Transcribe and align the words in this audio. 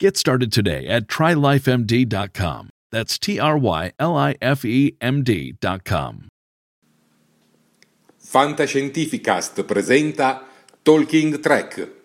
Get 0.00 0.16
started 0.16 0.50
today 0.50 0.86
at 0.86 1.08
trylifemd.com. 1.08 2.70
That's 2.90 3.18
T 3.18 3.38
R 3.38 3.58
Y 3.58 3.92
L 3.98 4.16
I 4.16 4.34
F 4.40 4.64
E 4.64 4.96
M 4.98 5.22
D.com. 5.22 6.28
Fantascientificast 8.16 9.62
presenta 9.64 10.42
Talking 10.82 11.38
Track. 11.38 11.99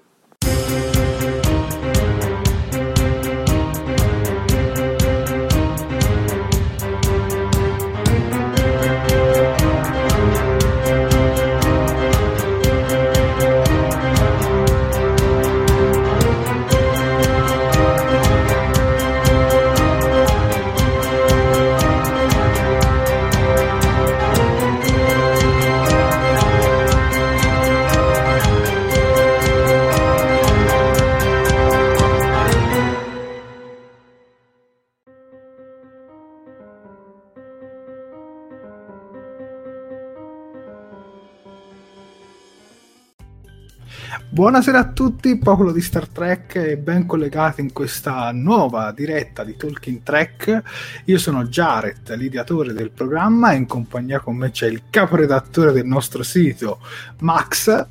Buonasera 44.35 44.79
a 44.79 44.91
tutti, 44.91 45.37
popolo 45.37 45.71
di 45.71 45.79
Star 45.79 46.09
Trek 46.09 46.55
e 46.55 46.75
ben 46.75 47.05
collegati 47.05 47.61
in 47.61 47.71
questa 47.71 48.31
nuova 48.33 48.91
diretta 48.91 49.45
di 49.45 49.55
Talking 49.55 50.03
Trek. 50.03 50.61
Io 51.05 51.17
sono 51.17 51.45
Jared, 51.45 52.13
l'ideatore 52.17 52.73
del 52.73 52.91
programma 52.91 53.53
e 53.53 53.55
in 53.55 53.65
compagnia 53.65 54.19
con 54.19 54.35
me 54.35 54.51
c'è 54.51 54.67
il 54.67 54.81
caporedattore 54.89 55.71
del 55.71 55.85
nostro 55.85 56.21
sito, 56.21 56.79
Max, 57.21 57.87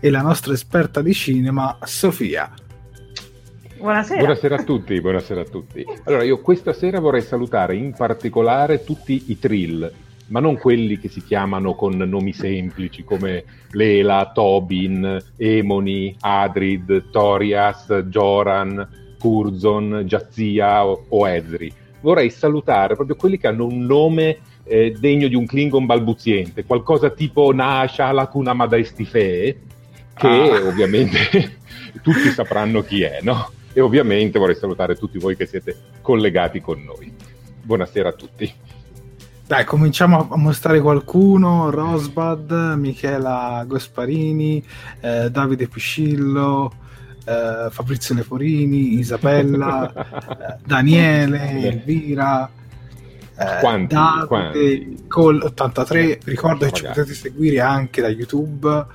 e 0.00 0.10
la 0.10 0.22
nostra 0.22 0.54
esperta 0.54 1.02
di 1.02 1.14
cinema, 1.14 1.78
Sofia. 1.84 2.50
Buonasera. 3.78 4.18
Buonasera 4.18 4.56
a 4.56 4.64
tutti, 4.64 5.00
buonasera 5.00 5.40
a 5.42 5.44
tutti. 5.44 5.84
Allora, 6.02 6.24
io 6.24 6.40
questa 6.40 6.72
sera 6.72 6.98
vorrei 6.98 7.22
salutare 7.22 7.76
in 7.76 7.92
particolare 7.92 8.82
tutti 8.82 9.26
i 9.28 9.38
Trill, 9.38 9.92
ma 10.28 10.40
non 10.40 10.56
quelli 10.56 10.98
che 10.98 11.08
si 11.08 11.22
chiamano 11.22 11.74
con 11.74 11.96
nomi 11.96 12.32
semplici 12.32 13.04
come 13.04 13.44
Lela, 13.72 14.30
Tobin, 14.34 15.22
Emoni, 15.36 16.16
Adrid, 16.20 17.10
Torias, 17.10 17.92
Joran, 18.08 18.88
Curzon, 19.18 20.04
Jazia 20.06 20.86
o, 20.86 21.06
o 21.08 21.28
Ezri. 21.28 21.72
Vorrei 22.00 22.30
salutare 22.30 22.94
proprio 22.94 23.16
quelli 23.16 23.38
che 23.38 23.46
hanno 23.46 23.66
un 23.66 23.84
nome 23.84 24.38
eh, 24.64 24.94
degno 24.98 25.28
di 25.28 25.34
un 25.34 25.46
Klingon 25.46 25.86
balbuziente, 25.86 26.64
qualcosa 26.64 27.10
tipo 27.10 27.52
Nasha 27.52 28.10
Lakuna 28.12 28.52
Madaestife, 28.52 29.60
che 30.14 30.26
ah. 30.26 30.66
ovviamente 30.66 31.58
tutti 32.02 32.28
sapranno 32.30 32.82
chi 32.82 33.02
è, 33.02 33.20
no? 33.22 33.50
E 33.72 33.80
ovviamente 33.80 34.38
vorrei 34.38 34.56
salutare 34.56 34.96
tutti 34.96 35.18
voi 35.18 35.36
che 35.36 35.46
siete 35.46 35.76
collegati 36.00 36.60
con 36.60 36.82
noi. 36.82 37.12
Buonasera 37.62 38.08
a 38.08 38.12
tutti. 38.12 38.52
Dai, 39.46 39.64
cominciamo 39.64 40.28
a 40.28 40.36
mostrare 40.36 40.80
qualcuno: 40.80 41.70
Rosbad, 41.70 42.74
Michela 42.76 43.64
Gasparini, 43.64 44.60
eh, 44.98 45.30
Davide 45.30 45.68
Piscillo, 45.68 46.72
eh, 47.24 47.68
Fabrizio 47.70 48.16
Leporini, 48.16 48.98
Isabella, 48.98 49.92
eh, 49.92 50.56
Daniele, 50.66 51.62
Elvira. 51.62 52.50
Eh, 53.38 53.58
quanti, 53.60 53.94
Davide, 53.94 54.26
quanti? 54.26 55.04
Col 55.06 55.40
83. 55.40 56.18
Ricordo 56.24 56.64
che 56.66 56.72
ci 56.72 56.82
potete 56.82 57.14
seguire 57.14 57.60
anche 57.60 58.00
da 58.00 58.08
YouTube 58.08 58.86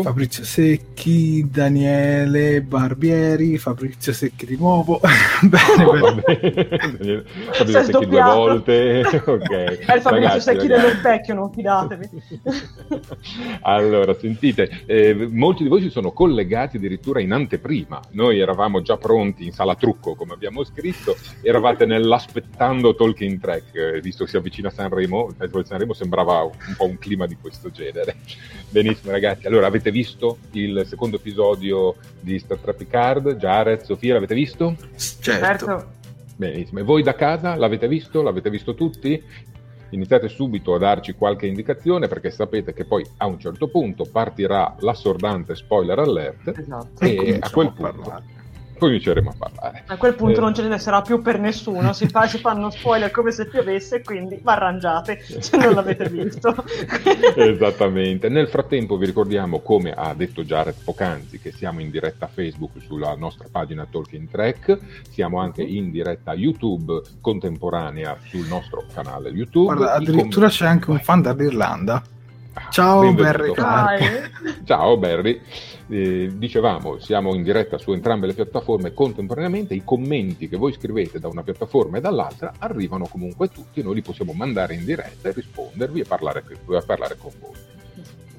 Esatto. 0.00 0.02
Fabrizio 0.02 0.44
Secchi, 0.44 1.48
Daniele 1.50 2.60
Barbieri, 2.62 3.58
Fabrizio 3.58 4.12
Secchi 4.12 4.46
di 4.46 4.56
nuovo. 4.56 5.00
bene, 5.42 5.84
Oh, 5.84 6.14
bene. 6.14 7.24
Fabrizio 7.52 7.82
Secchi 7.84 8.06
due 8.06 8.22
volte. 8.22 9.02
ok. 9.24 9.48
È 9.50 9.70
il 9.94 10.00
Fabrizio 10.00 10.10
Ragazzi, 10.10 10.40
Secchi 10.40 10.66
ragazzi. 10.68 10.86
dello 10.86 10.98
specchio, 10.98 11.34
non 11.34 11.52
fidatevi. 11.52 12.08
Allora, 13.62 14.14
sentite, 14.14 14.82
eh, 14.86 15.14
molti 15.14 15.62
di 15.62 15.68
voi 15.68 15.82
si 15.82 15.90
sono 15.90 16.12
collegati 16.12 16.76
addirittura 16.76 17.20
in 17.20 17.32
anteprima. 17.32 18.00
Noi 18.12 18.38
eravamo 18.38 18.82
già 18.82 18.96
pronti 18.96 19.44
in 19.44 19.52
sala 19.52 19.74
trucco, 19.74 20.14
come 20.14 20.32
abbiamo 20.32 20.64
scritto, 20.64 21.16
eravate 21.42 21.86
nell'aspettando 21.86 22.94
Talking 22.94 23.40
Track, 23.40 23.74
eh, 23.74 24.00
visto 24.00 24.24
che 24.24 24.30
si 24.30 24.36
avvicina 24.36 24.70
Sanremo, 24.70 25.26
il 25.28 25.34
Festival 25.36 25.62
di 25.62 25.68
Sanremo 25.68 25.92
sembrava 25.92 26.42
un 26.42 26.50
po' 26.76 26.84
un 26.86 26.98
clima 26.98 27.26
di 27.26 27.36
questo 27.40 27.70
genere. 27.70 28.16
Benissimo, 28.70 29.12
ragazzi. 29.12 29.46
Allora, 29.46 29.66
avete 29.66 29.87
visto 29.90 30.38
il 30.52 30.84
secondo 30.86 31.16
episodio 31.16 31.96
di 32.20 32.38
Star 32.38 32.58
Trek 32.58 32.76
Picard? 32.76 33.36
Jared, 33.36 33.82
Sofia, 33.82 34.14
l'avete 34.14 34.34
visto? 34.34 34.76
Certo. 34.96 35.96
Benissimo. 36.36 36.80
E 36.80 36.82
voi 36.82 37.02
da 37.02 37.14
casa 37.14 37.56
l'avete 37.56 37.88
visto? 37.88 38.22
L'avete 38.22 38.50
visto 38.50 38.74
tutti? 38.74 39.22
Iniziate 39.90 40.28
subito 40.28 40.74
a 40.74 40.78
darci 40.78 41.14
qualche 41.14 41.46
indicazione 41.46 42.08
perché 42.08 42.30
sapete 42.30 42.74
che 42.74 42.84
poi 42.84 43.04
a 43.16 43.26
un 43.26 43.38
certo 43.38 43.68
punto 43.68 44.04
partirà 44.04 44.76
l'assordante 44.80 45.54
spoiler 45.54 45.98
alert 45.98 46.58
Esatto. 46.58 47.04
E 47.04 47.14
e 47.14 47.38
a 47.40 47.50
quel 47.50 47.72
punto 47.72 47.82
parlare. 47.82 48.37
Cominceremo 48.78 49.30
a 49.30 49.34
parlare. 49.36 49.82
A 49.86 49.96
quel 49.96 50.14
punto 50.14 50.38
Eh, 50.38 50.42
non 50.42 50.54
ce 50.54 50.66
ne 50.66 50.78
sarà 50.78 51.02
più 51.02 51.20
per 51.20 51.38
nessuno, 51.38 51.92
si, 51.92 52.06
fa- 52.08 52.26
si 52.26 52.38
fanno 52.38 52.70
spoiler 52.70 53.10
come 53.10 53.30
se 53.32 53.46
piovesse, 53.46 54.02
quindi 54.02 54.36
vi 54.36 54.40
arrangiate 54.44 55.20
se 55.40 55.56
non 55.56 55.74
l'avete 55.74 56.08
visto. 56.08 56.54
Esattamente. 57.36 58.28
Nel 58.28 58.48
frattempo 58.48 58.96
vi 58.96 59.06
ricordiamo, 59.06 59.60
come 59.60 59.92
ha 59.92 60.14
detto 60.14 60.42
Jared 60.44 60.74
poc'anzi, 60.82 61.38
che 61.40 61.52
siamo 61.52 61.80
in 61.80 61.90
diretta 61.90 62.26
Facebook 62.26 62.80
sulla 62.80 63.14
nostra 63.16 63.48
pagina 63.50 63.86
Talking 63.90 64.28
Track, 64.30 64.78
siamo 65.10 65.38
anche 65.40 65.62
in 65.62 65.90
diretta 65.90 66.32
YouTube 66.34 67.00
contemporanea 67.20 68.16
sul 68.28 68.46
nostro 68.46 68.84
canale 68.92 69.30
YouTube. 69.30 69.74
Guarda, 69.74 69.94
addirittura 69.94 70.46
com- 70.46 70.54
c'è 70.56 70.66
anche 70.66 70.90
un 70.90 71.00
fan 71.00 71.22
dall'Irlanda. 71.22 72.02
Ciao 72.70 73.00
benvenuto. 73.02 73.22
Barry 73.22 73.52
Clark. 73.52 74.30
Ciao 74.64 74.96
Barry, 74.96 75.40
Eh, 75.90 76.30
dicevamo 76.34 76.98
siamo 76.98 77.34
in 77.34 77.42
diretta 77.42 77.78
su 77.78 77.92
entrambe 77.92 78.26
le 78.26 78.34
piattaforme 78.34 78.92
contemporaneamente, 78.92 79.74
i 79.74 79.82
commenti 79.84 80.46
che 80.46 80.58
voi 80.58 80.74
scrivete 80.74 81.18
da 81.18 81.28
una 81.28 81.42
piattaforma 81.42 81.96
e 81.96 82.00
dall'altra 82.02 82.52
arrivano 82.58 83.06
comunque 83.06 83.48
tutti, 83.48 83.82
noi 83.82 83.94
li 83.94 84.02
possiamo 84.02 84.32
mandare 84.32 84.74
in 84.74 84.84
diretta 84.84 85.30
e 85.30 85.32
rispondervi 85.32 86.00
e 86.00 86.04
parlare, 86.04 86.44
e 86.46 86.82
parlare 86.84 87.16
con 87.16 87.32
voi. 87.40 87.77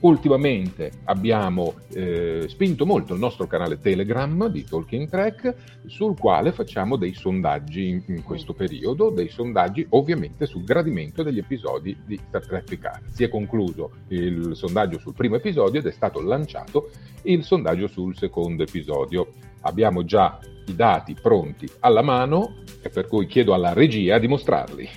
Ultimamente 0.02 0.92
abbiamo 1.06 1.74
eh, 1.94 2.46
spinto 2.48 2.86
molto 2.86 3.14
il 3.14 3.20
nostro 3.20 3.48
canale 3.48 3.80
Telegram 3.80 4.48
di 4.48 4.64
Talking 4.64 5.10
Track, 5.10 5.56
sul 5.88 6.18
quale 6.18 6.54
facciamo 6.54 6.96
dei 6.96 7.14
sondaggi 7.14 7.90
in, 7.90 8.04
in 8.08 8.24
questo 8.24 8.54
periodo, 8.54 9.10
dei 9.10 9.28
sondaggi 9.28 9.86
ovviamente 9.90 10.46
sul 10.46 10.64
gradimento 10.64 11.22
degli 11.22 11.40
episodi 11.40 11.98
di 12.06 12.18
Star 12.28 12.46
Trek 12.46 12.64
Picard. 12.64 13.10
Si 13.10 13.26
è 13.26 13.30
concluso 13.30 13.92
il 14.08 14.52
sondaggio 14.56 15.00
sul 15.00 15.14
primo 15.14 15.36
episodio 15.36 15.82
ed 15.82 15.86
è 15.86 15.92
stato 15.92 16.22
lanciato 16.22 16.92
il 17.24 17.44
sondaggio 17.44 17.88
sul 17.88 18.16
secondo 18.16 18.64
episodio. 18.64 19.34
Abbiamo 19.62 20.06
già 20.06 20.40
i 20.66 20.76
dati 20.76 21.14
pronti 21.14 21.68
alla 21.80 22.02
mano 22.02 22.60
e 22.82 22.88
per 22.88 23.08
cui 23.08 23.26
chiedo 23.26 23.54
alla 23.54 23.74
regia 23.74 24.18
di 24.18 24.28
mostrarli. 24.28 24.90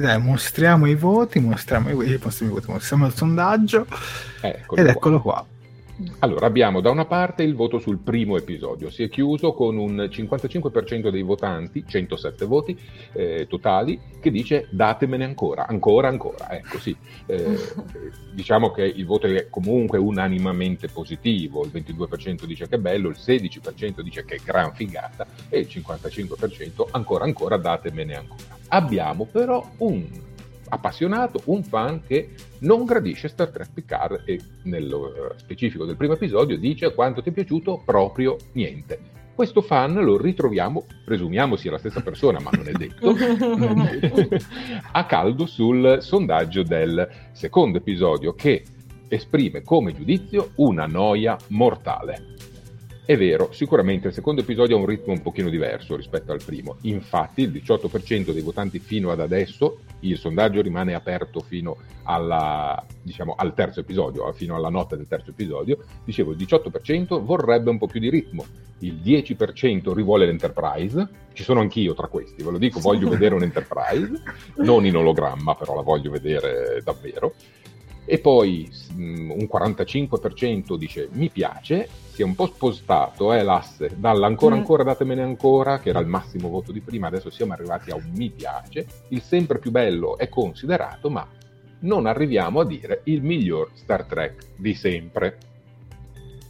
Dai, 0.00 0.18
mostriamo 0.18 0.86
i 0.86 0.94
voti, 0.94 1.40
mostriamo 1.40 1.90
i, 1.90 2.16
voti, 2.16 2.70
mostriamo, 2.70 3.06
il 3.06 3.12
sondaggio 3.14 3.86
Eccolo 4.40 4.80
ed 4.80 4.86
qua. 4.86 4.94
eccolo 4.94 5.20
qua. 5.20 5.46
Allora, 6.20 6.46
abbiamo 6.46 6.80
da 6.80 6.90
una 6.90 7.04
parte 7.04 7.42
il 7.42 7.54
voto 7.54 7.78
sul 7.78 7.98
primo 7.98 8.36
episodio, 8.36 8.90
si 8.90 9.02
è 9.02 9.08
chiuso 9.08 9.52
con 9.52 9.76
un 9.76 10.08
55% 10.10 11.10
dei 11.10 11.22
votanti, 11.22 11.84
107 11.86 12.44
voti 12.46 12.78
eh, 13.12 13.46
totali, 13.48 14.00
che 14.20 14.30
dice 14.30 14.68
datemene 14.70 15.24
ancora, 15.24 15.66
ancora, 15.66 16.08
ancora. 16.08 16.50
Ecco 16.50 16.78
sì, 16.78 16.96
Eh, 17.26 17.58
diciamo 18.32 18.70
che 18.70 18.84
il 18.84 19.04
voto 19.04 19.26
è 19.26 19.48
comunque 19.50 19.98
unanimamente 19.98 20.88
positivo, 20.88 21.64
il 21.64 21.70
22% 21.72 22.44
dice 22.44 22.68
che 22.68 22.76
è 22.76 22.78
bello, 22.78 23.08
il 23.08 23.16
16% 23.18 24.00
dice 24.00 24.24
che 24.24 24.36
è 24.36 24.40
gran 24.44 24.72
figata 24.74 25.26
e 25.48 25.60
il 25.60 25.66
55% 25.68 26.88
ancora, 26.92 27.24
ancora, 27.24 27.56
datemene 27.56 28.16
ancora. 28.16 28.58
Abbiamo 28.68 29.26
però 29.26 29.68
un 29.78 30.06
appassionato, 30.70 31.42
un 31.46 31.62
fan 31.62 32.02
che 32.06 32.30
non 32.60 32.84
gradisce 32.84 33.28
Star 33.28 33.50
Trek 33.50 33.72
Picard 33.72 34.22
e 34.24 34.40
nello 34.62 35.32
eh, 35.32 35.38
specifico 35.38 35.84
del 35.84 35.96
primo 35.96 36.14
episodio 36.14 36.58
dice 36.58 36.94
quanto 36.94 37.22
ti 37.22 37.28
è 37.28 37.32
piaciuto 37.32 37.82
proprio 37.84 38.36
niente. 38.52 39.18
Questo 39.34 39.62
fan 39.62 39.94
lo 39.94 40.20
ritroviamo, 40.20 40.84
presumiamo 41.04 41.56
sia 41.56 41.70
la 41.70 41.78
stessa 41.78 42.02
persona, 42.02 42.40
ma 42.40 42.50
non 42.52 42.68
è 42.68 42.72
detto, 42.72 43.14
a 44.92 45.06
caldo 45.06 45.46
sul 45.46 45.98
sondaggio 46.00 46.62
del 46.62 47.08
secondo 47.32 47.78
episodio 47.78 48.34
che 48.34 48.64
esprime 49.08 49.62
come 49.62 49.94
giudizio 49.94 50.50
una 50.56 50.86
noia 50.86 51.36
mortale. 51.48 52.49
È 53.10 53.16
vero, 53.16 53.50
sicuramente 53.50 54.06
il 54.06 54.14
secondo 54.14 54.42
episodio 54.42 54.76
ha 54.76 54.78
un 54.78 54.86
ritmo 54.86 55.12
un 55.12 55.20
pochino 55.20 55.48
diverso 55.48 55.96
rispetto 55.96 56.30
al 56.30 56.40
primo, 56.44 56.76
infatti 56.82 57.42
il 57.42 57.50
18% 57.50 58.30
dei 58.30 58.40
votanti 58.40 58.78
fino 58.78 59.10
ad 59.10 59.18
adesso, 59.18 59.78
il 60.02 60.16
sondaggio 60.16 60.62
rimane 60.62 60.94
aperto 60.94 61.40
fino 61.40 61.78
alla, 62.04 62.80
diciamo, 63.02 63.34
al 63.36 63.52
terzo 63.52 63.80
episodio, 63.80 64.30
fino 64.32 64.54
alla 64.54 64.68
notte 64.68 64.96
del 64.96 65.08
terzo 65.08 65.30
episodio, 65.30 65.78
dicevo 66.04 66.30
il 66.30 66.36
18% 66.36 67.20
vorrebbe 67.20 67.70
un 67.70 67.78
po' 67.78 67.88
più 67.88 67.98
di 67.98 68.10
ritmo, 68.10 68.46
il 68.78 69.00
10% 69.04 69.92
rivuole 69.92 70.24
l'Enterprise, 70.24 71.08
ci 71.32 71.42
sono 71.42 71.58
anch'io 71.58 71.94
tra 71.94 72.06
questi, 72.06 72.44
ve 72.44 72.52
lo 72.52 72.58
dico, 72.58 72.78
voglio 72.78 73.08
vedere 73.08 73.34
un'Enterprise, 73.34 74.22
non 74.58 74.86
in 74.86 74.94
ologramma, 74.94 75.56
però 75.56 75.74
la 75.74 75.82
voglio 75.82 76.12
vedere 76.12 76.80
davvero. 76.84 77.34
E 78.12 78.18
poi 78.18 78.68
mm, 78.92 79.30
un 79.30 79.48
45% 79.48 80.74
dice 80.74 81.08
mi 81.12 81.28
piace, 81.28 81.88
si 82.10 82.22
è 82.22 82.24
un 82.24 82.34
po' 82.34 82.46
spostato 82.46 83.32
eh, 83.32 83.44
l'asse 83.44 83.92
dall'ancora 83.94 84.56
Mm. 84.56 84.58
ancora 84.58 84.82
datemene 84.82 85.22
ancora, 85.22 85.78
che 85.78 85.90
era 85.90 86.00
il 86.00 86.08
massimo 86.08 86.48
voto 86.48 86.72
di 86.72 86.80
prima, 86.80 87.06
adesso 87.06 87.30
siamo 87.30 87.52
arrivati 87.52 87.92
a 87.92 87.94
un 87.94 88.10
mi 88.16 88.28
piace, 88.30 88.84
il 89.10 89.22
sempre 89.22 89.60
più 89.60 89.70
bello 89.70 90.18
è 90.18 90.28
considerato, 90.28 91.08
ma 91.08 91.24
non 91.82 92.06
arriviamo 92.06 92.58
a 92.58 92.66
dire 92.66 93.02
il 93.04 93.22
miglior 93.22 93.70
Star 93.74 94.02
Trek 94.02 94.54
di 94.56 94.74
sempre. 94.74 95.38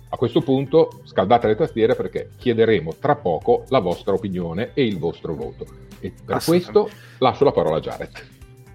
A 0.09 0.17
questo 0.17 0.41
punto 0.41 1.03
scaldate 1.05 1.47
le 1.47 1.57
tastiere 1.57 1.95
perché 1.95 2.31
chiederemo 2.39 2.95
tra 2.95 3.17
poco 3.17 3.65
la 3.69 3.81
vostra 3.81 4.15
opinione 4.15 4.71
e 4.73 4.87
il 4.87 4.99
vostro 4.99 5.35
voto. 5.35 5.67
E 6.01 6.11
per 6.25 6.43
questo 6.43 6.89
lascio 7.19 7.45
la 7.45 7.53
parola 7.53 7.77
a 7.77 7.81
Jared. 7.81 8.30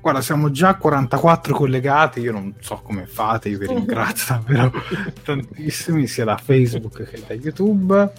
Guarda, 0.06 0.22
siamo 0.22 0.52
già 0.52 0.68
a 0.68 0.76
44 0.76 1.56
collegati, 1.56 2.20
io 2.20 2.32
non 2.32 2.54
so 2.60 2.80
come 2.84 3.08
fate, 3.08 3.50
io 3.50 3.58
vi 3.58 3.66
ringrazio 3.66 4.36
davvero 4.36 4.72
tantissimi, 5.26 6.06
sia 6.06 6.26
da 6.26 6.38
Facebook 6.38 7.10
che 7.10 7.24
da 7.26 7.34
YouTube. 7.34 8.12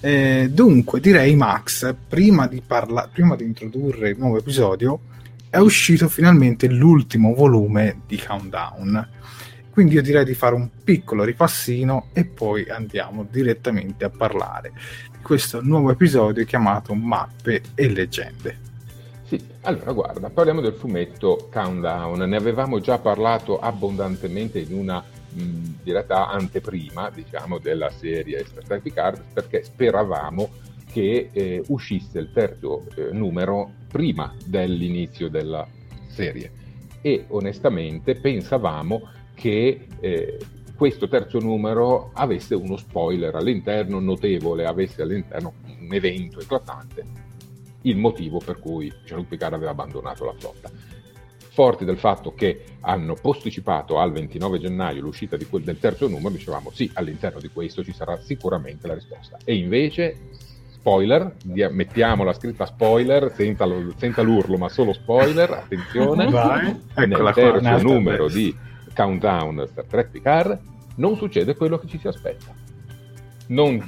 Eh, 0.00 0.48
dunque, 0.50 1.00
direi 1.00 1.36
Max, 1.36 1.94
prima 2.08 2.46
di, 2.46 2.62
parla- 2.66 3.10
prima 3.12 3.36
di 3.36 3.44
introdurre 3.44 4.08
il 4.08 4.18
nuovo 4.18 4.38
episodio, 4.38 5.00
è 5.50 5.58
uscito 5.58 6.08
finalmente 6.08 6.66
l'ultimo 6.66 7.34
volume 7.34 8.00
di 8.06 8.18
Countdown. 8.18 9.08
Quindi 9.68 9.96
io 9.96 10.02
direi 10.02 10.24
di 10.24 10.32
fare 10.32 10.54
un 10.54 10.70
piccolo 10.82 11.24
ripassino 11.24 12.06
e 12.14 12.24
poi 12.24 12.70
andiamo 12.70 13.26
direttamente 13.30 14.06
a 14.06 14.08
parlare 14.08 14.72
di 15.12 15.18
questo 15.20 15.60
nuovo 15.62 15.90
episodio 15.90 16.42
chiamato 16.46 16.94
Mappe 16.94 17.60
e 17.74 17.90
leggende. 17.90 18.68
Sì, 19.28 19.38
allora 19.64 19.92
guarda, 19.92 20.30
parliamo 20.30 20.62
del 20.62 20.72
fumetto 20.72 21.50
Countdown, 21.52 22.20
ne 22.20 22.36
avevamo 22.36 22.80
già 22.80 22.98
parlato 22.98 23.58
abbondantemente 23.58 24.58
in 24.58 24.72
una 24.72 25.04
mh, 25.04 25.82
diretta 25.82 26.30
anteprima, 26.30 27.10
diciamo, 27.10 27.58
della 27.58 27.90
serie 27.90 28.42
Star 28.46 28.64
Trek 28.64 28.80
Picard, 28.80 29.22
perché 29.34 29.64
speravamo 29.64 30.48
che 30.90 31.28
eh, 31.30 31.62
uscisse 31.66 32.18
il 32.18 32.32
terzo 32.32 32.86
eh, 32.96 33.12
numero 33.12 33.70
prima 33.92 34.34
dell'inizio 34.46 35.28
della 35.28 35.68
serie. 36.06 36.50
E 37.02 37.26
onestamente 37.28 38.14
pensavamo 38.14 39.10
che 39.34 39.88
eh, 40.00 40.38
questo 40.74 41.06
terzo 41.06 41.38
numero 41.38 42.12
avesse 42.14 42.54
uno 42.54 42.78
spoiler 42.78 43.34
all'interno 43.34 44.00
notevole, 44.00 44.64
avesse 44.64 45.02
all'interno 45.02 45.52
un 45.66 45.92
evento 45.92 46.40
eclatante 46.40 47.27
il 47.82 47.96
motivo 47.96 48.38
per 48.38 48.58
cui 48.58 48.92
Jean-Luc 49.04 49.28
Picard 49.28 49.54
aveva 49.54 49.70
abbandonato 49.70 50.24
la 50.24 50.34
flotta. 50.36 50.70
Forti 51.50 51.84
del 51.84 51.98
fatto 51.98 52.34
che 52.34 52.64
hanno 52.80 53.14
posticipato 53.14 53.98
al 53.98 54.12
29 54.12 54.58
gennaio 54.58 55.00
l'uscita 55.00 55.36
di 55.36 55.46
quel, 55.46 55.64
del 55.64 55.78
terzo 55.78 56.06
numero, 56.06 56.30
dicevamo 56.30 56.70
sì, 56.72 56.88
all'interno 56.94 57.40
di 57.40 57.48
questo 57.48 57.82
ci 57.82 57.92
sarà 57.92 58.16
sicuramente 58.18 58.86
la 58.86 58.94
risposta. 58.94 59.38
E 59.44 59.56
invece, 59.56 60.16
spoiler, 60.68 61.34
mettiamo 61.70 62.22
la 62.22 62.32
scritta 62.32 62.64
spoiler 62.64 63.32
senza, 63.34 63.66
senza 63.96 64.22
l'urlo, 64.22 64.56
ma 64.56 64.68
solo 64.68 64.92
spoiler, 64.92 65.50
attenzione, 65.50 66.30
Vai, 66.30 66.80
nel 66.94 67.30
terzo 67.34 67.78
numero 67.82 68.28
di 68.28 68.54
Countdown 68.94 69.66
Star 69.68 69.84
Trek 69.84 70.10
Picard 70.10 70.60
non 70.96 71.16
succede 71.16 71.56
quello 71.56 71.78
che 71.78 71.86
ci 71.86 71.98
si 71.98 72.08
aspetta. 72.08 72.52
Non- 73.48 73.82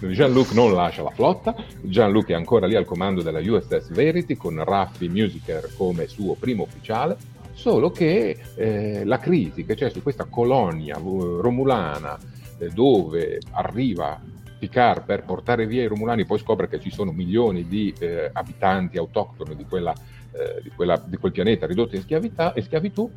Jean-Luc 0.00 0.52
non 0.52 0.72
lascia 0.74 1.02
la 1.02 1.10
flotta, 1.10 1.54
Jean-Luc 1.80 2.28
è 2.28 2.34
ancora 2.34 2.66
lì 2.66 2.76
al 2.76 2.84
comando 2.84 3.22
della 3.22 3.40
USS 3.40 3.90
Verity 3.90 4.36
con 4.36 4.62
Raffi 4.62 5.08
Musiker 5.08 5.70
come 5.76 6.06
suo 6.06 6.34
primo 6.34 6.64
ufficiale, 6.64 7.16
solo 7.52 7.90
che 7.90 8.38
eh, 8.54 9.04
la 9.04 9.18
crisi 9.18 9.64
che 9.64 9.74
c'è 9.74 9.90
su 9.90 10.02
questa 10.02 10.24
colonia 10.24 10.96
eh, 10.96 11.00
romulana 11.00 12.18
eh, 12.58 12.68
dove 12.68 13.40
arriva 13.50 14.20
Picard 14.58 15.04
per 15.04 15.24
portare 15.24 15.66
via 15.66 15.82
i 15.82 15.86
romulani, 15.86 16.24
poi 16.24 16.38
scopre 16.38 16.68
che 16.68 16.78
ci 16.78 16.90
sono 16.92 17.10
milioni 17.10 17.66
di 17.66 17.92
eh, 17.98 18.30
abitanti 18.32 18.96
autoctoni 18.96 19.56
di, 19.56 19.64
quella, 19.64 19.92
eh, 19.92 20.62
di, 20.62 20.70
quella- 20.70 21.02
di 21.04 21.16
quel 21.16 21.32
pianeta 21.32 21.66
ridotti 21.66 21.96
in 21.96 22.04
e 22.54 22.62
schiavitù, 22.62 23.10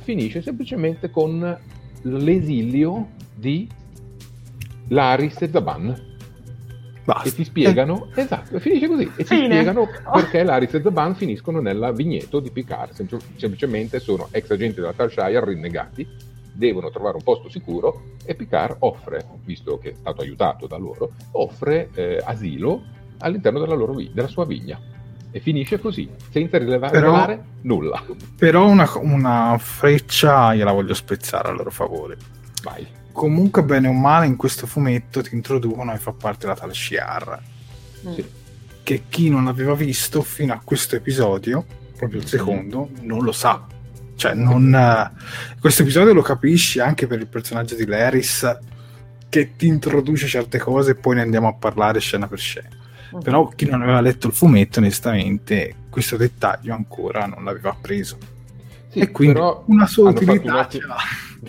finisce 0.00 0.42
semplicemente 0.42 1.10
con 1.10 1.58
l'esilio 2.02 3.08
di 3.34 3.68
Laris 4.88 5.40
e 5.42 5.48
Zaban. 5.50 6.14
Basta. 7.04 7.28
E 7.28 7.32
ti 7.34 7.44
spiegano, 7.44 8.08
esatto, 8.16 8.58
finisce 8.58 8.88
così, 8.88 9.04
e 9.04 9.22
ti 9.22 9.24
Fine. 9.36 9.44
spiegano 9.44 9.82
Oh. 9.82 10.10
perché 10.12 10.42
Laris 10.42 10.74
e 10.74 10.82
Zaban 10.82 11.14
finiscono 11.14 11.60
nella 11.60 11.92
vigneto 11.92 12.40
di 12.40 12.50
Picard, 12.50 12.92
Sempl- 12.94 13.20
semplicemente 13.36 14.00
sono 14.00 14.26
ex 14.32 14.50
agenti 14.50 14.80
della 14.80 14.92
Tal 14.92 15.10
Shire 15.10 15.44
rinnegati, 15.44 16.04
devono 16.52 16.90
trovare 16.90 17.16
un 17.16 17.22
posto 17.22 17.48
sicuro 17.48 18.14
e 18.24 18.34
Picard 18.34 18.76
offre, 18.80 19.24
visto 19.44 19.78
che 19.78 19.90
è 19.90 19.94
stato 19.94 20.22
aiutato 20.22 20.66
da 20.66 20.76
loro, 20.78 21.12
offre 21.32 21.90
eh, 21.94 22.20
asilo 22.24 22.82
all'interno 23.18 23.60
della, 23.60 23.74
loro, 23.76 23.94
della 24.12 24.26
sua 24.28 24.44
vigna. 24.44 24.76
E 25.30 25.38
finisce 25.38 25.78
così, 25.78 26.08
senza 26.30 26.58
rilevare 26.58 26.98
Però- 26.98 27.38
nulla. 27.62 28.02
Però 28.36 28.66
una, 28.66 28.90
una 29.00 29.56
freccia 29.60 30.54
gliela 30.56 30.72
voglio 30.72 30.94
spezzare 30.94 31.48
a 31.50 31.52
loro 31.52 31.70
favore. 31.70 32.16
Vai. 32.64 32.84
Comunque, 33.16 33.62
bene 33.62 33.88
o 33.88 33.94
male, 33.94 34.26
in 34.26 34.36
questo 34.36 34.66
fumetto 34.66 35.22
ti 35.22 35.34
introducono 35.34 35.90
e 35.94 35.96
fa 35.96 36.12
parte 36.12 36.46
la 36.46 36.54
tale 36.54 36.74
Shiar. 36.74 37.40
Sì. 38.14 38.24
Che 38.82 39.02
chi 39.08 39.30
non 39.30 39.46
aveva 39.46 39.74
visto 39.74 40.20
fino 40.20 40.52
a 40.52 40.60
questo 40.62 40.96
episodio, 40.96 41.64
proprio 41.96 42.20
il 42.20 42.26
secondo, 42.26 42.90
non 43.00 43.24
lo 43.24 43.32
sa. 43.32 43.66
Cioè, 44.16 44.34
non, 44.34 44.74
eh, 44.74 45.12
questo 45.58 45.80
episodio 45.80 46.12
lo 46.12 46.20
capisci 46.20 46.78
anche 46.78 47.06
per 47.06 47.18
il 47.18 47.26
personaggio 47.26 47.74
di 47.74 47.86
Laris 47.86 48.58
che 49.30 49.56
ti 49.56 49.66
introduce 49.66 50.26
certe 50.26 50.58
cose 50.58 50.90
e 50.90 50.94
poi 50.96 51.14
ne 51.14 51.22
andiamo 51.22 51.48
a 51.48 51.54
parlare 51.54 52.00
scena 52.00 52.28
per 52.28 52.38
scena. 52.38 52.68
Però 53.22 53.48
chi 53.48 53.64
non 53.64 53.80
aveva 53.80 54.02
letto 54.02 54.26
il 54.26 54.34
fumetto, 54.34 54.80
onestamente, 54.80 55.74
questo 55.88 56.18
dettaglio 56.18 56.74
ancora 56.74 57.24
non 57.24 57.44
l'aveva 57.44 57.74
preso. 57.80 58.18
Sì, 58.88 58.98
e 58.98 59.10
quindi 59.10 59.36
però 59.36 59.64
una 59.68 59.86
sua 59.86 60.12
fatto 60.12 60.22
utilità 60.22 60.52
un 60.52 60.58
ottimo- 60.58 60.82
ce 60.82 60.86
l'ha. 60.86 60.96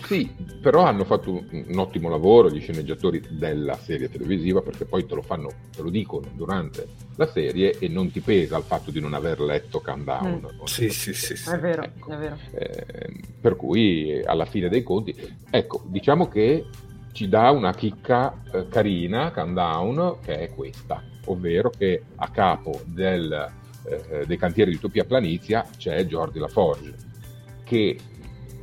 Sì, 0.02 0.30
però 0.60 0.84
hanno 0.84 1.04
fatto 1.04 1.30
un, 1.30 1.64
un 1.68 1.78
ottimo 1.78 2.08
lavoro 2.08 2.50
gli 2.50 2.60
sceneggiatori 2.60 3.22
della 3.30 3.76
serie 3.76 4.08
televisiva 4.08 4.60
perché 4.60 4.84
poi 4.84 5.06
te 5.06 5.14
lo 5.14 5.22
fanno, 5.22 5.50
te 5.74 5.82
lo 5.82 5.90
dicono 5.90 6.26
durante 6.34 6.86
la 7.16 7.26
serie 7.26 7.78
e 7.78 7.88
non 7.88 8.10
ti 8.10 8.20
pesa 8.20 8.56
il 8.56 8.64
fatto 8.64 8.90
di 8.90 9.00
non 9.00 9.14
aver 9.14 9.40
letto 9.40 9.80
Countdown. 9.80 10.48
Mm. 10.60 10.64
Sì, 10.64 10.88
sì, 10.90 11.12
sì, 11.12 11.36
sì. 11.36 11.50
È 11.50 11.58
vero, 11.58 11.82
Ecco. 11.82 12.10
è 12.12 12.16
vero. 12.16 12.38
Eh, 12.52 13.20
per 13.40 13.56
cui 13.56 14.22
alla 14.24 14.44
fine 14.46 14.68
dei 14.68 14.82
conti, 14.82 15.14
ecco, 15.50 15.82
diciamo 15.86 16.28
che 16.28 16.64
ci 17.12 17.28
dà 17.28 17.50
una 17.50 17.74
chicca 17.74 18.42
eh, 18.52 18.68
carina, 18.68 19.32
Countdown, 19.32 20.18
che 20.24 20.38
è 20.38 20.54
questa, 20.54 21.02
ovvero 21.26 21.70
che 21.70 22.02
a 22.16 22.28
capo 22.30 22.80
del, 22.84 23.50
eh, 23.84 24.24
dei 24.26 24.36
cantieri 24.36 24.70
di 24.70 24.76
Utopia 24.76 25.04
Planizia 25.04 25.66
c'è 25.76 26.04
Jordi 26.04 26.38
Laforge, 26.38 26.94
che 27.64 27.98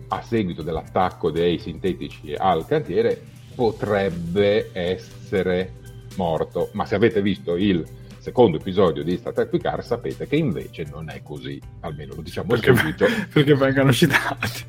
a 0.08 0.22
seguito 0.22 0.62
dell'attacco 0.62 1.32
dei 1.32 1.58
sintetici 1.58 2.34
al 2.34 2.66
cantiere 2.66 3.22
potrebbe 3.56 4.70
essere 4.74 5.74
morto, 6.18 6.70
ma 6.74 6.86
se 6.86 6.96
avete 6.96 7.22
visto 7.22 7.56
il 7.56 7.84
secondo 8.26 8.58
episodio 8.58 9.04
di 9.04 9.18
Star 9.18 9.34
Trek 9.34 9.50
Picard 9.50 9.84
sapete 9.84 10.26
che 10.26 10.36
invece 10.36 10.84
non 10.92 11.12
è 11.12 11.22
così, 11.22 11.62
almeno 11.82 12.16
lo 12.16 12.24
diciamo 12.24 12.48
Perché, 12.48 12.76
subito. 12.76 13.06
perché 13.32 13.54
vengono 13.54 13.94
citati. 13.94 14.66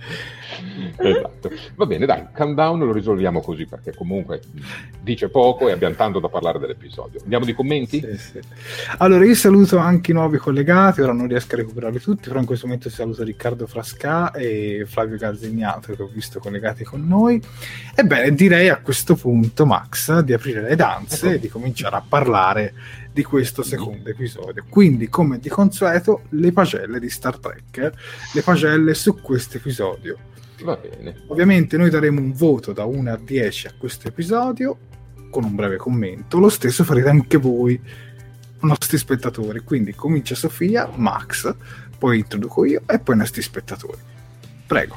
Esatto. 0.98 1.50
Va 1.74 1.86
bene, 1.86 2.04
dai, 2.04 2.26
countdown 2.34 2.80
lo 2.80 2.92
risolviamo 2.92 3.40
così 3.40 3.64
perché 3.64 3.94
comunque 3.94 4.42
dice 5.00 5.30
poco 5.30 5.68
e 5.68 5.72
abbiamo 5.72 5.94
tanto 5.94 6.20
da 6.20 6.28
parlare 6.28 6.58
dell'episodio. 6.58 7.20
Andiamo 7.22 7.46
di 7.46 7.54
commenti? 7.54 8.00
Sì, 8.00 8.18
sì. 8.18 8.40
Allora, 8.98 9.24
io 9.24 9.34
saluto 9.34 9.78
anche 9.78 10.10
i 10.10 10.14
nuovi 10.14 10.36
collegati, 10.36 11.00
ora 11.00 11.12
non 11.12 11.26
riesco 11.26 11.54
a 11.54 11.58
recuperarli 11.58 11.98
tutti, 11.98 12.28
però 12.28 12.40
in 12.40 12.46
questo 12.46 12.66
momento 12.66 12.90
saluto 12.90 13.22
Riccardo 13.22 13.66
Frasca 13.66 14.32
e 14.32 14.84
Flavio 14.86 15.16
Gazzignato 15.16 15.94
che 15.94 16.02
ho 16.02 16.10
visto 16.12 16.40
collegati 16.40 16.84
con 16.84 17.06
noi. 17.06 17.40
Ebbene, 17.94 18.34
direi 18.34 18.68
a 18.68 18.80
questo 18.80 19.14
punto, 19.16 19.64
Max, 19.64 20.20
di 20.20 20.34
aprire 20.34 20.60
le 20.60 20.76
danze 20.76 21.26
Ecco. 21.26 21.34
e 21.36 21.38
di 21.38 21.48
cominciare 21.48 21.96
a 21.96 22.04
parlare 22.06 22.74
di 23.16 23.24
questo 23.24 23.62
secondo 23.62 24.10
episodio. 24.10 24.62
Quindi, 24.68 25.08
come 25.08 25.38
di 25.38 25.48
consueto, 25.48 26.24
le 26.30 26.52
pagelle 26.52 27.00
di 27.00 27.08
Star 27.08 27.38
Trek, 27.38 27.92
le 28.34 28.42
pagelle 28.42 28.92
su 28.92 29.22
questo 29.22 29.56
episodio. 29.56 30.18
Va 30.62 30.76
bene. 30.76 31.22
Ovviamente 31.28 31.78
noi 31.78 31.88
daremo 31.88 32.20
un 32.20 32.34
voto 32.34 32.74
da 32.74 32.84
1 32.84 33.10
a 33.10 33.16
10 33.16 33.68
a 33.68 33.72
questo 33.78 34.08
episodio 34.08 34.76
con 35.30 35.44
un 35.44 35.54
breve 35.54 35.78
commento. 35.78 36.38
Lo 36.38 36.50
stesso 36.50 36.84
farete 36.84 37.08
anche 37.08 37.38
voi, 37.38 37.80
nostri 38.60 38.98
spettatori. 38.98 39.60
Quindi 39.60 39.94
comincia 39.94 40.34
Sofia, 40.34 40.86
Max, 40.94 41.54
poi 41.96 42.18
introduco 42.18 42.66
io 42.66 42.82
e 42.86 42.98
poi 42.98 43.14
i 43.14 43.18
nostri 43.18 43.40
spettatori. 43.40 43.98
Prego. 44.66 44.94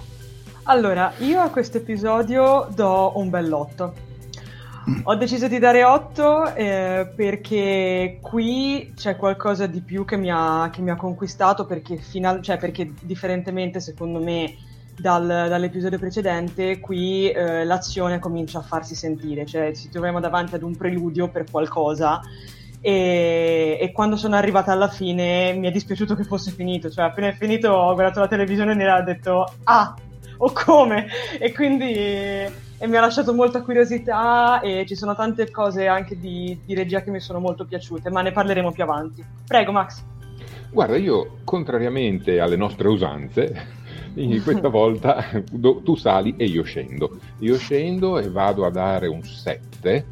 Allora, 0.63 1.13
io 1.19 1.39
a 1.39 1.49
questo 1.51 1.77
episodio 1.77 2.67
do 2.75 3.13
un 3.17 3.29
bell'otto. 3.29 4.07
Ho 5.03 5.15
deciso 5.15 5.47
di 5.47 5.59
dare 5.59 5.83
8 5.83 6.55
eh, 6.55 7.11
perché 7.15 8.19
qui 8.21 8.93
c'è 8.95 9.15
qualcosa 9.15 9.67
di 9.67 9.81
più 9.81 10.05
che 10.05 10.17
mi 10.17 10.29
ha, 10.31 10.69
che 10.71 10.81
mi 10.81 10.89
ha 10.89 10.95
conquistato 10.95 11.65
perché, 11.65 11.97
final- 11.97 12.41
cioè 12.41 12.57
perché 12.57 12.93
differentemente 13.01 13.79
secondo 13.79 14.19
me 14.19 14.55
dal- 14.97 15.45
dall'episodio 15.47 15.97
precedente 15.97 16.79
qui 16.79 17.29
eh, 17.29 17.65
l'azione 17.65 18.19
comincia 18.19 18.59
a 18.59 18.63
farsi 18.63 18.95
sentire, 18.95 19.45
cioè 19.45 19.73
ci 19.73 19.89
troviamo 19.89 20.19
davanti 20.19 20.55
ad 20.55 20.63
un 20.63 20.75
preludio 20.75 21.29
per 21.29 21.45
qualcosa 21.49 22.21
e, 22.81 23.77
e 23.79 23.91
quando 23.91 24.15
sono 24.15 24.35
arrivata 24.35 24.71
alla 24.71 24.89
fine 24.89 25.53
mi 25.53 25.67
è 25.67 25.71
dispiaciuto 25.71 26.15
che 26.15 26.23
fosse 26.23 26.51
finito, 26.51 26.89
cioè 26.89 27.05
appena 27.05 27.27
è 27.27 27.33
finito 27.33 27.69
ho 27.69 27.93
guardato 27.93 28.19
la 28.19 28.27
televisione 28.27 28.81
e 28.81 28.91
ho 28.91 29.03
detto 29.03 29.53
ah 29.63 29.95
o 30.37 30.51
come? 30.53 31.07
E 31.39 31.51
quindi 31.53 32.67
e 32.79 32.87
mi 32.87 32.95
ha 32.95 33.01
lasciato 33.01 33.33
molta 33.33 33.61
curiosità 33.61 34.61
e 34.61 34.85
ci 34.87 34.95
sono 34.95 35.13
tante 35.13 35.51
cose 35.51 35.87
anche 35.87 36.17
di, 36.17 36.57
di 36.65 36.73
regia 36.73 37.01
che 37.01 37.11
mi 37.11 37.19
sono 37.19 37.39
molto 37.39 37.65
piaciute, 37.65 38.09
ma 38.09 38.21
ne 38.21 38.31
parleremo 38.31 38.71
più 38.71 38.83
avanti. 38.83 39.23
Prego 39.45 39.73
Max. 39.73 40.01
Guarda, 40.71 40.95
io, 40.95 41.39
contrariamente 41.43 42.39
alle 42.39 42.55
nostre 42.55 42.87
usanze, 42.87 43.67
questa 44.43 44.69
volta 44.69 45.25
tu 45.83 45.95
sali 45.95 46.35
e 46.37 46.45
io 46.45 46.63
scendo. 46.63 47.19
Io 47.39 47.57
scendo 47.57 48.17
e 48.17 48.29
vado 48.29 48.65
a 48.65 48.69
dare 48.69 49.07
un 49.07 49.23
7, 49.23 50.05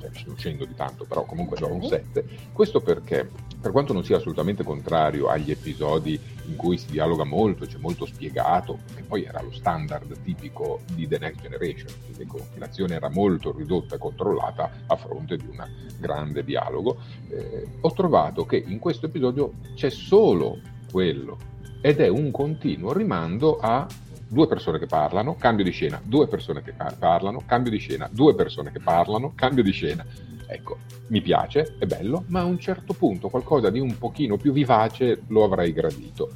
cioè 0.00 0.10
non 0.26 0.36
scendo 0.36 0.66
di 0.66 0.74
tanto, 0.74 1.06
però 1.06 1.24
comunque 1.24 1.58
do 1.58 1.72
un 1.72 1.82
7. 1.82 2.24
Questo 2.52 2.80
perché, 2.80 3.30
per 3.60 3.72
quanto 3.72 3.92
non 3.92 4.04
sia 4.04 4.16
assolutamente 4.16 4.64
contrario 4.64 5.28
agli 5.28 5.50
episodi 5.50 6.18
in 6.46 6.56
cui 6.56 6.78
si 6.78 6.90
dialoga 6.90 7.24
molto, 7.24 7.66
c'è 7.66 7.78
molto 7.78 8.06
spiegato, 8.06 8.78
che 8.94 9.02
poi 9.02 9.24
era 9.24 9.42
lo 9.42 9.52
standard 9.52 10.22
tipico 10.22 10.80
di 10.94 11.06
The 11.06 11.18
Next 11.18 11.42
Generation, 11.42 11.92
quindi 12.04 12.22
ecco, 12.22 12.46
l'azione 12.56 12.94
era 12.94 13.10
molto 13.10 13.52
ridotta 13.52 13.96
e 13.96 13.98
controllata 13.98 14.70
a 14.86 14.96
fronte 14.96 15.36
di 15.36 15.46
un 15.46 15.64
grande 15.98 16.42
dialogo, 16.42 16.98
eh, 17.28 17.66
ho 17.80 17.92
trovato 17.92 18.46
che 18.46 18.56
in 18.56 18.78
questo 18.78 19.06
episodio 19.06 19.52
c'è 19.74 19.90
solo 19.90 20.58
quello 20.90 21.38
ed 21.82 22.00
è 22.00 22.08
un 22.08 22.30
continuo 22.30 22.92
rimando 22.92 23.58
a 23.58 23.86
due 24.30 24.46
persone 24.46 24.78
che 24.78 24.86
parlano, 24.86 25.34
cambio 25.34 25.64
di 25.64 25.72
scena, 25.72 26.00
due 26.02 26.28
persone 26.28 26.62
che 26.62 26.72
parlano, 26.98 27.42
cambio 27.44 27.70
di 27.70 27.78
scena, 27.78 28.08
due 28.12 28.34
persone 28.34 28.70
che 28.70 28.78
parlano, 28.78 29.32
cambio 29.34 29.62
di 29.62 29.72
scena. 29.72 30.06
Ecco, 30.52 30.78
mi 31.08 31.20
piace, 31.20 31.76
è 31.78 31.86
bello, 31.86 32.24
ma 32.26 32.40
a 32.40 32.44
un 32.44 32.58
certo 32.58 32.92
punto 32.92 33.28
qualcosa 33.28 33.70
di 33.70 33.78
un 33.78 33.96
pochino 33.96 34.36
più 34.36 34.52
vivace 34.52 35.22
lo 35.28 35.44
avrei 35.44 35.72
gradito. 35.72 36.30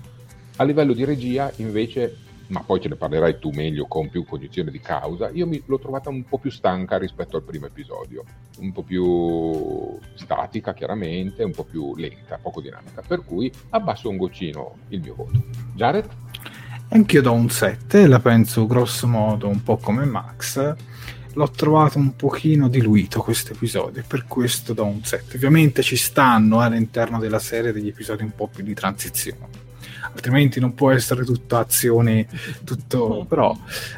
A 0.56 0.62
livello 0.62 0.92
di 0.92 1.04
regia, 1.04 1.50
invece, 1.56 2.16
ma 2.48 2.62
poi 2.62 2.80
ce 2.80 2.88
ne 2.88 2.94
parlerai 2.94 3.40
tu 3.40 3.50
meglio 3.50 3.86
con 3.86 4.08
più 4.10 4.24
cognizione 4.24 4.70
di 4.70 4.78
causa, 4.78 5.30
io 5.30 5.48
mi, 5.48 5.60
l'ho 5.66 5.80
trovata 5.80 6.10
un 6.10 6.22
po' 6.22 6.38
più 6.38 6.52
stanca 6.52 6.96
rispetto 6.96 7.36
al 7.36 7.42
primo 7.42 7.66
episodio, 7.66 8.22
un 8.58 8.70
po' 8.70 8.84
più 8.84 9.98
statica 10.14 10.72
chiaramente, 10.74 11.42
un 11.42 11.52
po' 11.52 11.64
più 11.64 11.96
lenta, 11.96 12.38
poco 12.40 12.60
dinamica, 12.60 13.02
per 13.04 13.24
cui 13.24 13.50
abbasso 13.70 14.08
un 14.08 14.16
goccino 14.16 14.76
il 14.90 15.00
mio 15.00 15.16
voto. 15.16 15.42
Jared? 15.74 16.08
Anch'io 16.90 17.22
do 17.22 17.32
un 17.32 17.50
7, 17.50 18.06
la 18.06 18.20
penso 18.20 18.64
grosso 18.66 19.08
modo 19.08 19.48
un 19.48 19.60
po' 19.64 19.76
come 19.78 20.04
Max. 20.04 20.74
L'ho 21.34 21.50
trovato 21.50 21.98
un 21.98 22.14
pochino 22.16 22.68
diluito 22.68 23.20
questo 23.20 23.52
episodio, 23.52 24.00
e 24.00 24.04
per 24.06 24.24
questo 24.26 24.72
do 24.72 24.84
un 24.84 25.04
7. 25.04 25.36
Ovviamente 25.36 25.82
ci 25.82 25.96
stanno 25.96 26.62
eh, 26.62 26.66
all'interno 26.66 27.18
della 27.18 27.38
serie 27.40 27.72
degli 27.72 27.88
episodi 27.88 28.22
un 28.22 28.34
po' 28.34 28.48
più 28.48 28.62
di 28.62 28.74
transizione. 28.74 29.62
Altrimenti 30.14 30.60
non 30.60 30.74
può 30.74 30.92
essere 30.92 31.24
tutta 31.24 31.58
azione, 31.58 32.28
tutto. 32.62 33.26
Però, 33.28 33.56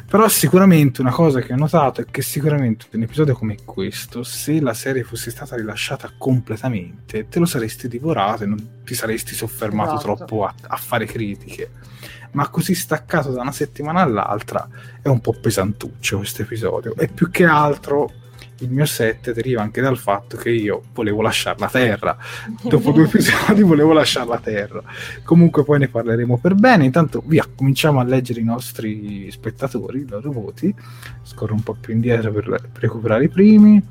però 0.09 0.27
sicuramente 0.27 1.01
una 1.01 1.11
cosa 1.11 1.41
che 1.41 1.53
ho 1.53 1.57
notato 1.57 2.01
è 2.01 2.05
che 2.09 2.23
sicuramente 2.23 2.87
un 2.93 3.03
episodio 3.03 3.35
come 3.35 3.57
questo, 3.63 4.23
se 4.23 4.59
la 4.59 4.73
serie 4.73 5.03
fosse 5.03 5.29
stata 5.29 5.55
rilasciata 5.55 6.11
completamente, 6.17 7.27
te 7.27 7.37
lo 7.39 7.45
saresti 7.45 7.87
divorato 7.87 8.43
e 8.43 8.47
non 8.47 8.83
ti 8.83 8.95
saresti 8.95 9.35
soffermato 9.35 9.95
Esatto. 9.95 10.15
troppo 10.15 10.45
a, 10.45 10.53
a 10.67 10.77
fare 10.77 11.05
critiche 11.05 11.69
ma 12.31 12.49
così 12.49 12.75
staccato 12.75 13.31
da 13.31 13.41
una 13.41 13.51
settimana 13.51 14.01
all'altra 14.01 14.67
è 15.01 15.07
un 15.07 15.19
po' 15.19 15.33
pesantuccio 15.33 16.17
questo 16.17 16.41
episodio. 16.43 16.95
E 16.95 17.07
più 17.07 17.29
che 17.29 17.45
altro 17.45 18.11
il 18.59 18.71
mio 18.71 18.85
set 18.85 19.33
deriva 19.33 19.61
anche 19.61 19.81
dal 19.81 19.97
fatto 19.97 20.37
che 20.37 20.49
io 20.49 20.83
volevo 20.93 21.21
lasciare 21.21 21.59
la 21.59 21.67
terra. 21.67 22.17
Dopo 22.61 22.91
due 22.91 23.05
episodi 23.09 23.61
volevo 23.61 23.93
lasciare 23.93 24.27
la 24.27 24.39
terra. 24.39 24.81
Comunque 25.23 25.63
poi 25.63 25.79
ne 25.79 25.87
parleremo 25.87 26.37
per 26.37 26.55
bene. 26.55 26.85
Intanto 26.85 27.21
via 27.25 27.45
cominciamo 27.53 27.99
a 27.99 28.03
leggere 28.03 28.39
i 28.39 28.43
nostri 28.43 29.29
spettatori 29.31 29.99
i 29.99 30.07
loro 30.07 30.31
voti. 30.31 30.73
Scorro 31.23 31.53
un 31.53 31.61
po' 31.61 31.75
più 31.79 31.93
indietro 31.93 32.31
per, 32.31 32.45
per 32.45 32.81
recuperare 32.81 33.25
i 33.25 33.29
primi 33.29 33.83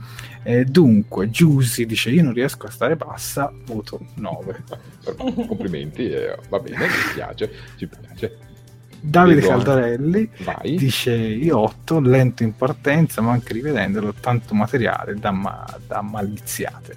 Eh, 0.48 0.64
dunque 0.64 1.28
Giusy 1.28 1.86
dice 1.86 2.10
io 2.10 2.22
non 2.22 2.32
riesco 2.32 2.66
a 2.66 2.70
stare 2.70 2.94
bassa 2.94 3.52
voto 3.64 3.98
9 4.14 4.62
Complimenti, 5.48 6.08
eh, 6.08 6.38
va 6.48 6.60
bene, 6.60 6.86
ci 6.88 7.14
piace, 7.14 7.50
ci 7.76 7.88
piace. 7.88 8.38
Davide 9.00 9.40
Vedo 9.40 9.52
anche. 9.52 9.64
Caldarelli 9.64 10.30
Vai. 10.44 10.76
dice 10.76 11.12
io 11.16 11.58
8, 11.58 11.98
lento 11.98 12.44
in 12.44 12.54
partenza, 12.54 13.20
ma 13.22 13.32
anche 13.32 13.54
rivedendolo 13.54 14.14
tanto 14.20 14.54
materiale 14.54 15.14
da, 15.14 15.32
ma- 15.32 15.66
da 15.84 16.00
maliziate. 16.00 16.96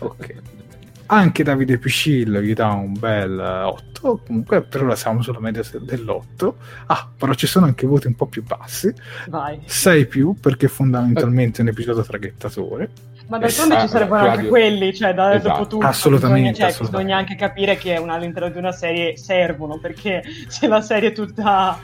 Ok. 0.00 0.34
Anche 1.06 1.42
Davide 1.44 1.78
Piscillo 1.78 2.40
gli 2.40 2.54
dà 2.54 2.68
un 2.72 2.94
bel 2.98 3.38
8, 3.38 4.22
comunque 4.26 4.62
per 4.62 4.82
ora 4.84 4.96
siamo 4.96 5.20
sulla 5.22 5.40
media 5.40 5.62
dell'8. 5.80 6.52
Ah, 6.86 7.08
però 7.16 7.34
ci 7.34 7.46
sono 7.46 7.66
anche 7.66 7.86
voti 7.86 8.06
un 8.06 8.14
po' 8.14 8.26
più 8.26 8.42
bassi. 8.42 8.92
Vai. 9.28 9.60
6 9.64 10.06
più 10.06 10.34
perché 10.40 10.66
fondamentalmente 10.68 11.58
è 11.58 11.62
un 11.62 11.68
episodio 11.68 12.02
traghettatore. 12.02 12.90
Ma 13.26 13.38
d'altronde 13.38 13.80
ci 13.80 13.88
sarebbero 13.88 14.16
Claudio. 14.20 14.38
anche 14.38 14.48
quelli, 14.48 14.94
cioè 14.94 15.14
da, 15.14 15.34
Esatto. 15.34 15.48
dopo 15.48 15.66
tutto 15.66 15.86
Assolutamente, 15.86 16.50
bisogna, 16.50 16.54
cioè, 16.54 16.70
assolutamente. 16.74 17.06
bisogna 17.06 17.16
anche 17.16 17.34
capire 17.36 17.76
che 17.76 17.96
una- 17.96 18.14
all'interno 18.14 18.48
di 18.50 18.58
una 18.58 18.72
serie 18.72 19.16
servono, 19.16 19.78
perché 19.78 20.22
se 20.48 20.66
la 20.66 20.82
serie 20.82 21.08
è 21.08 21.12
tutta, 21.12 21.78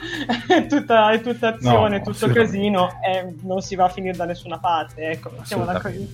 è 0.47 0.65
tutta, 0.69 1.11
è 1.11 1.21
tutta 1.21 1.47
azione, 1.55 1.97
No, 1.97 2.03
tutto 2.03 2.27
casino, 2.29 2.89
eh, 3.03 3.33
non 3.41 3.61
si 3.61 3.75
va 3.75 3.85
a 3.85 3.89
finire 3.89 4.15
da 4.15 4.25
nessuna 4.25 4.59
parte, 4.59 5.01
ecco, 5.09 5.31
mettiamola 5.35 5.79
così. 5.81 6.11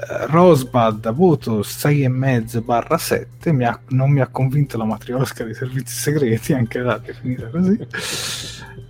Eh, 0.00 0.26
Rosbud 0.26 1.12
voto 1.12 1.60
6,5 1.60 2.62
barra 2.62 2.96
7 2.98 3.50
mi 3.52 3.64
ha- 3.64 3.80
non 3.88 4.12
mi 4.12 4.20
ha 4.20 4.28
convinto 4.28 4.78
la 4.78 4.84
matriosca 4.84 5.42
dei 5.44 5.54
servizi 5.54 5.92
segreti 5.96 6.52
anche 6.52 6.78
là 6.78 7.00
che 7.00 7.10
è 7.10 7.14
finita 7.14 7.48
così 7.48 7.76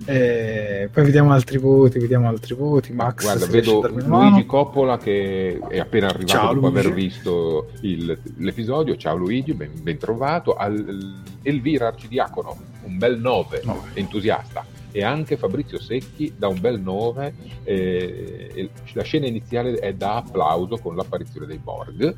Eh, 0.04 0.88
poi 0.92 1.04
vediamo 1.04 1.32
altri 1.32 1.56
voti 1.58 1.98
vediamo 1.98 2.28
altri 2.28 2.54
voti 2.54 2.92
Max 2.92 3.22
Guarda, 3.22 3.46
vedo 3.46 3.80
mano. 4.06 4.28
Luigi 4.30 4.46
Coppola 4.46 4.98
che 4.98 5.58
è 5.68 5.78
appena 5.78 6.08
arrivato 6.08 6.26
Ciao, 6.26 6.52
dopo 6.54 6.68
Luigi. 6.68 6.78
aver 6.86 6.92
visto 6.94 7.70
il- 7.80 8.18
l'episodio. 8.36 8.96
Ciao 8.96 9.16
Luigi, 9.16 9.52
ben, 9.54 9.70
ben 9.82 9.96
trovato. 9.98 10.54
Al- 10.56 11.14
Elvira 11.42 11.88
Arcidiacono, 11.88 12.56
un 12.84 12.98
bel 12.98 13.18
9, 13.18 13.60
Nove. 13.64 13.88
entusiasta. 13.94 14.64
E 14.90 15.02
anche 15.04 15.36
Fabrizio 15.36 15.78
Secchi 15.80 16.34
da 16.36 16.48
un 16.48 16.60
bel 16.60 16.80
9. 16.80 17.34
eh, 17.64 18.70
la 18.94 19.02
scena 19.02 19.26
iniziale 19.26 19.74
è 19.74 19.92
da 19.94 20.16
applauso 20.16 20.76
con 20.78 20.96
l'apparizione 20.96 21.46
dei 21.46 21.58
Borg. 21.58 22.16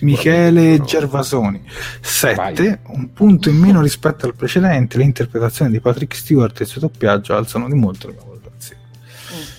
Michele 0.00 0.76
sono- 0.76 0.84
Gervasoni 0.86 1.62
7 2.00 2.34
Vai. 2.34 2.78
un 2.96 3.12
punto 3.12 3.50
in 3.50 3.56
meno 3.58 3.82
rispetto 3.82 4.24
al 4.24 4.34
precedente 4.34 4.96
l'interpretazione 4.96 5.70
di 5.70 5.80
Patrick 5.80 6.14
Stewart 6.16 6.58
e 6.58 6.62
il 6.62 6.68
suo 6.70 6.80
doppiaggio 6.80 7.34
alzano 7.36 7.68
di 7.68 7.74
molto 7.74 8.06
la 8.06 8.14
mia 8.14 8.22
valutazione 8.24 8.80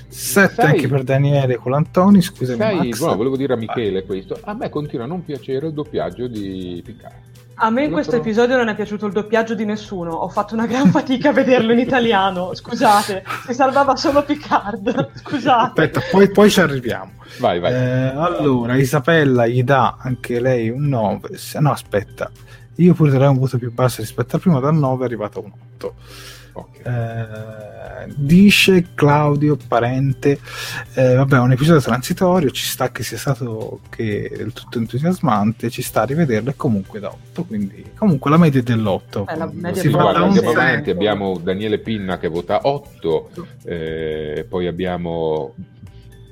7 0.07 0.53
Sai- 0.55 0.65
anche 0.65 0.87
per 0.87 1.03
Daniele 1.03 1.57
Colantoni 1.57 2.21
scusami 2.23 2.57
Sai, 2.57 2.75
Max 2.77 2.99
no, 3.01 3.15
volevo 3.15 3.37
dire 3.37 3.53
a 3.53 3.57
Michele 3.57 4.03
questo. 4.03 4.39
A 4.41 4.53
me 4.55 4.69
continua 4.69 5.05
a 5.05 5.07
non 5.07 5.23
piacere 5.23 5.67
il 5.67 5.73
doppiaggio 5.73 6.25
di 6.27 6.81
Picard. 6.83 7.13
A 7.55 7.69
me 7.69 7.83
in 7.85 7.91
questo 7.91 8.15
episodio 8.15 8.57
non 8.57 8.69
è 8.69 8.75
piaciuto 8.75 9.05
il 9.05 9.11
doppiaggio 9.13 9.53
di 9.53 9.65
nessuno, 9.65 10.13
ho 10.13 10.29
fatto 10.29 10.53
una 10.55 10.65
gran 10.65 10.89
fatica 10.91 11.29
a 11.29 11.33
vederlo 11.33 11.71
in 11.73 11.79
italiano, 11.79 12.53
scusate, 12.55 13.23
si 13.45 13.53
salvava 13.53 13.95
solo 13.95 14.23
Picard, 14.23 15.11
scusate. 15.21 15.67
aspetta 15.81 16.01
poi, 16.09 16.29
poi 16.31 16.49
ci 16.49 16.59
arriviamo 16.59 17.11
Vai, 17.39 17.59
vai. 17.59 17.71
Eh, 17.73 18.07
allora, 18.15 18.75
Isabella 18.75 19.47
gli 19.47 19.63
dà 19.63 19.95
anche 19.99 20.39
lei 20.41 20.69
un 20.69 20.87
9. 20.87 21.37
Se- 21.37 21.59
No, 21.59 21.71
aspetta, 21.71 22.29
io 22.75 22.93
pure 22.93 23.09
darei 23.11 23.29
un 23.29 23.37
voto 23.37 23.57
più 23.57 23.71
basso 23.71 24.01
rispetto 24.01 24.35
al 24.35 24.41
primo, 24.41 24.59
dal 24.59 24.75
9 24.75 25.03
è 25.03 25.05
arrivato 25.05 25.39
a 25.39 25.43
un 25.43 25.51
8. 25.75 25.93
Eh, 26.83 28.11
dice 28.15 28.87
Claudio 28.93 29.57
Parente, 29.67 30.39
eh, 30.93 31.15
vabbè, 31.15 31.39
un 31.39 31.51
episodio 31.51 31.81
transitorio, 31.81 32.49
ci 32.51 32.65
sta 32.65 32.91
che 32.91 33.03
sia 33.03 33.17
stato 33.17 33.81
che 33.89 34.31
del 34.35 34.53
tutto 34.53 34.77
entusiasmante, 34.77 35.69
ci 35.69 35.81
sta 35.81 36.01
a 36.01 36.05
rivederlo 36.05 36.49
e 36.49 36.55
comunque 36.55 36.99
da 36.99 37.09
8, 37.09 37.43
quindi 37.43 37.91
comunque 37.95 38.29
la 38.29 38.37
media 38.37 38.59
è 38.59 38.63
dell'8. 38.63 39.29
Eh, 39.29 39.37
la 39.37 39.49
media 39.51 39.89
Guarda, 39.89 40.91
abbiamo 40.91 41.37
Daniele 41.37 41.79
Pinna 41.79 42.17
che 42.17 42.27
vota 42.27 42.61
8, 42.63 43.29
eh, 43.65 44.45
poi 44.47 44.67
abbiamo... 44.67 45.53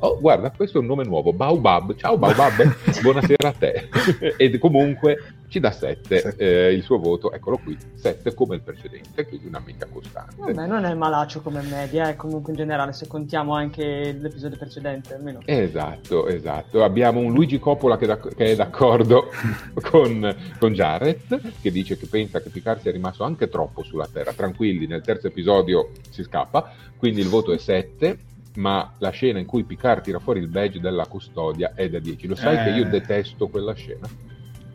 Oh, 0.01 0.17
guarda, 0.17 0.49
questo 0.51 0.77
è 0.77 0.81
un 0.81 0.87
nome 0.87 1.03
nuovo, 1.03 1.33
Baobab. 1.33 1.93
Ciao 1.95 2.17
Baobab, 2.17 2.73
buonasera 3.03 3.49
a 3.49 3.51
te. 3.51 3.89
Ed 4.37 4.57
comunque 4.57 5.33
ci 5.49 5.59
dà 5.59 5.71
7, 5.71 6.19
Sette. 6.19 6.45
il 6.45 6.83
suo 6.83 6.99
voto, 6.99 7.33
eccolo 7.33 7.57
qui, 7.57 7.77
7 7.95 8.33
come 8.33 8.55
il 8.55 8.61
precedente, 8.61 9.27
quindi 9.27 9.47
una 9.47 9.61
media 9.65 9.87
costante. 9.91 10.35
Vabbè, 10.37 10.67
non 10.67 10.85
è 10.85 10.93
malaccio 10.93 11.41
come 11.41 11.61
media, 11.63 12.07
eh, 12.07 12.15
comunque 12.15 12.53
in 12.53 12.57
generale, 12.57 12.93
se 12.93 13.07
contiamo 13.07 13.53
anche 13.55 14.15
l'episodio 14.17 14.57
precedente, 14.57 15.15
almeno. 15.15 15.39
Esatto, 15.43 16.27
esatto. 16.27 16.81
Abbiamo 16.81 17.19
un 17.19 17.33
Luigi 17.33 17.59
Coppola 17.59 17.97
che, 17.97 18.05
d'ac- 18.05 18.35
che 18.35 18.51
è 18.51 18.55
d'accordo 18.55 19.31
con, 19.83 20.33
con 20.59 20.71
Jarrett, 20.71 21.41
che 21.59 21.71
dice 21.71 21.97
che 21.97 22.07
pensa 22.07 22.41
che 22.41 22.49
Picard 22.49 22.79
sia 22.79 22.93
rimasto 22.93 23.25
anche 23.25 23.49
troppo 23.49 23.83
sulla 23.83 24.07
Terra. 24.09 24.31
Tranquilli, 24.31 24.87
nel 24.87 25.01
terzo 25.01 25.27
episodio 25.27 25.89
si 26.09 26.23
scappa, 26.23 26.71
quindi 26.95 27.19
il 27.19 27.27
voto 27.27 27.51
è 27.51 27.57
7. 27.57 28.27
Ma 28.55 28.91
la 28.97 29.09
scena 29.11 29.39
in 29.39 29.45
cui 29.45 29.63
Picard 29.63 30.01
tira 30.03 30.19
fuori 30.19 30.39
il 30.39 30.47
badge 30.47 30.79
della 30.79 31.05
custodia 31.05 31.73
è 31.75 31.87
da 31.89 31.99
10. 31.99 32.27
Lo 32.27 32.35
sai 32.35 32.57
Eh. 32.57 32.63
che 32.63 32.69
io 32.79 32.85
detesto 32.89 33.47
quella 33.47 33.73
scena? 33.73 34.07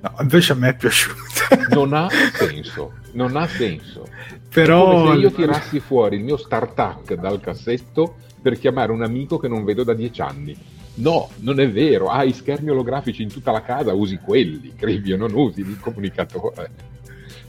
No, 0.00 0.14
invece 0.20 0.52
a 0.52 0.56
me 0.56 0.68
è 0.70 0.76
piaciuta. 0.76 1.66
Non 1.70 1.92
ha 1.92 2.08
senso, 2.32 2.92
non 3.12 3.37
ha 3.37 3.46
senso. 3.46 4.06
Però 4.52 5.02
Come 5.02 5.14
se 5.14 5.20
io 5.20 5.30
tirassi 5.32 5.80
fuori 5.80 6.16
il 6.16 6.24
mio 6.24 6.37
StarTac 6.37 7.14
dal 7.14 7.40
cassetto 7.40 8.16
per 8.40 8.58
chiamare 8.58 8.92
un 8.92 9.02
amico 9.02 9.38
che 9.38 9.48
non 9.48 9.64
vedo 9.64 9.82
da 9.82 9.94
dieci 9.94 10.20
anni. 10.20 10.56
No, 10.96 11.28
non 11.38 11.58
è 11.58 11.68
vero. 11.70 12.08
Hai 12.08 12.32
schermi 12.32 12.70
olografici 12.70 13.22
in 13.22 13.28
tutta 13.32 13.50
la 13.50 13.62
casa, 13.62 13.92
usi 13.94 14.18
quelli, 14.18 14.74
Cribio, 14.78 15.16
non 15.16 15.32
usi 15.34 15.60
il 15.60 15.78
comunicatore. 15.80 16.70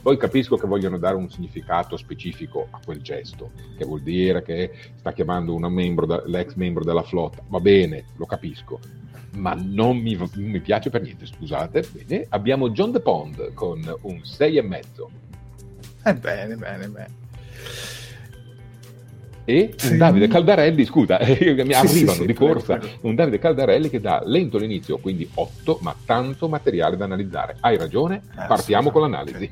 Poi 0.06 0.18
capisco 0.18 0.56
che 0.56 0.68
vogliono 0.68 0.98
dare 0.98 1.16
un 1.16 1.28
significato 1.28 1.96
specifico 1.96 2.68
a 2.70 2.78
quel 2.84 3.02
gesto, 3.02 3.50
che 3.76 3.84
vuol 3.84 4.02
dire 4.02 4.40
che 4.40 4.70
sta 4.94 5.12
chiamando 5.12 5.58
membro 5.68 6.22
l'ex 6.26 6.54
membro 6.54 6.84
della 6.84 7.02
flotta. 7.02 7.42
Va 7.48 7.58
bene, 7.58 8.04
lo 8.14 8.24
capisco, 8.24 8.78
ma 9.32 9.54
non 9.60 9.96
mi, 9.96 10.14
non 10.14 10.30
mi 10.32 10.60
piace 10.60 10.90
per 10.90 11.02
niente, 11.02 11.26
scusate. 11.26 11.88
Bene, 11.90 12.24
abbiamo 12.28 12.70
John 12.70 12.92
The 12.92 13.00
Pond 13.00 13.52
con 13.52 13.80
un 14.02 14.20
6,5. 14.22 15.06
Eh, 16.04 16.14
bene, 16.14 16.54
bene, 16.54 16.86
bene. 16.86 17.10
E 19.48 19.74
un 19.84 19.96
Davide 19.96 20.26
Caldarelli, 20.26 20.84
scusa, 20.84 21.20
mi 21.22 21.72
arrivano 21.72 22.24
di 22.24 22.34
corsa, 22.34 22.80
un 23.02 23.14
Davide 23.14 23.38
Caldarelli 23.38 23.88
che 23.88 24.00
dà 24.00 24.20
lento 24.24 24.58
l'inizio, 24.58 24.98
quindi 24.98 25.26
8, 25.32 25.78
ma 25.82 25.94
tanto 26.04 26.48
materiale 26.48 26.96
da 26.96 27.04
analizzare. 27.04 27.56
Hai 27.60 27.78
ragione, 27.78 28.22
Eh, 28.36 28.46
partiamo 28.48 28.90
con 28.90 29.02
l'analisi. 29.02 29.48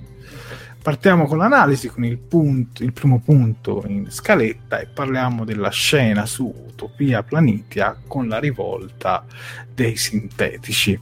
Partiamo 0.83 1.27
con 1.27 1.39
l'analisi, 1.39 1.89
con 1.89 2.05
il, 2.05 2.19
punto, 2.19 2.83
il 2.83 2.93
primo 2.93 3.21
punto 3.21 3.85
in 3.87 4.11
scaletta 4.11 4.81
e 4.81 4.87
parliamo 4.87 5.45
della 5.45 5.71
scena 5.71 6.27
su 6.27 6.53
Utopia 6.67 7.23
Planitia 7.23 7.97
con 8.07 8.27
la 8.27 8.39
rivolta 8.39 9.25
dei 9.73 9.97
sintetici. 9.97 10.99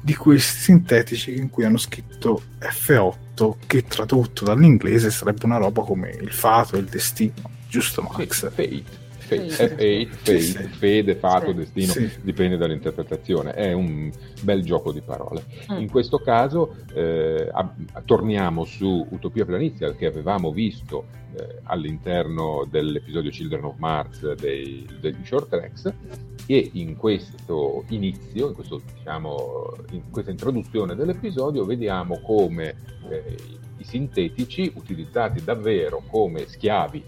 Di 0.00 0.14
questi 0.14 0.62
sintetici 0.62 1.36
in 1.36 1.50
cui 1.50 1.66
hanno 1.66 1.76
scritto 1.76 2.42
F8 2.58 3.52
che 3.66 3.84
tradotto 3.84 4.44
dall'inglese 4.46 5.10
sarebbe 5.10 5.44
una 5.44 5.58
roba 5.58 5.82
come 5.82 6.08
il 6.10 6.32
fato 6.32 6.76
e 6.76 6.80
il 6.80 6.86
destino, 6.86 7.58
giusto 7.70 8.02
Sì, 8.02 8.18
Max? 8.18 8.50
fate, 8.50 8.82
fate, 9.18 9.48
Fate. 9.48 9.76
F8, 9.76 10.08
fate, 10.10 10.68
fede, 10.76 11.14
fato, 11.14 11.46
Sì. 11.50 11.54
destino, 11.54 11.92
Sì. 11.92 12.10
dipende 12.22 12.56
dall'interpretazione, 12.56 13.52
è 13.52 13.72
un 13.72 14.10
bel 14.42 14.64
gioco 14.64 14.90
di 14.92 15.00
parole. 15.00 15.44
Mm. 15.72 15.78
In 15.78 15.88
questo 15.90 16.18
caso 16.18 16.74
eh, 16.94 17.48
ab- 17.52 18.02
torniamo 18.04 18.64
su 18.64 19.06
Utopia 19.10 19.44
Planizia 19.44 19.94
che 19.94 20.06
avevamo 20.06 20.50
visto 20.50 21.06
eh, 21.36 21.58
all'interno 21.62 22.66
dell'episodio 22.68 23.30
Children 23.30 23.64
of 23.64 23.76
Mars 23.78 24.34
dei, 24.34 24.84
degli 25.00 25.24
short 25.24 25.48
tracks 25.48 25.92
e 26.46 26.70
in 26.72 26.96
questo 26.96 27.84
inizio, 27.90 28.48
in, 28.48 28.54
questo, 28.54 28.82
diciamo, 28.96 29.74
in 29.92 30.10
questa 30.10 30.32
introduzione 30.32 30.96
dell'episodio 30.96 31.64
vediamo 31.64 32.20
come 32.20 32.74
eh, 33.08 33.36
i 33.76 33.84
sintetici 33.84 34.72
utilizzati 34.74 35.44
davvero 35.44 36.02
come 36.10 36.48
schiavi 36.48 37.04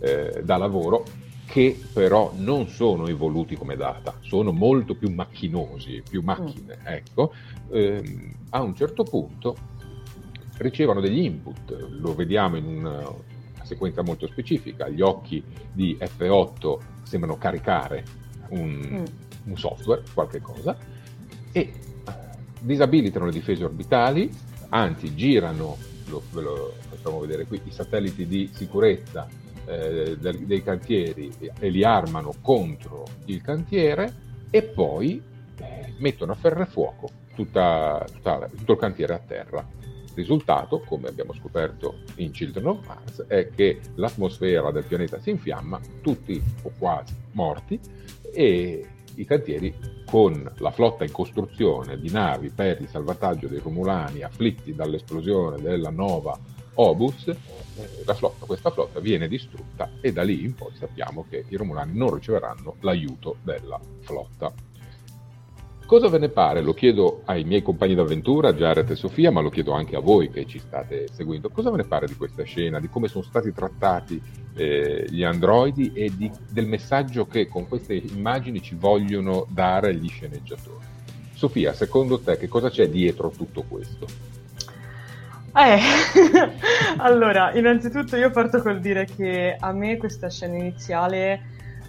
eh, 0.00 0.42
da 0.44 0.56
lavoro 0.56 1.04
che 1.46 1.80
però 1.94 2.32
non 2.36 2.68
sono 2.68 3.08
evoluti 3.08 3.56
come 3.56 3.74
data, 3.74 4.16
sono 4.20 4.52
molto 4.52 4.94
più 4.94 5.10
macchinosi, 5.10 6.02
più 6.08 6.20
macchine, 6.22 6.78
ecco, 6.84 7.32
ehm, 7.70 8.32
a 8.50 8.60
un 8.60 8.74
certo 8.74 9.02
punto 9.02 9.56
ricevono 10.58 11.00
degli 11.00 11.20
input, 11.20 11.88
lo 12.00 12.14
vediamo 12.14 12.56
in 12.56 12.66
una, 12.66 13.02
sequenza 13.62 14.02
molto 14.02 14.26
specifica, 14.26 14.88
gli 14.88 15.00
occhi 15.02 15.42
di 15.72 15.96
F8 16.00 16.78
sembrano 17.02 17.36
caricare 17.36 18.04
un, 18.48 19.04
un 19.44 19.56
software, 19.56 20.02
qualche 20.14 20.40
cosa, 20.40 20.76
e 21.52 21.72
disabilitano 22.60 23.26
le 23.26 23.32
difese 23.32 23.64
orbitali, 23.64 24.30
anzi 24.70 25.14
girano, 25.14 25.76
lo, 26.06 26.22
ve 26.32 26.40
lo 26.42 26.74
facciamo 26.88 27.20
vedere 27.20 27.46
qui, 27.46 27.60
i 27.64 27.70
satelliti 27.70 28.26
di 28.26 28.50
sicurezza 28.52 29.26
eh, 29.68 30.16
dei 30.18 30.62
cantieri 30.62 31.30
e, 31.58 31.68
li 31.68 31.84
armano 31.84 32.32
contro 32.40 33.04
il 33.26 33.42
cantiere 33.42 34.26
e 34.50 34.62
poi 34.62 35.22
eh, 35.60 35.94
mettono 35.98 36.32
a 36.32 36.34
ferro 36.34 36.62
e 36.62 36.66
fuoco 36.66 37.08
tutta- 37.34 38.04
tutta- 38.10 38.48
tutto 38.56 38.72
il 38.72 38.78
cantiere 38.78 39.14
a 39.14 39.18
terra. 39.18 39.76
risultato, 40.14 40.80
come 40.80 41.06
abbiamo 41.06 41.32
scoperto 41.32 41.98
in 42.16 42.32
Children 42.32 42.66
of 42.66 42.86
Mars, 42.88 43.24
è 43.28 43.50
che 43.54 43.78
l'atmosfera 43.94 44.72
del 44.72 44.82
pianeta 44.82 45.20
si 45.20 45.30
infiamma, 45.30 45.78
tutti 46.02 46.42
o 46.62 46.72
quasi 46.76 47.14
morti, 47.34 47.78
e 48.32 48.84
i 49.14 49.24
cantieri 49.24 49.72
con 50.04 50.50
la 50.58 50.70
flotta 50.72 51.04
in 51.04 51.12
costruzione 51.12 51.98
di 51.98 52.10
navi 52.10 52.50
per 52.50 52.80
il 52.80 52.88
salvataggio 52.88 53.46
dei 53.46 53.60
Romulani 53.60 54.22
afflitti 54.22 54.74
dall'esplosione 54.74 55.60
della 55.60 55.90
nova 55.90 56.36
Obus, 56.80 57.26
eh, 57.26 58.14
flotta, 58.14 58.46
questa 58.46 58.70
flotta 58.70 59.00
viene 59.00 59.26
distrutta 59.26 59.90
e 60.00 60.12
da 60.12 60.22
lì 60.22 60.44
in 60.44 60.54
poi 60.54 60.70
sappiamo 60.78 61.24
che 61.28 61.44
i 61.48 61.56
Romulani 61.56 61.96
non 61.96 62.14
riceveranno 62.14 62.76
l'aiuto 62.80 63.36
della 63.42 63.80
flotta. 64.00 64.52
Cosa 65.84 66.08
ve 66.08 66.18
ne 66.18 66.28
pare? 66.28 66.60
Lo 66.60 66.74
chiedo 66.74 67.22
ai 67.24 67.44
miei 67.44 67.62
compagni 67.62 67.94
d'avventura, 67.94 68.52
Jared 68.52 68.90
e 68.90 68.94
Sofia, 68.94 69.30
ma 69.30 69.40
lo 69.40 69.48
chiedo 69.48 69.72
anche 69.72 69.96
a 69.96 70.00
voi 70.00 70.30
che 70.30 70.46
ci 70.46 70.58
state 70.58 71.08
seguendo. 71.10 71.48
Cosa 71.48 71.70
ve 71.70 71.78
ne 71.78 71.84
pare 71.84 72.06
di 72.06 72.14
questa 72.14 72.42
scena, 72.42 72.78
di 72.78 72.88
come 72.88 73.08
sono 73.08 73.24
stati 73.24 73.52
trattati 73.52 74.20
eh, 74.54 75.06
gli 75.08 75.24
androidi 75.24 75.92
e 75.94 76.12
di, 76.14 76.30
del 76.50 76.66
messaggio 76.66 77.26
che 77.26 77.48
con 77.48 77.66
queste 77.66 77.94
immagini 77.94 78.60
ci 78.60 78.74
vogliono 78.74 79.46
dare 79.48 79.94
gli 79.94 80.08
sceneggiatori? 80.08 80.84
Sofia, 81.34 81.72
secondo 81.72 82.20
te 82.20 82.36
che 82.36 82.48
cosa 82.48 82.68
c'è 82.68 82.88
dietro 82.88 83.30
tutto 83.30 83.62
questo? 83.62 84.06
Eh, 85.58 85.80
allora, 86.98 87.52
innanzitutto 87.52 88.14
io 88.14 88.30
parto 88.30 88.62
col 88.62 88.78
dire 88.78 89.06
che 89.06 89.56
a 89.58 89.72
me 89.72 89.96
questa 89.96 90.30
scena 90.30 90.54
iniziale 90.54 91.40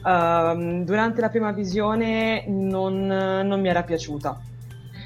uh, 0.04 0.84
durante 0.84 1.22
la 1.22 1.30
prima 1.30 1.52
visione 1.52 2.46
non, 2.48 3.06
non, 3.06 3.62
mi 3.62 3.68
era 3.70 3.84
piaciuta. 3.84 4.42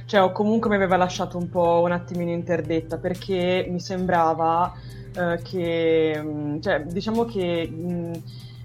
Cioè, 0.06 0.21
o 0.21 0.32
comunque 0.32 0.69
mi 0.69 0.78
aveva 0.78 0.95
lasciato 0.95 1.38
un 1.38 1.49
po' 1.49 1.82
un 1.84 1.91
attimino 1.91 2.32
interdetta 2.32 2.97
perché 2.97 3.67
mi 3.69 3.82
sembrava 3.82 4.71
uh, 5.13 5.41
che, 5.41 6.17
mm, 6.23 6.62
cioè, 6.62 6.84
diciamo 6.86 7.26
che 7.26 7.67
mh, 7.69 7.91
mm, 7.91 8.13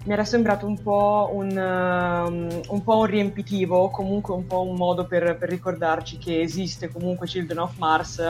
mi 0.05 0.13
era 0.13 0.23
sembrato 0.23 0.65
un 0.65 0.81
po' 0.81 1.29
un, 1.33 1.49
uh, 1.49 2.73
un 2.73 2.83
po' 2.83 2.97
un, 2.99 3.05
riempitivo, 3.05 3.89
comunque 3.89 4.33
un 4.33 4.47
po' 4.47 4.61
un 4.61 4.75
modo 4.75 5.05
per, 5.05 5.37
per, 5.37 5.49
ricordarci 5.49 6.17
che 6.17 6.39
esiste 6.39 6.87
comunque 6.87 7.27
Children 7.27 7.59
of 7.59 7.77
Mars 7.77 8.21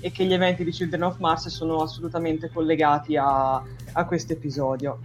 e 0.00 0.10
che 0.10 0.24
gli 0.24 0.32
eventi 0.32 0.64
di 0.64 0.70
Children 0.70 1.02
of 1.02 1.18
Mars 1.18 1.48
sono 1.48 1.82
assolutamente 1.82 2.50
collegati 2.50 3.16
a, 3.16 3.56
a 3.56 4.04
questo 4.06 4.32
episodio. 4.32 5.00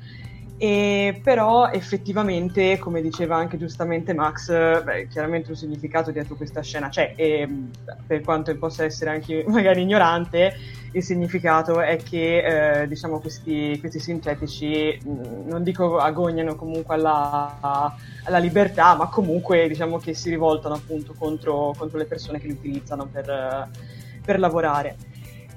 E 0.64 1.20
però 1.22 1.72
effettivamente, 1.72 2.80
come 2.80 3.02
diceva 3.02 3.36
anche 3.36 3.58
giustamente 3.58 4.14
Max, 4.14 4.48
beh, 4.82 5.10
chiaramente 5.10 5.50
un 5.50 5.58
significato 5.58 6.10
dietro 6.12 6.36
questa 6.36 6.62
scena 6.62 6.88
c'è 6.88 7.16
e 7.18 7.46
per 8.08 8.22
quanto 8.22 8.58
possa 8.58 8.86
essere 8.86 9.10
anche 9.10 9.44
magari 9.50 9.82
ignorante, 9.82 10.56
il 10.94 11.04
significato 11.04 11.82
è 11.82 11.98
che 11.98 12.84
eh, 12.84 12.88
diciamo 12.88 13.20
questi, 13.20 13.78
questi, 13.82 14.00
sintetici 14.00 15.02
non 15.04 15.64
dico 15.64 15.98
agognano 15.98 16.56
comunque 16.56 16.96
alla, 16.96 17.94
alla, 18.24 18.38
libertà, 18.38 18.96
ma 18.96 19.08
comunque 19.10 19.68
diciamo 19.68 19.98
che 19.98 20.14
si 20.14 20.30
rivoltano 20.30 20.76
appunto 20.76 21.14
contro, 21.18 21.76
contro 21.78 21.98
le 21.98 22.06
persone 22.06 22.40
che 22.40 22.48
li 22.48 22.54
utilizzano 22.54 23.06
per, 23.06 23.68
per 24.24 24.40
lavorare. 24.40 24.96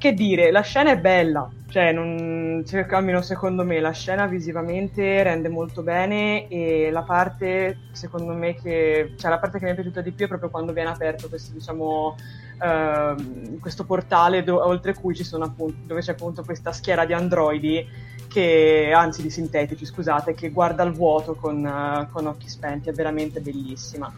Che 0.06 0.14
dire, 0.14 0.52
la 0.52 0.60
scena 0.60 0.92
è 0.92 0.98
bella, 1.00 1.50
cioè, 1.68 1.90
non, 1.90 2.62
cioè, 2.64 2.86
almeno 2.90 3.22
secondo 3.22 3.64
me 3.64 3.80
la 3.80 3.90
scena 3.90 4.26
visivamente 4.26 5.20
rende 5.24 5.48
molto 5.48 5.82
bene 5.82 6.46
e 6.46 6.90
la 6.92 7.02
parte, 7.02 7.78
secondo 7.90 8.32
me, 8.32 8.54
che, 8.54 9.14
cioè 9.16 9.30
la 9.30 9.40
parte 9.40 9.58
che 9.58 9.64
mi 9.64 9.72
è 9.72 9.74
piaciuta 9.74 10.02
di 10.02 10.12
più 10.12 10.26
è 10.26 10.28
proprio 10.28 10.48
quando 10.48 10.72
viene 10.72 10.90
aperto 10.90 11.28
questo, 11.28 11.52
diciamo, 11.52 12.14
uh, 12.60 13.58
questo 13.58 13.82
portale 13.82 14.44
do, 14.44 14.64
oltre 14.64 14.94
cui 14.94 15.16
ci 15.16 15.24
sono 15.24 15.42
appunto, 15.42 15.78
dove 15.86 16.02
c'è 16.02 16.12
appunto 16.12 16.44
questa 16.44 16.70
schiera 16.70 17.04
di 17.04 17.12
androidi 17.12 17.84
che, 18.28 18.92
anzi 18.94 19.22
di 19.22 19.30
sintetici, 19.30 19.84
scusate, 19.84 20.34
che 20.34 20.50
guarda 20.50 20.84
il 20.84 20.92
vuoto 20.92 21.34
con, 21.34 21.64
uh, 21.64 22.08
con 22.12 22.26
occhi 22.26 22.48
spenti, 22.48 22.90
è 22.90 22.92
veramente 22.92 23.40
bellissima. 23.40 24.14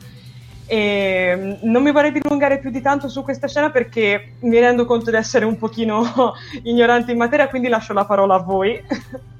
E 0.68 1.34
mm, 1.36 1.52
non 1.70 1.82
mi 1.82 1.90
vorrei 1.90 2.12
dilungare 2.12 2.58
più 2.58 2.70
di 2.70 2.82
tanto 2.82 3.08
su 3.08 3.22
questa 3.22 3.48
scena 3.48 3.70
perché 3.70 4.34
mi 4.40 4.60
rendo 4.60 4.84
conto 4.84 5.10
di 5.10 5.16
essere 5.16 5.46
un 5.46 5.56
pochino 5.56 6.34
ignorante 6.62 7.10
in 7.12 7.18
materia, 7.18 7.48
quindi 7.48 7.68
lascio 7.68 7.94
la 7.94 8.04
parola 8.04 8.34
a 8.34 8.42
voi. 8.42 8.80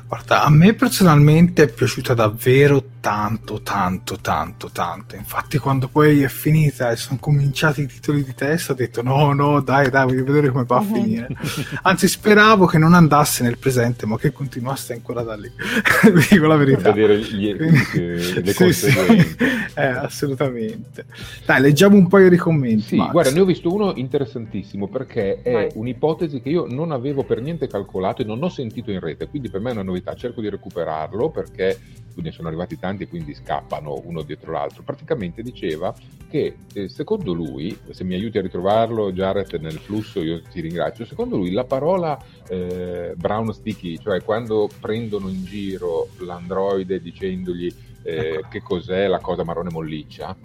Guarda, 0.08 0.44
a 0.44 0.50
me 0.50 0.72
personalmente 0.74 1.64
è 1.64 1.68
piaciuta 1.68 2.14
davvero 2.14 2.94
tanto, 3.00 3.60
tanto, 3.62 4.16
tanto, 4.20 4.70
tanto. 4.70 5.16
Infatti, 5.16 5.58
quando 5.58 5.88
poi 5.88 6.22
è 6.22 6.28
finita 6.28 6.90
e 6.92 6.96
sono 6.96 7.18
cominciati 7.20 7.82
i 7.82 7.86
titoli 7.86 8.22
di 8.22 8.32
testa, 8.32 8.72
ho 8.72 8.76
detto: 8.76 9.02
no, 9.02 9.32
no, 9.32 9.60
dai, 9.60 9.90
dai, 9.90 10.04
voglio 10.04 10.24
vedere 10.24 10.50
come 10.50 10.64
va 10.64 10.76
a 10.76 10.82
finire. 10.82 11.28
Anzi, 11.82 12.06
speravo 12.06 12.66
che 12.66 12.78
non 12.78 12.94
andasse 12.94 13.42
nel 13.42 13.58
presente, 13.58 14.06
ma 14.06 14.16
che 14.16 14.30
continuasse 14.30 14.92
ancora 14.92 15.22
da 15.22 15.34
lì. 15.34 15.50
Vi 16.12 16.26
dico 16.30 16.46
la 16.46 16.56
verità. 16.56 16.92
vedere 16.92 17.18
gli, 17.18 17.56
Quindi, 17.56 18.42
le 18.42 18.52
sì, 18.54 18.72
sì. 18.72 19.36
Eh, 19.74 19.86
assolutamente. 19.86 21.06
Dai, 21.44 21.60
leggiamo 21.60 21.96
un 21.96 22.06
paio 22.06 22.28
di 22.28 22.36
commenti. 22.36 22.82
Sì, 22.82 22.96
Max. 22.96 23.10
guarda, 23.10 23.30
ne 23.32 23.40
ho 23.40 23.44
visto 23.44 23.72
uno 23.72 23.92
interessantissimo 23.96 24.86
perché 24.88 25.42
è 25.42 25.52
Vai. 25.52 25.68
un'ipotesi 25.74 26.40
che 26.40 26.48
io 26.48 26.66
non 26.68 26.92
avevo 26.92 27.24
per 27.24 27.40
niente 27.40 27.66
calcolato 27.66 28.22
e 28.22 28.24
non 28.24 28.40
ho 28.42 28.48
sentito 28.48 28.92
in 28.92 29.00
rete, 29.00 29.28
quindi 29.28 29.50
per 29.50 29.60
me 29.60 29.70
è 29.70 29.72
una 29.72 29.82
novità. 29.82 29.94
Cerco 30.14 30.40
di 30.40 30.48
recuperarlo 30.48 31.30
perché 31.30 31.78
ne 32.16 32.30
sono 32.30 32.48
arrivati 32.48 32.78
tanti 32.78 33.04
e 33.04 33.08
quindi 33.08 33.34
scappano 33.34 34.00
uno 34.04 34.22
dietro 34.22 34.52
l'altro. 34.52 34.82
Praticamente 34.82 35.42
diceva 35.42 35.94
che 36.28 36.56
eh, 36.72 36.88
secondo 36.88 37.32
lui, 37.32 37.76
se 37.90 38.04
mi 38.04 38.14
aiuti 38.14 38.38
a 38.38 38.42
ritrovarlo 38.42 39.12
Jared 39.12 39.52
nel 39.60 39.78
flusso 39.78 40.22
io 40.22 40.40
ti 40.42 40.60
ringrazio, 40.60 41.04
secondo 41.04 41.36
lui 41.36 41.50
la 41.50 41.64
parola 41.64 42.18
eh, 42.48 43.14
brown 43.16 43.52
sticky, 43.52 43.98
cioè 43.98 44.22
quando 44.22 44.68
prendono 44.80 45.28
in 45.28 45.44
giro 45.44 46.08
l'androide 46.18 47.00
dicendogli 47.00 47.72
eh, 48.02 48.16
ecco. 48.16 48.48
che 48.48 48.62
cos'è 48.62 49.06
la 49.06 49.20
cosa 49.20 49.44
marrone 49.44 49.70
molliccia, 49.70 50.36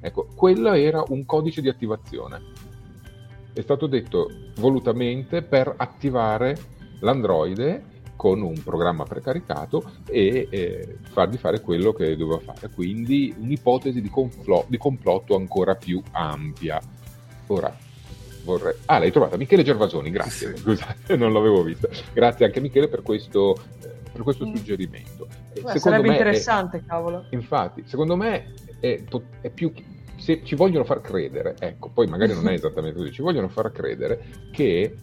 ecco, 0.00 0.28
quello 0.34 0.72
era 0.72 1.02
un 1.08 1.24
codice 1.24 1.60
di 1.60 1.68
attivazione. 1.68 2.70
È 3.52 3.60
stato 3.60 3.86
detto 3.86 4.30
volutamente 4.56 5.42
per 5.42 5.74
attivare 5.76 6.56
l'androide 7.00 7.90
con 8.22 8.40
un 8.40 8.62
programma 8.62 9.02
precaricato 9.02 9.82
e 10.06 10.46
eh, 10.48 10.96
fargli 11.10 11.34
fare 11.38 11.60
quello 11.60 11.92
che 11.92 12.16
doveva 12.16 12.38
fare. 12.38 12.70
Quindi 12.72 13.34
un'ipotesi 13.36 14.00
di, 14.00 14.08
conflo- 14.08 14.64
di 14.68 14.78
complotto 14.78 15.34
ancora 15.34 15.74
più 15.74 16.00
ampia. 16.12 16.80
Ora, 17.48 17.76
vorrei... 18.44 18.74
Ah, 18.84 19.00
l'hai 19.00 19.10
trovata, 19.10 19.36
Michele 19.36 19.64
Gervasoni, 19.64 20.10
grazie, 20.10 20.54
sì. 20.54 20.62
scusate, 20.62 21.16
non 21.18 21.32
l'avevo 21.32 21.64
vista. 21.64 21.88
Grazie 22.12 22.46
anche 22.46 22.60
Michele 22.60 22.86
per 22.86 23.02
questo, 23.02 23.56
eh, 23.82 23.90
per 24.12 24.22
questo 24.22 24.46
mm. 24.46 24.54
suggerimento. 24.54 25.26
Beh, 25.60 25.80
sarebbe 25.80 26.10
interessante, 26.10 26.76
è... 26.76 26.84
cavolo. 26.86 27.24
Infatti, 27.30 27.82
secondo 27.86 28.14
me 28.14 28.54
è, 28.78 29.02
è 29.40 29.50
più 29.50 29.72
se 30.14 30.44
ci 30.44 30.54
vogliono 30.54 30.84
far 30.84 31.00
credere, 31.00 31.56
ecco, 31.58 31.90
poi 31.92 32.06
magari 32.06 32.34
non 32.34 32.46
è 32.46 32.52
esattamente 32.54 33.00
così, 33.00 33.10
ci 33.10 33.22
vogliono 33.22 33.48
far 33.48 33.72
credere 33.72 34.24
che 34.52 34.94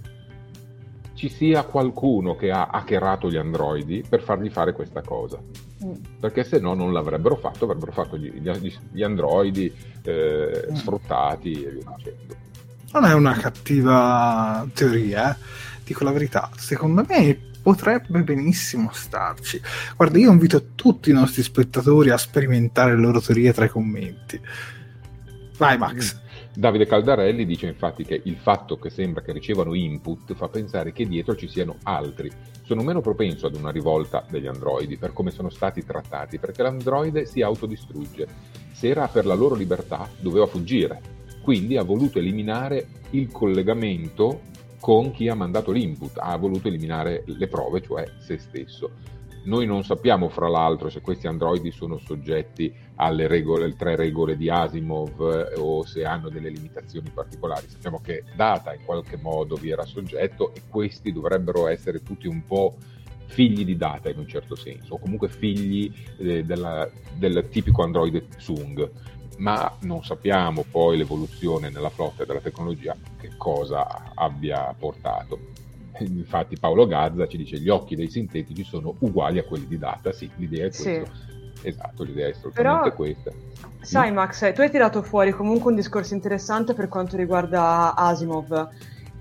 ci 1.20 1.28
sia 1.28 1.64
qualcuno 1.64 2.38
che 2.38 2.50
ha 2.50 2.68
hackerato 2.68 3.30
gli 3.30 3.36
androidi 3.36 4.06
per 4.08 4.22
fargli 4.22 4.50
fare 4.50 4.72
questa 4.72 5.02
cosa. 5.02 5.38
Mm. 5.84 5.92
Perché 6.18 6.46
se 6.46 6.60
no 6.60 6.74
non 6.74 6.94
l'avrebbero 6.94 7.36
fatto, 7.36 7.66
avrebbero 7.66 7.92
fatto 7.92 8.18
gli, 8.18 8.32
gli, 8.40 8.74
gli 8.90 9.04
androidi 9.04 9.70
eh, 10.02 10.68
mm. 10.72 10.76
sfruttati 10.76 11.52
e 11.62 11.72
via 11.72 11.94
dicendo. 11.98 12.36
Non 12.94 13.04
è 13.04 13.14
una 13.14 13.34
cattiva 13.34 14.66
teoria, 14.74 15.34
eh? 15.34 15.38
dico 15.84 16.06
la 16.06 16.12
verità. 16.12 16.50
Secondo 16.56 17.04
me 17.06 17.38
potrebbe 17.62 18.24
benissimo 18.24 18.90
starci. 18.94 19.62
Guarda, 19.98 20.18
io 20.20 20.32
invito 20.32 20.68
tutti 20.74 21.10
i 21.10 21.14
nostri 21.14 21.44
spettatori 21.44 22.12
a 22.12 22.18
sperimentare 22.18 22.96
le 22.96 23.02
loro 23.02 23.20
teorie 23.20 23.52
tra 23.52 23.66
i 23.66 23.70
commenti. 23.70 24.40
Vai 25.58 25.78
Max. 25.78 26.16
Mm. 26.16 26.29
Davide 26.60 26.86
Caldarelli 26.86 27.46
dice 27.46 27.68
infatti 27.68 28.04
che 28.04 28.20
il 28.22 28.36
fatto 28.36 28.78
che 28.78 28.90
sembra 28.90 29.22
che 29.22 29.32
ricevano 29.32 29.74
input 29.74 30.34
fa 30.34 30.50
pensare 30.50 30.92
che 30.92 31.08
dietro 31.08 31.34
ci 31.34 31.48
siano 31.48 31.78
altri. 31.84 32.30
Sono 32.64 32.84
meno 32.84 33.00
propenso 33.00 33.48
ad 33.48 33.56
una 33.56 33.72
rivolta 33.72 34.26
degli 34.30 34.46
androidi 34.46 34.98
per 34.98 35.14
come 35.14 35.32
sono 35.32 35.50
stati 35.50 35.86
trattati, 35.86 36.38
perché 36.38 36.62
l'androide 36.62 37.26
si 37.26 37.42
autodistrugge. 37.42 38.28
Se 38.74 38.90
era 38.90 39.08
per 39.08 39.26
la 39.26 39.36
loro 39.36 39.56
libertà, 39.56 40.10
doveva 40.20 40.48
fuggire. 40.48 41.00
Quindi 41.42 41.78
ha 41.78 41.84
voluto 41.84 42.20
eliminare 42.20 42.88
il 43.12 43.32
collegamento 43.32 44.42
con 44.82 45.12
chi 45.12 45.30
ha 45.30 45.36
mandato 45.36 45.72
l'input, 45.72 46.18
ha 46.18 46.36
voluto 46.36 46.68
eliminare 46.68 47.24
le 47.26 47.48
prove, 47.48 47.80
cioè 47.80 48.06
se 48.20 48.38
stesso. 48.38 48.92
Noi 49.46 49.66
non 49.66 49.86
sappiamo, 49.86 50.28
fra 50.28 50.50
l'altro, 50.50 50.90
se 50.90 51.00
questi 51.00 51.26
androidi 51.26 51.72
sono 51.72 51.98
soggetti 51.98 52.76
alle 53.02 53.28
regole, 53.28 53.76
tre 53.76 53.96
regole 53.96 54.36
di 54.36 54.50
Asimov 54.50 55.22
eh, 55.22 55.58
o 55.58 55.86
se 55.86 56.04
hanno 56.04 56.30
delle 56.30 56.50
limitazioni 56.50 57.10
particolari. 57.14 57.68
Sappiamo 57.70 58.02
che 58.02 58.24
Data 58.36 58.74
in 58.74 58.84
qualche 58.84 59.18
modo 59.18 59.56
vi 59.56 59.70
era 59.70 59.86
soggetto 59.86 60.54
e 60.54 60.64
questi 60.68 61.14
dovrebbero 61.14 61.68
essere 61.68 62.04
tutti 62.04 62.28
un 62.28 62.44
po' 62.46 62.76
figli 63.28 63.64
di 63.64 63.78
Data 63.78 64.10
in 64.10 64.18
un 64.18 64.28
certo 64.28 64.56
senso, 64.56 64.96
o 64.96 65.00
comunque 65.00 65.30
figli 65.30 65.94
eh, 66.18 66.44
della, 66.44 66.90
del 67.16 67.48
tipico 67.50 67.84
androide 67.84 68.28
Tsung. 68.28 68.92
ma 69.38 69.78
non 69.82 70.04
sappiamo 70.04 70.66
poi 70.70 70.98
l'evoluzione 70.98 71.70
nella 71.70 71.90
flotta 71.90 72.24
e 72.24 72.26
della 72.26 72.42
tecnologia 72.42 72.96
che 73.18 73.32
cosa 73.38 74.12
abbia 74.14 74.76
portato. 74.78 75.40
Infatti 76.00 76.58
Paolo 76.58 76.86
Gazza 76.86 77.28
ci 77.28 77.38
dice 77.38 77.60
gli 77.60 77.70
occhi 77.70 77.96
dei 77.96 78.10
sintetici 78.10 78.64
sono 78.64 78.96
uguali 79.00 79.38
a 79.40 79.44
quelli 79.44 79.68
di 79.68 79.78
Data, 79.78 80.12
sì, 80.12 80.30
l'idea 80.36 80.66
è 80.66 80.70
questa. 80.70 81.06
Sì. 81.06 81.29
Esatto, 81.62 82.04
l'idea 82.04 82.28
è 82.28 82.32
assolutamente 82.32 82.82
Però, 82.82 82.96
questa. 82.96 83.32
Sai 83.82 84.12
Max, 84.12 84.54
tu 84.54 84.62
hai 84.62 84.70
tirato 84.70 85.02
fuori 85.02 85.32
comunque 85.32 85.72
un 85.72 85.76
discorso 85.76 86.14
interessante 86.14 86.74
per 86.74 86.88
quanto 86.88 87.18
riguarda 87.18 87.96
Asimov 87.96 88.70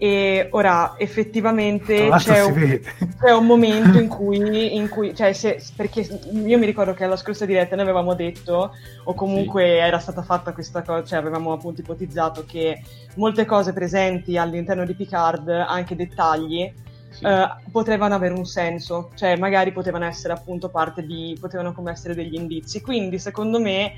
e 0.01 0.46
ora 0.53 0.94
effettivamente 0.96 2.09
c'è 2.18 2.44
un, 2.44 2.81
c'è 3.20 3.33
un, 3.33 3.44
momento 3.44 3.98
in 3.98 4.07
cui, 4.09 4.77
in 4.77 4.88
cui 4.88 5.12
cioè 5.12 5.33
se, 5.33 5.61
perché 5.74 6.03
io 6.33 6.57
mi 6.57 6.66
ricordo 6.66 6.94
che 6.94 7.03
alla 7.03 7.16
scorsa 7.16 7.44
diretta 7.44 7.74
noi 7.74 7.85
avevamo 7.85 8.14
detto 8.14 8.77
o 9.05 9.14
comunque 9.14 9.64
sì. 9.64 9.70
era 9.70 9.98
stata 9.98 10.22
fatta 10.22 10.53
questa 10.53 10.83
cosa 10.83 11.05
cioè 11.05 11.18
avevamo 11.18 11.53
appunto 11.53 11.81
ipotizzato 11.81 12.44
che 12.46 12.81
molte 13.16 13.44
cose 13.44 13.72
presenti 13.72 14.38
all'interno 14.38 14.85
di 14.85 14.94
Picard 14.94 15.48
anche 15.48 15.96
dettagli 15.96 16.72
sì. 17.18 17.24
eh, 17.24 17.48
potevano 17.70 18.14
avere 18.14 18.35
un 18.35 18.46
senso 18.46 19.11
cioè 19.14 19.37
magari 19.37 19.72
potevano 19.72 20.04
essere 20.04 20.33
appunto 20.33 20.68
parte 20.68 21.04
di 21.04 21.37
potevano 21.38 21.72
come 21.72 21.90
essere 21.90 22.14
degli 22.14 22.35
indizi 22.35 22.81
quindi 22.81 23.18
secondo 23.18 23.61
me 23.61 23.92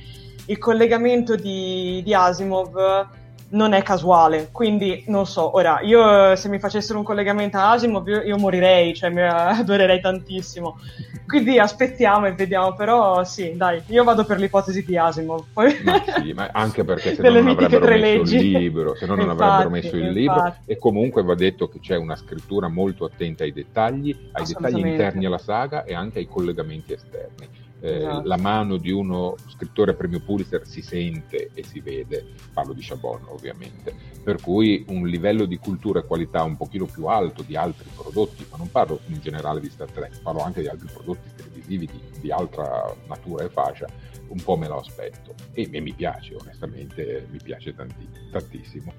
il 0.46 0.58
collegamento 0.58 1.36
di, 1.36 2.00
di 2.02 2.14
Asimov 2.14 3.18
non 3.50 3.72
è 3.72 3.82
casuale, 3.82 4.48
quindi 4.52 5.04
non 5.06 5.26
so, 5.26 5.56
ora 5.56 5.80
io 5.82 6.36
se 6.36 6.48
mi 6.48 6.58
facessero 6.58 6.98
un 6.98 7.04
collegamento 7.04 7.56
a 7.56 7.72
Asimov 7.72 8.06
io, 8.06 8.22
io 8.22 8.38
morirei, 8.38 8.94
cioè 8.94 9.10
mi 9.10 9.22
adorerei 9.26 10.00
tantissimo, 10.00 10.78
quindi 11.26 11.58
aspettiamo 11.58 12.26
e 12.26 12.32
vediamo, 12.32 12.74
però 12.74 13.24
sì, 13.24 13.56
dai, 13.56 13.82
io 13.86 14.04
vado 14.04 14.24
per 14.24 14.38
l'ipotesi 14.38 14.84
di 14.84 14.96
Asimov. 14.96 15.46
Poi... 15.52 15.80
Ma 15.84 16.02
sì, 16.22 16.32
ma 16.32 16.50
anche 16.52 16.84
perché 16.84 17.14
se 17.14 17.22
no 17.22 17.40
non 17.40 17.48
avrebbero 17.48 17.86
messo 17.86 18.22
leggi. 18.22 18.36
il 18.36 18.50
libro, 18.50 18.94
se 18.94 19.06
no 19.06 19.14
non 19.14 19.30
infatti, 19.30 19.42
avrebbero 19.42 19.70
messo 19.70 19.96
il 19.96 20.10
libro 20.10 20.54
e 20.64 20.78
comunque 20.78 21.22
va 21.22 21.34
detto 21.34 21.68
che 21.68 21.80
c'è 21.80 21.96
una 21.96 22.16
scrittura 22.16 22.68
molto 22.68 23.04
attenta 23.04 23.42
ai 23.44 23.52
dettagli, 23.52 24.16
ai 24.32 24.44
dettagli 24.44 24.86
interni 24.86 25.26
alla 25.26 25.38
saga 25.38 25.84
e 25.84 25.94
anche 25.94 26.18
ai 26.18 26.26
collegamenti 26.26 26.92
esterni 26.92 27.68
eh, 27.80 27.96
esatto. 27.96 28.26
la 28.26 28.36
mano 28.36 28.76
di 28.76 28.90
uno 28.90 29.36
scrittore 29.48 29.94
premio 29.94 30.20
Pulitzer 30.20 30.66
si 30.66 30.82
sente 30.82 31.50
e 31.54 31.64
si 31.64 31.80
vede, 31.80 32.26
parlo 32.52 32.72
di 32.72 32.82
Chabon 32.82 33.22
ovviamente, 33.28 33.94
per 34.22 34.40
cui 34.40 34.84
un 34.88 35.06
livello 35.06 35.46
di 35.46 35.56
cultura 35.56 36.00
e 36.00 36.04
qualità 36.04 36.42
un 36.42 36.56
pochino 36.56 36.84
più 36.84 37.06
alto 37.06 37.42
di 37.42 37.56
altri 37.56 37.88
prodotti, 37.94 38.46
ma 38.50 38.56
non 38.56 38.70
parlo 38.70 39.00
in 39.06 39.20
generale 39.20 39.60
di 39.60 39.70
Star 39.70 39.90
Trek, 39.90 40.20
parlo 40.20 40.42
anche 40.42 40.60
di 40.60 40.68
altri 40.68 40.88
prodotti 40.92 41.28
televisivi 41.34 41.86
di, 41.86 42.20
di 42.20 42.30
altra 42.30 42.94
natura 43.06 43.44
e 43.44 43.48
fascia, 43.48 43.86
un 44.28 44.42
po' 44.42 44.56
me 44.56 44.68
lo 44.68 44.78
aspetto 44.78 45.34
e, 45.52 45.68
e 45.70 45.80
mi 45.80 45.92
piace 45.92 46.34
onestamente, 46.34 47.26
mi 47.30 47.38
piace 47.42 47.74
tanti, 47.74 48.06
tantissimo. 48.30 48.92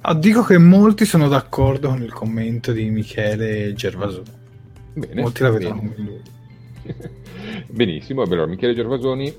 Ah, 0.00 0.14
dico 0.14 0.42
che 0.42 0.58
molti 0.58 1.04
sono 1.04 1.28
d'accordo 1.28 1.88
con 1.88 2.02
il 2.02 2.12
commento 2.12 2.72
di 2.72 2.90
Michele 2.90 3.72
Gervasoni. 3.72 4.44
Bene, 4.94 5.20
molti 5.20 5.42
la 5.42 5.50
vedono 5.50 5.76
come 5.76 5.94
lui. 5.96 6.22
Benissimo, 7.68 8.22
allora 8.22 8.46
Michele 8.46 8.74
Gervasoni 8.74 9.34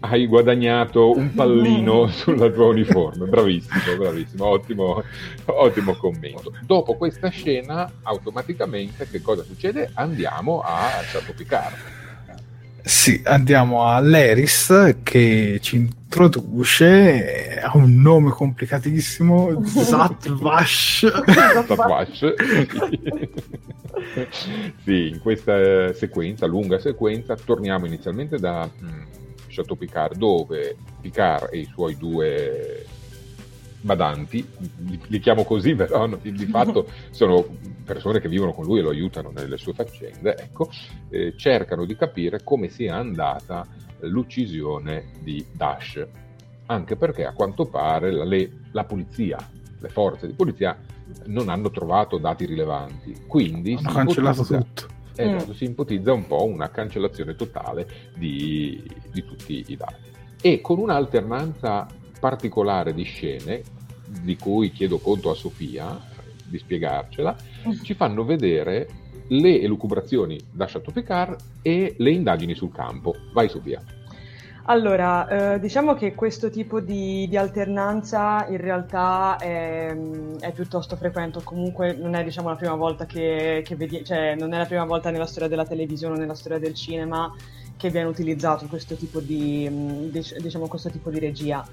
hai 0.00 0.26
guadagnato 0.26 1.10
un 1.10 1.32
pallino 1.34 2.06
sulla 2.08 2.50
tua 2.50 2.66
uniforme, 2.66 3.26
bravissimo, 3.26 3.96
bravissimo, 3.96 4.44
ottimo, 4.46 5.02
ottimo 5.46 5.94
commento. 5.96 6.52
Dopo 6.62 6.96
questa 6.96 7.28
scena, 7.28 7.90
automaticamente 8.02 9.08
che 9.08 9.20
cosa 9.20 9.42
succede? 9.42 9.90
Andiamo 9.94 10.60
a 10.60 11.00
Chateau 11.10 11.34
Picard. 11.34 11.97
Sì, 12.88 13.20
andiamo 13.22 13.84
a 13.84 14.00
Leris 14.00 14.96
che 15.02 15.58
ci 15.60 15.76
introduce, 15.76 17.60
ha 17.60 17.76
un 17.76 18.00
nome 18.00 18.30
complicatissimo, 18.30 19.62
Zatvash. 19.62 21.04
Zatvash. 21.66 22.34
sì, 24.84 25.08
in 25.08 25.18
questa 25.20 25.92
sequenza, 25.92 26.46
lunga 26.46 26.78
sequenza, 26.78 27.36
torniamo 27.36 27.84
inizialmente 27.84 28.38
da 28.38 28.64
mh, 28.64 28.86
mm, 28.86 29.02
Chateau 29.48 29.76
Picard, 29.76 30.16
dove 30.16 30.76
Picard 31.02 31.50
e 31.52 31.58
i 31.58 31.68
suoi 31.70 31.94
due 31.94 32.86
badanti, 33.88 34.46
li, 34.86 35.00
li 35.06 35.18
chiamo 35.18 35.44
così, 35.44 35.74
però 35.74 36.06
di, 36.06 36.32
di, 36.32 36.44
fatto 36.46 36.86
sono 37.10 37.44
persone 37.84 38.20
che 38.20 38.28
vivono 38.28 38.52
con 38.52 38.66
lui 38.66 38.80
e 38.80 38.82
lo 38.82 38.90
aiutano 38.90 39.30
nelle 39.30 39.56
sue 39.56 39.72
faccende, 39.72 40.36
ecco, 40.36 40.68
eh, 41.08 41.32
cercano 41.36 41.86
di 41.86 41.96
capire 41.96 42.44
come 42.44 42.68
sia 42.68 42.96
andata 42.96 43.66
l'uccisione 44.00 45.12
di 45.22 45.44
Dash, 45.50 46.06
anche 46.66 46.96
perché 46.96 47.24
a 47.24 47.32
quanto 47.32 47.64
pare 47.64 48.12
la, 48.12 48.24
le, 48.24 48.50
la 48.72 48.84
polizia, 48.84 49.38
le 49.80 49.88
forze 49.88 50.26
di 50.26 50.34
polizia 50.34 50.78
non 51.26 51.48
hanno 51.48 51.70
trovato 51.70 52.18
dati 52.18 52.44
rilevanti. 52.44 53.24
Quindi 53.26 53.72
hanno 53.72 53.92
cancellato 53.92 54.42
ipotizza, 54.42 54.58
tutto. 54.58 54.86
Esatto, 55.16 55.50
mm. 55.50 55.54
si 55.54 55.64
ipotizza 55.64 56.12
un 56.12 56.26
po' 56.26 56.44
una 56.44 56.68
cancellazione 56.68 57.34
totale 57.34 57.88
di, 58.14 58.82
di 59.10 59.24
tutti 59.24 59.64
i 59.66 59.76
dati. 59.76 60.10
E 60.40 60.60
con 60.60 60.78
un'alternanza 60.78 61.86
particolare 62.18 62.92
di 62.92 63.04
scene, 63.04 63.62
di 64.22 64.36
cui 64.36 64.70
chiedo 64.70 64.98
conto 64.98 65.30
a 65.30 65.34
Sofia 65.34 65.98
di 66.44 66.58
spiegarcela, 66.58 67.36
mm. 67.68 67.82
ci 67.82 67.94
fanno 67.94 68.24
vedere 68.24 68.88
le 69.28 69.60
elucubrazioni 69.60 70.40
da 70.50 70.66
Chateau 70.66 70.92
Picard 70.92 71.36
e 71.62 71.94
le 71.98 72.10
indagini 72.10 72.54
sul 72.54 72.72
campo. 72.72 73.14
Vai 73.32 73.48
Sofia. 73.48 73.82
Allora, 74.70 75.54
eh, 75.54 75.60
diciamo 75.60 75.94
che 75.94 76.14
questo 76.14 76.50
tipo 76.50 76.80
di, 76.80 77.26
di 77.26 77.38
alternanza 77.38 78.46
in 78.48 78.58
realtà 78.58 79.38
è, 79.38 79.96
è, 80.40 80.52
piuttosto 80.52 80.94
frequente, 80.96 81.40
comunque 81.42 81.94
non 81.94 82.14
è 82.14 82.22
diciamo, 82.22 82.50
la 82.50 82.54
prima 82.54 82.74
volta 82.74 83.06
che, 83.06 83.62
che 83.64 83.76
vedi, 83.76 84.04
cioè, 84.04 84.34
non 84.34 84.52
è 84.52 84.58
la 84.58 84.66
prima 84.66 84.84
volta 84.84 85.08
nella 85.10 85.24
storia 85.24 85.48
della 85.48 85.64
televisione 85.64 86.16
o 86.16 86.18
nella 86.18 86.34
storia 86.34 86.58
del 86.58 86.74
cinema 86.74 87.34
che 87.78 87.88
viene 87.88 88.08
utilizzato 88.08 88.66
questo 88.66 88.94
tipo 88.94 89.20
di, 89.20 90.10
diciamo, 90.10 90.68
questo 90.68 90.90
tipo 90.90 91.08
di 91.08 91.18
regia. 91.18 91.66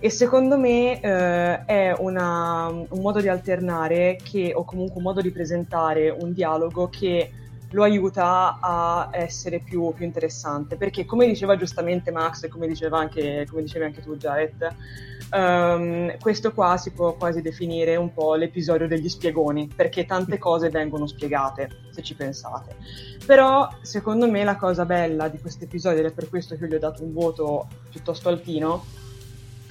E 0.00 0.10
secondo 0.10 0.56
me 0.56 1.00
eh, 1.00 1.64
è 1.64 1.94
una, 1.98 2.68
un 2.68 3.00
modo 3.00 3.20
di 3.20 3.28
alternare 3.28 4.16
che, 4.22 4.52
o 4.54 4.62
comunque 4.62 4.98
un 4.98 5.02
modo 5.02 5.20
di 5.20 5.32
presentare 5.32 6.08
un 6.10 6.32
dialogo 6.32 6.88
che 6.88 7.32
lo 7.72 7.82
aiuta 7.82 8.58
a 8.60 9.10
essere 9.12 9.58
più, 9.58 9.92
più, 9.92 10.04
interessante. 10.04 10.76
Perché, 10.76 11.04
come 11.04 11.26
diceva 11.26 11.56
giustamente 11.56 12.10
Max 12.10 12.44
e 12.44 12.48
come, 12.48 12.66
diceva 12.66 12.98
anche, 12.98 13.46
come 13.50 13.62
dicevi 13.62 13.84
anche 13.84 14.00
tu, 14.00 14.16
Jared, 14.16 14.74
um, 15.32 16.16
questo 16.18 16.52
qua 16.52 16.76
si 16.76 16.92
può 16.92 17.14
quasi 17.14 17.42
definire 17.42 17.96
un 17.96 18.12
po' 18.12 18.36
l'episodio 18.36 18.86
degli 18.86 19.08
spiegoni, 19.08 19.68
perché 19.74 20.06
tante 20.06 20.38
cose 20.38 20.70
vengono 20.70 21.06
spiegate, 21.06 21.68
se 21.90 22.02
ci 22.02 22.14
pensate. 22.14 22.76
Però, 23.26 23.68
secondo 23.82 24.30
me, 24.30 24.44
la 24.44 24.56
cosa 24.56 24.84
bella 24.84 25.28
di 25.28 25.38
questo 25.40 25.64
episodio, 25.64 26.00
ed 26.00 26.06
è 26.06 26.12
per 26.12 26.28
questo 26.28 26.56
che 26.56 26.62
io 26.62 26.68
gli 26.68 26.74
ho 26.74 26.78
dato 26.78 27.02
un 27.02 27.12
voto 27.12 27.66
piuttosto 27.90 28.28
altino, 28.28 29.06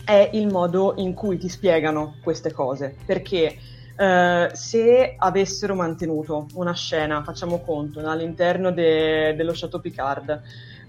è 0.07 0.29
il 0.31 0.47
modo 0.47 0.93
in 0.95 1.13
cui 1.13 1.37
ti 1.37 1.49
spiegano 1.49 2.15
queste 2.23 2.53
cose. 2.53 2.95
Perché 3.05 3.57
Uh, 3.97 4.53
se 4.53 5.15
avessero 5.17 5.73
mantenuto 5.73 6.45
una 6.53 6.75
scena, 6.75 7.23
facciamo 7.23 7.61
conto, 7.61 7.99
no, 7.99 8.11
all'interno 8.11 8.71
de- 8.71 9.33
dello 9.35 9.53
Chateau 9.55 9.81
Picard, 9.81 10.39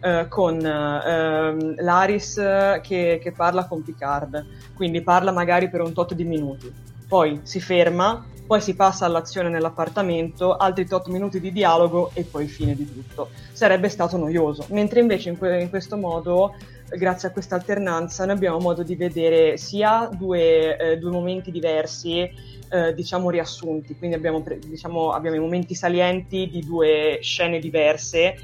uh, 0.03 0.29
con 0.29 0.57
uh, 0.57 1.75
l'Aris 1.83 2.35
che-, 2.83 3.19
che 3.19 3.33
parla 3.35 3.65
con 3.65 3.83
Picard, 3.83 4.45
quindi 4.75 5.01
parla 5.01 5.33
magari 5.33 5.71
per 5.71 5.81
un 5.81 5.95
tot 5.95 6.13
di 6.13 6.25
minuti, 6.25 6.71
poi 7.09 7.41
si 7.45 7.61
ferma, 7.61 8.27
poi 8.47 8.61
si 8.61 8.77
passa 8.77 9.07
all'azione 9.07 9.49
nell'appartamento, 9.49 10.55
altri 10.55 10.87
tot 10.87 11.09
minuti 11.09 11.41
di 11.41 11.51
dialogo 11.51 12.11
e 12.13 12.25
poi 12.25 12.47
fine 12.47 12.75
di 12.75 12.85
tutto. 12.93 13.31
Sarebbe 13.53 13.89
stato 13.89 14.19
noioso, 14.19 14.67
mentre 14.69 15.01
invece 15.01 15.31
in, 15.31 15.39
que- 15.39 15.63
in 15.63 15.71
questo 15.71 15.97
modo 15.97 16.55
grazie 16.97 17.29
a 17.29 17.31
questa 17.33 17.55
alternanza 17.55 18.25
noi 18.25 18.37
abbiamo 18.37 18.59
modo 18.59 18.83
di 18.83 18.97
vedere 18.97 19.57
sia 19.57 20.09
due, 20.13 20.77
eh, 20.77 20.99
due 20.99 21.11
momenti 21.11 21.51
diversi 21.51 22.31
eh, 22.71 22.95
diciamo 22.95 23.31
riassunti, 23.31 23.97
quindi 23.97 24.17
abbiamo, 24.17 24.45
diciamo, 24.67 25.13
abbiamo 25.13 25.37
i 25.37 25.41
momenti 25.41 25.75
salienti 25.75 26.49
di 26.49 26.65
due 26.65 27.19
scene 27.23 27.59
diverse 27.59 28.37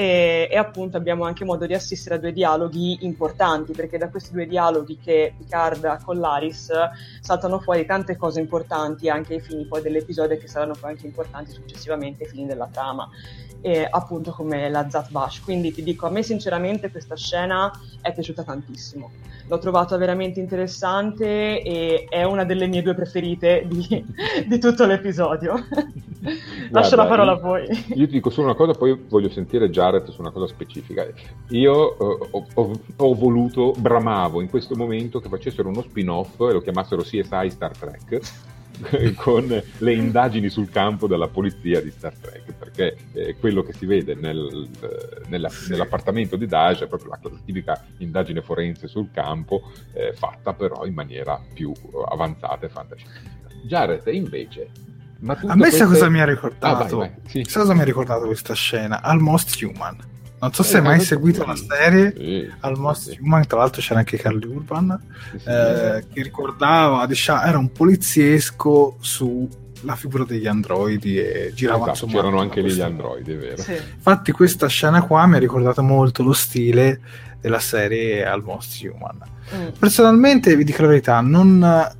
e, 0.00 0.48
e, 0.50 0.56
appunto 0.56 0.96
abbiamo 0.96 1.24
anche 1.24 1.44
modo 1.44 1.66
di 1.66 1.74
assistere 1.74 2.14
a 2.14 2.18
due 2.18 2.32
dialoghi 2.32 3.00
importanti 3.02 3.72
perché 3.72 3.98
da 3.98 4.08
questi 4.08 4.32
due 4.32 4.46
dialoghi 4.46 4.96
che 4.96 5.34
Picard 5.36 5.84
ha 5.84 6.00
con 6.02 6.18
Laris 6.18 6.70
saltano 7.20 7.60
fuori 7.60 7.84
tante 7.84 8.16
cose 8.16 8.40
importanti 8.40 9.10
anche 9.10 9.34
ai 9.34 9.40
fini 9.40 9.66
poi 9.66 9.82
dell'episodio 9.82 10.38
che 10.38 10.48
saranno 10.48 10.72
poi 10.80 10.92
anche 10.92 11.04
importanti 11.04 11.50
successivamente 11.50 12.24
ai 12.24 12.30
fini 12.30 12.46
della 12.46 12.70
trama 12.72 13.10
e 13.60 13.86
appunto 13.90 14.30
come 14.30 14.70
la 14.70 14.88
Zat 14.88 15.10
Bash 15.10 15.42
quindi 15.42 15.70
ti 15.70 15.82
dico 15.82 16.06
a 16.06 16.10
me 16.10 16.22
sinceramente 16.22 16.90
questa 16.90 17.14
scena 17.14 17.70
è 18.00 18.10
piaciuta 18.14 18.42
tantissimo 18.42 19.10
l'ho 19.50 19.58
trovata 19.58 19.96
veramente 19.96 20.38
interessante 20.38 21.60
e 21.60 22.06
è 22.08 22.22
una 22.22 22.44
delle 22.44 22.68
mie 22.68 22.82
due 22.82 22.94
preferite 22.94 23.66
di, 23.66 24.04
di 24.46 24.58
tutto 24.60 24.86
l'episodio. 24.86 25.54
Lascio 26.70 26.94
la 26.94 27.06
parola 27.06 27.32
a 27.32 27.36
voi. 27.36 27.66
Io 27.94 28.06
ti 28.06 28.12
dico 28.12 28.30
solo 28.30 28.46
una 28.46 28.54
cosa, 28.54 28.74
poi 28.74 28.96
voglio 29.08 29.28
sentire 29.28 29.68
Jared 29.68 29.89
Jared 29.90 30.08
su 30.08 30.20
una 30.20 30.30
cosa 30.30 30.46
specifica. 30.46 31.06
Io 31.48 31.98
eh, 31.98 32.28
ho, 32.30 32.46
ho, 32.54 32.80
ho, 32.96 33.14
voluto, 33.14 33.72
bramavo 33.76 34.40
in 34.40 34.48
questo 34.48 34.76
momento 34.76 35.20
che 35.20 35.28
facessero 35.28 35.68
uno 35.68 35.82
spin-off 35.82 36.40
e 36.40 36.52
lo 36.52 36.60
chiamassero 36.60 37.02
CSI 37.02 37.50
Star 37.50 37.76
Trek 37.76 38.20
con 39.16 39.62
le 39.78 39.92
indagini 39.92 40.48
sul 40.48 40.70
campo 40.70 41.06
della 41.06 41.28
polizia 41.28 41.80
di 41.80 41.90
Star 41.90 42.14
Trek, 42.14 42.52
perché 42.52 42.96
eh, 43.12 43.36
quello 43.36 43.62
che 43.62 43.72
si 43.72 43.84
vede 43.84 44.14
nel, 44.14 44.68
nella, 45.26 45.50
nell'appartamento 45.68 46.36
di 46.36 46.46
Daesh 46.46 46.82
è 46.82 46.86
proprio 46.86 47.10
la, 47.10 47.18
tipica 47.44 47.84
indagine 47.98 48.42
forense 48.42 48.86
sul 48.86 49.10
campo, 49.12 49.70
eh, 49.92 50.12
fatta 50.12 50.54
però 50.54 50.86
in 50.86 50.94
maniera 50.94 51.40
più 51.52 51.72
avanzata 52.08 52.66
e 52.66 52.68
fantascientifica. 52.68 53.38
Jared 53.62 54.06
invece 54.06 54.70
a 55.26 55.54
me 55.54 55.70
sa 55.70 55.86
cosa 55.86 56.08
mi 56.08 56.20
ha 56.20 56.24
ricordato? 56.24 56.66
Ah, 56.66 56.74
vai, 56.74 57.08
vai. 57.08 57.10
Sì. 57.26 57.44
Sa 57.46 57.60
cosa 57.60 57.74
mi 57.74 57.80
ha 57.80 57.84
ricordato 57.84 58.26
questa 58.26 58.54
scena? 58.54 59.02
Almost 59.02 59.60
Human. 59.62 59.96
Non 60.40 60.54
so 60.54 60.62
se 60.62 60.78
hai 60.78 60.82
mai 60.82 61.00
seguito 61.00 61.44
la 61.44 61.54
serie 61.54 62.14
sì, 62.16 62.50
Almost 62.60 63.10
sì. 63.10 63.18
Human, 63.20 63.46
tra 63.46 63.58
l'altro 63.58 63.82
c'era 63.82 63.98
anche 63.98 64.16
Carly 64.16 64.46
Urban, 64.46 64.98
sì, 65.32 65.46
eh, 65.46 66.04
che 66.10 66.22
ricordava, 66.22 67.04
diciamo, 67.04 67.42
era 67.42 67.58
un 67.58 67.70
poliziesco 67.70 68.96
sulla 69.00 69.96
figura 69.96 70.24
degli 70.24 70.46
androidi 70.46 71.18
e 71.18 71.52
girava 71.54 71.92
esatto, 71.92 72.06
c'erano 72.06 72.40
anche 72.40 72.62
lì 72.62 72.72
gli 72.72 72.80
androidi, 72.80 73.32
è 73.32 73.36
vero. 73.36 73.62
Infatti 73.94 74.32
questa 74.32 74.66
scena 74.66 75.02
qua 75.02 75.26
mi 75.26 75.36
ha 75.36 75.38
ricordato 75.38 75.82
molto 75.82 76.22
lo 76.22 76.32
stile 76.32 77.00
della 77.38 77.60
serie 77.60 78.24
Almost 78.24 78.82
Human. 78.82 79.18
Mm. 79.54 79.68
Personalmente, 79.78 80.56
vi 80.56 80.64
dico 80.64 80.80
la 80.80 80.88
verità, 80.88 81.20
non 81.20 81.92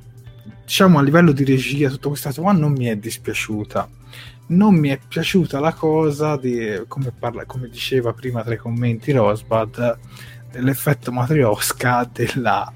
diciamo 0.71 0.99
a 0.99 1.01
livello 1.01 1.33
di 1.33 1.43
regia 1.43 1.89
tutta 1.89 2.07
questa 2.07 2.29
cosa 2.29 2.39
qua 2.39 2.53
non 2.53 2.71
mi 2.71 2.85
è 2.85 2.95
dispiaciuta. 2.95 3.89
Non 4.47 4.75
mi 4.75 4.87
è 4.87 4.97
piaciuta 5.05 5.59
la 5.59 5.73
cosa 5.73 6.37
di 6.37 6.81
come, 6.87 7.11
parla, 7.17 7.43
come 7.45 7.67
diceva 7.67 8.13
prima 8.13 8.41
tra 8.41 8.53
i 8.53 8.57
commenti 8.57 9.11
Rosbad 9.11 9.97
dell'effetto 10.49 11.11
matriosca 11.11 12.09
della 12.13 12.71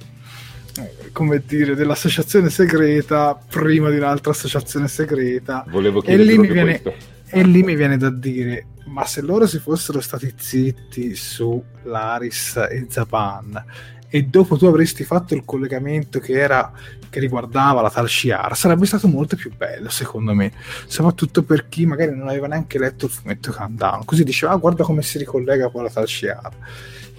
come 1.13 1.41
dire 1.45 1.73
dell'associazione 1.73 2.49
segreta 2.49 3.33
prima 3.33 3.89
di 3.89 3.95
un'altra 3.95 4.31
associazione 4.31 4.89
segreta. 4.89 5.63
Volevo 5.69 6.03
e 6.03 6.17
lì, 6.17 6.37
mi 6.37 6.51
viene, 6.51 6.81
e 7.29 7.43
lì 7.43 7.63
mi 7.63 7.75
viene 7.75 7.95
da 7.95 8.09
dire 8.09 8.67
ma 8.87 9.05
se 9.05 9.21
loro 9.21 9.47
si 9.47 9.59
fossero 9.59 10.01
stati 10.01 10.33
zitti 10.35 11.15
su 11.15 11.63
Laris 11.83 12.57
e 12.57 12.87
Zapan 12.89 13.63
e 14.09 14.23
dopo 14.23 14.57
tu 14.57 14.65
avresti 14.65 15.03
fatto 15.03 15.33
il 15.33 15.43
collegamento 15.43 16.19
che 16.19 16.33
era 16.33 16.71
che 17.15 17.21
riguardava 17.21 17.81
la 17.81 17.89
tal 17.89 18.09
Shiar 18.09 18.57
sarebbe 18.57 18.85
stato 18.85 19.07
molto 19.07 19.37
più 19.37 19.49
bello 19.55 19.89
secondo 19.89 20.33
me. 20.33 20.51
Soprattutto 20.85 21.43
per 21.43 21.69
chi 21.69 21.85
magari 21.85 22.13
non 22.13 22.27
aveva 22.27 22.47
neanche 22.47 22.77
letto 22.77 23.05
il 23.05 23.11
fumetto 23.11 23.53
Countdown 23.53 24.03
così 24.03 24.25
diceva 24.25 24.51
ah, 24.51 24.57
guarda 24.57 24.83
come 24.83 25.01
si 25.01 25.17
ricollega 25.17 25.69
poi 25.69 25.83
la 25.83 25.89
tal 25.89 26.07
Shiar 26.07 26.51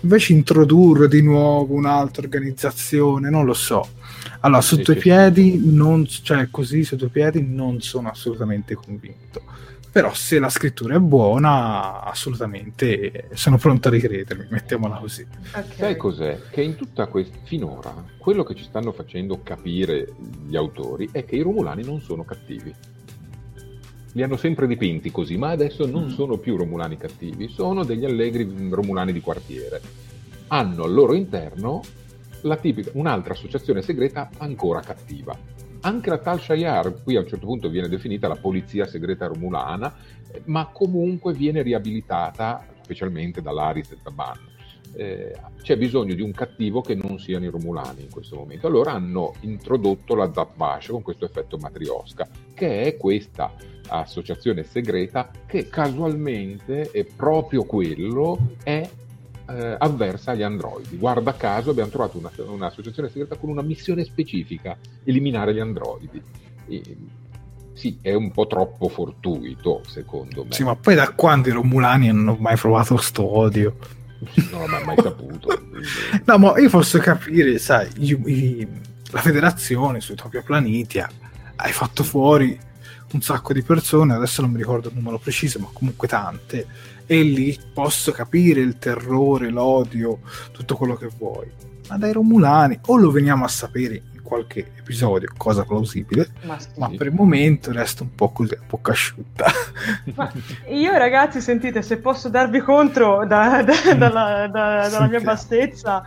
invece 0.00 0.34
introdurre 0.34 1.08
di 1.08 1.22
nuovo 1.22 1.74
un'altra 1.74 2.22
organizzazione 2.22 3.30
non 3.30 3.46
lo 3.46 3.54
so. 3.54 3.88
Allora 4.40 4.60
su 4.60 4.76
due 4.76 4.96
piedi 4.96 5.58
non, 5.64 6.06
cioè 6.06 6.48
così 6.50 6.84
su 6.84 6.94
due 6.96 7.08
piedi 7.08 7.42
non 7.42 7.80
sono 7.80 8.10
assolutamente 8.10 8.74
convinto 8.74 9.42
però 9.96 10.12
se 10.12 10.38
la 10.38 10.50
scrittura 10.50 10.96
è 10.96 10.98
buona 10.98 12.02
assolutamente 12.02 13.30
sono 13.32 13.56
pronto 13.56 13.88
a 13.88 13.92
ricredermi 13.92 14.46
mettiamola 14.50 14.96
così 14.96 15.26
okay. 15.48 15.64
sai 15.74 15.96
cos'è? 15.96 16.38
che 16.50 16.60
in 16.60 16.76
tutta 16.76 17.06
questa 17.06 17.38
finora 17.44 17.94
quello 18.18 18.44
che 18.44 18.54
ci 18.54 18.64
stanno 18.64 18.92
facendo 18.92 19.40
capire 19.42 20.12
gli 20.46 20.54
autori 20.54 21.08
è 21.10 21.24
che 21.24 21.36
i 21.36 21.40
romulani 21.40 21.82
non 21.82 22.02
sono 22.02 22.24
cattivi 22.24 22.74
li 24.12 24.22
hanno 24.22 24.36
sempre 24.36 24.66
dipinti 24.66 25.10
così 25.10 25.38
ma 25.38 25.48
adesso 25.48 25.86
non 25.86 26.08
mm. 26.08 26.10
sono 26.10 26.36
più 26.36 26.56
romulani 26.56 26.98
cattivi 26.98 27.48
sono 27.48 27.82
degli 27.82 28.04
allegri 28.04 28.68
romulani 28.68 29.14
di 29.14 29.22
quartiere 29.22 29.80
hanno 30.48 30.84
al 30.84 30.92
loro 30.92 31.14
interno 31.14 31.80
la 32.42 32.56
tipica, 32.56 32.90
un'altra 32.92 33.32
associazione 33.32 33.80
segreta 33.80 34.28
ancora 34.36 34.80
cattiva 34.80 35.34
anche 35.86 36.10
la 36.10 36.18
Tal 36.18 36.40
Shayar, 36.40 37.02
qui 37.04 37.14
a 37.14 37.20
un 37.20 37.28
certo 37.28 37.46
punto 37.46 37.68
viene 37.68 37.88
definita 37.88 38.26
la 38.26 38.34
polizia 38.34 38.86
segreta 38.86 39.28
romulana, 39.28 39.94
eh, 40.32 40.42
ma 40.46 40.66
comunque 40.72 41.32
viene 41.32 41.62
riabilitata 41.62 42.66
specialmente 42.82 43.40
dall'Aris 43.40 43.92
e 43.92 43.98
Taban. 44.02 44.54
Eh, 44.96 45.32
c'è 45.62 45.76
bisogno 45.76 46.14
di 46.14 46.22
un 46.22 46.32
cattivo 46.32 46.80
che 46.80 46.96
non 46.96 47.20
siano 47.20 47.44
i 47.44 47.50
romulani 47.50 48.02
in 48.02 48.10
questo 48.10 48.34
momento. 48.34 48.66
Allora 48.66 48.92
hanno 48.92 49.34
introdotto 49.40 50.16
la 50.16 50.32
Zapbash 50.32 50.88
con 50.88 51.02
questo 51.02 51.24
effetto 51.24 51.56
matriosca, 51.56 52.28
che 52.52 52.82
è 52.82 52.96
questa 52.96 53.54
associazione 53.88 54.64
segreta 54.64 55.30
che 55.46 55.68
casualmente 55.68 56.90
è 56.90 57.04
proprio 57.04 57.62
quello, 57.62 58.56
è 58.64 58.88
eh, 59.48 59.76
avversa 59.78 60.32
agli 60.32 60.42
androidi. 60.42 60.96
Guarda 60.96 61.34
caso 61.34 61.70
abbiamo 61.70 61.90
trovato 61.90 62.18
una, 62.18 62.30
un'associazione 62.36 63.08
segreta 63.08 63.36
con 63.36 63.50
una 63.50 63.62
missione 63.62 64.04
specifica, 64.04 64.76
eliminare 65.04 65.54
gli 65.54 65.60
androidi. 65.60 66.22
E, 66.68 66.96
sì, 67.72 67.98
è 68.00 68.14
un 68.14 68.30
po' 68.30 68.46
troppo 68.46 68.88
fortuito, 68.88 69.82
secondo 69.86 70.44
me. 70.44 70.52
Sì, 70.52 70.64
ma 70.64 70.74
poi 70.76 70.94
da 70.94 71.10
quando 71.10 71.48
i 71.48 71.52
Romulani 71.52 72.08
hanno 72.08 72.36
mai 72.40 72.56
provato 72.56 72.96
sto 72.96 73.36
odio? 73.36 73.76
Non 74.50 74.70
l'ho 74.70 74.84
mai 74.84 74.96
saputo. 74.96 75.48
no, 76.24 76.38
ma 76.38 76.58
io 76.58 76.70
posso 76.70 76.98
capire, 76.98 77.58
sai, 77.58 77.88
i, 77.98 78.18
i, 78.26 78.68
la 79.10 79.20
federazione 79.20 80.00
su 80.00 80.14
Tokyo 80.14 80.42
Planitia 80.42 81.08
hai 81.56 81.72
fatto 81.72 82.02
fuori 82.02 82.58
un 83.12 83.20
sacco 83.20 83.52
di 83.52 83.62
persone, 83.62 84.14
adesso 84.14 84.40
non 84.42 84.50
mi 84.50 84.58
ricordo 84.58 84.88
il 84.88 84.94
numero 84.94 85.18
preciso, 85.18 85.58
ma 85.58 85.68
comunque 85.72 86.08
tante 86.08 86.66
e 87.06 87.22
lì 87.22 87.56
posso 87.72 88.12
capire 88.12 88.60
il 88.60 88.78
terrore, 88.78 89.50
l'odio, 89.50 90.20
tutto 90.52 90.76
quello 90.76 90.96
che 90.96 91.08
vuoi. 91.16 91.50
Ma 91.88 91.96
dai 91.96 92.12
Romulani 92.12 92.78
o 92.86 92.96
lo 92.96 93.10
veniamo 93.10 93.44
a 93.44 93.48
sapere 93.48 94.02
in 94.12 94.22
qualche 94.22 94.72
episodio, 94.76 95.28
cosa 95.36 95.64
plausibile, 95.64 96.28
ma, 96.42 96.58
sì. 96.58 96.68
ma 96.76 96.90
per 96.90 97.06
il 97.06 97.12
momento 97.12 97.70
resta 97.70 98.02
un 98.02 98.14
po' 98.14 98.30
così, 98.30 98.56
un 98.60 98.66
po' 98.66 98.80
casciutta. 98.80 99.46
Ma 100.14 100.32
io 100.68 100.96
ragazzi, 100.96 101.40
sentite, 101.40 101.82
se 101.82 101.98
posso 101.98 102.28
darvi 102.28 102.58
contro 102.60 103.24
da, 103.24 103.62
da, 103.62 103.72
mm. 103.72 103.98
dalla, 103.98 104.48
da, 104.48 104.88
dalla 104.88 105.08
mia 105.08 105.20
bastezza... 105.20 106.02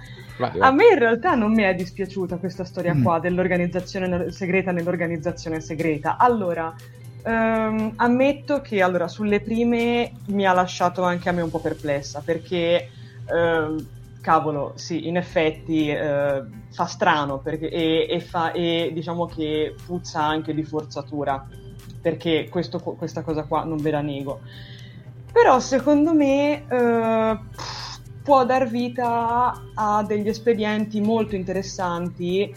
A 0.60 0.72
me 0.72 0.88
in 0.94 1.00
realtà 1.00 1.36
non 1.36 1.52
mi 1.52 1.64
è 1.64 1.76
dispiaciuta 1.76 2.38
questa 2.38 2.64
storia 2.64 2.94
mm. 2.94 3.04
qua 3.04 3.20
dell'organizzazione 3.20 4.32
segreta 4.32 4.72
nell'organizzazione 4.72 5.60
segreta. 5.60 6.16
Allora, 6.18 6.74
Um, 7.22 7.94
ammetto 7.98 8.62
che 8.62 8.82
allora 8.82 9.10
sulle 9.10 9.42
prime 9.42 10.14
mi 10.28 10.46
ha 10.48 10.54
lasciato 10.54 11.04
anche 11.04 11.28
a 11.28 11.34
me 11.34 11.42
un 11.42 11.50
po' 11.50 11.60
perplessa 11.60 12.22
perché 12.24 12.90
uh, 13.26 13.76
cavolo, 14.22 14.72
sì, 14.76 15.08
in 15.08 15.18
effetti 15.18 15.90
uh, 15.90 16.46
fa 16.72 16.86
strano 16.86 17.40
perché, 17.40 17.70
e, 17.70 18.08
e, 18.10 18.20
fa, 18.22 18.54
e, 18.54 18.92
diciamo 18.94 19.26
che 19.26 19.76
puzza 19.86 20.22
anche 20.24 20.54
di 20.54 20.64
forzatura 20.64 21.46
perché 22.02 22.48
questo, 22.50 22.80
questa 22.80 23.22
cosa 23.22 23.44
qua 23.44 23.64
non 23.64 23.78
ve 23.78 23.92
la 23.92 24.02
nego. 24.02 24.40
Però 25.32 25.60
secondo 25.60 26.14
me 26.14 26.64
uh, 26.70 27.38
può 28.24 28.46
dar 28.46 28.68
vita 28.68 29.62
a 29.74 30.04
degli 30.04 30.28
espedienti 30.28 31.02
molto 31.02 31.36
interessanti 31.36 32.54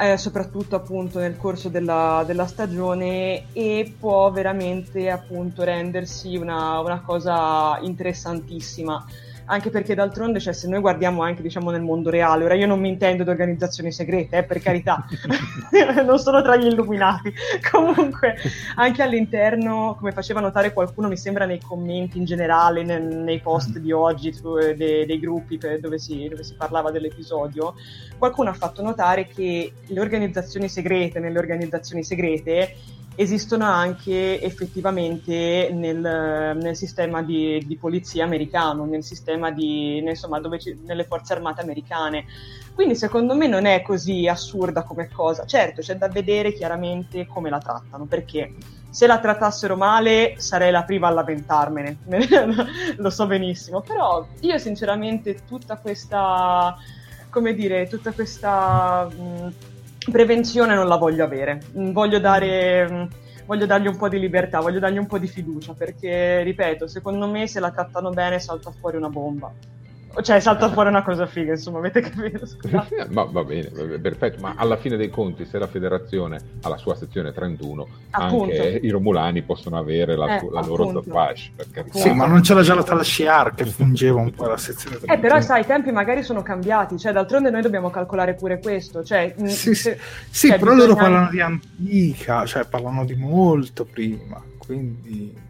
eh, 0.00 0.16
soprattutto 0.16 0.76
appunto 0.76 1.18
nel 1.18 1.36
corso 1.36 1.68
della, 1.68 2.22
della, 2.26 2.46
stagione 2.46 3.52
e 3.52 3.94
può 3.98 4.30
veramente 4.30 5.10
appunto 5.10 5.62
rendersi 5.62 6.36
una, 6.36 6.80
una 6.80 7.00
cosa 7.00 7.78
interessantissima 7.82 9.04
anche 9.50 9.70
perché 9.70 9.96
d'altronde, 9.96 10.38
cioè, 10.38 10.52
se 10.52 10.68
noi 10.68 10.80
guardiamo 10.80 11.22
anche 11.22 11.42
diciamo, 11.42 11.70
nel 11.70 11.82
mondo 11.82 12.08
reale, 12.08 12.44
ora 12.44 12.54
io 12.54 12.66
non 12.66 12.78
mi 12.78 12.88
intendo 12.88 13.24
di 13.24 13.30
organizzazioni 13.30 13.90
segrete, 13.90 14.38
eh, 14.38 14.44
per 14.44 14.60
carità, 14.60 15.04
non 16.06 16.18
sono 16.18 16.40
tra 16.40 16.56
gli 16.56 16.66
illuminati, 16.66 17.32
comunque 17.70 18.36
anche 18.76 19.02
all'interno, 19.02 19.96
come 19.98 20.12
faceva 20.12 20.38
notare 20.40 20.72
qualcuno, 20.72 21.08
mi 21.08 21.16
sembra 21.16 21.46
nei 21.46 21.60
commenti 21.60 22.18
in 22.18 22.24
generale, 22.24 22.84
nel, 22.84 23.02
nei 23.02 23.40
post 23.40 23.78
di 23.78 23.90
oggi 23.90 24.32
su, 24.32 24.54
de, 24.54 25.04
dei 25.04 25.18
gruppi 25.18 25.58
per, 25.58 25.80
dove, 25.80 25.98
si, 25.98 26.28
dove 26.28 26.44
si 26.44 26.54
parlava 26.54 26.92
dell'episodio, 26.92 27.74
qualcuno 28.18 28.50
ha 28.50 28.54
fatto 28.54 28.82
notare 28.82 29.26
che 29.26 29.72
le 29.84 30.00
organizzazioni 30.00 30.68
segrete, 30.68 31.18
nelle 31.18 31.38
organizzazioni 31.38 32.04
segrete, 32.04 32.76
esistono 33.20 33.66
anche 33.66 34.40
effettivamente 34.40 35.68
nel, 35.74 36.56
nel 36.58 36.74
sistema 36.74 37.22
di, 37.22 37.62
di, 37.66 37.76
polizia 37.76 38.24
americano, 38.24 38.86
nel 38.86 39.04
sistema 39.04 39.50
di, 39.50 39.98
insomma, 39.98 40.40
ci, 40.58 40.78
nelle 40.86 41.04
forze 41.04 41.34
armate 41.34 41.60
americane. 41.60 42.24
Quindi 42.74 42.96
secondo 42.96 43.36
me 43.36 43.46
non 43.46 43.66
è 43.66 43.82
così 43.82 44.26
assurda 44.26 44.84
come 44.84 45.10
cosa. 45.10 45.44
Certo, 45.44 45.82
c'è 45.82 45.96
da 45.96 46.08
vedere 46.08 46.54
chiaramente 46.54 47.26
come 47.26 47.50
la 47.50 47.58
trattano, 47.58 48.06
perché 48.06 48.54
se 48.88 49.06
la 49.06 49.18
trattassero 49.18 49.76
male 49.76 50.36
sarei 50.38 50.70
la 50.70 50.84
prima 50.84 51.08
a 51.08 51.10
lamentarmene, 51.10 51.98
lo 52.96 53.10
so 53.10 53.26
benissimo, 53.26 53.82
però 53.82 54.26
io 54.40 54.56
sinceramente 54.56 55.42
tutta 55.46 55.76
questa, 55.76 56.74
come 57.28 57.52
dire, 57.52 57.86
tutta 57.86 58.12
questa... 58.12 59.06
Mh, 59.14 59.78
prevenzione 60.10 60.74
non 60.74 60.86
la 60.86 60.96
voglio 60.96 61.24
avere. 61.24 61.60
Voglio 61.72 62.18
dare, 62.18 63.08
voglio 63.46 63.66
dargli 63.66 63.86
un 63.86 63.96
po' 63.96 64.08
di 64.08 64.18
libertà, 64.18 64.60
voglio 64.60 64.78
dargli 64.78 64.98
un 64.98 65.06
po' 65.06 65.18
di 65.18 65.26
fiducia, 65.26 65.74
perché, 65.74 66.42
ripeto, 66.42 66.86
secondo 66.86 67.28
me 67.28 67.46
se 67.46 67.60
la 67.60 67.70
trattano 67.70 68.10
bene 68.10 68.38
salta 68.38 68.70
fuori 68.70 68.96
una 68.96 69.08
bomba. 69.08 69.52
Cioè, 70.22 70.40
salta 70.40 70.68
fuori 70.70 70.88
una 70.88 71.02
cosa 71.02 71.26
figa, 71.26 71.52
insomma, 71.52 71.78
avete 71.78 72.00
capito? 72.00 72.46
ma 73.10 73.24
va 73.24 73.44
bene, 73.44 73.70
va 73.72 73.82
bene, 73.84 73.98
perfetto, 73.98 74.40
ma 74.40 74.54
alla 74.56 74.76
fine 74.76 74.96
dei 74.96 75.08
conti, 75.08 75.44
se 75.44 75.58
la 75.58 75.68
federazione 75.68 76.40
ha 76.62 76.68
la 76.68 76.76
sua 76.76 76.96
sezione 76.96 77.32
31, 77.32 77.86
appunto. 78.10 78.44
anche 78.44 78.80
i 78.82 78.90
Romulani 78.90 79.42
possono 79.42 79.78
avere 79.78 80.16
la, 80.16 80.40
eh, 80.40 80.48
la 80.50 80.62
loro 80.62 80.90
Zapash. 80.90 81.52
Sì, 81.92 82.12
ma 82.12 82.26
non 82.26 82.40
c'era 82.40 82.62
già 82.62 82.74
la 82.74 82.82
Talasciar 82.82 83.54
che 83.54 83.64
fungeva 83.66 84.20
un 84.20 84.32
po' 84.32 84.46
la 84.46 84.56
sezione 84.56 84.96
31. 84.96 85.14
Eh, 85.14 85.18
però 85.20 85.40
sai, 85.40 85.60
i 85.62 85.66
tempi 85.66 85.92
magari 85.92 86.22
sono 86.22 86.42
cambiati, 86.42 86.98
cioè, 86.98 87.12
d'altronde 87.12 87.50
noi 87.50 87.62
dobbiamo 87.62 87.90
calcolare 87.90 88.34
pure 88.34 88.58
questo, 88.58 89.04
cioè... 89.04 89.34
Sì, 89.46 89.74
se, 89.74 89.98
sì 90.28 90.48
cioè, 90.48 90.58
però 90.58 90.74
loro 90.74 90.96
parlano 90.96 91.30
di 91.30 91.40
antica, 91.40 92.44
cioè 92.46 92.64
parlano 92.66 93.04
di 93.04 93.14
molto 93.14 93.84
prima, 93.84 94.42
quindi... 94.58 95.48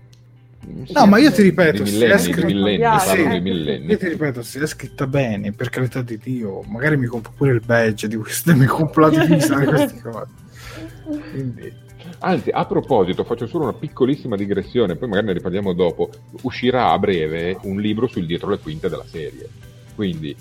No, 0.62 1.06
ma 1.06 1.18
io 1.18 1.32
ti 1.32 1.42
ripeto, 1.42 1.82
di 1.82 1.90
millenni, 1.90 2.18
scritto... 2.18 2.46
millenni, 2.46 3.00
sì, 3.00 3.28
di 3.28 3.40
millenni. 3.40 3.86
Io 3.86 3.96
ti 3.96 4.08
ripeto, 4.08 4.42
se 4.42 4.61
è 4.61 4.66
scritta 4.66 5.06
bene, 5.06 5.52
per 5.52 5.70
carità 5.70 6.02
di 6.02 6.18
Dio, 6.18 6.62
magari 6.62 6.98
mi 6.98 7.06
compro 7.06 7.32
pure 7.34 7.52
il 7.52 7.62
badge 7.64 8.08
di 8.08 8.16
queste, 8.16 8.52
mi 8.54 8.66
compro 8.66 9.08
la 9.08 9.24
divisa 9.24 9.58
di 9.58 9.64
queste 9.66 10.00
cose. 10.02 10.28
Quindi... 11.30 11.88
Anzi, 12.20 12.50
a 12.50 12.66
proposito, 12.66 13.24
faccio 13.24 13.46
solo 13.46 13.64
una 13.64 13.72
piccolissima 13.72 14.36
digressione, 14.36 14.96
poi 14.96 15.08
magari 15.08 15.28
ne 15.28 15.32
riparliamo 15.34 15.72
dopo. 15.72 16.11
Uscirà 16.42 16.90
a 16.90 16.98
breve 16.98 17.58
un 17.62 17.80
libro 17.80 18.06
sul 18.06 18.26
dietro 18.26 18.50
le 18.50 18.58
quinte 18.58 18.90
della 18.90 19.06
serie. 19.06 19.48
Quindi, 19.94 20.34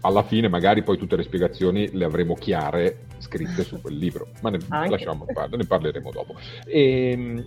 alla 0.00 0.22
fine, 0.22 0.48
magari 0.48 0.82
poi 0.82 0.98
tutte 0.98 1.16
le 1.16 1.22
spiegazioni 1.22 1.90
le 1.92 2.04
avremo 2.04 2.34
chiare 2.34 3.06
scritte 3.18 3.64
su 3.64 3.80
quel 3.80 3.96
libro. 3.96 4.28
Ma 4.40 4.50
ne, 4.50 4.58
lasciamo, 4.68 5.24
ne 5.26 5.64
parleremo 5.64 6.10
dopo. 6.10 6.34
E, 6.66 7.10
ehm, 7.10 7.44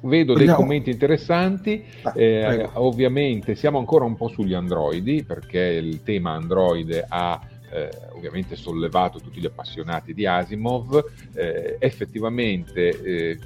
Vedo 0.00 0.34
Vogliamo... 0.34 0.36
dei 0.36 0.54
commenti 0.54 0.90
interessanti, 0.90 1.84
ah, 2.02 2.12
eh, 2.14 2.68
ovviamente 2.74 3.56
siamo 3.56 3.78
ancora 3.78 4.04
un 4.04 4.16
po' 4.16 4.28
sugli 4.28 4.54
androidi 4.54 5.24
perché 5.24 5.58
il 5.58 6.02
tema 6.04 6.32
androide 6.32 7.04
ha 7.08 7.40
eh, 7.70 7.90
ovviamente 8.12 8.54
sollevato 8.54 9.18
tutti 9.18 9.40
gli 9.40 9.46
appassionati 9.46 10.14
di 10.14 10.24
Asimov, 10.24 11.04
eh, 11.34 11.76
effettivamente 11.80 13.02
eh, 13.02 13.38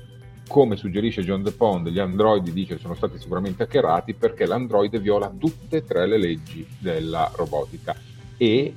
come 0.46 0.76
suggerisce 0.76 1.22
John 1.22 1.42
De 1.42 1.52
Pond, 1.52 1.88
gli 1.88 1.98
androidi 1.98 2.52
dice 2.52 2.78
sono 2.78 2.94
stati 2.94 3.18
sicuramente 3.18 3.62
hackerati 3.62 4.12
perché 4.12 4.44
l'androide 4.44 4.98
viola 4.98 5.32
tutte 5.36 5.78
e 5.78 5.84
tre 5.84 6.06
le 6.06 6.18
leggi 6.18 6.66
della 6.78 7.30
robotica. 7.34 7.96
E 8.36 8.74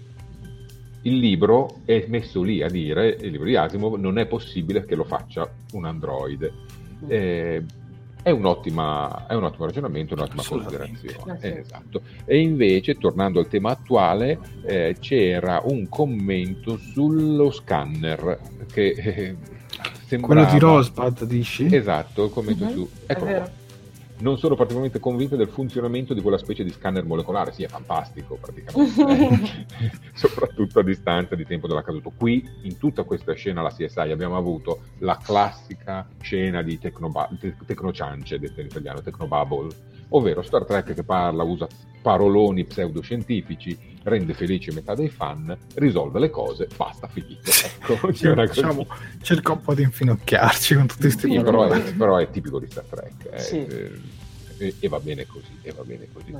il 1.01 1.17
libro 1.17 1.81
è 1.83 2.05
messo 2.07 2.41
lì 2.41 2.63
a 2.63 2.69
dire, 2.69 3.17
il 3.19 3.31
libro 3.31 3.45
di 3.45 3.57
Asimov, 3.57 3.95
non 3.95 4.17
è 4.17 4.25
possibile 4.25 4.85
che 4.85 4.95
lo 4.95 5.03
faccia 5.03 5.47
un 5.73 5.85
androide 5.85 6.53
eh, 7.07 7.63
è, 8.21 8.29
un'ottima, 8.31 9.27
è 9.27 9.33
un 9.35 9.43
ottimo 9.43 9.65
ragionamento, 9.65 10.13
un'ottima 10.13 10.43
considerazione. 10.43 11.37
Eh, 11.41 11.57
esatto. 11.59 12.01
E 12.25 12.39
invece, 12.39 12.95
tornando 12.95 13.39
al 13.39 13.47
tema 13.47 13.71
attuale, 13.71 14.39
eh, 14.65 14.95
c'era 14.99 15.61
un 15.63 15.87
commento 15.89 16.77
sullo 16.77 17.51
scanner 17.51 18.39
che 18.71 18.87
eh, 18.97 19.35
sembrava... 20.05 20.43
Quello 20.45 20.51
di 20.51 20.59
Rosbad, 20.59 21.23
dici? 21.25 21.73
Esatto, 21.73 22.25
il 22.25 22.31
commento 22.31 22.63
uh-huh. 22.63 22.71
su... 22.71 22.89
Ecco 23.05 23.63
non 24.19 24.37
sono 24.37 24.55
particolarmente 24.55 24.99
convinto 24.99 25.35
del 25.35 25.49
funzionamento 25.49 26.13
di 26.13 26.21
quella 26.21 26.37
specie 26.37 26.63
di 26.63 26.71
scanner 26.71 27.03
molecolare. 27.03 27.51
Sì, 27.51 27.63
è 27.63 27.67
fantastico 27.67 28.37
praticamente, 28.39 29.65
soprattutto 30.13 30.79
a 30.79 30.83
distanza 30.83 31.35
di 31.35 31.45
tempo 31.45 31.67
dell'accaduto. 31.67 32.11
Qui, 32.15 32.47
in 32.63 32.77
tutta 32.77 33.03
questa 33.03 33.33
scena, 33.33 33.61
la 33.61 33.71
CSI 33.71 34.11
abbiamo 34.11 34.37
avuto 34.37 34.81
la 34.99 35.17
classica 35.21 36.07
scena 36.19 36.61
di 36.61 36.79
tecnoba- 36.79 37.29
te- 37.39 37.55
tecnociance, 37.65 38.39
detta 38.39 38.61
in 38.61 38.67
italiano, 38.67 39.01
tecnobubble, 39.01 39.75
ovvero 40.09 40.41
Star 40.41 40.65
Trek 40.65 40.93
che 40.93 41.03
parla, 41.03 41.43
usa 41.43 41.67
paroloni 42.01 42.65
pseudoscientifici, 42.65 43.94
rende 44.05 44.33
felice 44.33 44.71
metà 44.71 44.93
dei 44.93 45.09
fan, 45.09 45.55
risolve 45.75 46.19
le 46.19 46.29
cose, 46.29 46.67
basta, 46.75 47.07
finito. 47.07 47.49
Ecco, 47.49 48.13
sì, 48.13 48.31
diciamo, 48.33 48.87
cerca 49.21 49.53
un 49.53 49.61
po' 49.61 49.73
di 49.73 49.81
infinocchiarci 49.81 50.75
con 50.75 50.87
tutti 50.87 51.01
questi 51.01 51.29
sì, 51.29 51.39
però 51.41 51.67
è, 51.67 51.93
però 51.93 52.17
è, 52.17 52.29
tipico 52.29 52.59
di 52.59 52.67
Star 52.67 52.85
Trek. 52.85 53.29
Eh, 53.31 53.39
sì. 53.39 53.65
eh, 53.65 53.91
e, 54.57 54.75
e, 54.79 54.87
va 54.87 54.99
bene 54.99 55.25
così, 55.25 55.57
e 55.61 55.71
va 55.71 55.83
bene 55.83 56.07
così. 56.13 56.33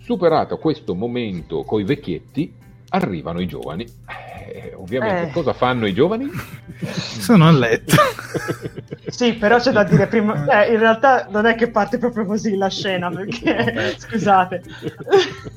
Superato 0.00 0.58
questo 0.58 0.94
momento 0.94 1.62
coi 1.62 1.84
vecchietti, 1.84 2.52
arrivano 2.92 3.40
i 3.40 3.46
giovani. 3.46 3.86
Eh, 4.52 4.74
ovviamente, 4.76 5.28
eh. 5.28 5.32
cosa 5.32 5.52
fanno 5.52 5.86
i 5.86 5.94
giovani? 5.94 6.28
Sono 6.90 7.46
a 7.46 7.50
letto. 7.50 7.94
sì, 9.08 9.34
però 9.34 9.58
c'è 9.58 9.72
da 9.72 9.84
dire 9.84 10.06
prima, 10.06 10.64
eh, 10.64 10.72
in 10.72 10.78
realtà 10.78 11.26
non 11.30 11.46
è 11.46 11.54
che 11.54 11.70
parte 11.70 11.98
proprio 11.98 12.26
così 12.26 12.56
la 12.56 12.68
scena, 12.68 13.08
perché 13.10 13.96
scusate. 13.98 14.62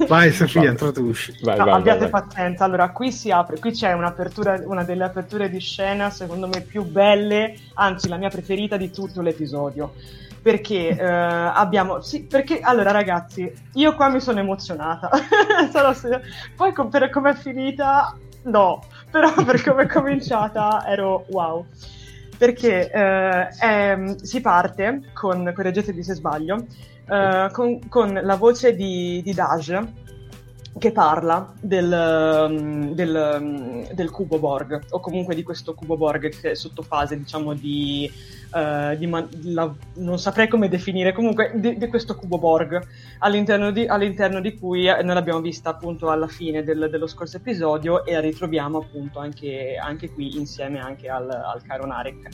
Vai 0.08 0.32
Sofia, 0.32 0.70
introduci. 0.70 1.38
Vai, 1.42 1.58
no, 1.58 1.66
vai, 1.66 1.74
abbiate 1.74 2.08
vai, 2.08 2.22
pazienza. 2.22 2.64
Allora, 2.64 2.90
qui 2.92 3.12
si 3.12 3.32
apre, 3.32 3.60
qui 3.60 3.72
c'è 3.72 3.92
un'apertura, 3.94 4.62
una 4.66 4.84
delle 4.84 5.04
aperture 5.04 5.50
di 5.50 5.60
scena, 5.60 6.10
secondo 6.10 6.48
me 6.48 6.62
più 6.62 6.84
belle, 6.84 7.56
anzi 7.74 8.08
la 8.08 8.18
mia 8.18 8.30
preferita 8.30 8.78
di 8.78 8.92
tutto 8.92 9.22
l'episodio 9.22 9.94
perché 10.46 10.90
eh, 10.90 11.04
abbiamo 11.04 12.02
sì, 12.02 12.26
perché 12.26 12.60
allora 12.60 12.92
ragazzi 12.92 13.52
io 13.74 13.96
qua 13.96 14.10
mi 14.10 14.20
sono 14.20 14.38
emozionata. 14.38 15.10
Poi 16.56 16.72
com- 16.72 16.88
per 16.88 17.10
come 17.10 17.32
è 17.32 17.34
finita 17.34 18.16
no. 18.44 18.84
Però 19.10 19.34
per 19.44 19.64
come 19.64 19.84
è 19.84 19.88
cominciata 19.88 20.86
ero 20.86 21.26
wow. 21.30 21.66
Perché 22.38 22.92
eh, 22.92 23.48
è, 23.48 23.98
si 24.22 24.40
parte 24.42 25.10
con 25.14 25.52
correggetemi 25.52 26.04
se 26.04 26.14
sbaglio 26.14 26.64
eh, 27.10 27.50
con, 27.52 27.90
con, 27.90 28.14
la 28.14 28.36
voce 28.36 28.76
di, 28.76 29.24
di 29.24 29.34
Daj 29.34 29.88
che 30.78 30.92
parla 30.92 31.54
del, 31.60 32.92
del, 32.94 33.88
del, 33.94 34.10
cubo 34.12 34.38
Borg 34.38 34.84
o 34.90 35.00
comunque 35.00 35.34
di 35.34 35.42
questo 35.42 35.74
cubo 35.74 35.96
Borg 35.96 36.30
che 36.30 36.52
è 36.52 36.56
sotto 36.56 36.82
fase 36.82 37.18
diciamo 37.18 37.54
di 37.54 38.12
di 38.98 39.06
man- 39.08 39.28
la- 39.44 39.74
non 39.96 40.18
saprei 40.18 40.48
come 40.48 40.70
definire, 40.70 41.12
comunque 41.12 41.52
di, 41.56 41.78
di 41.78 41.88
questo 41.88 42.16
cubo 42.16 42.38
Borg, 42.38 42.82
all'interno 43.20 43.72
di, 43.72 43.86
all'interno 43.86 44.40
di, 44.40 44.58
cui 44.58 44.88
eh, 44.88 45.04
noi 45.04 45.14
l'abbiamo 45.14 45.42
vista 45.42 45.72
appunto 45.72 46.10
alla 46.10 46.28
fine 46.28 46.64
del, 46.64 46.88
dello 46.90 47.08
scorso 47.08 47.38
episodio 47.38 48.06
e 48.06 48.14
la 48.14 48.22
ritroviamo 48.22 48.78
appunto 48.78 49.20
anche, 49.20 49.76
anche 49.78 50.10
qui 50.10 50.38
insieme 50.38 50.80
anche 50.80 51.10
al, 51.10 51.30
al 51.30 51.62
caro 51.64 51.86
Narek. 51.86 52.30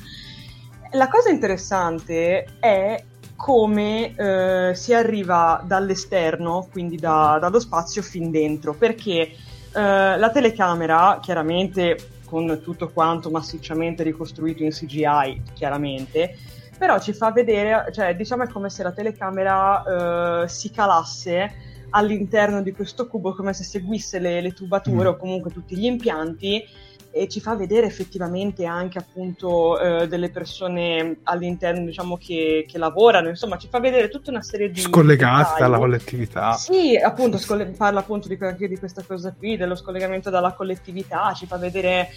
La 0.91 1.07
cosa 1.07 1.29
interessante 1.29 2.45
è 2.59 3.03
come 3.35 4.13
eh, 4.15 4.75
si 4.75 4.93
arriva 4.93 5.63
dall'esterno, 5.65 6.67
quindi 6.71 6.97
da, 6.97 7.39
dallo 7.41 7.59
spazio 7.59 8.03
fin 8.03 8.29
dentro, 8.29 8.75
perché 8.75 9.21
eh, 9.21 10.17
la 10.17 10.29
telecamera 10.31 11.17
chiaramente 11.19 11.97
con 12.31 12.61
tutto 12.63 12.89
quanto 12.93 13.29
massicciamente 13.29 14.03
ricostruito 14.03 14.63
in 14.63 14.69
CGI, 14.69 15.41
chiaramente, 15.53 16.37
però 16.77 16.97
ci 16.97 17.11
fa 17.11 17.29
vedere, 17.33 17.91
cioè 17.91 18.15
diciamo 18.15 18.43
è 18.43 18.47
come 18.47 18.69
se 18.69 18.83
la 18.83 18.93
telecamera 18.93 20.43
eh, 20.43 20.47
si 20.47 20.71
calasse 20.71 21.53
all'interno 21.89 22.61
di 22.61 22.71
questo 22.71 23.07
cubo, 23.07 23.35
come 23.35 23.51
se 23.51 23.65
seguisse 23.65 24.17
le, 24.19 24.39
le 24.39 24.53
tubature 24.53 25.09
mm. 25.09 25.11
o 25.11 25.17
comunque 25.17 25.51
tutti 25.51 25.75
gli 25.75 25.83
impianti 25.83 26.63
e 27.11 27.27
ci 27.27 27.41
fa 27.41 27.55
vedere 27.55 27.85
effettivamente 27.85 28.65
anche 28.65 28.97
appunto 28.97 29.79
eh, 29.79 30.07
delle 30.07 30.29
persone 30.29 31.17
all'interno 31.23 31.85
diciamo 31.85 32.17
che, 32.17 32.65
che, 32.67 32.77
lavorano. 32.77 33.27
Insomma 33.27 33.57
ci 33.57 33.67
fa 33.67 33.79
vedere 33.79 34.07
tutta 34.07 34.31
una 34.31 34.41
serie 34.41 34.71
di 34.71 34.79
scollegate 34.79 35.59
dalla 35.59 35.77
collettività. 35.77 36.53
Sì 36.53 36.95
appunto 36.95 37.37
scoll- 37.37 37.75
parla 37.75 37.99
appunto 37.99 38.29
di, 38.29 38.37
anche 38.39 38.67
di 38.67 38.77
questa 38.77 39.03
cosa 39.05 39.33
qui 39.37 39.57
dello 39.57 39.75
scollegamento 39.75 40.29
dalla 40.29 40.53
collettività. 40.53 41.33
Ci 41.33 41.45
fa 41.45 41.57
vedere 41.57 42.09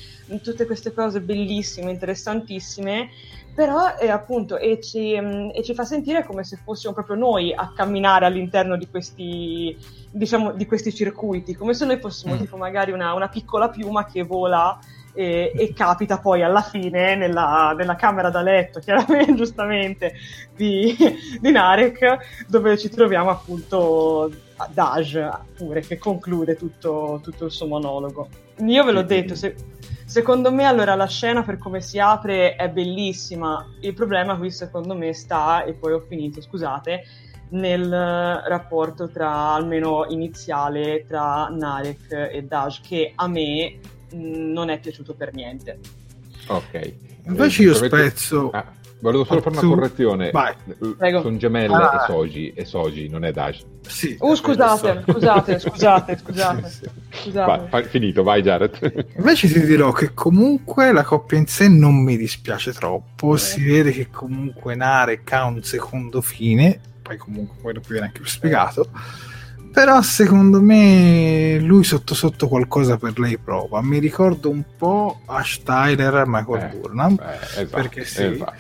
tutte 0.43 0.65
queste 0.65 0.95
cose 0.95 1.21
bellissime 1.21 1.91
interessantissime 1.91 3.11
però 3.55 3.97
eh, 3.99 4.09
appunto 4.09 4.59
e 4.59 4.81
ci, 4.81 5.19
mh, 5.19 5.27
mm, 5.27 5.49
e 5.55 5.63
ci, 5.63 5.75
fa 5.75 5.85
sentire 5.85 6.25
come 6.25 6.43
se 6.43 6.59
fossimo 6.63 6.93
proprio 6.93 7.17
noi 7.17 7.55
a 7.55 7.73
camminare 7.75 8.27
all'interno 8.27 8.77
di 8.77 8.89
questi, 8.89 9.77
diciamo, 10.11 10.53
di 10.53 10.67
questi 10.67 10.93
circuiti, 10.93 11.55
come 11.55 11.73
se 11.73 11.87
noi 11.87 11.99
fossimo 11.99 12.35
mm. 12.35 12.39
tipo 12.39 12.57
magari 12.57 12.91
una, 12.91 13.15
una, 13.15 13.29
piccola 13.29 13.69
piuma 13.69 14.05
che 14.07 14.23
vola 14.23 14.77
e, 15.15 15.53
e 15.55 15.73
capita 15.73 16.19
poi 16.19 16.43
alla 16.43 16.63
fine 16.63 17.15
nella, 17.15 17.73
nella, 17.77 17.95
camera 17.95 18.29
da 18.29 18.43
letto, 18.43 18.81
chiaramente, 18.85 19.35
giustamente, 19.35 20.15
di, 20.57 20.97
di 21.41 21.51
Narek, 21.53 22.47
dove 22.49 22.77
ci 22.77 22.89
troviamo 22.89 23.31
appunto 23.31 24.31
Daj 24.73 25.29
pure, 25.57 25.81
che 25.81 25.97
conclude 25.97 26.57
tutto, 26.57 27.21
tutto 27.23 27.45
il 27.45 27.51
suo 27.53 27.67
monologo. 27.67 28.29
Io 28.59 28.85
ve 28.85 28.93
l'ho 28.93 29.03
detto, 29.03 29.35
se, 29.35 29.55
Secondo 30.07 30.53
me, 30.53 30.65
allora, 30.65 30.95
la 30.95 31.07
scena 31.07 31.43
per 31.43 31.59
come 31.59 31.81
si 31.81 31.99
apre 31.99 32.57
è 32.57 32.69
bellissima. 32.69 33.67
Il 33.81 33.95
problema 33.95 34.37
qui, 34.37 34.51
secondo 34.51 34.95
me, 34.95 35.13
sta, 35.13 35.65
e 35.65 35.73
poi 35.73 35.93
ho 35.93 36.05
finito, 36.07 36.41
scusate, 36.41 37.05
nel 37.51 37.89
rapporto 38.47 39.09
tra, 39.09 39.53
almeno 39.53 40.07
iniziale, 40.09 41.05
tra 41.07 41.49
Narek 41.49 42.11
e 42.33 42.43
Daj, 42.43 42.81
che 42.81 43.13
a 43.15 43.27
me 43.27 43.79
mh, 44.13 44.53
non 44.53 44.69
è 44.69 44.79
piaciuto 44.79 45.15
per 45.15 45.35
niente. 45.35 45.79
Ok. 46.49 46.95
Invece 47.27 47.63
Eh, 47.63 47.67
io 47.67 47.75
spezzo... 47.75 48.51
Ah, 48.51 48.83
volevo 49.01 49.25
solo 49.25 49.41
fare 49.41 49.59
una 49.59 49.69
correzione. 49.69 50.31
Vai. 50.31 50.55
Prego. 50.97 51.21
Sono 51.23 51.37
gemelle 51.37 51.75
Ah. 51.75 52.01
e 52.03 52.13
Soji, 52.13 52.53
e 52.55 52.65
Soji, 52.65 53.09
non 53.09 53.25
è 53.25 53.33
Dash. 53.33 53.65
Sì, 53.87 54.17
Oh, 54.21 54.35
scusate, 54.35 55.03
scusate, 55.07 55.59
scusate, 55.61 56.17
scusate. 56.19 56.69
Sì, 56.69 56.79
sì. 57.11 57.21
scusate. 57.25 57.69
Vai, 57.71 57.85
finito, 57.85 58.23
vai 58.23 58.43
Jared. 58.43 59.07
Invece 59.17 59.49
ti 59.49 59.65
dirò 59.65 59.93
che 59.93 60.15
comunque 60.15 60.93
la 60.93 61.03
coppia 61.05 61.37
in 61.39 61.47
sé 61.47 61.69
non 61.69 62.03
mi 62.03 62.17
dispiace 62.17 62.73
troppo. 62.73 63.37
Si 63.37 63.63
vede 63.65 63.93
che 63.93 64.09
comunque 64.11 64.75
Narek 64.75 65.33
ha 65.33 65.45
un 65.45 65.63
secondo 65.63 66.21
fine. 66.21 66.81
Poi 67.03 67.17
comunque 67.19 67.57
poi 67.61 67.73
dopo 67.75 67.89
viene 67.91 68.07
anche 68.07 68.21
più 68.21 68.29
spiegato. 68.31 68.89
Però 69.71 70.01
secondo 70.03 70.61
me 70.63 71.59
lui 71.61 71.83
sotto 71.83 72.15
sotto 72.15 72.47
qualcosa 72.47 72.97
per 72.97 73.19
lei 73.19 73.37
prova. 73.39 73.83
Mi 73.83 73.99
ricordo 73.99 74.49
un 74.49 74.63
po' 74.79 75.21
Ash 75.27 75.63
Tyler 75.65 76.15
e 76.19 76.23
Michael 76.27 76.63
Eh, 76.73 76.77
Burnham. 76.77 77.19
Eh, 77.21 77.61
esatto, 77.63 77.67
Perché 77.77 78.05
sì. 78.05 78.23
esatto. 78.25 78.53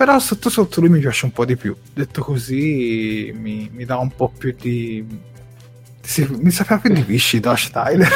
Però 0.00 0.18
sotto 0.18 0.48
sotto 0.48 0.80
lui 0.80 0.88
mi 0.88 0.98
piace 0.98 1.26
un 1.26 1.32
po' 1.32 1.44
di 1.44 1.56
più. 1.56 1.76
Detto 1.92 2.22
così 2.22 3.34
mi, 3.38 3.68
mi 3.70 3.84
dà 3.84 3.98
un 3.98 4.08
po' 4.16 4.32
più 4.34 4.56
di... 4.58 5.06
sì, 6.00 6.26
mi 6.40 6.50
sapeva 6.50 6.80
più 6.80 6.94
di 6.94 7.02
Viscido 7.02 7.50
Ash 7.50 7.68
Tyler. 7.70 8.10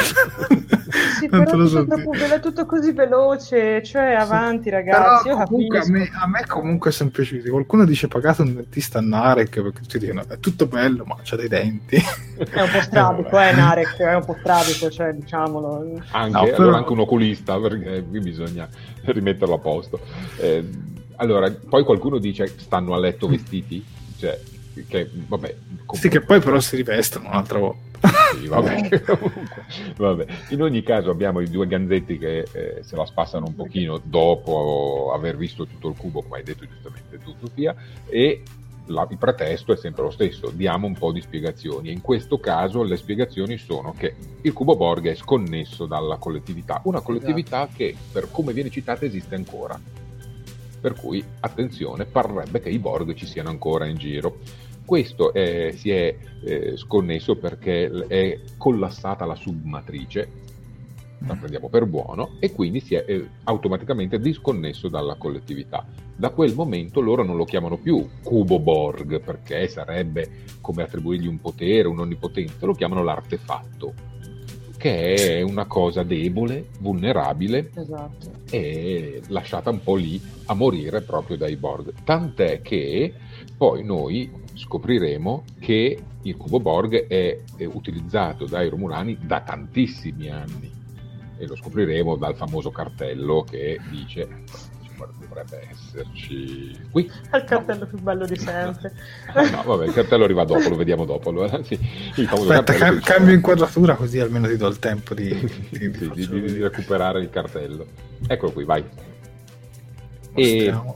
Sì, 1.19 1.27
Non 1.29 1.43
però 1.43 1.51
te 1.51 1.55
lo 1.57 1.67
tutto, 1.85 1.97
so 2.13 2.33
è 2.33 2.39
tutto 2.39 2.65
così 2.65 2.91
veloce, 2.91 3.83
cioè 3.83 4.13
avanti 4.13 4.71
ragazzi, 4.71 5.27
Però 5.29 5.37
io 5.37 5.43
comunque 5.45 5.77
a 5.77 5.85
me, 5.87 6.09
a 6.11 6.27
me 6.27 6.45
comunque 6.47 6.89
è 6.89 6.93
sempre 6.93 7.23
piaciuto. 7.23 7.51
Qualcuno 7.51 7.85
dice 7.85 8.07
pagate 8.07 8.41
un 8.41 8.55
dentista 8.55 8.97
a 8.97 9.01
Narek 9.01 9.61
perché 9.61 9.81
tutti 9.81 9.99
dicono 9.99 10.23
è 10.27 10.39
tutto 10.39 10.65
bello 10.65 11.03
ma 11.05 11.17
c'ha 11.21 11.35
dei 11.35 11.47
denti. 11.47 11.97
È 11.97 12.61
un 12.61 12.69
po' 12.71 12.81
strabico, 12.81 13.39
eh, 13.39 13.51
Narek, 13.53 13.97
è 13.97 14.15
un 14.15 14.25
po' 14.25 14.35
strabico, 14.39 14.89
cioè 14.89 15.13
diciamolo. 15.13 16.01
Anche, 16.13 16.31
No, 16.31 16.39
allora 16.39 16.55
però- 16.55 16.75
anche 16.77 16.91
un 16.93 16.99
oculista, 17.01 17.59
perché 17.59 18.03
qui 18.09 18.21
bisogna 18.21 18.67
rimetterlo 19.03 19.53
a 19.53 19.59
posto. 19.59 19.99
Eh, 20.37 20.93
allora, 21.17 21.51
poi 21.51 21.83
qualcuno 21.83 22.17
dice 22.17 22.47
stanno 22.57 22.93
a 22.93 22.99
letto 22.99 23.27
vestiti? 23.27 23.83
Cioè, 24.17 24.39
che 24.87 25.09
vabbè. 25.11 25.55
sì, 25.93 26.09
che 26.09 26.21
poi 26.21 26.39
però 26.39 26.59
si 26.59 26.75
rivestono 26.75 27.29
un'altra 27.29 27.59
volta. 27.59 28.09
Sì, 28.37 28.47
vabbè, 28.47 29.01
comunque, 29.05 29.65
vabbè. 29.95 30.25
In 30.49 30.61
ogni 30.61 30.83
caso 30.83 31.09
abbiamo 31.09 31.39
i 31.39 31.49
due 31.49 31.67
ganzetti 31.67 32.17
che 32.17 32.45
eh, 32.51 32.83
se 32.83 32.95
la 32.95 33.05
spassano 33.05 33.45
un 33.47 33.55
pochino 33.55 33.99
dopo 34.03 35.11
aver 35.13 35.37
visto 35.37 35.65
tutto 35.65 35.89
il 35.89 35.95
cubo, 35.97 36.21
come 36.21 36.37
hai 36.37 36.43
detto 36.43 36.65
giustamente 36.65 37.17
tu 37.19 37.33
Sofia, 37.39 37.75
e 38.07 38.43
la- 38.87 39.07
il 39.09 39.17
pretesto 39.17 39.73
è 39.73 39.77
sempre 39.77 40.03
lo 40.03 40.11
stesso, 40.11 40.51
diamo 40.53 40.87
un 40.87 40.93
po' 40.93 41.11
di 41.11 41.21
spiegazioni. 41.21 41.89
E 41.89 41.91
in 41.93 42.01
questo 42.01 42.39
caso 42.39 42.83
le 42.83 42.97
spiegazioni 42.97 43.57
sono 43.57 43.93
che 43.97 44.15
il 44.41 44.53
cubo 44.53 44.75
Borg 44.75 45.07
è 45.07 45.15
sconnesso 45.15 45.85
dalla 45.85 46.17
collettività, 46.17 46.81
una 46.83 47.01
collettività 47.01 47.67
che 47.73 47.95
per 48.11 48.29
come 48.29 48.53
viene 48.53 48.69
citata 48.69 49.05
esiste 49.05 49.35
ancora. 49.35 49.79
Per 50.85 50.93
cui 50.93 51.25
attenzione, 51.39 52.05
parrebbe 52.05 52.59
che 52.59 52.69
i 52.69 52.77
Borg 52.77 53.15
ci 53.15 53.25
siano 53.25 53.49
ancora 53.49 53.87
in 53.87 53.97
giro. 53.97 54.37
Questo 54.85 55.33
è- 55.33 55.71
si 55.71 55.89
è 55.89 56.15
eh, 56.43 56.77
sconnesso 56.77 57.37
perché 57.37 57.89
è 58.05 58.39
collassata 58.55 59.25
la 59.25 59.33
submatrice, 59.33 60.29
la 61.25 61.33
prendiamo 61.33 61.69
per 61.69 61.87
buono, 61.87 62.33
e 62.39 62.51
quindi 62.51 62.81
si 62.81 62.93
è 62.93 63.03
eh, 63.07 63.27
automaticamente 63.45 64.19
disconnesso 64.19 64.87
dalla 64.87 65.15
collettività. 65.15 65.83
Da 66.15 66.29
quel 66.29 66.53
momento 66.53 67.01
loro 67.01 67.23
non 67.23 67.35
lo 67.35 67.45
chiamano 67.45 67.77
più 67.77 68.07
cubo 68.21 68.59
Borg 68.59 69.21
perché 69.21 69.67
sarebbe 69.67 70.43
come 70.61 70.83
attribuirgli 70.83 71.25
un 71.25 71.41
potere, 71.41 71.87
un'onnipotenza, 71.87 72.63
lo 72.63 72.73
chiamano 72.73 73.01
l'artefatto, 73.01 73.91
che 74.85 75.39
è 75.39 75.41
una 75.41 75.65
cosa 75.65 76.03
debole, 76.03 76.67
vulnerabile 76.77 77.71
Esatto. 77.73 78.31
e 78.51 79.19
lasciata 79.29 79.71
un 79.71 79.81
po' 79.81 79.95
lì 79.95 80.21
a 80.45 80.53
morire 80.53 81.01
proprio 81.01 81.37
dai 81.37 81.55
Borg. 81.55 81.91
Tant'è 82.03 82.61
che 82.61 83.11
poi 83.57 83.83
noi 83.83 84.31
scopriremo 84.53 85.43
che 85.59 85.97
il 86.21 86.37
cubo 86.37 86.59
Borg 86.59 87.07
è, 87.07 87.39
è 87.57 87.65
utilizzato 87.65 88.45
dai 88.45 88.69
Romulani 88.69 89.17
da 89.19 89.41
tantissimi 89.41 90.29
anni 90.29 90.71
e 91.35 91.47
lo 91.47 91.55
scopriremo 91.55 92.15
dal 92.15 92.35
famoso 92.35 92.69
cartello 92.69 93.41
che 93.41 93.79
dice 93.89 94.43
dovrebbe 95.19 95.67
esserci 95.69 96.77
qui. 96.91 97.09
È 97.29 97.37
il 97.37 97.43
cartello 97.43 97.85
più 97.85 97.99
bello 97.99 98.25
di 98.25 98.37
sempre. 98.37 98.93
No, 99.51 99.63
vabbè, 99.63 99.85
il 99.87 99.93
cartello 99.93 100.23
arriva 100.23 100.45
dopo, 100.45 100.69
lo 100.69 100.75
vediamo 100.75 101.05
dopo. 101.05 101.29
Allora, 101.29 101.61
sì, 101.63 101.77
Aspetta, 102.27 102.73
che- 102.73 102.99
cambio 103.01 103.33
inquadratura 103.33 103.95
così 103.95 104.19
almeno 104.19 104.47
ti 104.47 104.55
do 104.57 104.67
il 104.67 104.79
tempo 104.79 105.13
di, 105.13 105.27
di- 105.71 105.93
Sì, 105.93 106.11
di 106.13 106.27
di, 106.27 106.61
recuperare 106.61 107.19
il 107.19 107.29
cartello. 107.29 107.85
Eccolo 108.27 108.51
qui, 108.51 108.63
vai. 108.63 108.83
E 110.33 110.71
Mostriamo. 110.71 110.95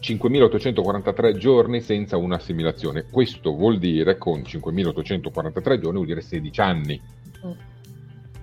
5.843 0.00 1.36
giorni 1.36 1.80
senza 1.80 2.16
un'assimilazione. 2.16 3.04
Questo 3.10 3.54
vuol 3.54 3.78
dire, 3.78 4.16
con 4.18 4.40
5.843 4.40 5.78
giorni, 5.78 5.94
vuol 5.96 6.06
dire 6.06 6.20
16 6.22 6.60
anni 6.60 7.00
Mm. 7.46 7.50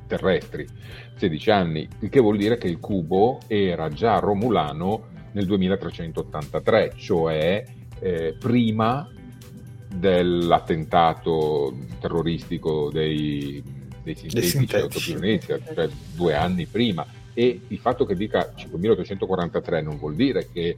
Terrestri. 0.07 0.67
16 1.15 1.51
anni, 1.51 1.87
il 1.99 2.09
che 2.09 2.19
vuol 2.19 2.37
dire 2.37 2.57
che 2.57 2.67
il 2.67 2.79
cubo 2.79 3.39
era 3.47 3.89
già 3.89 4.19
romulano 4.19 5.15
nel 5.33 5.45
2383, 5.45 6.93
cioè 6.95 7.63
eh, 7.99 8.35
prima 8.39 9.09
dell'attentato 9.93 11.75
terroristico 11.99 12.89
dei, 12.91 13.63
dei 14.03 14.15
sintetici, 14.15 14.75
autopilonesi, 14.75 15.47
cioè 15.47 15.89
due 16.15 16.35
anni 16.35 16.65
prima. 16.65 17.05
E 17.33 17.61
il 17.67 17.77
fatto 17.77 18.05
che 18.05 18.15
dica 18.15 18.53
5843 18.55 19.81
non 19.81 19.97
vuol 19.97 20.15
dire 20.15 20.49
che 20.51 20.77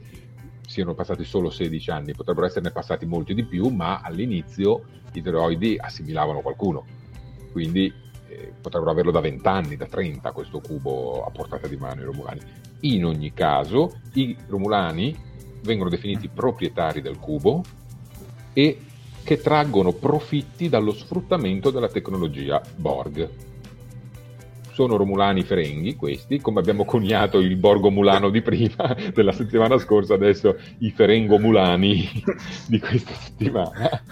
siano 0.66 0.94
passati 0.94 1.24
solo 1.24 1.50
16 1.50 1.90
anni, 1.90 2.14
potrebbero 2.14 2.46
esserne 2.46 2.70
passati 2.70 3.06
molti 3.06 3.34
di 3.34 3.44
più, 3.44 3.68
ma 3.68 4.00
all'inizio 4.00 4.84
i 5.12 5.22
droidi 5.22 5.76
assimilavano 5.78 6.40
qualcuno, 6.40 6.84
quindi 7.50 7.92
eh, 8.40 8.52
potrebbero 8.60 8.90
averlo 8.90 9.10
da 9.10 9.20
20 9.20 9.48
anni, 9.48 9.76
da 9.76 9.86
30 9.86 10.32
questo 10.32 10.60
cubo 10.60 11.24
a 11.24 11.30
portata 11.30 11.68
di 11.68 11.76
mano 11.76 12.00
i 12.00 12.04
Romulani. 12.04 12.40
In 12.80 13.04
ogni 13.04 13.32
caso, 13.32 14.00
i 14.14 14.36
Romulani 14.48 15.14
vengono 15.62 15.90
definiti 15.90 16.28
proprietari 16.28 17.02
del 17.02 17.18
cubo 17.18 17.62
e 18.52 18.78
che 19.22 19.40
traggono 19.40 19.92
profitti 19.92 20.68
dallo 20.68 20.92
sfruttamento 20.92 21.70
della 21.70 21.88
tecnologia 21.88 22.60
Borg. 22.76 23.28
Sono 24.72 24.96
Romulani 24.96 25.42
ferenghi 25.42 25.94
questi, 25.94 26.40
come 26.40 26.60
abbiamo 26.60 26.86
coniato 26.86 27.38
il 27.38 27.56
Borgo 27.56 27.90
Mulano 27.90 28.30
di 28.30 28.40
prima, 28.40 28.96
della 29.12 29.32
settimana 29.32 29.78
scorsa, 29.78 30.14
adesso 30.14 30.56
i 30.78 30.90
Ferengo 30.90 31.38
Mulani 31.38 32.08
di 32.66 32.78
questa 32.78 33.12
settimana. 33.12 34.02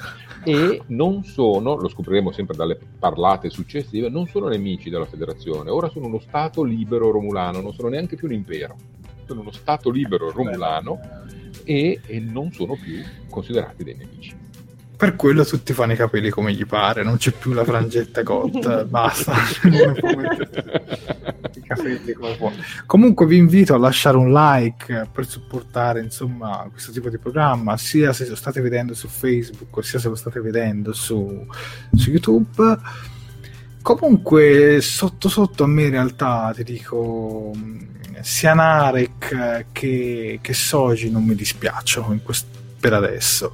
E 0.44 0.82
non 0.86 1.24
sono, 1.24 1.76
lo 1.76 1.88
scopriremo 1.88 2.32
sempre 2.32 2.56
dalle 2.56 2.78
parlate 2.98 3.50
successive, 3.50 4.08
non 4.08 4.26
sono 4.26 4.48
nemici 4.48 4.90
della 4.90 5.04
federazione, 5.04 5.70
ora 5.70 5.88
sono 5.88 6.06
uno 6.06 6.20
Stato 6.20 6.62
libero 6.62 7.10
romulano, 7.10 7.60
non 7.60 7.72
sono 7.72 7.88
neanche 7.88 8.16
più 8.16 8.28
un 8.28 8.34
impero, 8.34 8.76
sono 9.26 9.40
uno 9.40 9.50
Stato 9.50 9.90
libero 9.90 10.30
romulano 10.30 11.00
e, 11.64 12.00
e 12.06 12.20
non 12.20 12.52
sono 12.52 12.76
più 12.76 13.02
considerati 13.28 13.84
dei 13.84 13.96
nemici. 13.96 14.47
Per 14.98 15.14
quello 15.14 15.44
tutti 15.44 15.72
fanno 15.74 15.92
i 15.92 15.96
capelli 15.96 16.28
come 16.28 16.52
gli 16.52 16.66
pare, 16.66 17.04
non 17.04 17.18
c'è 17.18 17.30
più 17.30 17.52
la 17.52 17.62
frangetta 17.62 18.24
cotta, 18.24 18.82
basta. 18.90 19.32
I 21.54 21.62
capelli 21.64 22.12
come 22.14 22.34
può. 22.34 22.50
Comunque 22.84 23.24
vi 23.26 23.36
invito 23.36 23.74
a 23.74 23.78
lasciare 23.78 24.16
un 24.16 24.32
like 24.32 25.08
per 25.12 25.24
supportare 25.24 26.00
insomma 26.00 26.66
questo 26.72 26.90
tipo 26.90 27.10
di 27.10 27.18
programma, 27.18 27.76
sia 27.76 28.12
se 28.12 28.28
lo 28.28 28.34
state 28.34 28.60
vedendo 28.60 28.92
su 28.92 29.06
Facebook, 29.06 29.84
sia 29.84 30.00
se 30.00 30.08
lo 30.08 30.16
state 30.16 30.40
vedendo 30.40 30.92
su, 30.92 31.46
su 31.94 32.10
YouTube. 32.10 32.76
Comunque, 33.80 34.80
sotto 34.80 35.28
sotto 35.28 35.62
a 35.62 35.68
me 35.68 35.84
in 35.84 35.90
realtà 35.90 36.52
ti 36.52 36.64
dico 36.64 37.52
sia 38.20 38.52
Narek 38.52 39.66
che, 39.70 40.40
che 40.42 40.54
Soji 40.54 41.08
non 41.08 41.22
mi 41.22 41.36
dispiacciono 41.36 42.18
quest- 42.24 42.48
per 42.80 42.94
adesso. 42.94 43.52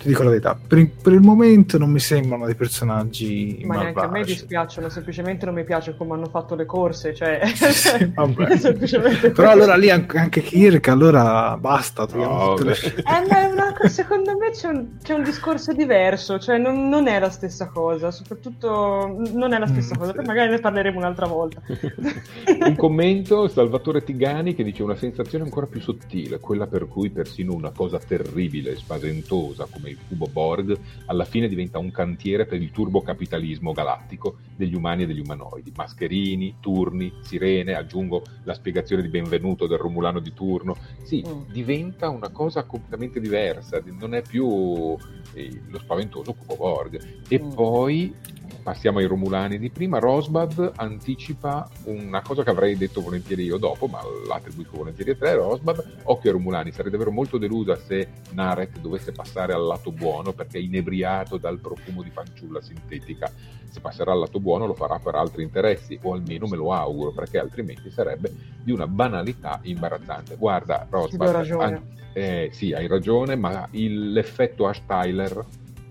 Ti 0.00 0.06
dico 0.06 0.22
la 0.22 0.30
verità, 0.30 0.54
per, 0.54 0.88
per 1.02 1.12
il 1.12 1.20
momento 1.20 1.76
non 1.76 1.90
mi 1.90 1.98
sembrano 1.98 2.46
dei 2.46 2.54
personaggi 2.54 3.60
Ma 3.64 3.74
neanche 3.76 4.04
a 4.04 4.08
me 4.08 4.20
malvagi. 4.20 4.32
dispiacciono, 4.32 4.88
semplicemente 4.88 5.44
non 5.44 5.54
mi 5.54 5.64
piace 5.64 5.96
come 5.96 6.14
hanno 6.14 6.26
fatto 6.28 6.54
le 6.54 6.66
corse, 6.66 7.12
cioè... 7.14 7.40
Sì, 7.44 8.12
semplicemente 8.58 9.32
Però 9.32 9.50
allora 9.50 9.74
lì 9.76 9.90
anche, 9.90 10.18
anche 10.18 10.40
Kirk, 10.42 10.86
allora 10.88 11.56
basta. 11.58 12.06
No, 12.12 12.54
tutte 12.54 12.64
le-. 12.64 12.76
Eh, 13.04 13.54
ma 13.56 13.72
co- 13.76 13.88
secondo 13.88 14.36
me 14.36 14.50
c'è 14.50 14.68
un, 14.68 14.98
c'è 15.02 15.14
un 15.14 15.24
discorso 15.24 15.72
diverso, 15.72 16.38
cioè 16.38 16.58
non, 16.58 16.88
non 16.88 17.08
è 17.08 17.18
la 17.18 17.30
stessa 17.30 17.66
cosa, 17.68 18.12
soprattutto 18.12 19.16
non 19.32 19.52
è 19.52 19.58
la 19.58 19.66
stessa 19.66 19.96
Mm, 19.96 19.98
cosa, 19.98 20.10
sì. 20.10 20.14
poi 20.14 20.24
magari 20.24 20.50
ne 20.50 20.60
parleremo 20.60 20.98
un'altra 20.98 21.26
volta. 21.26 21.60
Un 22.64 22.76
commento, 22.76 23.48
Salvatore 23.48 24.02
Tigani, 24.04 24.54
che 24.54 24.62
dice 24.64 24.82
una 24.82 24.96
sensazione 24.96 25.44
ancora 25.44 25.66
più 25.66 25.80
sottile, 25.80 26.38
quella 26.40 26.66
per 26.66 26.86
cui 26.88 27.10
persino 27.10 27.52
una 27.54 27.70
cosa 27.72 27.98
terribile 27.98 28.72
e 28.72 28.76
spaventosa 28.76 29.66
come 29.70 29.87
come 29.88 29.90
il 29.90 29.98
cubo 30.06 30.26
Borg, 30.30 30.78
alla 31.06 31.24
fine 31.24 31.48
diventa 31.48 31.78
un 31.78 31.90
cantiere 31.90 32.46
per 32.46 32.60
il 32.60 32.70
turbocapitalismo 32.70 33.72
galattico 33.72 34.38
degli 34.54 34.74
umani 34.74 35.04
e 35.04 35.06
degli 35.06 35.20
umanoidi. 35.20 35.72
Mascherini, 35.74 36.56
turni, 36.60 37.12
sirene, 37.22 37.74
aggiungo 37.74 38.22
la 38.44 38.54
spiegazione 38.54 39.02
di 39.02 39.08
benvenuto 39.08 39.66
del 39.66 39.78
Romulano 39.78 40.20
di 40.20 40.32
turno. 40.34 40.76
Sì, 41.02 41.24
mm. 41.26 41.50
diventa 41.50 42.08
una 42.08 42.28
cosa 42.30 42.64
completamente 42.64 43.20
diversa, 43.20 43.82
non 43.98 44.14
è 44.14 44.22
più 44.22 44.96
eh, 45.32 45.60
lo 45.66 45.78
spaventoso 45.78 46.34
cubo 46.34 46.56
Borg. 46.56 47.00
E 47.28 47.40
mm. 47.40 47.50
poi 47.50 48.14
passiamo 48.62 48.98
ai 48.98 49.06
Romulani 49.06 49.58
di 49.58 49.70
prima, 49.70 49.98
Rosbad 49.98 50.72
anticipa 50.76 51.68
una 51.84 52.22
cosa 52.22 52.42
che 52.42 52.50
avrei 52.50 52.76
detto 52.76 53.00
volentieri 53.00 53.44
io 53.44 53.56
dopo, 53.56 53.86
ma 53.86 54.00
l'attribuisco 54.26 54.76
volentieri 54.76 55.10
a 55.12 55.16
te, 55.16 55.34
Rosbad, 55.34 56.00
occhio 56.04 56.30
ai 56.30 56.36
Romulani, 56.36 56.72
sarei 56.72 56.90
davvero 56.90 57.10
molto 57.10 57.38
delusa 57.38 57.76
se 57.76 58.08
Narek 58.32 58.78
dovesse 58.78 59.12
passare 59.12 59.52
al 59.52 59.64
lato 59.64 59.92
buono 59.92 60.32
perché 60.32 60.58
è 60.58 60.62
inebriato 60.62 61.36
dal 61.36 61.58
profumo 61.58 62.02
di 62.02 62.10
fanciulla 62.10 62.60
sintetica. 62.60 63.30
Se 63.70 63.80
passerà 63.80 64.12
al 64.12 64.20
lato 64.20 64.40
buono 64.40 64.66
lo 64.66 64.74
farà 64.74 64.98
per 64.98 65.14
altri 65.14 65.42
interessi, 65.42 65.98
o 66.02 66.12
almeno 66.14 66.46
me 66.46 66.56
lo 66.56 66.72
auguro, 66.72 67.12
perché 67.12 67.38
altrimenti 67.38 67.90
sarebbe 67.90 68.32
di 68.62 68.72
una 68.72 68.86
banalità 68.86 69.60
imbarazzante. 69.62 70.36
Guarda, 70.36 70.86
Rosbad, 70.88 71.50
an- 71.58 71.82
eh, 72.12 72.50
sì, 72.52 72.72
hai 72.72 72.86
ragione, 72.86 73.36
ma 73.36 73.68
il, 73.72 74.12
l'effetto 74.12 74.66
Ash 74.66 74.82
Tyler 74.86 75.44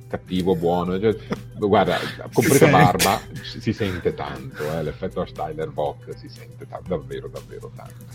cattivo, 0.08 0.56
buono. 0.56 1.00
Cioè, 1.00 1.16
guarda, 1.58 1.98
compresa 2.32 2.68
Barba 2.68 3.22
si, 3.44 3.62
si, 3.62 3.74
sente 3.74 4.14
tanto, 4.14 4.64
eh, 4.72 4.84
l'effetto 4.84 5.26
Steiner 5.26 5.70
Bock 5.70 6.18
si 6.18 6.30
sente 6.30 6.68
tanto, 6.68 6.90
davvero, 6.90 7.28
davvero 7.28 7.72
tanto. 7.76 8.06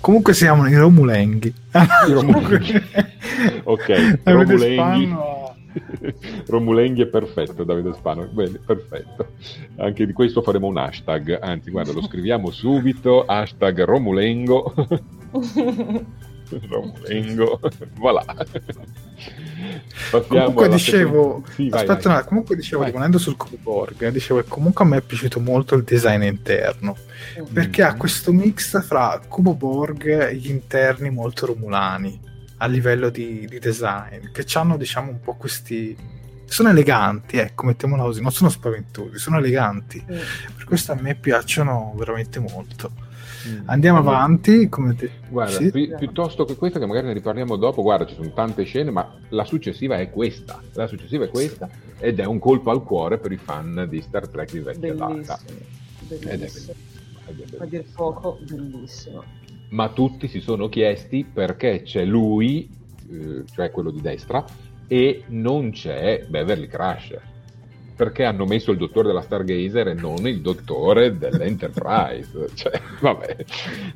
Comunque 0.00 0.32
siamo 0.32 0.66
i 0.68 0.74
Romulenghi. 0.76 1.52
I 1.72 2.12
Romulenghi. 2.12 2.82
ok, 3.64 4.18
Romulenghi. 4.22 5.16
Romulenghi 6.46 7.02
è 7.02 7.06
perfetto, 7.06 7.64
Davide 7.64 7.92
Spano. 7.94 8.26
Bene, 8.26 8.58
perfetto. 8.64 9.32
Anche 9.76 10.06
di 10.06 10.12
questo 10.12 10.42
faremo 10.42 10.66
un 10.66 10.78
hashtag. 10.78 11.38
Anzi, 11.40 11.70
guarda, 11.70 11.92
lo 11.92 12.02
scriviamo 12.02 12.50
subito. 12.50 13.24
Hashtag 13.24 13.84
Romulengo. 13.84 14.74
Romulengo. 16.68 17.60
voilà. 17.94 18.24
comunque 20.26 20.68
dicevo, 20.68 21.44
sì, 21.54 21.68
vai, 21.68 21.80
aspetta 21.80 22.14
vai. 22.14 22.24
comunque 22.24 22.56
dicevo, 22.56 22.84
rimanendo 22.84 23.18
sul 23.18 23.36
Coborg, 23.36 24.02
eh, 24.02 24.12
dicevo 24.12 24.42
che 24.42 24.48
comunque 24.48 24.84
a 24.84 24.88
me 24.88 24.96
è 24.98 25.02
piaciuto 25.02 25.40
molto 25.40 25.74
il 25.74 25.84
design 25.84 26.22
interno, 26.22 26.96
mm-hmm. 27.38 27.52
perché 27.52 27.82
ha 27.82 27.94
questo 27.94 28.32
mix 28.32 28.82
fra 28.84 29.20
Cubo 29.26 29.54
Borg 29.54 30.28
e 30.28 30.36
gli 30.36 30.50
interni 30.50 31.10
molto 31.10 31.46
romulani 31.46 32.18
a 32.58 32.66
livello 32.66 33.08
di, 33.10 33.46
di 33.48 33.58
design, 33.58 34.30
che 34.32 34.44
hanno 34.54 34.76
diciamo 34.76 35.10
un 35.10 35.20
po' 35.20 35.34
questi 35.34 36.16
sono 36.48 36.70
eleganti, 36.70 37.36
ecco, 37.36 37.66
mettiamola 37.66 38.04
così, 38.04 38.22
non 38.22 38.32
sono 38.32 38.48
spaventosi, 38.48 39.18
sono 39.18 39.36
eleganti. 39.36 40.02
Mm. 40.02 40.16
Per 40.56 40.64
questo 40.64 40.92
a 40.92 40.94
me 40.98 41.14
piacciono 41.14 41.92
veramente 41.94 42.38
molto. 42.38 42.90
Mm. 43.46 43.60
Andiamo 43.66 43.98
avanti. 43.98 44.68
Come 44.68 44.94
te... 44.94 45.10
Guarda, 45.28 45.56
sì. 45.56 45.70
pi- 45.70 45.94
piuttosto 45.96 46.44
che 46.44 46.56
questa, 46.56 46.78
che 46.78 46.86
magari 46.86 47.06
ne 47.06 47.12
riparliamo 47.12 47.56
dopo, 47.56 47.82
guarda, 47.82 48.06
ci 48.06 48.14
sono 48.14 48.32
tante 48.32 48.64
scene, 48.64 48.90
ma 48.90 49.14
la 49.28 49.44
successiva 49.44 49.96
è 49.98 50.10
questa. 50.10 50.60
La 50.72 50.86
successiva 50.86 51.24
è 51.24 51.28
questa 51.28 51.68
ed 51.98 52.18
è 52.18 52.24
un 52.24 52.38
colpo 52.38 52.70
al 52.70 52.82
cuore 52.82 53.18
per 53.18 53.32
i 53.32 53.36
fan 53.36 53.86
di 53.88 54.00
Star 54.00 54.28
Trek 54.28 54.50
di 54.50 54.60
vecchia 54.60 54.94
data. 54.94 55.38
Ed 56.08 56.22
è 56.22 56.36
bellissimo. 56.36 56.74
A 57.58 57.64
dir 57.66 57.84
poco, 57.94 58.38
bellissimo. 58.40 59.22
Ma 59.70 59.90
tutti 59.90 60.28
si 60.28 60.40
sono 60.40 60.68
chiesti 60.68 61.26
perché 61.30 61.82
c'è 61.82 62.04
lui, 62.04 62.70
eh, 63.10 63.44
cioè 63.52 63.70
quello 63.70 63.90
di 63.90 64.00
destra, 64.00 64.42
e 64.86 65.24
non 65.28 65.70
c'è 65.70 66.24
Beverly 66.26 66.66
Crusher 66.66 67.36
perché 67.98 68.22
hanno 68.24 68.44
messo 68.44 68.70
il 68.70 68.78
dottore 68.78 69.08
della 69.08 69.22
Stargazer 69.22 69.88
e 69.88 69.94
non 69.94 70.28
il 70.28 70.40
dottore 70.40 71.18
dell'Enterprise. 71.18 72.48
cioè, 72.54 72.80
vabbè, 73.00 73.36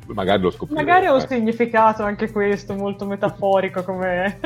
magari 0.06 0.42
lo 0.42 0.50
scopriremo. 0.50 0.84
Magari 0.84 1.06
ha 1.06 1.14
un 1.14 1.20
significato 1.20 2.02
anche 2.02 2.28
questo, 2.32 2.74
molto 2.74 3.06
metaforico 3.06 3.84
come... 3.84 4.40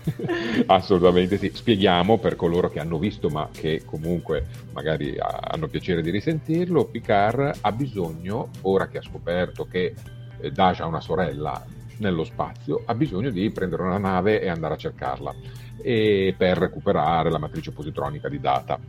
Assolutamente 0.64 1.36
sì. 1.36 1.50
Spieghiamo 1.52 2.16
per 2.16 2.34
coloro 2.34 2.70
che 2.70 2.80
hanno 2.80 2.96
visto 2.96 3.28
ma 3.28 3.46
che 3.52 3.82
comunque 3.84 4.46
magari 4.72 5.14
hanno 5.18 5.68
piacere 5.68 6.00
di 6.00 6.08
risentirlo, 6.08 6.86
Picard 6.86 7.58
ha 7.60 7.72
bisogno, 7.72 8.48
ora 8.62 8.88
che 8.88 8.96
ha 8.96 9.02
scoperto 9.02 9.66
che 9.66 9.92
eh, 10.40 10.50
Daja 10.50 10.84
ha 10.84 10.86
una 10.86 11.02
sorella 11.02 11.62
nello 11.98 12.24
spazio, 12.24 12.84
ha 12.86 12.94
bisogno 12.94 13.28
di 13.28 13.50
prendere 13.50 13.82
una 13.82 13.98
nave 13.98 14.40
e 14.40 14.48
andare 14.48 14.74
a 14.74 14.78
cercarla 14.78 15.34
e 15.84 16.34
per 16.34 16.56
recuperare 16.56 17.30
la 17.30 17.36
matrice 17.36 17.70
positronica 17.70 18.30
di 18.30 18.40
data. 18.40 18.80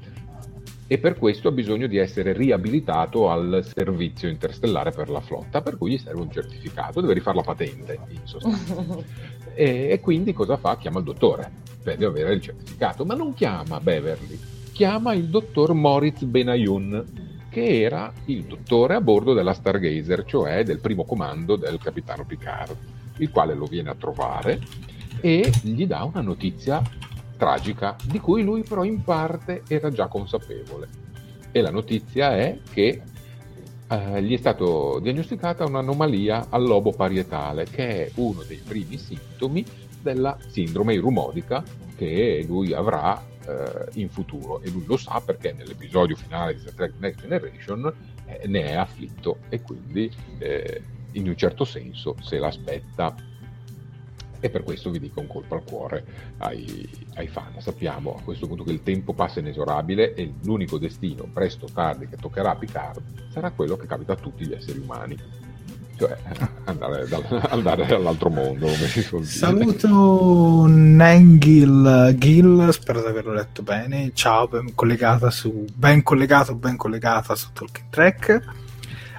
E 0.88 0.98
per 0.98 1.18
questo 1.18 1.50
ha 1.50 1.52
bisogno 1.52 1.88
di 1.88 1.98
essere 1.98 2.32
riabilitato 2.32 3.30
al 3.30 3.66
servizio 3.76 4.30
interstellare 4.30 4.92
per 4.92 5.10
la 5.10 5.20
flotta, 5.20 5.62
per 5.62 5.78
cui 5.78 5.92
gli 5.92 5.98
serve 5.98 6.22
un 6.22 6.32
certificato, 6.32 7.02
deve 7.02 7.16
rifare 7.16 7.36
la 7.36 7.44
patente 7.44 8.00
in 8.08 8.22
sostanza. 8.24 9.04
e, 9.54 9.90
e 9.90 10.00
quindi 10.00 10.32
cosa 10.32 10.56
fa? 10.56 10.78
Chiama 10.78 11.00
il 11.00 11.06
dottore 11.06 11.52
per 11.84 12.02
avere 12.02 12.34
il 12.34 12.42
certificato, 12.42 13.04
ma 13.04 13.14
non 13.14 13.34
chiama 13.34 13.82
Beverly, 13.82 14.40
chiama 14.72 15.14
il 15.14 15.26
dottor 15.26 15.74
Moritz 15.74 16.24
Benayoun, 16.24 17.04
che 17.50 17.82
era 17.82 18.14
il 18.26 18.44
dottore 18.44 18.96
a 18.96 19.02
bordo 19.02 19.34
della 19.34 19.54
Stargazer, 19.54 20.24
cioè 20.24 20.64
del 20.64 20.80
primo 20.80 21.04
comando 21.04 21.58
del 21.58 21.78
capitano 21.78 22.26
Picard, 22.26 22.76
il 23.18 23.32
quale 23.32 23.54
lo 23.54 23.66
viene 23.66 23.90
a 23.90 23.96
trovare 23.96 24.60
e 25.26 25.52
gli 25.64 25.88
dà 25.88 26.04
una 26.04 26.22
notizia 26.22 26.84
tragica 27.36 27.96
di 28.04 28.20
cui 28.20 28.44
lui 28.44 28.62
però 28.62 28.84
in 28.84 29.02
parte 29.02 29.64
era 29.68 29.90
già 29.90 30.06
consapevole. 30.06 30.88
E 31.52 31.62
la 31.62 31.72
notizia 31.72 32.38
è 32.38 32.60
che 32.72 33.02
eh, 33.88 34.22
gli 34.22 34.36
è 34.36 34.38
stato 34.38 35.00
diagnosticata 35.02 35.66
un'anomalia 35.66 36.50
al 36.50 36.64
lobo 36.64 36.92
parietale, 36.92 37.66
che 37.66 38.06
è 38.06 38.12
uno 38.18 38.44
dei 38.44 38.62
primi 38.64 39.00
sintomi 39.00 39.66
della 40.00 40.38
sindrome 40.46 40.94
irumodica 40.94 41.64
che 41.98 42.46
lui 42.48 42.72
avrà 42.74 43.20
eh, 43.48 43.88
in 43.94 44.10
futuro. 44.10 44.62
E 44.62 44.70
lui 44.70 44.86
lo 44.86 44.98
sa 44.98 45.24
perché 45.26 45.54
nell'episodio 45.54 46.16
finale 46.16 46.54
di 46.54 46.60
Star 46.60 46.74
Trek 46.76 46.94
Next 47.00 47.22
Generation 47.22 47.92
eh, 48.28 48.46
ne 48.46 48.64
è 48.66 48.74
afflitto 48.76 49.40
e 49.50 49.60
quindi 49.64 50.08
eh, 50.38 50.84
in 51.14 51.28
un 51.28 51.36
certo 51.36 51.66
senso 51.66 52.16
se 52.22 52.38
l'aspetta 52.38 53.34
e 54.46 54.50
per 54.52 54.62
questo 54.62 54.92
vi 54.92 55.00
dico 55.00 55.20
un 55.20 55.28
colpo 55.28 55.56
al 55.56 55.64
cuore 55.64 56.06
ai, 56.38 56.88
ai, 57.16 57.28
fan. 57.28 57.54
Sappiamo 57.58 58.16
a 58.16 58.22
questo 58.22 58.46
punto 58.46 58.64
che 58.64 58.72
il 58.72 58.84
tempo 58.84 59.14
passa 59.14 59.40
inesorabile 59.40 60.14
e 60.14 60.34
l'unico 60.44 60.78
destino, 60.78 61.28
presto 61.32 61.66
o 61.66 61.70
tardi, 61.74 62.08
che 62.08 62.16
toccherà 62.18 62.52
a 62.52 62.56
Picard 62.56 63.02
sarà 63.32 63.50
quello 63.50 63.76
che 63.76 63.88
capita 63.88 64.14
a 64.14 64.18
tutti 64.18 64.46
gli 64.46 64.54
esseri 64.54 64.78
umani. 64.78 65.18
Cioè 65.98 66.16
andare, 66.66 67.08
andare 67.50 67.96
all'altro 67.96 68.30
mondo. 68.30 68.68
Saluto 69.24 70.66
Nengil 70.68 72.16
Gill, 72.20 72.70
spero 72.70 73.02
di 73.02 73.08
averlo 73.08 73.34
letto 73.34 73.64
bene. 73.64 74.12
Ciao, 74.14 74.48
ben 74.48 74.76
collegata 74.76 75.32
su, 75.32 75.66
ben 75.74 76.04
collegato, 76.04 76.54
ben 76.54 76.78
collegata 76.78 77.34
su 77.34 77.48
Talking 77.52 77.90
Track 77.90 78.65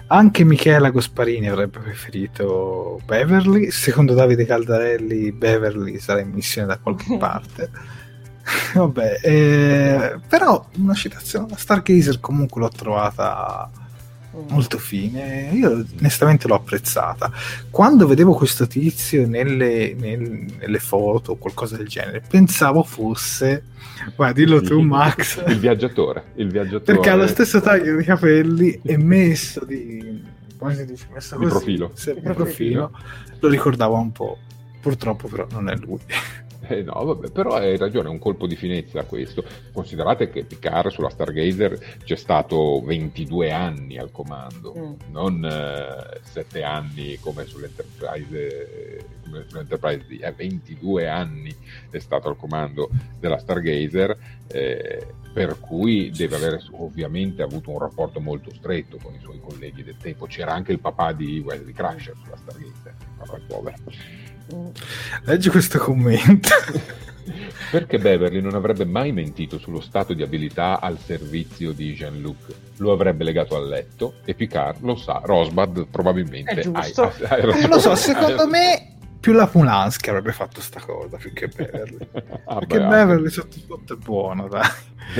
anche 0.09 0.45
Michela 0.45 0.91
Gosparini 0.91 1.49
avrebbe 1.49 1.81
preferito 1.81 3.01
Beverly. 3.05 3.71
Secondo 3.71 4.15
Davide 4.15 4.47
Caldarelli, 4.47 5.33
Beverly 5.33 5.99
sarà 5.99 6.21
in 6.21 6.31
missione 6.31 6.69
da 6.69 6.79
qualche 6.79 7.17
parte. 7.19 7.71
Vabbè, 8.75 9.19
eh, 9.23 10.21
però 10.29 10.65
una 10.77 10.95
citazione 10.95 11.47
alla 11.47 11.57
Stargazer 11.57 12.21
comunque 12.21 12.61
l'ho 12.61 12.69
trovata. 12.69 13.71
Molto 14.49 14.79
fine. 14.79 15.51
Io 15.53 15.85
onestamente 15.99 16.47
l'ho 16.49 16.55
apprezzata. 16.55 17.31
Quando 17.71 18.07
vedevo 18.07 18.35
questo 18.35 18.67
tizio 18.67 19.27
nelle, 19.27 19.95
nel, 19.99 20.47
nelle 20.59 20.79
foto 20.79 21.33
o 21.33 21.37
qualcosa 21.37 21.77
del 21.77 21.89
genere, 21.89 22.23
pensavo 22.27 22.83
fosse. 22.83 23.65
Guarda, 24.15 24.35
dillo 24.35 24.61
tu, 24.61 24.81
Max. 24.81 25.43
il 25.47 25.59
viaggiatore, 25.59 26.33
il 26.37 26.51
viaggiatore. 26.51 26.85
Perché 26.85 27.11
ha 27.11 27.17
lo 27.17 27.27
stesso 27.27 27.61
taglio 27.61 27.97
di 27.97 28.05
capelli 28.05 28.81
e 28.83 28.97
messo 28.97 29.65
di. 29.65 30.23
come 30.57 30.75
si 30.75 30.85
dice? 30.85 31.07
Messo 31.13 31.37
così, 31.37 31.49
profilo. 31.49 31.93
Il 32.07 32.33
profilo. 32.35 32.91
Lo 33.41 33.49
ricordavo 33.49 33.97
un 33.97 34.13
po'. 34.13 34.39
Purtroppo, 34.81 35.29
però, 35.29 35.47
non 35.51 35.69
è 35.69 35.75
lui. 35.77 35.99
Eh 36.69 36.83
no, 36.83 37.05
vabbè, 37.05 37.31
però 37.31 37.55
hai 37.55 37.77
ragione, 37.77 38.09
è 38.09 38.11
un 38.11 38.19
colpo 38.19 38.47
di 38.47 38.57
finezza 38.57 39.05
questo. 39.05 39.45
Considerate 39.73 40.31
che 40.31 40.45
Picard 40.45 40.91
sulla 40.91 41.11
Stargazer 41.11 41.99
c'è 42.03 42.17
stato 42.17 42.83
22 42.85 43.53
anni 43.53 43.99
al 43.99 44.11
comando, 44.11 44.75
mm. 44.77 44.93
non 45.11 45.45
eh, 45.45 46.21
7 46.23 46.63
anni 46.63 47.19
come 47.21 47.47
sull'Enterprise 47.47 49.15
Enterprise 49.35 50.05
D, 50.07 50.21
eh, 50.21 50.33
22 50.33 51.09
anni 51.09 51.55
è 51.91 51.99
stato 51.99 52.29
al 52.29 52.37
comando 52.37 52.89
della 53.19 53.39
Stargazer, 53.39 54.17
eh, 54.49 55.07
per 55.33 55.59
cui 55.61 56.11
deve 56.11 56.37
avere 56.37 56.63
ovviamente 56.73 57.43
avuto 57.43 57.71
un 57.71 57.79
rapporto 57.79 58.21
molto 58.21 58.53
stretto 58.55 58.99
con 59.03 59.15
i 59.15 59.21
suoi 59.21 59.41
colleghi 59.41 59.83
del 59.83 59.97
tempo. 59.97 60.27
C'era 60.27 60.53
anche 60.53 60.73
il 60.73 60.81
papà 60.81 61.13
di 61.13 61.43
Wesley 61.45 61.73
Crusher 61.73 62.15
sulla 62.23 62.37
Stargazer, 62.37 62.95
papà 63.19 63.41
povero. 63.47 63.77
Leggi 65.25 65.51
questo 65.51 65.79
commento. 65.79 66.49
Perché 67.71 67.99
Beverly 67.99 68.41
non 68.41 68.55
avrebbe 68.55 68.85
mai 68.85 69.11
mentito 69.11 69.59
sullo 69.59 69.81
stato 69.81 70.15
di 70.15 70.23
abilità 70.23 70.81
al 70.81 70.99
servizio 70.99 71.73
di 71.73 71.95
Jean-Luc? 71.95 72.55
Lo 72.77 72.93
avrebbe 72.93 73.25
legato 73.25 73.57
al 73.57 73.67
letto 73.67 74.15
e 74.25 74.35
Picard 74.35 74.83
lo 74.83 74.95
sa. 74.95 75.21
Rosbad 75.25 75.87
probabilmente... 75.91 76.53
È 76.53 76.61
giusto. 76.63 77.03
Hai, 77.03 77.25
hai, 77.25 77.41
hai 77.41 77.61
Non 77.63 77.71
lo 77.71 77.79
so, 77.81 77.95
secondo 77.97 78.47
me 78.49 78.96
più 79.27 79.35
la 79.35 79.49
Pulansky 79.49 80.11
avrebbe 80.11 80.31
fatto 80.31 80.61
sta 80.61 80.79
cosa 80.79 81.17
più 81.17 81.33
che 81.33 81.49
Beverly. 81.49 81.99
Ah, 82.49 82.59
Perché 82.61 82.79
beh, 82.79 82.87
Beverly 82.87 83.29
sotto 83.29 83.57
sotto 83.67 83.95
è 83.95 83.97
buono, 83.97 84.47
dai. 84.47 84.69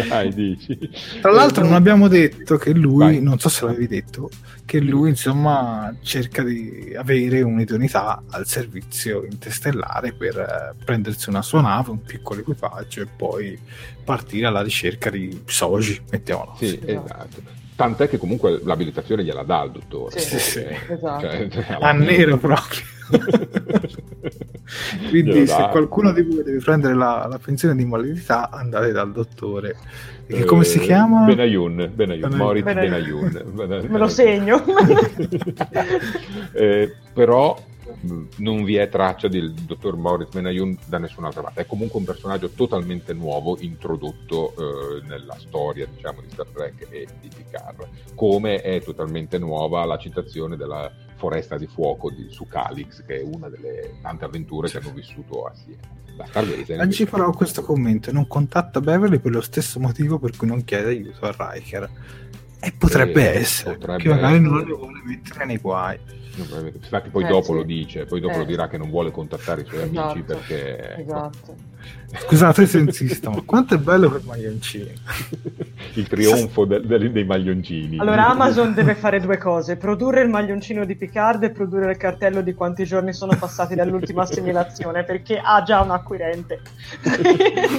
Dai, 0.09 0.33
dici. 0.33 0.79
Tra 1.21 1.33
l'altro 1.33 1.65
non 1.65 1.75
abbiamo 1.75 2.07
detto 2.07 2.57
che 2.57 2.73
lui, 2.73 2.99
Vai. 3.05 3.21
non 3.21 3.41
so 3.41 3.49
se 3.49 3.65
l'avevi 3.65 3.89
detto, 3.89 4.31
che 4.65 4.79
lui 4.79 5.09
insomma 5.09 5.93
cerca 6.03 6.45
di 6.45 6.95
avere 6.97 7.43
un'idoneità 7.43 8.23
al 8.31 8.47
servizio 8.47 9.25
interstellare 9.25 10.13
per 10.13 10.39
eh, 10.39 10.85
prendersi 10.85 11.29
una 11.31 11.43
sua 11.43 11.63
nave, 11.63 11.91
un 11.91 12.03
piccolo 12.03 12.41
equipaggio 12.43 13.01
e 13.03 13.07
poi 13.07 13.59
partire 14.05 14.47
alla 14.47 14.63
ricerca 14.63 15.11
di 15.11 15.43
Soji, 15.47 16.01
mettiamolo 16.13 16.55
Sì, 16.59 16.79
così. 16.79 16.93
esatto. 16.93 17.43
Tant'è 17.75 18.09
che 18.09 18.19
comunque 18.19 18.61
l'abilitazione 18.63 19.25
gliela 19.25 19.43
dà 19.43 19.65
il 19.65 19.73
dottore. 19.73 20.17
Sì, 20.21 20.39
sì, 20.39 20.59
Eh, 20.61 20.79
esatto. 20.91 21.29
cioè, 21.29 21.49
cioè, 21.49 21.77
A 21.81 21.91
nero 21.91 22.37
proprio. 22.39 22.95
Quindi 25.09 25.47
se 25.47 25.69
qualcuno 25.71 26.13
di 26.13 26.23
voi 26.23 26.43
deve 26.43 26.59
prendere 26.59 26.95
la, 26.95 27.27
la 27.29 27.39
pensione 27.39 27.77
di 27.77 27.83
invalidità 27.83 28.51
andate 28.51 28.93
dal 28.93 29.13
dottore. 29.13 29.77
Che 30.27 30.39
Eh, 30.39 30.45
come 30.45 30.65
si 30.65 30.81
chiama? 30.81 31.25
Benayoun, 31.25 31.91
Benayoun, 31.95 31.95
Benayoun. 31.95 32.37
Moritz 32.37 32.65
Benayoun. 32.65 33.53
Benayoun. 33.55 33.87
Me 33.91 33.99
lo 33.99 34.09
segno. 34.09 34.63
Eh, 36.53 36.91
però 37.13 37.59
non 38.39 38.65
vi 38.65 38.77
è 38.77 38.89
traccia 38.89 39.29
del 39.29 39.53
dottor 39.53 39.97
Moritz 39.97 40.33
Benayoun 40.33 40.77
da 40.87 40.99
nessun'altra 40.99 41.43
parte. 41.43 41.63
È 41.63 41.67
comunque 41.67 41.99
un 41.99 42.07
personaggio 42.07 42.51
totalmente 42.51 43.13
nuovo, 43.13 43.59
introdotto 43.61 44.55
eh, 44.57 45.07
nella 45.07 45.37
storia 45.39 45.87
diciamo, 45.87 46.23
di 46.23 46.31
Star 46.31 46.47
Trek 46.47 46.87
e 46.89 47.07
di 47.21 47.29
Picard. 47.35 47.87
Come 48.15 48.63
è 48.63 48.81
totalmente 48.81 49.39
nuova 49.39 49.85
la 49.85 49.99
citazione 49.99 50.57
della 50.57 50.91
foresta 51.17 51.57
di 51.59 51.67
fuoco 51.67 52.11
di, 52.11 52.29
su 52.31 52.47
Calix, 52.47 53.05
che 53.05 53.21
è 53.21 53.23
una 53.23 53.49
delle 53.49 53.95
tante 54.03 54.25
avventure 54.25 54.69
che 54.69 54.79
hanno 54.79 54.93
vissuto 54.93 55.45
assieme. 55.47 55.95
La 56.17 56.25
Stargazer 56.27 56.77
Oggi 56.79 56.83
invece- 56.83 57.07
farò 57.07 57.31
questo 57.33 57.63
commento: 57.63 58.13
non 58.13 58.27
contatta 58.27 58.81
Beverly 58.81 59.19
per 59.19 59.33
lo 59.33 59.41
stesso 59.43 59.79
motivo 59.81 60.19
per 60.19 60.37
cui 60.37 60.47
non 60.47 60.65
chiede 60.65 60.89
aiuto 60.91 61.27
a 61.27 61.35
Riker. 61.53 61.91
E 62.59 62.73
potrebbe 62.77 63.35
Eh, 63.35 63.39
essere, 63.39 63.77
potrebbe 63.77 64.03
che 64.03 64.09
magari 64.09 64.41
non 64.41 64.55
essere. 64.57 64.71
lo 64.71 64.77
vuole 64.79 65.01
mettere 65.05 65.45
nei 65.45 65.59
guai. 65.59 65.99
Infatti 66.37 67.11
poi 67.11 67.25
Eh, 67.25 67.29
dopo 67.29 67.45
sì. 67.45 67.53
lo 67.53 67.63
dice, 67.63 68.05
poi 68.07 68.21
dopo 68.21 68.35
Eh. 68.35 68.39
lo 68.39 68.45
dirà 68.45 68.69
che 68.69 68.77
non 68.79 68.89
vuole 68.91 69.11
contattare 69.11 69.63
i 69.63 69.67
suoi 69.67 69.83
amici 69.83 69.99
Esatto, 69.99 70.23
perché... 70.25 70.79
ecco, 70.97 71.01
Esatto. 71.03 71.55
Scusate 72.19 72.67
se 72.67 72.79
insisto, 72.79 73.31
ma 73.31 73.43
quanto 73.45 73.75
è 73.75 73.79
bello 73.79 74.09
quel 74.09 74.23
maglioncino. 74.25 74.87
il 75.95 76.07
trionfo 76.09 76.65
del- 76.65 76.87
del- 76.87 77.11
dei 77.11 77.25
maglioncini. 77.25 77.99
Allora 77.99 78.29
Amazon 78.29 78.73
deve 78.75 78.95
fare 78.95 79.21
due 79.21 79.37
cose, 79.39 79.77
produrre 79.77 80.23
il 80.23 80.29
maglioncino 80.29 80.85
di 80.85 80.95
Picard 80.95 81.43
e 81.43 81.51
produrre 81.51 81.91
il 81.93 81.97
cartello 81.97 82.41
di 82.43 82.55
quanti 82.55 82.85
giorni 82.85 83.13
sono 83.13 83.35
passati 83.39 83.75
dall'ultima 83.75 84.23
assimilazione, 84.29 85.05
perché 85.05 85.41
ha 85.43 85.63
già 85.63 85.81
un 85.81 85.91
acquirente. 85.91 86.61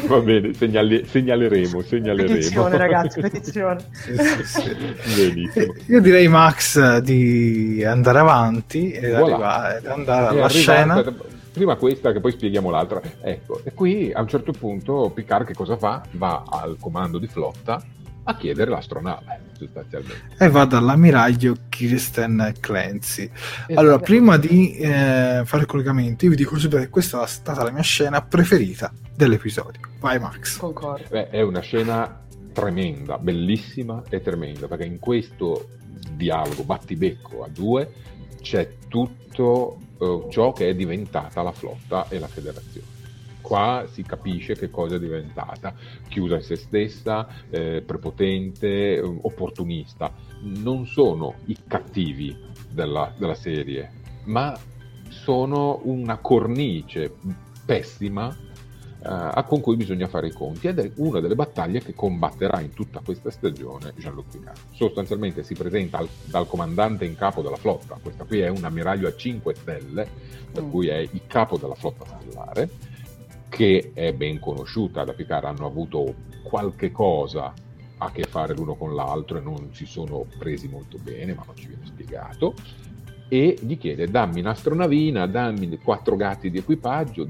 Va 0.07 0.19
bene, 0.19 0.53
segnali- 0.53 1.05
segnaleremo, 1.05 1.81
segnaleremo. 1.81 2.33
petizione 2.35 2.77
ragazzi, 2.77 3.19
petizione. 3.21 3.79
Sì, 3.91 4.15
sì, 4.17 4.43
sì. 4.45 5.31
Benissimo. 5.31 5.73
Io 5.87 6.01
direi, 6.01 6.27
Max, 6.27 6.97
di 6.99 7.83
andare 7.83 8.19
avanti 8.19 8.91
e 8.91 9.09
Voilà. 9.11 9.23
arrivare, 9.23 9.81
andare 9.89 10.19
alla 10.27 10.45
arrivata- 10.45 10.47
scena. 10.49 11.03
Prima 11.57 11.75
questa 11.75 12.11
che 12.11 12.19
poi 12.19 12.33
spieghiamo 12.33 12.69
l'altra. 12.69 13.01
Ecco, 13.19 13.61
e 13.63 13.73
qui 13.73 14.11
a 14.13 14.21
un 14.21 14.27
certo 14.27 14.51
punto 14.51 15.09
Picard 15.11 15.47
che 15.47 15.55
cosa 15.55 15.75
fa? 15.75 16.03
Va 16.11 16.43
al 16.47 16.77
comando 16.79 17.17
di 17.17 17.25
flotta 17.25 17.83
a 18.25 18.35
chiedere 18.35 18.69
l'astronave, 18.69 19.39
sostanzialmente. 19.57 20.35
E 20.37 20.49
va 20.49 20.65
dall'ammiraglio 20.65 21.55
Kirsten 21.67 22.53
Clancy. 22.59 23.27
Allora, 23.69 23.95
Esatto. 23.95 24.03
prima 24.03 24.37
di 24.37 24.75
eh, 24.75 25.41
fare 25.45 25.61
il 25.63 25.65
collegamento, 25.65 26.25
io 26.25 26.29
vi 26.31 26.35
dico 26.37 26.59
subito 26.59 26.79
che 26.79 26.89
questa 26.89 27.23
è 27.23 27.27
stata 27.27 27.63
la 27.63 27.71
mia 27.71 27.81
scena 27.81 28.21
preferita 28.21 28.93
dell'episodio. 29.15 29.81
Vai, 29.99 30.19
Max. 30.19 30.57
Concordo. 30.57 31.05
Beh, 31.09 31.29
è 31.31 31.41
una 31.41 31.61
scena 31.61 32.21
tremenda, 32.53 33.17
bellissima 33.17 34.03
e 34.09 34.21
tremenda, 34.21 34.67
perché 34.67 34.85
in 34.85 34.99
questo 34.99 35.69
dialogo 36.11 36.63
battibecco 36.63 37.43
a 37.43 37.47
due 37.47 37.91
c'è 38.41 38.75
tutto 38.87 39.79
eh, 39.99 40.27
ciò 40.29 40.51
che 40.53 40.69
è 40.69 40.75
diventata 40.75 41.41
la 41.41 41.51
flotta 41.51 42.07
e 42.09 42.19
la 42.19 42.27
federazione. 42.27 42.95
Qua 43.41 43.85
si 43.89 44.03
capisce 44.03 44.55
che 44.55 44.69
cosa 44.69 44.95
è 44.95 44.99
diventata, 44.99 45.73
chiusa 46.09 46.35
in 46.35 46.41
se 46.41 46.55
stessa, 46.57 47.27
eh, 47.49 47.81
prepotente, 47.85 48.95
eh, 48.95 49.01
opportunista. 49.01 50.13
Non 50.41 50.85
sono 50.85 51.35
i 51.45 51.57
cattivi 51.65 52.35
della, 52.69 53.13
della 53.17 53.35
serie, 53.35 53.91
ma 54.25 54.57
sono 55.09 55.79
una 55.83 56.17
cornice 56.17 57.13
pessima 57.65 58.35
eh, 59.03 59.43
con 59.45 59.61
cui 59.61 59.75
bisogna 59.75 60.07
fare 60.07 60.27
i 60.27 60.31
conti 60.31 60.67
ed 60.67 60.79
è 60.79 60.91
una 60.95 61.19
delle 61.19 61.35
battaglie 61.35 61.81
che 61.81 61.93
combatterà 61.93 62.59
in 62.59 62.73
tutta 62.73 63.01
questa 63.03 63.29
stagione 63.31 63.93
Jean-Luc 63.95 64.25
Picard. 64.31 64.57
Sostanzialmente 64.71 65.43
si 65.43 65.53
presenta 65.53 65.97
al- 65.99 66.09
dal 66.25 66.47
comandante 66.47 67.05
in 67.05 67.15
capo 67.15 67.41
della 67.41 67.57
flotta, 67.57 67.99
questa 68.01 68.23
qui 68.23 68.39
è 68.39 68.47
un 68.49 68.63
ammiraglio 68.63 69.07
a 69.07 69.15
5 69.15 69.55
stelle, 69.55 70.07
per 70.51 70.63
Mm. 70.63 70.69
cui 70.71 70.87
è 70.87 70.97
il 70.97 71.21
capo 71.27 71.57
della 71.57 71.75
flotta 71.75 72.05
stellare, 72.05 72.69
che 73.49 73.91
è 73.93 74.13
ben 74.13 74.39
conosciuta 74.39 75.03
da 75.03 75.13
Picard, 75.13 75.45
hanno 75.45 75.65
avuto 75.65 76.13
qualche 76.43 76.91
cosa 76.91 77.53
a 77.99 78.11
che 78.11 78.23
fare 78.23 78.53
l'uno 78.53 78.75
con 78.75 78.93
l'altro 78.93 79.37
e 79.37 79.41
non 79.41 79.69
si 79.73 79.85
sono 79.85 80.25
presi 80.37 80.67
molto 80.67 80.97
bene, 81.01 81.33
ma 81.33 81.43
non 81.45 81.55
ci 81.55 81.67
viene 81.67 81.85
spiegato 81.85 82.53
e 83.29 83.57
gli 83.59 83.77
chiede 83.77 84.07
dammi 84.07 84.39
un'astronavina, 84.39 85.25
dammi 85.27 85.77
quattro 85.79 86.15
gatti 86.15 86.49
di 86.49 86.59
equipaggio, 86.59 87.27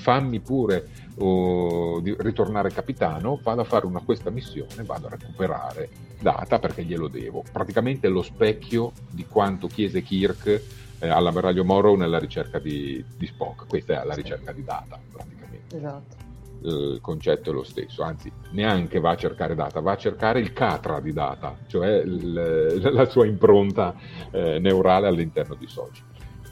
fammi 0.00 0.40
pure 0.40 0.88
oh, 1.18 2.00
ritornare 2.02 2.70
capitano, 2.70 3.38
vado 3.42 3.60
a 3.60 3.64
fare 3.64 3.86
una, 3.86 4.00
questa 4.00 4.30
missione, 4.30 4.82
vado 4.84 5.06
a 5.06 5.10
recuperare 5.10 5.88
data 6.20 6.58
perché 6.58 6.84
glielo 6.84 7.08
devo. 7.08 7.44
Praticamente 7.52 8.06
è 8.08 8.10
lo 8.10 8.22
specchio 8.22 8.92
di 9.10 9.26
quanto 9.26 9.66
chiese 9.66 10.02
Kirk 10.02 10.62
eh, 10.98 11.08
all'ammiraglio 11.08 11.64
Morrow 11.64 11.94
nella 11.96 12.18
ricerca 12.18 12.58
di, 12.58 13.04
di 13.16 13.26
Spock, 13.26 13.66
questa 13.68 14.02
è 14.02 14.06
la 14.06 14.14
ricerca 14.14 14.52
di 14.52 14.64
data 14.64 14.98
praticamente 15.10 15.76
Esatto. 15.76 16.16
il 16.62 16.98
concetto 17.00 17.50
è 17.50 17.52
lo 17.52 17.62
stesso, 17.62 18.02
anzi 18.02 18.30
neanche 18.52 18.98
va 19.00 19.10
a 19.10 19.16
cercare 19.16 19.54
data, 19.54 19.80
va 19.80 19.92
a 19.92 19.96
cercare 19.96 20.40
il 20.40 20.52
catra 20.52 21.00
di 21.00 21.12
data, 21.12 21.56
cioè 21.68 22.02
il- 22.02 22.80
la 22.92 23.06
sua 23.08 23.24
impronta 23.26 23.94
eh, 24.30 24.58
neurale 24.58 25.06
all'interno 25.06 25.54
di 25.54 25.66
Soji. 25.68 26.02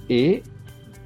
E 0.06 0.42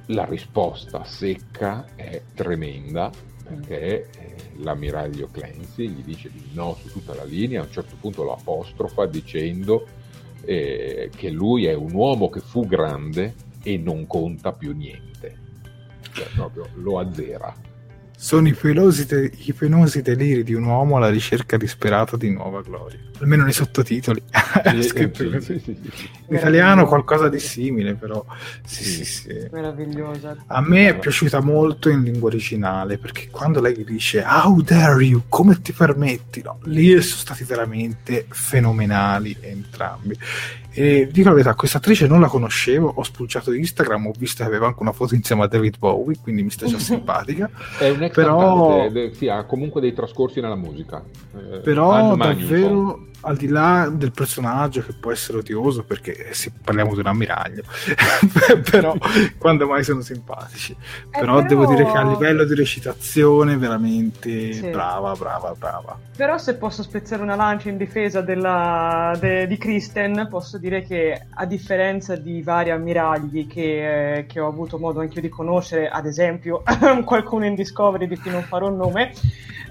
la 0.07 0.25
risposta 0.25 1.03
secca 1.03 1.85
è 1.95 2.21
tremenda 2.33 3.11
perché 3.43 4.09
eh, 4.09 4.35
l'ammiraglio 4.57 5.27
Clancy 5.31 5.87
gli 5.87 6.03
dice 6.03 6.29
di 6.31 6.49
no 6.53 6.75
su 6.75 6.89
tutta 6.89 7.13
la 7.13 7.23
linea, 7.23 7.61
a 7.61 7.65
un 7.65 7.71
certo 7.71 7.95
punto 7.99 8.23
lo 8.23 8.33
apostrofa 8.33 9.05
dicendo 9.05 9.85
eh, 10.45 11.09
che 11.15 11.29
lui 11.29 11.65
è 11.65 11.73
un 11.73 11.93
uomo 11.93 12.29
che 12.29 12.39
fu 12.39 12.65
grande 12.65 13.35
e 13.63 13.77
non 13.77 14.07
conta 14.07 14.51
più 14.51 14.73
niente, 14.73 15.37
cioè 16.13 16.27
proprio 16.33 16.67
lo 16.75 16.99
azzera. 16.99 17.53
Sono 18.23 18.47
i 18.47 18.53
pelosi, 18.53 19.05
de- 19.05 19.33
i 19.35 19.51
penosi 19.51 20.01
deliri 20.01 20.45
di 20.45 20.53
un 20.53 20.63
uomo 20.63 20.95
alla 20.95 21.09
ricerca 21.09 21.57
disperata 21.57 22.15
di 22.15 22.29
nuova 22.31 22.61
gloria. 22.61 22.97
Almeno 23.19 23.43
nei 23.43 23.51
sottotitoli. 23.51 24.23
Scritto 24.79 25.41
sì, 25.41 25.59
sì, 25.59 25.59
sì, 25.59 25.91
sì. 25.93 26.09
In 26.29 26.37
italiano 26.37 26.85
qualcosa 26.85 27.27
di 27.27 27.39
simile, 27.39 27.95
però. 27.95 28.25
Sì, 28.65 28.85
sì, 28.85 29.03
sì. 29.03 29.47
Meravigliosa. 29.51 30.37
A 30.47 30.61
me 30.61 30.87
è 30.87 30.97
piaciuta 30.97 31.41
molto 31.41 31.89
in 31.89 32.01
lingua 32.01 32.29
originale 32.29 32.97
perché 32.97 33.27
quando 33.29 33.59
lei 33.59 33.75
gli 33.75 33.83
dice 33.83 34.23
How 34.25 34.61
dare 34.61 35.03
you? 35.03 35.23
Come 35.27 35.61
ti 35.61 35.73
permetti? 35.73 36.41
No, 36.43 36.59
lì 36.63 36.91
sono 37.01 37.19
stati 37.19 37.43
veramente 37.43 38.27
fenomenali 38.29 39.35
entrambi. 39.41 40.17
E 40.75 41.07
dico 41.11 41.27
la 41.29 41.35
verità, 41.35 41.53
questa 41.55 41.77
attrice 41.77 42.07
non 42.07 42.19
la 42.19 42.27
conoscevo, 42.27 42.91
ho 42.95 43.03
spulciato 43.03 43.53
Instagram, 43.53 44.07
ho 44.07 44.13
visto 44.17 44.41
che 44.43 44.49
aveva 44.49 44.65
anche 44.67 44.81
una 44.81 44.91
foto 44.91 45.13
insieme 45.13 45.43
a 45.43 45.47
David 45.47 45.77
Bowie, 45.77 46.17
quindi 46.21 46.41
mi 46.43 46.49
sta 46.49 46.65
già 46.65 46.77
simpatica. 46.79 47.49
È 47.77 47.89
un 47.89 48.01
ex 48.03 48.13
Però- 48.15 48.67
cantante, 48.69 49.09
è- 49.09 49.13
sì, 49.13 49.27
ha 49.29 49.43
comunque 49.43 49.81
dei 49.81 49.93
trascorsi 49.93 50.41
nella 50.41 50.55
musica. 50.55 51.03
Eh, 51.35 51.59
Però 51.59 52.15
davvero 52.15 53.05
al 53.23 53.37
di 53.37 53.47
là 53.47 53.89
del 53.91 54.11
personaggio 54.11 54.83
che 54.83 54.93
può 54.93 55.11
essere 55.11 55.39
odioso 55.39 55.83
perché 55.83 56.33
se 56.33 56.51
parliamo 56.63 56.93
di 56.93 56.99
un 56.99 57.07
ammiraglio 57.07 57.63
però 58.69 58.95
quando 59.37 59.67
mai 59.67 59.83
sono 59.83 60.01
simpatici 60.01 60.71
eh, 60.73 60.77
però, 61.09 61.35
però, 61.35 61.47
devo 61.47 61.65
dire 61.67 61.85
che 61.85 61.97
a 61.97 62.07
livello 62.07 62.43
di 62.43 62.55
recitazione 62.55 63.57
veramente 63.57 64.53
sì. 64.53 64.69
brava 64.69 65.13
brava 65.13 65.53
brava 65.57 65.97
però 66.15 66.37
se 66.37 66.55
posso 66.55 66.83
spezzare 66.83 67.21
una 67.21 67.35
lancia 67.35 67.69
in 67.69 67.77
difesa 67.77 68.21
della, 68.21 69.15
de, 69.19 69.47
di 69.47 69.57
Kristen 69.57 70.27
posso 70.29 70.57
dire 70.57 70.83
che 70.83 71.25
a 71.29 71.45
differenza 71.45 72.15
di 72.15 72.41
vari 72.41 72.71
ammiragli 72.71 73.47
che, 73.47 74.17
eh, 74.17 74.25
che 74.25 74.39
ho 74.39 74.47
avuto 74.47 74.77
modo 74.77 74.99
anche 74.99 75.15
io 75.15 75.21
di 75.21 75.29
conoscere 75.29 75.89
ad 75.89 76.05
esempio 76.05 76.61
qualcuno 77.05 77.45
in 77.45 77.55
Discovery 77.55 78.07
di 78.07 78.17
cui 78.17 78.31
non 78.31 78.43
farò 78.43 78.67
il 78.67 78.75
nome 78.75 79.11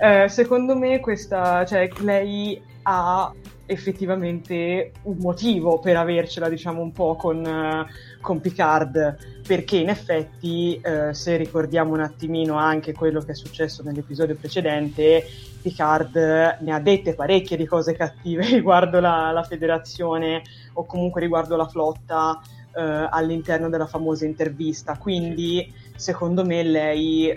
eh, 0.02 0.28
secondo 0.28 0.76
me 0.76 0.98
questa, 0.98 1.64
cioè, 1.64 1.88
lei 1.98 2.60
ha 2.82 3.32
effettivamente 3.66 4.92
un 5.02 5.16
motivo 5.18 5.78
per 5.78 5.96
avercela, 5.96 6.48
diciamo, 6.48 6.82
un 6.82 6.92
po' 6.92 7.16
con, 7.16 7.38
uh, 7.38 8.20
con 8.20 8.40
Picard, 8.40 9.42
perché 9.46 9.76
in 9.76 9.88
effetti, 9.88 10.80
uh, 10.84 11.12
se 11.12 11.36
ricordiamo 11.36 11.92
un 11.92 12.00
attimino 12.00 12.56
anche 12.56 12.92
quello 12.92 13.20
che 13.20 13.32
è 13.32 13.34
successo 13.34 13.82
nell'episodio 13.82 14.36
precedente, 14.36 15.24
Picard 15.62 16.16
ne 16.60 16.72
ha 16.72 16.80
dette 16.80 17.14
parecchie 17.14 17.56
di 17.56 17.66
cose 17.66 17.94
cattive 17.94 18.44
riguardo 18.50 19.00
la, 19.00 19.30
la 19.30 19.44
federazione 19.44 20.42
o 20.74 20.84
comunque 20.84 21.20
riguardo 21.20 21.56
la 21.56 21.68
flotta 21.68 22.40
uh, 22.74 22.80
all'interno 23.10 23.68
della 23.68 23.86
famosa 23.86 24.26
intervista, 24.26 24.98
quindi 24.98 25.72
secondo 25.94 26.44
me 26.44 26.64
lei 26.64 27.32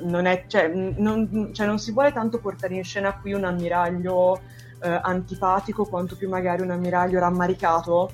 non 0.00 0.24
è, 0.24 0.44
cioè 0.46 0.68
non, 0.68 1.50
cioè 1.52 1.66
non 1.66 1.78
si 1.78 1.92
vuole 1.92 2.12
tanto 2.12 2.38
portare 2.38 2.74
in 2.74 2.84
scena 2.84 3.18
qui 3.18 3.34
un 3.34 3.44
ammiraglio 3.44 4.40
eh, 4.82 5.00
antipatico 5.02 5.84
quanto 5.84 6.16
più 6.16 6.28
magari 6.28 6.62
un 6.62 6.70
ammiraglio 6.70 7.18
rammaricato 7.18 8.10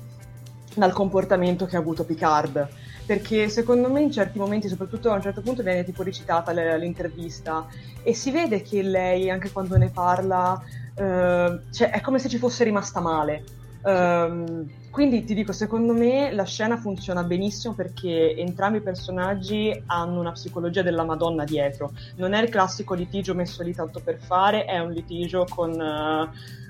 dal 0.75 0.93
comportamento 0.93 1.65
che 1.65 1.75
ha 1.75 1.79
avuto 1.79 2.03
Picard. 2.03 2.67
Perché 3.05 3.49
secondo 3.49 3.91
me 3.91 4.01
in 4.01 4.11
certi 4.11 4.39
momenti, 4.39 4.69
soprattutto 4.69 5.11
a 5.11 5.15
un 5.15 5.21
certo 5.21 5.41
punto, 5.41 5.61
viene 5.61 5.83
tipo 5.83 6.03
recitata 6.03 6.51
l'intervista 6.77 7.67
e 8.01 8.13
si 8.13 8.31
vede 8.31 8.61
che 8.61 8.81
lei, 8.81 9.29
anche 9.29 9.51
quando 9.51 9.77
ne 9.77 9.89
parla, 9.89 10.61
eh, 10.95 11.59
cioè, 11.71 11.89
è 11.91 11.99
come 11.99 12.19
se 12.19 12.29
ci 12.29 12.37
fosse 12.37 12.63
rimasta 12.63 13.01
male. 13.01 13.43
Um, 13.83 14.69
quindi 14.89 15.23
ti 15.25 15.33
dico, 15.33 15.51
secondo 15.51 15.93
me 15.93 16.31
la 16.31 16.45
scena 16.45 16.77
funziona 16.77 17.23
benissimo 17.23 17.73
perché 17.73 18.35
entrambi 18.35 18.77
i 18.77 18.81
personaggi 18.81 19.83
hanno 19.87 20.19
una 20.19 20.31
psicologia 20.31 20.81
della 20.81 21.03
Madonna 21.03 21.43
dietro. 21.43 21.91
Non 22.15 22.33
è 22.33 22.41
il 22.41 22.49
classico 22.49 22.93
litigio 22.93 23.33
messo 23.33 23.63
lì 23.63 23.73
tanto 23.73 23.99
per 24.01 24.19
fare, 24.19 24.65
è 24.65 24.79
un 24.79 24.91
litigio 24.91 25.45
con. 25.49 25.71
Uh, 25.71 26.61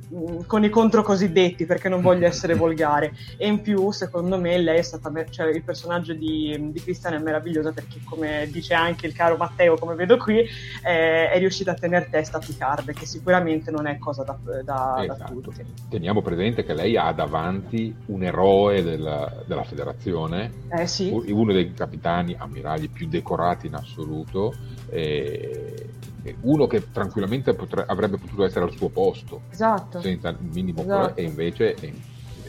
con 0.46 0.64
i 0.64 0.70
contro 0.70 1.04
cosiddetti 1.04 1.66
perché 1.66 1.90
non 1.90 2.02
voglio 2.02 2.26
essere 2.26 2.54
volgare 2.54 3.14
e 3.38 3.48
in 3.48 3.62
più 3.62 3.92
secondo 3.92 4.38
me 4.38 4.58
lei 4.58 4.80
è 4.80 4.82
stata 4.82 5.12
cioè 5.30 5.48
il 5.48 5.64
personaggio 5.64 6.14
di, 6.14 6.72
di 6.72 6.82
Cristian 6.82 7.14
è 7.14 7.20
meraviglioso 7.20 7.74
perché 7.74 8.00
come 8.04 8.48
dice 8.52 8.74
anche 8.74 9.08
il 9.08 9.14
caro 9.14 9.38
Matteo 9.38 9.78
come 9.78 9.96
vedo 9.96 10.18
qui 10.18 10.40
eh, 10.40 11.30
è 11.30 11.38
riuscita 11.40 11.72
a 11.72 11.76
tenere 11.76 12.10
testa 12.10 12.38
a 12.38 12.42
Picard 12.46 12.94
che 12.94 13.06
sicuramente 13.06 13.72
non 13.72 13.88
è 13.88 13.98
cosa 13.98 14.24
da, 14.24 14.38
da, 14.64 14.96
esatto. 15.04 15.34
da 15.34 15.42
tutti 15.42 15.66
teniamo 15.90 16.22
presente 16.22 16.64
che 16.64 16.74
lei 16.74 16.98
ha 16.98 17.12
davanti 17.12 17.96
un 18.08 18.24
eroe 18.24 18.84
della, 18.84 19.44
della 19.46 19.64
federazione 19.64 20.52
eh, 20.72 20.88
sì. 20.88 21.10
uno 21.10 21.54
dei 21.54 21.74
capitani 21.74 22.36
ammiragli 22.38 22.90
più 22.90 23.08
decorati 23.08 23.68
in 23.68 23.76
assoluto 23.76 24.54
eh, 24.90 25.90
uno 26.42 26.68
che 26.68 26.92
tranquillamente 26.92 27.54
potre- 27.54 27.86
avrebbe 27.88 28.18
potuto 28.18 28.46
essere 28.46 28.66
al 28.66 28.72
suo 28.72 28.90
posto 28.90 29.42
esatto. 29.52 30.02
senza 30.02 30.30
il 30.30 30.38
minimo 30.40 30.82
esatto. 30.82 31.06
problema 31.06 31.16
e 31.16 31.24
invece 31.24 31.76
eh, 31.76 31.94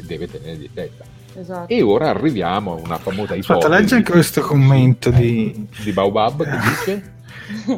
deve 0.02 0.28
tenere 0.28 0.58
di 0.58 0.70
testa 0.72 1.04
esatto. 1.34 1.72
e 1.72 1.82
ora 1.82 2.10
arriviamo 2.10 2.72
a 2.72 2.80
una 2.80 2.98
famosa 2.98 3.34
ipotesi 3.34 3.52
Aspetta, 3.52 3.68
leggi 3.68 3.94
anche 3.94 4.12
questo 4.12 4.40
commento 4.42 5.10
di, 5.10 5.66
di 5.82 5.92
Baobab 5.92 6.44
che 6.44 6.58
dice 6.68 7.12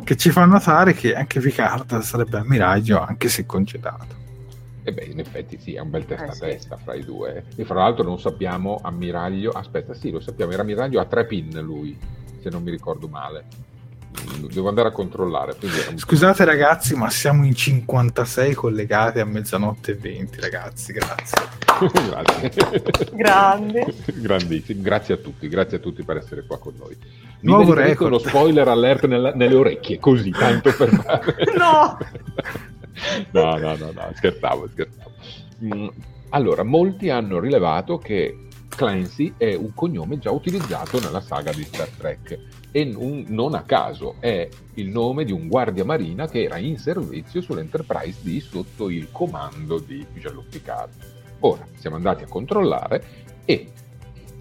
che 0.05 0.17
ci 0.17 0.31
fa 0.31 0.45
notare 0.45 0.93
che 0.93 1.15
anche 1.15 1.41
Picard 1.41 1.99
sarebbe 2.01 2.39
ammiraglio 2.39 3.01
anche 3.01 3.29
se 3.29 3.47
concedato 3.47 4.25
e 4.83 4.93
beh, 4.93 5.05
in 5.05 5.19
effetti 5.19 5.59
sì, 5.59 5.75
è 5.75 5.81
un 5.81 5.91
bel 5.91 6.05
testa 6.05 6.27
a 6.27 6.37
testa 6.37 6.77
fra 6.77 6.95
i 6.95 7.05
due. 7.05 7.47
E 7.57 7.65
fra 7.65 7.81
l'altro 7.81 8.05
non 8.05 8.21
sappiamo 8.21 8.79
ammiraglio. 8.81 9.51
Aspetta, 9.51 9.95
sì, 9.95 10.13
lo 10.13 10.21
sappiamo, 10.21 10.53
era 10.53 10.63
ammiraglio 10.63 11.01
a 11.01 11.07
tre 11.07 11.27
pin 11.27 11.59
lui, 11.61 11.99
se 12.41 12.51
non 12.51 12.63
mi 12.63 12.71
ricordo 12.71 13.09
male 13.09 13.47
devo 14.57 14.69
andare 14.69 14.89
a 14.89 14.93
controllare. 14.93 15.57
Scusate 15.95 16.45
ragazzi, 16.45 16.95
ma 16.95 17.11
siamo 17.11 17.45
in 17.45 17.55
56 17.55 18.55
collegati 18.55 19.21
a 19.21 19.25
mezzanotte 19.25 19.93
e 19.93 19.95
20, 19.97 20.41
ragazzi, 20.41 20.93
grazie. 20.93 21.39
grazie. 22.09 22.83
Grande. 23.13 23.95
Grandissimo, 24.15 24.83
grazie 24.83 25.15
a 25.15 25.17
tutti, 25.19 25.49
grazie 25.49 25.77
a 25.77 25.81
tutti 25.81 26.03
per 26.03 26.17
essere 26.17 26.45
qua 26.47 26.59
con 26.59 26.75
noi. 26.79 26.97
Mi 27.41 27.53
Nuovo 27.53 27.75
record. 27.75 28.13
uno 28.13 28.19
spoiler 28.19 28.67
alert 28.67 29.07
nella, 29.07 29.33
nelle 29.35 29.55
orecchie, 29.55 29.99
così, 29.99 30.31
tanto 30.31 30.73
per 30.75 30.89
fare... 30.89 31.35
no! 31.57 31.99
no, 33.31 33.57
no, 33.59 33.77
no, 33.77 33.91
no, 33.93 34.13
scherzavo, 34.15 34.69
scherzavo. 34.73 35.13
Mm, 35.65 35.89
allora, 36.31 36.63
molti 36.63 37.11
hanno 37.11 37.39
rilevato 37.39 37.99
che 37.99 38.47
Clancy 38.69 39.35
è 39.37 39.55
un 39.55 39.73
cognome 39.75 40.19
già 40.19 40.31
utilizzato 40.31 40.99
nella 41.01 41.21
saga 41.21 41.53
di 41.53 41.65
Star 41.65 41.89
Trek 41.89 42.39
e 42.77 42.93
un, 42.95 43.25
non 43.29 43.55
a 43.55 43.63
caso 43.63 44.17
è 44.21 44.47
il 44.75 44.91
nome 44.91 45.25
di 45.25 45.33
un 45.33 45.49
guardia 45.49 45.83
marina 45.83 46.29
che 46.29 46.43
era 46.43 46.59
in 46.59 46.77
servizio 46.77 47.41
sull'Enterprise 47.41 48.19
D 48.21 48.39
sotto 48.39 48.91
il 48.91 49.11
comando 49.11 49.79
di 49.79 50.05
Jean-Luc 50.13 50.49
Picard. 50.51 50.93
Ora 51.41 51.67
siamo 51.77 51.97
andati 51.97 52.25
a 52.25 52.27
controllare 52.29 53.03
e 53.47 53.71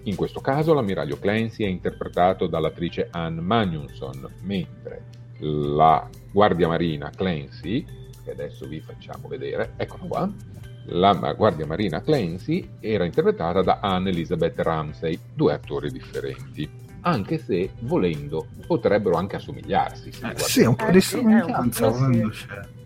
in 0.02 0.16
questo 0.16 0.42
caso 0.42 0.74
l'ammiraglio 0.74 1.18
Clancy 1.18 1.64
è 1.64 1.68
interpretato 1.68 2.46
dall'attrice 2.46 3.08
Anne 3.10 3.40
Magnusson, 3.40 4.28
mentre 4.42 5.04
la 5.38 6.06
guardia 6.30 6.68
marina 6.68 7.08
Clancy, 7.08 7.86
che 8.22 8.32
adesso 8.32 8.66
vi 8.66 8.80
facciamo 8.80 9.28
vedere, 9.28 9.72
eccola 9.78 10.04
qua, 10.06 10.32
la 10.88 11.14
guardia 11.32 11.64
marina 11.64 12.02
Clancy 12.02 12.68
era 12.80 13.06
interpretata 13.06 13.62
da 13.62 13.78
Anne 13.80 14.10
Elizabeth 14.10 14.58
Ramsey, 14.60 15.18
due 15.32 15.54
attori 15.54 15.90
differenti 15.90 16.84
anche 17.06 17.38
se 17.38 17.70
volendo 17.80 18.48
potrebbero 18.66 19.16
anche 19.16 19.36
assomigliarsi. 19.36 20.08
Eh, 20.08 20.38
sì, 20.38 20.62
un 20.62 20.74
po' 20.74 20.90
di 20.90 21.00
somiglianza. 21.00 21.92
Sì, 21.92 22.24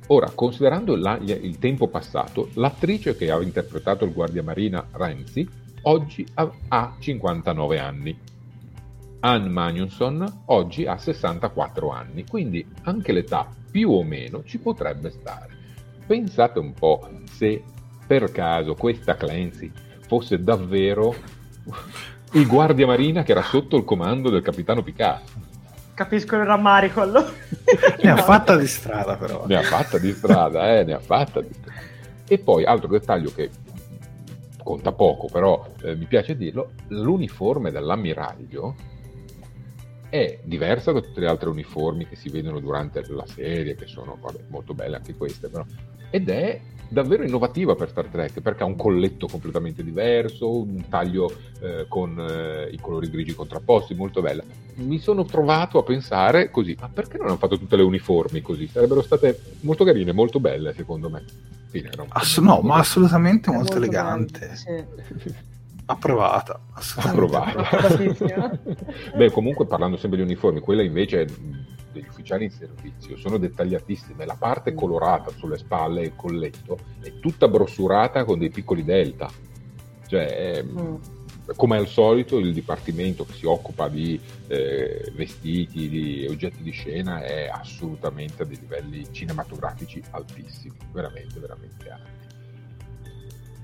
Ora, 0.08 0.30
considerando 0.34 0.96
la, 0.96 1.16
il 1.16 1.58
tempo 1.58 1.86
passato, 1.88 2.50
l'attrice 2.54 3.16
che 3.16 3.30
ha 3.30 3.40
interpretato 3.40 4.04
il 4.04 4.12
guardiamarina 4.12 4.88
Ramsey 4.90 5.48
oggi 5.82 6.26
ha, 6.34 6.50
ha 6.68 6.96
59 6.98 7.78
anni. 7.78 8.18
Anne 9.20 9.48
Magnusson 9.48 10.42
oggi 10.46 10.84
ha 10.86 10.98
64 10.98 11.90
anni, 11.90 12.26
quindi 12.26 12.66
anche 12.82 13.12
l'età 13.12 13.48
più 13.70 13.90
o 13.90 14.02
meno 14.02 14.42
ci 14.44 14.58
potrebbe 14.58 15.10
stare. 15.10 15.56
Pensate 16.06 16.58
un 16.58 16.74
po' 16.74 17.08
se 17.30 17.62
per 18.06 18.32
caso 18.32 18.74
questa 18.74 19.16
Clancy 19.16 19.70
fosse 20.06 20.42
davvero 20.42 21.14
il 22.32 22.46
guardia 22.46 22.86
marina 22.86 23.22
che 23.22 23.32
era 23.32 23.42
sotto 23.42 23.76
il 23.76 23.84
comando 23.84 24.30
del 24.30 24.42
capitano 24.42 24.82
Picard. 24.82 25.22
Capisco 25.94 26.36
il 26.36 26.44
rammarico 26.44 27.00
allora. 27.00 27.28
ne 28.02 28.10
ha 28.10 28.16
fatta 28.16 28.56
di 28.56 28.66
strada 28.66 29.16
però. 29.16 29.46
Ne 29.46 29.56
ha 29.56 29.62
fatta 29.62 29.98
di 29.98 30.12
strada, 30.12 30.78
eh, 30.78 30.84
ne 30.84 30.94
ha 30.94 31.00
fatta 31.00 31.40
di 31.40 31.52
strada. 31.52 31.78
E 32.26 32.38
poi, 32.38 32.64
altro 32.64 32.88
dettaglio 32.88 33.32
che 33.34 33.50
conta 34.62 34.92
poco, 34.92 35.26
però 35.26 35.66
eh, 35.82 35.96
mi 35.96 36.04
piace 36.06 36.36
dirlo, 36.36 36.72
l'uniforme 36.88 37.70
dell'ammiraglio 37.70 38.74
è 40.08 40.38
diversa 40.42 40.92
da 40.92 41.00
tutte 41.00 41.20
le 41.20 41.28
altre 41.28 41.48
uniformi 41.48 42.06
che 42.06 42.16
si 42.16 42.28
vedono 42.30 42.60
durante 42.60 43.04
la 43.08 43.26
serie, 43.26 43.74
che 43.74 43.86
sono 43.86 44.16
vabbè, 44.20 44.44
molto 44.48 44.74
belle 44.74 44.96
anche 44.96 45.14
queste, 45.14 45.48
però, 45.48 45.64
ed 46.10 46.28
è 46.28 46.60
davvero 46.90 47.22
innovativa 47.22 47.76
per 47.76 47.88
Star 47.88 48.06
Trek 48.06 48.40
perché 48.40 48.64
ha 48.64 48.66
un 48.66 48.76
colletto 48.76 49.28
completamente 49.28 49.82
diverso, 49.84 50.62
un 50.62 50.88
taglio 50.88 51.32
eh, 51.60 51.86
con 51.88 52.18
eh, 52.18 52.68
i 52.72 52.78
colori 52.80 53.08
grigi 53.08 53.34
contrapposti, 53.34 53.94
molto 53.94 54.20
bella. 54.20 54.42
Mi 54.74 54.98
sono 54.98 55.24
trovato 55.24 55.78
a 55.78 55.82
pensare 55.82 56.50
così, 56.50 56.76
ma 56.78 56.88
perché 56.92 57.16
non 57.16 57.28
hanno 57.28 57.36
fatto 57.36 57.58
tutte 57.58 57.76
le 57.76 57.82
uniformi 57.82 58.42
così? 58.42 58.66
Sarebbero 58.66 59.02
state 59.02 59.40
molto 59.60 59.84
carine, 59.84 60.12
molto 60.12 60.40
belle 60.40 60.74
secondo 60.74 61.08
me. 61.08 61.24
Fine, 61.68 61.90
Ass- 62.08 62.38
no, 62.38 62.60
ma 62.62 62.76
assolutamente 62.76 63.50
molto, 63.50 63.74
molto, 63.74 63.76
elegante. 63.76 64.56
Sì. 64.56 65.38
Approvata. 65.86 66.60
Approvata. 66.96 67.64
Beh, 69.16 69.30
comunque 69.30 69.66
parlando 69.66 69.96
sempre 69.96 70.18
di 70.18 70.24
uniformi, 70.24 70.60
quella 70.60 70.82
invece 70.82 71.26
degli 71.92 72.06
ufficiali 72.08 72.44
in 72.44 72.50
servizio 72.50 73.16
sono 73.16 73.38
dettagliatissime. 73.38 74.24
La 74.24 74.36
parte 74.38 74.74
colorata 74.74 75.30
sulle 75.36 75.58
spalle 75.58 76.02
e 76.02 76.04
il 76.06 76.16
colletto 76.16 76.78
è 77.00 77.18
tutta 77.20 77.48
brossurata 77.48 78.24
con 78.24 78.38
dei 78.38 78.50
piccoli 78.50 78.84
delta. 78.84 79.30
Cioè, 80.06 80.62
mm. 80.62 80.94
come 81.56 81.76
al 81.76 81.86
solito, 81.86 82.38
il 82.38 82.52
dipartimento 82.52 83.24
che 83.24 83.34
si 83.34 83.46
occupa 83.46 83.88
di 83.88 84.20
eh, 84.48 85.12
vestiti, 85.14 85.88
di 85.88 86.26
oggetti 86.28 86.62
di 86.62 86.72
scena 86.72 87.22
è 87.22 87.48
assolutamente 87.52 88.42
a 88.42 88.46
dei 88.46 88.58
livelli 88.58 89.12
cinematografici 89.12 90.02
altissimi, 90.10 90.76
veramente, 90.92 91.38
veramente 91.38 91.90
alti. 91.90 92.09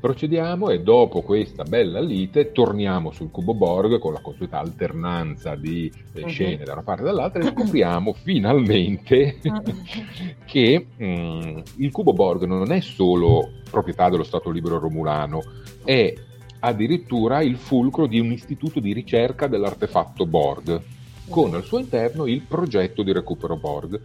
Procediamo 0.07 0.71
e 0.71 0.83
dopo 0.83 1.21
questa 1.23 1.65
bella 1.65 1.99
lite 1.99 2.53
torniamo 2.53 3.11
sul 3.11 3.33
cubo 3.33 3.55
Borg 3.55 3.99
con 3.99 4.13
la 4.13 4.21
consueta 4.21 4.61
alternanza 4.61 5.57
di 5.57 5.91
eh, 6.13 6.29
scene 6.29 6.63
da 6.63 6.75
una 6.75 6.85
parte 6.85 7.03
e 7.03 7.07
dall'altra 7.07 7.43
e 7.43 7.51
scopriamo 7.51 8.13
finalmente 8.23 9.41
che 10.47 10.87
mh, 10.97 11.63
il 11.79 11.91
cubo 11.91 12.13
Borg 12.13 12.45
non 12.45 12.71
è 12.71 12.79
solo 12.79 13.51
proprietà 13.69 14.09
dello 14.09 14.23
Stato 14.23 14.51
Libero 14.51 14.79
Romulano, 14.79 15.43
è 15.83 16.15
addirittura 16.61 17.43
il 17.43 17.57
fulcro 17.57 18.07
di 18.07 18.21
un 18.21 18.31
istituto 18.31 18.79
di 18.79 18.93
ricerca 18.93 19.49
dell'artefatto 19.49 20.25
Borg, 20.25 20.83
con 21.29 21.53
al 21.53 21.65
suo 21.65 21.81
interno 21.81 22.27
il 22.27 22.43
progetto 22.43 23.03
di 23.03 23.13
recupero 23.13 23.57
Borg. 23.57 24.01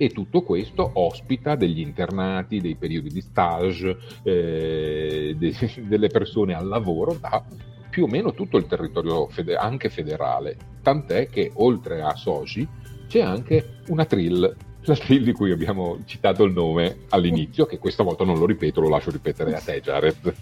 E 0.00 0.08
tutto 0.08 0.40
questo 0.40 0.92
ospita 0.94 1.56
degli 1.56 1.80
internati, 1.80 2.58
dei 2.58 2.74
periodi 2.74 3.10
di 3.10 3.20
stage, 3.20 3.98
eh, 4.22 5.36
de- 5.36 5.54
delle 5.86 6.08
persone 6.08 6.54
al 6.54 6.66
lavoro 6.66 7.18
da 7.20 7.44
più 7.90 8.04
o 8.04 8.06
meno 8.06 8.32
tutto 8.32 8.56
il 8.56 8.66
territorio 8.66 9.28
fede- 9.28 9.56
anche 9.56 9.90
federale. 9.90 10.56
Tant'è 10.80 11.28
che 11.28 11.50
oltre 11.56 12.00
a 12.00 12.14
Soji 12.14 12.66
c'è 13.08 13.20
anche 13.20 13.80
una 13.88 14.06
trill 14.06 14.56
la 14.84 14.96
Trill 14.96 15.24
di 15.24 15.32
cui 15.32 15.52
abbiamo 15.52 15.98
citato 16.06 16.44
il 16.44 16.52
nome 16.52 17.00
all'inizio, 17.10 17.66
che 17.66 17.78
questa 17.78 18.02
volta 18.02 18.24
non 18.24 18.38
lo 18.38 18.46
ripeto, 18.46 18.80
lo 18.80 18.88
lascio 18.88 19.10
ripetere 19.10 19.54
a 19.54 19.60
te, 19.60 19.80
Jared. 19.82 20.34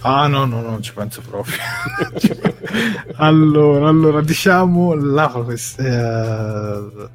Ah, 0.00 0.26
no, 0.26 0.44
no, 0.46 0.60
non 0.60 0.82
ci 0.82 0.92
penso 0.92 1.22
proprio. 1.22 1.56
allora, 3.16 3.88
allora, 3.88 4.20
diciamo 4.20 4.94
la 4.94 5.32
uh, 5.32 7.08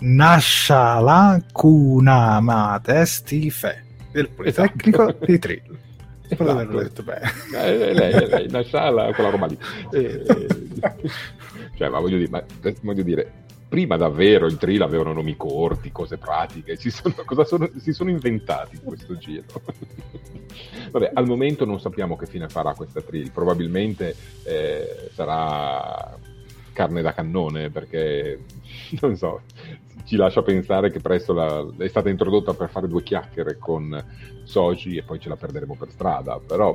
Nashala 0.00 1.42
Kunamate 1.52 3.04
Stife 3.04 3.84
del 4.12 4.28
Politecnico 4.28 5.08
esatto. 5.08 5.24
di 5.24 5.38
Trill. 5.38 5.78
Spero 6.22 6.44
esatto. 6.44 6.44
di 6.44 6.50
averlo 6.50 6.82
detto 6.82 7.02
bene. 7.02 7.30
Eh, 7.54 7.92
lei, 7.94 8.28
lei, 8.28 8.48
Nashala, 8.48 9.12
quella 9.12 9.30
roba 9.30 9.46
lì. 9.46 9.58
Eh, 9.92 10.24
cioè, 11.76 11.88
ma 11.88 12.00
voglio 12.00 12.18
dire, 12.18 12.30
ma, 12.30 12.44
voglio 12.82 13.02
dire 13.02 13.46
prima 13.68 13.96
davvero 13.96 14.46
il 14.46 14.56
Trill 14.56 14.80
avevano 14.80 15.12
nomi 15.12 15.36
corti, 15.36 15.92
cose 15.92 16.16
pratiche, 16.16 16.76
si 16.76 16.90
sono, 16.90 17.14
cosa 17.26 17.44
sono, 17.44 17.68
si 17.78 17.92
sono 17.92 18.10
inventati 18.10 18.76
in 18.76 18.82
questo 18.82 19.16
giro. 19.16 19.44
Vabbè, 20.90 21.10
al 21.12 21.26
momento 21.26 21.64
non 21.64 21.78
sappiamo 21.78 22.16
che 22.16 22.26
fine 22.26 22.48
farà 22.48 22.72
questa 22.72 23.02
Trill, 23.02 23.30
probabilmente 23.30 24.14
eh, 24.44 25.10
sarà 25.12 26.16
carne 26.72 27.02
da 27.02 27.12
cannone 27.12 27.70
perché, 27.70 28.40
non 29.00 29.16
so, 29.16 29.42
ci 30.08 30.16
lascia 30.16 30.40
pensare 30.40 30.90
che 30.90 31.00
presto 31.00 31.34
la, 31.34 31.66
è 31.76 31.86
stata 31.86 32.08
introdotta 32.08 32.54
per 32.54 32.70
fare 32.70 32.88
due 32.88 33.02
chiacchiere 33.02 33.58
con 33.58 34.02
Soji 34.42 34.96
e 34.96 35.02
poi 35.02 35.20
ce 35.20 35.28
la 35.28 35.36
perderemo 35.36 35.76
per 35.76 35.90
strada, 35.90 36.40
però 36.44 36.74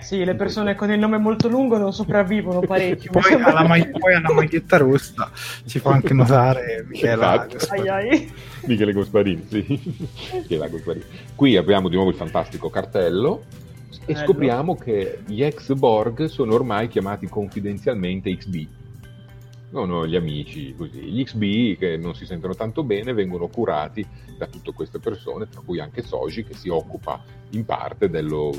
sì, 0.00 0.24
le 0.24 0.34
persone 0.34 0.74
con 0.74 0.90
il 0.90 0.98
nome 0.98 1.18
molto 1.18 1.46
lungo 1.48 1.76
non 1.78 1.92
sopravvivono 1.92 2.60
parecchio. 2.66 3.12
poi, 3.12 3.34
alla 3.34 3.64
mag- 3.64 3.96
poi, 3.96 4.14
alla 4.14 4.32
maglietta 4.32 4.78
rossa 4.78 5.30
ci 5.66 5.78
fa 5.78 5.90
anche 5.90 6.12
notare 6.12 6.84
Michela 6.88 7.46
esatto. 7.46 7.74
ai 7.74 7.88
ai. 7.88 8.32
Michele 8.64 8.92
Gosparini, 8.92 9.46
sì. 9.48 9.80
Michela 10.32 10.66
Gosparini. 10.66 11.04
Qui 11.36 11.56
abbiamo 11.56 11.88
di 11.88 11.94
nuovo 11.94 12.10
il 12.10 12.16
fantastico 12.16 12.70
cartello 12.70 13.44
e 14.04 14.16
scopriamo 14.16 14.74
che 14.74 15.20
gli 15.26 15.44
ex 15.44 15.74
Borg 15.74 16.24
sono 16.24 16.54
ormai 16.54 16.88
chiamati 16.88 17.28
confidenzialmente 17.28 18.34
XB. 18.34 18.79
No, 19.70 20.06
gli 20.06 20.16
amici 20.16 20.74
così. 20.74 21.00
Gli 21.00 21.22
XB 21.24 21.78
che 21.78 21.96
non 21.96 22.14
si 22.14 22.26
sentono 22.26 22.54
tanto 22.54 22.82
bene 22.82 23.12
vengono 23.12 23.46
curati 23.46 24.04
da 24.36 24.46
tutte 24.46 24.72
queste 24.72 24.98
persone, 24.98 25.48
tra 25.48 25.60
cui 25.64 25.80
anche 25.80 26.02
Soji 26.02 26.44
che 26.44 26.54
si 26.54 26.68
occupa 26.68 27.22
in 27.50 27.64
parte 27.64 28.08
dello 28.08 28.52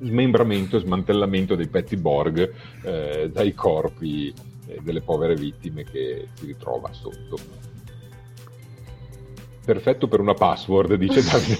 smembramento 0.00 0.76
e 0.76 0.80
smantellamento 0.80 1.54
dei 1.56 1.68
pezzi 1.68 1.96
Borg 1.96 2.52
eh, 2.82 3.30
dai 3.32 3.54
corpi 3.54 4.32
eh, 4.66 4.80
delle 4.82 5.00
povere 5.00 5.34
vittime 5.34 5.82
che 5.84 6.28
si 6.34 6.46
ritrova 6.46 6.92
sotto. 6.92 7.36
Perfetto 9.64 10.08
per 10.08 10.20
una 10.20 10.34
password, 10.34 10.94
dice 10.94 11.22
Davide 11.24 11.58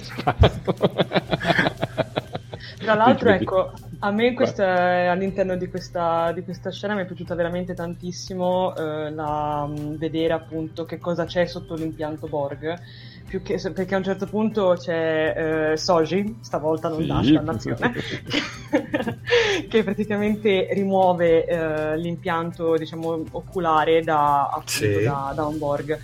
Tra 2.78 2.94
l'altro, 2.94 3.30
ecco, 3.30 3.72
a 4.04 4.10
me 4.10 4.34
questa, 4.34 5.10
all'interno 5.10 5.56
di 5.56 5.66
questa, 5.68 6.30
di 6.32 6.44
questa, 6.44 6.70
scena 6.70 6.94
mi 6.94 7.02
è 7.02 7.06
piaciuta 7.06 7.34
veramente 7.34 7.72
tantissimo 7.72 8.76
eh, 8.76 9.10
la, 9.10 9.66
vedere 9.96 10.34
appunto 10.34 10.84
che 10.84 10.98
cosa 10.98 11.24
c'è 11.24 11.46
sotto 11.46 11.74
l'impianto 11.74 12.26
Borg 12.26 12.78
più 13.26 13.40
che, 13.40 13.58
perché 13.72 13.94
a 13.94 13.98
un 13.98 14.04
certo 14.04 14.26
punto 14.26 14.76
c'è 14.78 15.70
eh, 15.72 15.76
Soji, 15.78 16.36
stavolta 16.42 16.90
non 16.90 17.00
sì. 17.00 17.06
Dash, 17.06 17.30
dannazione, 17.30 17.92
che 19.68 19.82
praticamente 19.82 20.68
rimuove 20.72 21.46
eh, 21.46 21.96
l'impianto 21.96 22.76
diciamo, 22.76 23.24
oculare 23.30 24.02
da, 24.02 24.48
appunto, 24.48 24.70
sì. 24.70 25.02
da, 25.02 25.32
da 25.34 25.46
un 25.46 25.56
Borg 25.56 25.98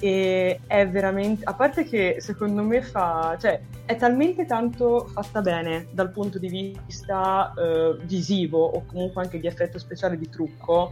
e 0.00 0.60
è 0.66 0.88
veramente 0.88 1.44
a 1.44 1.52
parte 1.52 1.84
che 1.84 2.16
secondo 2.20 2.62
me 2.62 2.80
fa 2.80 3.36
cioè 3.38 3.60
è 3.84 3.96
talmente 3.96 4.46
tanto 4.46 5.06
fatta 5.12 5.42
bene 5.42 5.88
dal 5.90 6.10
punto 6.10 6.38
di 6.38 6.48
vista 6.48 7.52
eh, 7.54 7.96
visivo 8.04 8.64
o 8.64 8.84
comunque 8.86 9.22
anche 9.22 9.38
di 9.38 9.46
effetto 9.46 9.78
speciale 9.78 10.16
di 10.16 10.28
trucco 10.28 10.90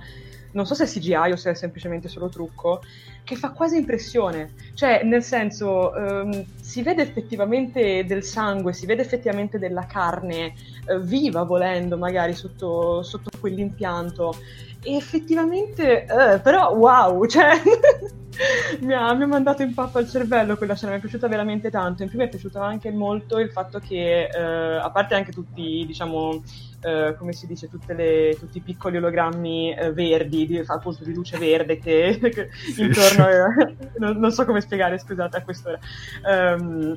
non 0.52 0.66
so 0.66 0.74
se 0.74 0.84
è 0.84 0.86
CGI 0.86 1.32
o 1.32 1.36
se 1.36 1.50
è 1.50 1.54
semplicemente 1.54 2.08
solo 2.08 2.28
trucco 2.28 2.80
che 3.28 3.36
fa 3.36 3.50
quasi 3.50 3.76
impressione, 3.76 4.54
cioè 4.72 5.02
nel 5.04 5.22
senso 5.22 5.92
um, 5.94 6.46
si 6.62 6.82
vede 6.82 7.02
effettivamente 7.02 8.06
del 8.06 8.22
sangue, 8.22 8.72
si 8.72 8.86
vede 8.86 9.02
effettivamente 9.02 9.58
della 9.58 9.84
carne 9.84 10.54
uh, 10.86 10.98
viva 10.98 11.42
volendo 11.42 11.98
magari 11.98 12.32
sotto, 12.32 13.02
sotto 13.02 13.28
quell'impianto 13.38 14.34
e 14.82 14.96
effettivamente, 14.96 16.06
uh, 16.08 16.40
però 16.40 16.74
wow, 16.74 17.24
cioè 17.26 17.60
mi, 18.80 18.92
ha, 18.94 19.12
mi, 19.14 19.22
ha, 19.24 19.26
mandato 19.26 19.62
in 19.62 19.74
pappa 19.74 20.00
il 20.00 20.08
cervello 20.08 20.56
quella 20.56 20.74
scena, 20.74 20.92
mi 20.92 20.98
è 20.98 21.00
piaciuta 21.00 21.28
veramente 21.28 21.70
tanto, 21.70 22.02
in 22.02 22.08
più 22.08 22.18
mi 22.18 22.24
è 22.24 22.28
piaciuto 22.28 22.60
anche 22.60 22.90
molto 22.90 23.38
il 23.38 23.50
fatto 23.50 23.78
che, 23.78 24.28
uh, 24.32 24.84
a 24.84 24.90
parte 24.90 25.14
anche 25.14 25.32
tutti, 25.32 25.84
diciamo, 25.86 26.42
Uh, 26.80 27.16
come 27.16 27.32
si 27.32 27.48
dice, 27.48 27.68
le, 27.88 28.36
tutti 28.38 28.58
i 28.58 28.60
piccoli 28.60 28.98
ologrammi 28.98 29.76
uh, 29.76 29.92
verdi, 29.92 30.46
di, 30.46 30.62
appunto 30.64 31.02
di 31.02 31.12
luce 31.12 31.36
verde 31.36 31.80
che, 31.80 32.20
che 32.32 32.50
sì. 32.72 32.82
intorno, 32.82 33.24
uh, 33.24 33.74
non, 33.98 34.16
non, 34.16 34.30
so 34.30 34.44
come 34.44 34.60
spiegare, 34.60 34.96
scusate, 34.96 35.38
a 35.38 35.42
quest'ora. 35.42 35.76
Um, 36.22 36.96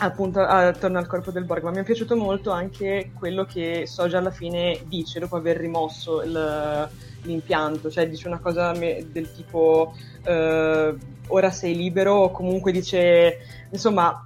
appunto 0.00 0.40
attorno 0.40 0.98
al 0.98 1.06
corpo 1.06 1.30
del 1.30 1.44
Borg, 1.44 1.62
ma 1.62 1.70
mi 1.70 1.78
è 1.78 1.84
piaciuto 1.84 2.16
molto 2.16 2.50
anche 2.50 3.12
quello 3.14 3.44
che 3.44 3.84
Soja 3.86 4.18
alla 4.18 4.30
fine 4.30 4.80
dice 4.86 5.20
dopo 5.20 5.36
aver 5.36 5.58
rimosso 5.58 6.22
il, 6.22 6.88
l'impianto, 7.22 7.90
cioè 7.90 8.08
dice 8.08 8.28
una 8.28 8.38
cosa 8.38 8.72
del 8.72 9.32
tipo 9.34 9.94
ora 10.22 11.50
sei 11.50 11.76
libero 11.76 12.14
o 12.14 12.30
comunque 12.30 12.72
dice 12.72 13.38
insomma 13.70 14.22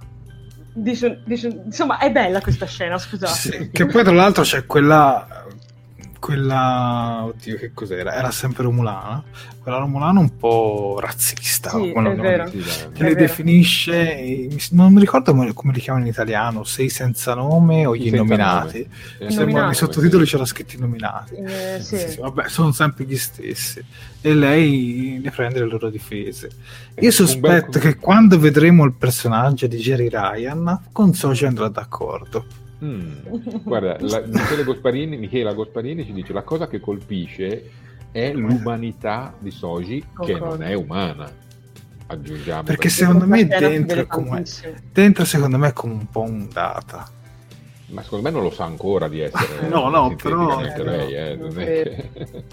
Dice, 0.77 1.21
dice, 1.23 1.61
insomma, 1.63 1.99
è 1.99 2.11
bella 2.11 2.41
questa 2.41 2.65
scena, 2.65 2.97
scusate. 2.97 3.33
Sì, 3.33 3.69
che 3.71 3.85
poi 3.85 4.03
tra 4.03 4.11
l'altro 4.11 4.43
c'è 4.43 4.65
quella 4.65 5.44
quella 6.25 7.23
oddio 7.23 7.55
che 7.55 7.69
cos'era? 7.71 8.15
Era 8.15 8.31
sempre 8.31 8.63
Romulana. 8.63 9.23
Quella 9.61 9.77
Romulana 9.77 10.19
un 10.19 10.35
po' 10.37 10.97
razzista 10.99 11.69
sì, 11.69 11.91
è 11.91 12.15
vero. 12.15 12.45
che 12.45 13.03
è 13.03 13.07
li 13.09 13.13
definisce 13.13 14.47
non 14.71 14.91
mi 14.91 15.01
ricordo 15.01 15.35
come 15.53 15.71
li 15.71 15.79
chiamano 15.79 16.05
in 16.05 16.11
italiano 16.11 16.63
sei 16.63 16.89
senza 16.89 17.35
nome 17.35 17.85
o 17.85 17.95
gli 17.95 18.07
innominati. 18.07 18.89
Nei 19.19 19.75
sottotitoli 19.75 20.25
c'era 20.25 20.45
scritto 20.45 20.77
innominati. 20.77 21.35
Eh, 21.35 21.77
sì. 21.79 21.97
Sì, 21.97 22.19
vabbè 22.19 22.47
sono 22.47 22.71
sempre 22.71 23.05
gli 23.05 23.17
stessi. 23.17 23.85
E 24.19 24.33
lei 24.33 25.21
ne 25.23 25.29
prende 25.29 25.59
le 25.59 25.67
loro 25.67 25.91
difese. 25.91 26.49
Io 26.99 27.11
sospetto 27.11 27.77
che 27.77 27.97
quando 27.97 28.39
vedremo 28.39 28.83
il 28.83 28.93
personaggio 28.93 29.67
di 29.67 29.77
Jerry 29.77 30.09
Ryan 30.09 30.85
con 30.91 31.13
Soci 31.13 31.45
andrà 31.45 31.67
d'accordo 31.67 32.63
Mm. 32.83 33.11
Guarda, 33.63 33.97
la, 33.99 34.23
Michele 34.25 34.63
Gosparini, 34.63 35.17
Michela 35.17 35.53
Gosparini 35.53 36.05
ci 36.05 36.13
dice 36.13 36.33
la 36.33 36.43
cosa 36.43 36.67
che 36.67 36.79
colpisce 36.79 37.69
è 38.11 38.33
l'umanità 38.33 39.33
di 39.39 39.51
Soji 39.51 40.03
che 40.21 40.39
non 40.39 40.61
è 40.63 40.73
umana. 40.73 41.43
Aggiungiamo 42.07 42.63
perché, 42.63 42.83
perché 42.83 42.89
secondo 42.89 43.25
me 43.25 43.45
dentro, 43.45 44.05
come, 44.05 44.43
dentro 44.91 45.25
secondo 45.25 45.57
me 45.57 45.69
è 45.69 45.73
come 45.73 45.93
un 45.93 46.09
po' 46.09 46.21
un 46.21 46.47
data. 46.51 47.09
Ma 47.87 48.01
secondo 48.03 48.25
me 48.25 48.31
non 48.31 48.43
lo 48.43 48.51
sa 48.51 48.65
ancora 48.65 49.07
di 49.07 49.19
essere. 49.19 49.67
no, 49.69 49.89
no, 49.89 50.15
però. 50.15 50.61
Eh, 50.61 50.83
lei, 50.83 51.13
eh, 51.13 51.35
non 51.35 51.59
è 51.59 51.65
che... 51.65 52.43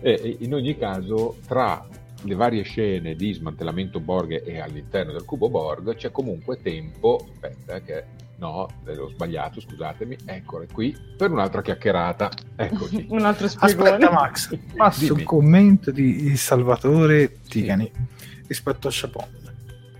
eh, 0.00 0.36
in 0.40 0.54
ogni 0.54 0.76
caso, 0.76 1.36
tra 1.46 1.86
le 2.24 2.34
varie 2.34 2.62
scene 2.62 3.14
di 3.14 3.32
smantellamento 3.32 4.00
Borg 4.00 4.46
e 4.46 4.60
all'interno 4.60 5.12
del 5.12 5.24
cubo 5.24 5.48
Borg 5.48 5.94
c'è 5.96 6.10
comunque 6.10 6.60
tempo. 6.60 7.28
Aspetta, 7.32 7.80
che 7.80 8.04
No, 8.42 8.66
l'ho 8.82 9.08
sbagliato, 9.08 9.60
scusatemi. 9.60 10.16
Eccole 10.24 10.66
qui 10.66 10.96
per 11.16 11.30
un'altra 11.30 11.62
chiacchierata. 11.62 12.28
Eccoci. 12.56 13.06
Un 13.10 13.24
altro 13.24 13.46
spiegone. 13.46 13.90
Aspetta, 13.90 14.10
Max, 14.10 14.58
passo 14.74 15.04
Dimmi. 15.04 15.20
un 15.20 15.24
commento 15.24 15.92
di 15.92 16.36
Salvatore 16.36 17.38
Tigani 17.48 17.88
sì. 18.16 18.44
rispetto 18.48 18.88
a 18.88 18.90
Chapon. 18.92 19.28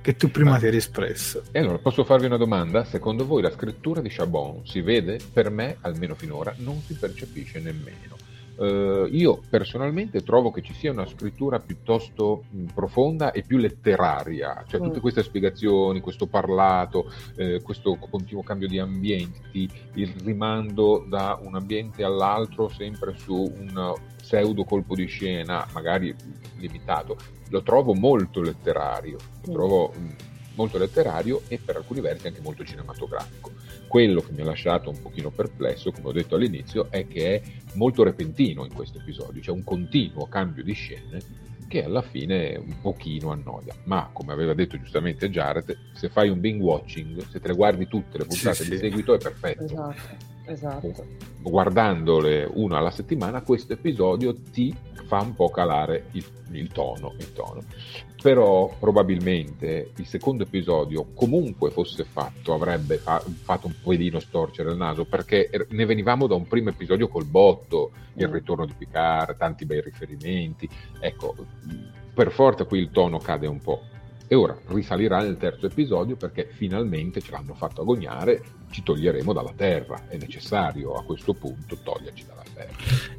che 0.00 0.16
tu 0.16 0.28
prima 0.28 0.58
ti 0.58 0.66
eri 0.66 0.78
espresso. 0.78 1.44
E 1.52 1.60
allora 1.60 1.78
posso 1.78 2.02
farvi 2.02 2.26
una 2.26 2.36
domanda? 2.36 2.82
Secondo 2.82 3.24
voi 3.24 3.42
la 3.42 3.50
scrittura 3.52 4.00
di 4.00 4.08
Chabon 4.08 4.66
si 4.66 4.80
vede? 4.80 5.20
Per 5.32 5.48
me, 5.48 5.76
almeno 5.82 6.16
finora, 6.16 6.52
non 6.58 6.80
si 6.80 6.94
percepisce 6.94 7.60
nemmeno. 7.60 8.16
Uh, 8.62 9.06
io 9.10 9.40
personalmente 9.50 10.22
trovo 10.22 10.52
che 10.52 10.62
ci 10.62 10.72
sia 10.72 10.92
una 10.92 11.04
scrittura 11.04 11.58
piuttosto 11.58 12.44
mh, 12.48 12.64
profonda 12.74 13.32
e 13.32 13.42
più 13.42 13.56
letteraria, 13.56 14.62
cioè 14.68 14.80
tutte 14.80 15.00
queste 15.00 15.24
spiegazioni, 15.24 15.98
questo 15.98 16.26
parlato, 16.26 17.10
eh, 17.34 17.60
questo 17.60 17.96
continuo 17.96 18.44
cambio 18.44 18.68
di 18.68 18.78
ambienti, 18.78 19.68
il 19.94 20.14
rimando 20.22 21.04
da 21.08 21.40
un 21.42 21.56
ambiente 21.56 22.04
all'altro 22.04 22.68
sempre 22.68 23.16
su 23.16 23.34
un 23.34 23.94
pseudo 24.16 24.62
colpo 24.62 24.94
di 24.94 25.06
scena, 25.06 25.66
magari 25.72 26.14
limitato, 26.58 27.16
lo 27.48 27.62
trovo 27.62 27.94
molto 27.94 28.40
letterario, 28.40 29.18
lo 29.44 29.50
mm. 29.50 29.54
trovo 29.54 29.92
mh, 29.92 30.14
molto 30.54 30.78
letterario 30.78 31.42
e 31.48 31.58
per 31.58 31.76
alcuni 31.76 32.00
versi 32.00 32.26
anche 32.26 32.40
molto 32.40 32.64
cinematografico. 32.64 33.52
Quello 33.86 34.20
che 34.20 34.32
mi 34.32 34.40
ha 34.40 34.44
lasciato 34.44 34.90
un 34.90 35.00
pochino 35.00 35.30
perplesso, 35.30 35.92
come 35.92 36.08
ho 36.08 36.12
detto 36.12 36.36
all'inizio, 36.36 36.90
è 36.90 37.06
che 37.06 37.34
è 37.34 37.42
molto 37.74 38.02
repentino 38.02 38.64
in 38.64 38.72
questo 38.72 38.98
episodio, 38.98 39.40
c'è 39.40 39.50
un 39.50 39.64
continuo 39.64 40.26
cambio 40.26 40.62
di 40.62 40.72
scene 40.72 41.20
che 41.68 41.84
alla 41.84 42.02
fine 42.02 42.56
un 42.56 42.80
pochino 42.82 43.30
annoia. 43.30 43.74
Ma 43.84 44.10
come 44.12 44.32
aveva 44.32 44.52
detto 44.52 44.78
giustamente 44.78 45.30
Jared, 45.30 45.74
se 45.94 46.10
fai 46.10 46.28
un 46.28 46.38
binge 46.38 46.62
watching, 46.62 47.26
se 47.28 47.40
te 47.40 47.48
le 47.48 47.54
guardi 47.54 47.88
tutte 47.88 48.18
le 48.18 48.26
puntate 48.26 48.56
sì, 48.56 48.70
di 48.70 48.76
sì. 48.76 48.82
seguito 48.82 49.14
è 49.14 49.18
perfetto. 49.18 49.64
Esatto. 49.64 50.31
Esatto. 50.44 51.06
Guardandole 51.40 52.48
una 52.54 52.78
alla 52.78 52.90
settimana, 52.90 53.42
questo 53.42 53.72
episodio 53.72 54.34
ti 54.34 54.74
fa 55.06 55.20
un 55.20 55.34
po' 55.34 55.50
calare 55.50 56.06
il, 56.12 56.24
il, 56.52 56.68
tono, 56.68 57.14
il 57.18 57.32
tono. 57.32 57.62
Però 58.22 58.72
probabilmente 58.78 59.90
il 59.96 60.06
secondo 60.06 60.44
episodio, 60.44 61.08
comunque 61.14 61.70
fosse 61.70 62.04
fatto, 62.04 62.54
avrebbe 62.54 62.96
fa- 62.96 63.20
fatto 63.20 63.66
un 63.66 63.74
pelino 63.82 64.20
storcere 64.20 64.70
il 64.70 64.76
naso, 64.76 65.04
perché 65.04 65.48
er, 65.50 65.66
ne 65.70 65.84
venivamo 65.84 66.26
da 66.26 66.34
un 66.34 66.46
primo 66.46 66.70
episodio 66.70 67.08
col 67.08 67.26
botto, 67.26 67.90
il 68.14 68.28
mm. 68.28 68.32
ritorno 68.32 68.64
di 68.64 68.74
Picard, 68.76 69.36
tanti 69.36 69.66
bei 69.66 69.80
riferimenti. 69.80 70.68
Ecco, 71.00 71.34
per 72.14 72.30
forza 72.30 72.64
qui 72.64 72.78
il 72.78 72.90
tono 72.90 73.18
cade 73.18 73.46
un 73.46 73.58
po' 73.58 73.82
e 74.32 74.34
ora 74.34 74.56
risalirà 74.68 75.20
nel 75.20 75.36
terzo 75.36 75.66
episodio 75.66 76.16
perché 76.16 76.48
finalmente 76.50 77.20
ce 77.20 77.32
l'hanno 77.32 77.52
fatto 77.52 77.82
agognare, 77.82 78.42
ci 78.70 78.82
toglieremo 78.82 79.30
dalla 79.30 79.52
Terra, 79.54 80.08
è 80.08 80.16
necessario 80.16 80.94
a 80.94 81.04
questo 81.04 81.34
punto 81.34 81.76
toglierci 81.82 82.24
dalla 82.26 82.42
Terra. 82.54 82.72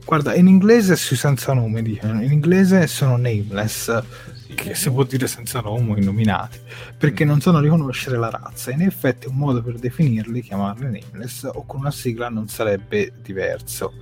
Guarda, 0.04 0.34
in 0.34 0.48
inglese 0.48 0.96
sui 0.96 1.16
senza 1.16 1.54
nome 1.54 1.84
dicono, 1.84 2.20
in 2.20 2.32
inglese 2.32 2.88
sono 2.88 3.16
nameless, 3.18 4.04
sì. 4.34 4.56
che 4.56 4.74
si 4.74 4.90
può 4.90 5.04
dire 5.04 5.28
senza 5.28 5.60
nome 5.60 5.92
o 5.92 5.98
innominati, 5.98 6.58
perché 6.98 7.26
mm. 7.26 7.28
non 7.28 7.42
sanno 7.42 7.60
riconoscere 7.60 8.18
la 8.18 8.32
razza, 8.32 8.72
in 8.72 8.82
effetti 8.82 9.28
un 9.28 9.36
modo 9.36 9.62
per 9.62 9.76
definirli, 9.76 10.42
chiamarli 10.42 10.86
nameless, 10.86 11.44
o 11.44 11.64
con 11.68 11.82
una 11.82 11.92
sigla 11.92 12.30
non 12.30 12.48
sarebbe 12.48 13.14
diverso 13.22 13.94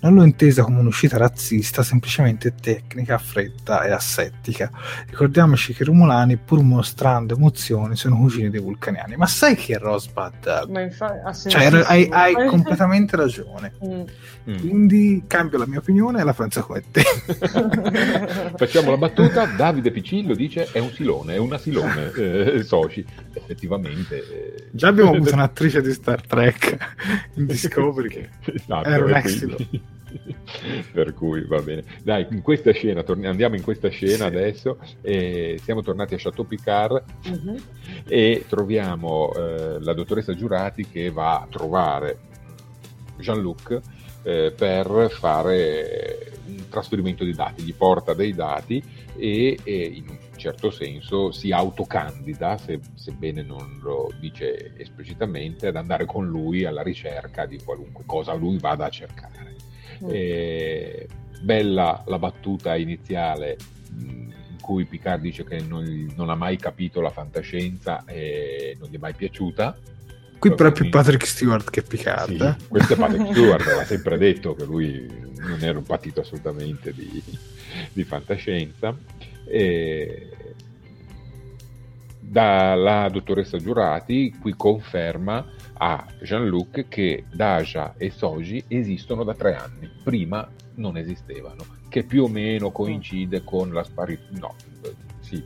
non 0.00 0.14
l'ho 0.14 0.24
intesa 0.24 0.62
come 0.62 0.78
un'uscita 0.78 1.16
razzista, 1.16 1.82
semplicemente 1.82 2.54
tecnica, 2.54 3.18
fredda 3.18 3.82
e 3.82 3.90
assettica. 3.90 4.70
Ricordiamoci 5.08 5.74
che 5.74 5.82
i 5.82 5.86
Romulani, 5.86 6.36
pur 6.36 6.62
mostrando 6.62 7.34
emozioni, 7.34 7.96
sono 7.96 8.16
cugini 8.16 8.50
dei 8.50 8.60
vulcaniani. 8.60 9.16
Ma 9.16 9.26
sai 9.26 9.56
che 9.56 9.74
è 9.74 9.78
Rosbud? 9.78 10.66
Ma 10.68 10.80
infatti, 10.82 11.48
cioè, 11.48 11.66
hai, 11.84 12.08
hai 12.10 12.46
completamente 12.46 13.16
ragione. 13.16 13.72
Mm. 13.84 14.02
mm. 14.50 14.58
Quindi 14.58 15.24
cambio 15.26 15.58
la 15.58 15.66
mia 15.66 15.78
opinione 15.78 16.20
e 16.20 16.24
la 16.24 16.32
penso 16.32 16.62
come 16.62 16.82
te. 16.90 17.02
Facciamo 18.56 18.90
la 18.90 18.96
battuta. 18.96 19.46
Davide 19.46 19.90
Piccillo 19.90 20.34
dice 20.34 20.68
è 20.72 20.78
un 20.78 20.90
silone, 20.92 21.34
è 21.34 21.38
un 21.38 21.52
asilone, 21.52 22.12
eh, 22.16 22.62
Soci. 22.62 23.04
Effettivamente. 23.32 24.16
Eh... 24.16 24.68
Già 24.70 24.88
abbiamo 24.88 25.10
avuto 25.10 25.32
un'attrice 25.34 25.80
di 25.82 25.92
Star 25.92 26.24
Trek 26.24 26.76
in 27.34 27.46
Discovery 27.46 28.08
che 28.08 28.28
esatto, 28.44 28.88
era 28.88 29.04
un 29.04 29.20
quindi... 29.22 29.87
per 30.92 31.14
cui 31.14 31.44
va 31.46 31.60
bene. 31.60 31.84
Dai, 32.02 32.26
in 32.30 32.42
questa 32.42 32.72
scena, 32.72 33.02
torni- 33.02 33.26
andiamo 33.26 33.56
in 33.56 33.62
questa 33.62 33.88
scena 33.88 34.16
sì. 34.16 34.22
adesso. 34.22 34.78
Eh, 35.00 35.58
siamo 35.62 35.82
tornati 35.82 36.14
a 36.14 36.18
Chateau 36.18 36.46
Picard 36.46 37.02
uh-huh. 37.26 37.56
e 38.06 38.44
troviamo 38.48 39.32
eh, 39.34 39.78
la 39.80 39.94
dottoressa 39.94 40.34
Giurati 40.34 40.86
che 40.86 41.10
va 41.10 41.40
a 41.40 41.46
trovare 41.50 42.18
Jean-Luc 43.18 43.80
eh, 44.22 44.52
per 44.56 45.08
fare 45.10 46.32
un 46.46 46.68
trasferimento 46.68 47.24
di 47.24 47.34
dati, 47.34 47.62
gli 47.62 47.74
porta 47.74 48.14
dei 48.14 48.32
dati 48.32 48.82
e, 49.16 49.58
e 49.62 49.82
in 49.82 50.08
un 50.08 50.18
certo 50.36 50.70
senso 50.70 51.30
si 51.30 51.52
autocandida, 51.52 52.56
se, 52.56 52.80
sebbene 52.94 53.42
non 53.42 53.78
lo 53.82 54.10
dice 54.18 54.72
esplicitamente, 54.76 55.66
ad 55.66 55.76
andare 55.76 56.06
con 56.06 56.26
lui 56.26 56.64
alla 56.64 56.82
ricerca 56.82 57.44
di 57.46 57.58
qualunque 57.62 58.04
cosa 58.06 58.34
lui 58.34 58.58
vada 58.58 58.86
a 58.86 58.90
cercare. 58.90 59.56
Mm. 60.04 60.08
E, 60.10 61.08
bella 61.40 62.02
la 62.06 62.18
battuta 62.18 62.76
iniziale 62.76 63.56
in 63.96 64.56
cui 64.60 64.84
Picard 64.84 65.20
dice 65.20 65.44
che 65.44 65.60
non, 65.60 66.12
non, 66.16 66.30
ha 66.30 66.34
mai 66.34 66.56
capito 66.56 67.00
la 67.00 67.10
fantascienza 67.10 68.04
e 68.06 68.76
non 68.78 68.88
gli 68.88 68.96
è 68.96 68.98
mai 68.98 69.14
piaciuta. 69.14 69.76
Qui 70.38 70.54
però 70.54 70.68
è 70.68 70.72
più 70.72 70.88
Patrick 70.88 71.26
Stewart 71.26 71.68
che 71.70 71.82
Picard. 71.82 72.36
Sì, 72.36 72.42
eh? 72.42 72.68
questo 72.68 72.92
è 72.92 72.96
Patrick 72.96 73.30
Stewart, 73.32 73.66
aveva 73.66 73.84
sempre 73.84 74.18
detto 74.18 74.54
che 74.54 74.64
lui 74.64 75.06
non 75.38 75.58
era 75.60 75.78
un 75.78 75.84
patito 75.84 76.20
assolutamente 76.20 76.92
di, 76.92 77.22
di 77.92 78.04
fantascienza. 78.04 78.96
E 79.46 80.54
dalla 82.28 83.08
dottoressa 83.10 83.56
Giurati 83.56 84.34
qui 84.38 84.54
conferma 84.54 85.46
a 85.78 86.06
Jean-Luc 86.20 86.88
che 86.88 87.24
Daja 87.32 87.94
e 87.96 88.10
Soji 88.10 88.62
esistono 88.68 89.24
da 89.24 89.34
tre 89.34 89.54
anni, 89.54 89.88
prima 90.02 90.46
non 90.74 90.96
esistevano, 90.96 91.64
che 91.88 92.04
più 92.04 92.24
o 92.24 92.28
meno 92.28 92.70
coincide 92.70 93.42
con 93.44 93.72
la 93.72 93.82
sparizione, 93.82 94.38
no, 94.38 94.54
sì, 95.20 95.42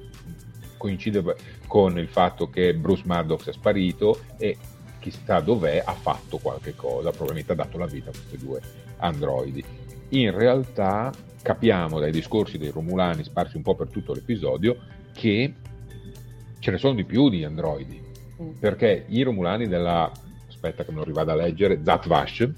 coincide 0.77 1.23
con 1.69 1.99
il 1.99 2.09
fatto 2.09 2.51
che 2.51 2.75
Bruce 2.75 3.05
Maddox 3.07 3.49
è 3.49 3.53
sparito 3.53 4.21
e 4.37 4.57
chissà 4.99 5.41
dov'è 5.41 5.83
ha 5.85 5.95
fatto 5.95 6.39
qualche 6.39 6.75
cosa, 6.75 7.11
probabilmente 7.11 7.53
ha 7.53 7.57
dato 7.57 7.79
la 7.79 7.87
vita 7.87 8.11
a 8.11 8.13
questi 8.13 8.39
due 8.39 8.61
androidi. 8.99 9.65
In 10.11 10.37
realtà 10.37 11.13
capiamo 11.41 11.99
dai 11.99 12.11
discorsi 12.11 12.59
dei 12.59 12.71
Romulani 12.71 13.25
sparsi 13.25 13.57
un 13.57 13.63
po' 13.63 13.75
per 13.75 13.89
tutto 13.89 14.13
l'episodio 14.13 14.77
che 15.13 15.55
ce 16.63 16.71
ne 16.71 16.79
sono 16.79 16.95
di 16.95 17.05
più 17.05 17.29
di 17.29 17.43
androidi, 17.43 18.01
mm. 18.41 18.51
perché 18.61 19.05
i 19.09 19.23
Romulani 19.23 19.67
della 19.67 20.11
aspetta 20.47 20.85
che 20.85 20.93
non 20.93 21.03
rivada 21.03 21.33
a 21.33 21.35
leggere, 21.35 21.81
Zatvash, 21.83 22.49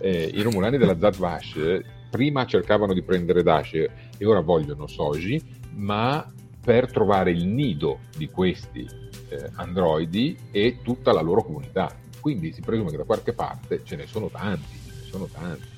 eh, 0.00 0.30
i 0.32 0.40
Romulani 0.40 0.78
della 0.78 0.98
Zatvash 0.98 1.82
prima 2.08 2.46
cercavano 2.46 2.94
di 2.94 3.02
prendere 3.02 3.42
Dash 3.42 3.74
e 3.74 4.24
ora 4.24 4.40
vogliono 4.40 4.86
Soji, 4.86 5.40
ma 5.74 6.26
per 6.62 6.90
trovare 6.90 7.32
il 7.32 7.46
nido 7.46 8.00
di 8.16 8.28
questi 8.30 8.88
eh, 9.28 9.50
androidi 9.56 10.36
e 10.50 10.78
tutta 10.82 11.12
la 11.12 11.20
loro 11.20 11.44
comunità. 11.44 11.94
Quindi 12.18 12.52
si 12.52 12.62
presume 12.62 12.90
che 12.90 12.96
da 12.96 13.04
qualche 13.04 13.34
parte 13.34 13.82
ce 13.84 13.96
ne 13.96 14.06
sono 14.06 14.28
tanti, 14.28 14.78
ce 14.86 14.92
ne 14.94 15.10
sono 15.10 15.26
tanti. 15.26 15.68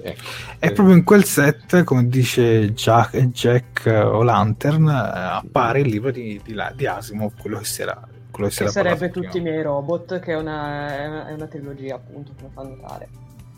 Ecco. 0.00 0.22
È 0.58 0.72
proprio 0.72 0.94
in 0.94 1.04
quel 1.04 1.24
set, 1.24 1.82
come 1.84 2.08
dice 2.08 2.72
Jack, 2.72 3.18
Jack 3.28 3.86
o 3.86 4.22
Lantern, 4.22 4.88
eh, 4.88 4.92
appare 4.92 5.80
il 5.80 5.88
libro 5.88 6.10
di, 6.10 6.40
di, 6.44 6.54
di 6.74 6.86
Asimov, 6.86 7.32
quello 7.40 7.58
che 7.58 7.64
si 7.64 7.82
era 7.82 8.08
quello 8.36 8.50
che, 8.50 8.64
che 8.64 8.70
sarebbe 8.70 9.10
tutti 9.10 9.38
i 9.38 9.40
miei 9.40 9.62
robot, 9.62 10.18
che 10.18 10.32
è 10.32 10.36
una, 10.36 11.26
è 11.26 11.32
una 11.32 11.46
trilogia 11.46 11.94
appunto, 11.94 12.32
come 12.36 12.50
fa 12.52 12.62
notare. 12.62 13.08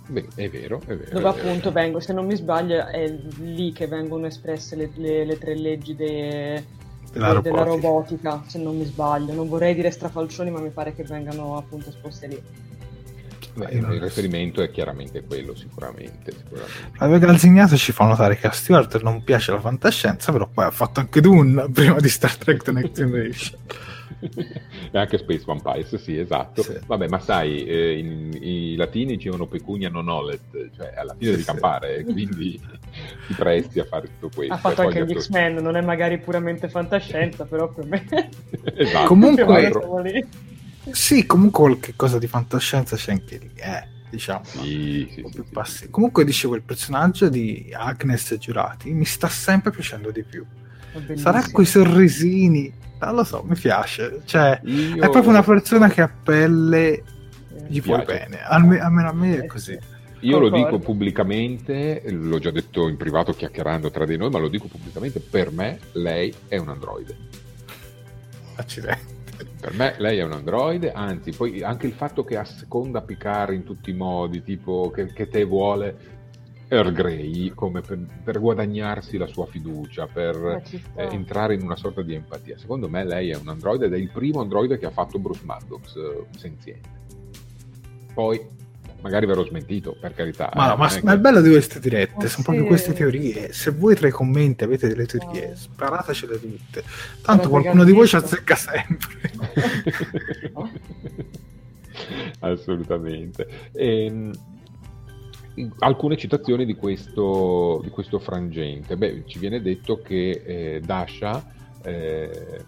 Beh, 0.07 0.27
è 0.37 0.49
vero, 0.49 0.81
è 0.87 0.97
vero. 0.97 1.11
Dove 1.11 1.25
è 1.25 1.29
appunto 1.29 1.71
vero. 1.71 1.85
vengo, 1.85 2.01
se 2.01 2.13
non 2.13 2.27
mi 2.27 2.37
sbaglio, 2.37 2.87
è 2.87 3.09
lì 3.41 3.73
che 3.73 3.89
vengono 3.89 4.27
espresse 4.27 4.77
le, 4.77 4.91
le, 4.95 5.25
le 5.25 5.39
tre 5.39 5.57
leggi 5.57 5.97
de, 5.97 6.65
della, 7.13 7.35
de, 7.35 7.41
della, 7.43 7.63
robotica, 7.65 8.43
se 8.47 8.59
non 8.59 8.77
mi 8.77 8.85
sbaglio. 8.85 9.35
Non 9.35 9.49
vorrei 9.49 9.75
dire 9.75 9.91
strafalcioni, 9.91 10.51
ma 10.51 10.61
mi 10.61 10.71
pare 10.71 10.95
che 10.95 11.03
vengano 11.03 11.57
appunto 11.57 11.89
esposte 11.89 12.27
lì. 12.29 12.43
Beh, 13.59 13.71
il 13.73 14.01
riferimento 14.01 14.63
è 14.63 14.71
chiaramente 14.71 15.25
quello, 15.25 15.55
sicuramente. 15.57 16.33
sicuramente. 16.33 16.99
Aveva 16.99 17.19
Galzignato 17.19 17.77
ci 17.77 17.91
fa 17.91 18.05
notare 18.05 18.37
che 18.37 18.47
a 18.47 18.53
Stewart 18.53 19.01
non 19.03 19.25
piace 19.25 19.51
la 19.51 19.61
fantascienza, 19.61 20.31
però 20.31 20.47
poi 20.47 20.67
ha 20.67 20.71
fatto 20.71 21.01
anche 21.01 21.21
Dune 21.21 21.69
prima 21.73 21.99
di 21.99 22.09
Star 22.09 22.37
Trek 22.37 22.63
The 22.63 22.73
Next 22.73 22.93
Generation. 22.93 23.59
e 24.91 24.99
anche 24.99 25.19
Space 25.19 25.43
Vampires, 25.45 25.95
sì, 25.97 26.19
esatto. 26.19 26.63
Sì. 26.63 26.79
Vabbè, 26.87 27.09
ma 27.09 27.19
sai, 27.19 27.65
eh, 27.65 27.99
in, 27.99 28.39
i 28.41 28.77
latini 28.77 29.17
dicevano 29.17 29.47
pecunia 29.47 29.89
non 29.89 30.09
olet, 30.09 30.71
cioè 30.77 30.95
alla 30.97 31.15
fine 31.15 31.31
sì, 31.31 31.37
devi 31.37 31.45
campare, 31.45 32.05
sì. 32.05 32.13
quindi 32.13 32.61
ti 33.27 33.35
presti 33.35 33.81
a 33.81 33.85
fare 33.85 34.07
tutto 34.07 34.31
questo. 34.35 34.55
Ha 34.55 34.59
fatto 34.59 34.83
anche 34.83 35.05
gli 35.05 35.15
X-Men, 35.15 35.57
non 35.57 35.77
è 35.77 35.81
magari 35.81 36.19
puramente 36.19 36.69
fantascienza, 36.69 37.45
però 37.45 37.69
per 37.69 37.87
me... 37.87 38.07
esatto. 38.77 39.07
Comunque... 39.07 40.27
Sì, 40.93 41.27
comunque 41.27 41.63
qualche 41.65 41.93
cosa 41.97 42.19
di 42.19 42.27
fantascienza 42.27 42.97
c'è 42.97 43.13
anche 43.13 43.39
lì, 43.39 43.51
eh 43.57 43.97
diciamo. 44.11 44.45
Sì, 44.45 45.09
sì, 45.13 45.25
sì, 45.65 45.91
Comunque 45.91 46.25
dicevo, 46.25 46.55
il 46.55 46.63
personaggio 46.63 47.29
di 47.29 47.71
Agnes 47.73 48.37
Giurati 48.39 48.93
mi 48.93 49.05
sta 49.05 49.29
sempre 49.29 49.71
piacendo 49.71 50.11
di 50.11 50.23
più. 50.23 50.45
Sarà 51.15 51.43
quei 51.53 51.67
sorrisini 51.67 52.73
Non 53.01 53.15
lo 53.15 53.25
so, 53.25 53.43
mi 53.47 53.55
piace. 53.55 54.23
Cioè, 54.25 54.61
Io- 54.65 54.97
è 54.97 55.09
proprio 55.11 55.29
una 55.29 55.43
persona 55.43 55.89
che 55.89 56.01
a 56.01 56.09
pelle 56.09 57.03
gli 57.69 57.81
vuole 57.81 58.05
piace. 58.05 58.27
bene. 58.27 58.43
Alme- 58.43 58.81
almeno 58.81 59.09
a 59.09 59.13
me 59.13 59.43
è 59.43 59.47
così. 59.47 59.79
Io 60.21 60.39
lo 60.41 60.51
dico 60.51 60.81
pubblicamente, 60.81 62.03
l'ho 62.09 62.41
già 62.41 62.51
detto 62.51 62.89
in 62.89 62.97
privato 62.97 63.33
chiacchierando 63.33 63.89
tra 63.91 64.05
di 64.05 64.17
noi, 64.17 64.31
ma 64.31 64.41
lo 64.41 64.49
dico 64.49 64.67
pubblicamente, 64.67 65.21
per 65.21 65.53
me 65.53 65.79
lei 65.93 66.35
è 66.49 66.57
un 66.57 66.71
androide. 66.71 67.17
Accidenti. 68.57 69.18
Per 69.61 69.75
me 69.75 69.95
lei 69.99 70.19
è 70.19 70.25
un 70.25 70.33
androide, 70.33 70.93
anzi, 70.93 71.33
poi 71.33 71.63
anche 71.63 71.87
il 71.87 71.93
fatto 71.93 72.25
che 72.25 72.37
asseconda 72.37 73.03
Picard 73.03 73.55
in 73.55 73.65
tutti 73.65 73.91
i 73.91 73.95
modi, 73.95 74.43
tipo 74.43 74.91
che, 74.91 75.13
che 75.13 75.29
te 75.29 75.45
vuole 75.45 76.17
Earl 76.69 76.93
Grey, 76.93 77.51
come 77.55 77.81
per, 77.81 77.99
per 78.23 78.41
guadagnarsi 78.41 79.17
la 79.17 79.27
sua 79.27 79.47
fiducia, 79.47 80.07
per 80.07 80.63
eh, 80.95 81.09
entrare 81.11 81.55
in 81.55 81.63
una 81.63 81.77
sorta 81.77 82.03
di 82.03 82.15
empatia. 82.15 82.59
Secondo 82.59 82.89
me 82.89 83.05
lei 83.05 83.31
è 83.31 83.37
un 83.37 83.49
androide 83.49 83.87
ed 83.87 83.95
è 83.95 83.97
il 83.97 84.11
primo 84.11 84.41
androide 84.41 84.79
che 84.79 84.87
ha 84.87 84.91
fatto 84.91 85.19
Bruce 85.19 85.45
Maddox 85.45 85.97
eh, 85.97 86.27
senziente. 86.37 86.97
Poi 88.13 88.67
magari 89.01 89.27
verrò 89.27 89.45
smentito, 89.45 89.97
per 89.99 90.15
carità. 90.15 90.51
Ma, 90.55 90.75
eh, 90.75 90.77
ma- 90.77 90.89
che- 90.89 91.01
è 91.13 91.19
bello 91.19 91.41
di 91.41 91.51
queste 91.51 91.81
dirette, 91.81 92.15
Ma 92.15 92.21
sono 92.23 92.31
sì. 92.37 92.43
proprio 92.43 92.67
queste 92.67 92.93
teorie. 92.93 93.53
Se 93.53 93.71
voi 93.71 93.95
tra 93.95 94.09
i 94.09 94.11
commenti 94.11 94.65
avete 94.65 94.89
delle 94.89 95.07
teorie, 95.07 95.55
sparatecele 95.55 96.41
tutte. 96.41 96.83
Tanto 97.23 97.43
Sarà 97.43 97.49
qualcuno 97.49 97.85
di 97.85 97.93
voi 97.93 98.07
ci 98.07 98.17
azzecca 98.17 98.55
sempre. 98.55 99.33
Assolutamente. 102.41 103.47
Ehm, 103.73 104.33
alcune 105.79 106.17
citazioni 106.17 106.65
di 106.65 106.75
questo, 106.75 107.81
di 107.83 107.91
questo 107.91 108.19
frangente. 108.19 108.97
Beh, 108.97 109.25
ci 109.27 109.39
viene 109.39 109.61
detto 109.61 110.01
che 110.01 110.43
eh, 110.45 110.81
Dasha 110.85 111.45
eh, 111.83 112.65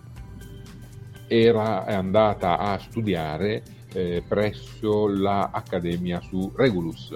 era, 1.28 1.84
è 1.84 1.94
andata 1.94 2.58
a 2.58 2.78
studiare 2.78 3.62
eh, 3.92 4.22
presso 4.26 5.06
l'Accademia 5.08 6.20
su 6.20 6.52
Regulus. 6.54 7.12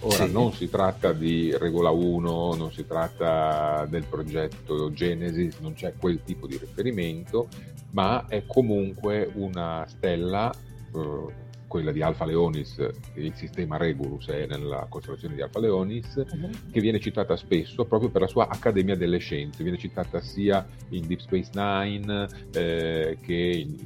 Ora 0.00 0.26
Sì. 0.26 0.32
non 0.32 0.52
si 0.52 0.68
tratta 0.68 1.12
di 1.12 1.56
Regola 1.56 1.90
1, 1.90 2.54
non 2.54 2.70
si 2.70 2.86
tratta 2.86 3.86
del 3.88 4.04
progetto 4.04 4.92
Genesis, 4.92 5.58
non 5.60 5.72
c'è 5.72 5.94
quel 5.98 6.22
tipo 6.22 6.46
di 6.46 6.58
riferimento, 6.58 7.48
ma 7.92 8.26
è 8.28 8.44
comunque 8.46 9.28
una 9.34 9.84
stella, 9.88 10.52
eh, 10.94 11.44
quella 11.66 11.92
di 11.92 12.02
Alfa 12.02 12.24
Leonis, 12.26 12.76
il 13.14 13.32
sistema 13.34 13.78
Regulus 13.78 14.28
è 14.28 14.46
nella 14.46 14.86
costellazione 14.88 15.34
di 15.34 15.42
Alfa 15.42 15.58
Leonis, 15.60 16.24
che 16.70 16.80
viene 16.80 17.00
citata 17.00 17.34
spesso 17.36 17.84
proprio 17.86 18.10
per 18.10 18.20
la 18.20 18.28
sua 18.28 18.48
Accademia 18.48 18.96
delle 18.96 19.18
Scienze, 19.18 19.62
viene 19.62 19.78
citata 19.78 20.20
sia 20.20 20.64
in 20.90 21.06
Deep 21.06 21.20
Space 21.20 21.50
Nine 21.54 22.28
eh, 22.52 23.18
che 23.20 23.34
in, 23.34 23.76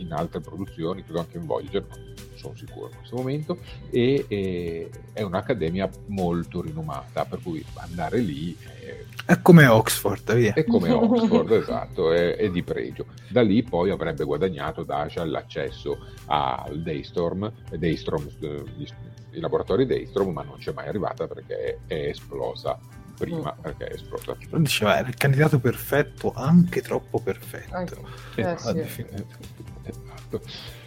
in 0.00 0.12
altre 0.12 0.40
produzioni, 0.40 1.02
credo 1.04 1.20
anche 1.20 1.36
in 1.38 1.46
Voyager, 1.46 1.84
ma 1.88 1.96
non 1.96 2.14
sono 2.34 2.54
sicuro 2.56 2.88
in 2.90 2.96
questo 2.96 3.16
momento, 3.16 3.58
e, 3.90 4.24
e 4.28 4.90
è 5.12 5.22
un'accademia 5.22 5.88
molto 6.06 6.60
rinomata, 6.62 7.24
per 7.24 7.40
cui 7.42 7.64
andare 7.76 8.18
lì 8.18 8.56
è, 8.60 9.04
È 9.32 9.40
come 9.42 9.66
Oxford, 9.66 10.34
via. 10.34 10.54
è 10.54 10.64
come 10.64 10.90
Oxford, 10.92 11.50
esatto, 11.52 12.12
è, 12.12 12.36
è 12.36 12.50
di 12.50 12.62
pregio. 12.62 13.06
Da 13.28 13.42
lì 13.42 13.62
poi 13.62 13.90
avrebbe 13.90 14.24
guadagnato 14.24 14.82
Dasha 14.84 15.24
l'accesso 15.24 15.98
al 16.26 16.80
Daystorm, 16.82 17.50
Daystrom, 17.76 18.26
eh, 18.40 18.64
gli- 18.76 18.88
i 19.32 19.38
laboratori 19.40 19.86
Daystrom, 19.86 20.32
ma 20.32 20.42
non 20.42 20.56
c'è 20.58 20.72
mai 20.72 20.88
arrivata 20.88 21.26
perché 21.28 21.56
è, 21.56 21.94
è 21.94 22.08
esplosa 22.08 22.76
prima, 23.16 23.52
perché 23.52 23.84
è 23.86 23.92
esplosa. 23.94 24.34
Diceva, 24.56 24.98
era 24.98 25.06
il 25.08 25.14
candidato 25.14 25.58
perfetto, 25.60 26.32
anche 26.34 26.80
troppo 26.80 27.20
perfetto. 27.20 27.76
Anche- 27.76 27.96
Eh, 28.36 28.50
eh, 28.50 28.88
sì. 28.88 29.04
Esatto. 30.38 30.78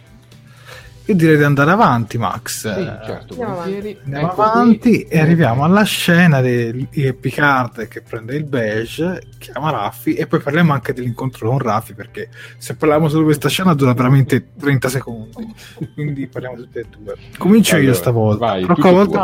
Io 1.06 1.14
direi 1.16 1.36
di 1.36 1.42
andare 1.42 1.70
avanti, 1.70 2.16
Max. 2.16 2.60
Sì, 2.74 2.82
certo, 3.04 3.32
Andiamo 3.34 3.54
volentieri. 3.56 3.98
Andiamo 4.04 4.26
Ecco 4.26 4.34
qui. 4.36 4.44
avanti 4.44 5.02
e 5.02 5.18
arriviamo 5.20 5.62
alla 5.64 5.82
scena 5.82 6.40
di 6.40 6.88
di 6.90 7.12
Picard 7.12 7.88
che 7.88 8.00
prende 8.00 8.34
il 8.36 8.44
beige, 8.44 9.20
chiama 9.38 9.70
Raffi 9.70 10.14
e 10.14 10.26
poi 10.26 10.40
parliamo 10.40 10.72
anche 10.72 10.94
dell'incontro 10.94 11.50
con 11.50 11.58
Raffi 11.58 11.92
perché 11.92 12.30
se 12.56 12.74
parliamo 12.74 13.08
solo 13.08 13.18
di 13.20 13.24
questa 13.26 13.50
scena 13.50 13.74
dura 13.74 13.92
veramente 13.92 14.52
30 14.58 14.88
secondi, 14.88 15.54
quindi 15.92 16.26
parliamo 16.26 16.56
tutte 16.56 16.80
e 16.80 16.86
due. 16.98 17.14
Comincio 17.36 17.74
io 17.76 17.82
Allora, 17.82 17.96
stavolta, 17.96 18.46
vai, 18.46 18.64
volta 18.64 19.04
tuo. 19.04 19.20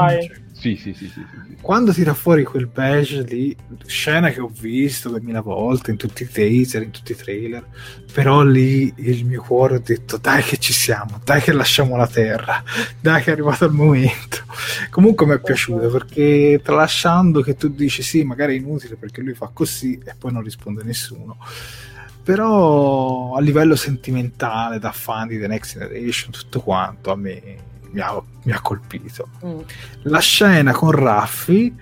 Sì, 0.60 0.76
sì, 0.76 0.92
sì, 0.92 1.08
sì, 1.08 1.24
sì. 1.26 1.56
Quando 1.62 1.90
tira 1.90 2.12
fuori 2.12 2.44
quel 2.44 2.66
beige 2.66 3.22
lì, 3.22 3.56
scena 3.86 4.28
che 4.28 4.40
ho 4.40 4.52
visto 4.52 5.08
2000 5.08 5.40
volte 5.40 5.90
in 5.90 5.96
tutti 5.96 6.24
i 6.24 6.28
teaser, 6.28 6.82
in 6.82 6.90
tutti 6.90 7.12
i 7.12 7.16
trailer, 7.16 7.66
però 8.12 8.42
lì 8.42 8.92
il 8.96 9.24
mio 9.24 9.40
cuore 9.40 9.76
ha 9.76 9.78
detto 9.78 10.18
dai 10.18 10.42
che 10.42 10.58
ci 10.58 10.74
siamo, 10.74 11.18
dai 11.24 11.40
che 11.40 11.52
lasciamo 11.52 11.96
la 11.96 12.06
terra, 12.06 12.62
dai 13.00 13.22
che 13.22 13.30
è 13.30 13.32
arrivato 13.32 13.64
il 13.64 13.72
momento. 13.72 14.44
Comunque 14.90 15.24
mi 15.24 15.32
è 15.32 15.40
piaciuto 15.40 15.88
perché 15.88 16.60
tralasciando 16.62 17.40
che 17.40 17.56
tu 17.56 17.68
dici 17.68 18.02
sì, 18.02 18.22
magari 18.22 18.54
è 18.54 18.60
inutile 18.60 18.96
perché 18.96 19.22
lui 19.22 19.32
fa 19.32 19.50
così 19.50 19.98
e 20.04 20.14
poi 20.18 20.30
non 20.30 20.42
risponde 20.42 20.82
nessuno. 20.82 21.38
Però 22.22 23.34
a 23.34 23.40
livello 23.40 23.76
sentimentale, 23.76 24.78
da 24.78 24.92
fan 24.92 25.26
di 25.26 25.38
The 25.38 25.46
Next 25.46 25.78
Generation, 25.78 26.32
tutto 26.32 26.60
quanto 26.60 27.10
a 27.12 27.16
me 27.16 27.68
mi 27.92 28.00
ha, 28.00 28.20
mi 28.44 28.52
ha 28.52 28.60
colpito 28.60 29.28
Mm. 29.44 29.60
la 30.02 30.18
scena 30.20 30.72
con 30.72 30.90
Raffi 30.92 31.74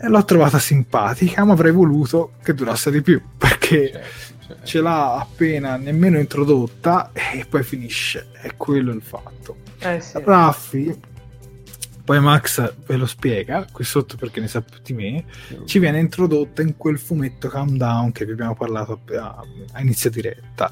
eh, 0.00 0.08
l'ho 0.08 0.24
trovata 0.24 0.58
simpatica, 0.58 1.44
ma 1.44 1.52
avrei 1.54 1.72
voluto 1.72 2.32
che 2.42 2.54
durasse 2.54 2.90
di 2.90 3.02
più 3.02 3.20
perché 3.36 3.90
Certo, 3.90 4.44
certo. 4.46 4.66
ce 4.66 4.80
l'ha 4.80 5.14
appena 5.18 5.76
nemmeno 5.76 6.18
introdotta 6.18 7.10
e 7.12 7.44
poi 7.48 7.62
finisce. 7.62 8.28
È 8.40 8.54
quello 8.56 8.92
il 8.92 9.02
fatto. 9.02 9.56
Eh 9.80 10.00
sì. 10.00 10.20
Raffi, 10.24 11.00
poi 12.04 12.20
Max 12.20 12.72
ve 12.86 12.96
lo 12.96 13.04
spiega 13.06 13.66
qui 13.70 13.84
sotto 13.84 14.16
perché 14.16 14.40
ne 14.40 14.48
sa 14.48 14.62
più 14.62 14.78
di 14.82 14.92
me. 14.94 15.24
Ci 15.66 15.78
viene 15.78 15.98
introdotta 15.98 16.62
in 16.62 16.76
quel 16.78 16.98
fumetto 16.98 17.48
Countdown 17.50 18.12
che 18.12 18.24
vi 18.24 18.32
abbiamo 18.32 18.54
parlato 18.54 19.00
a, 19.20 19.44
a 19.72 19.80
inizio 19.80 20.08
diretta. 20.10 20.70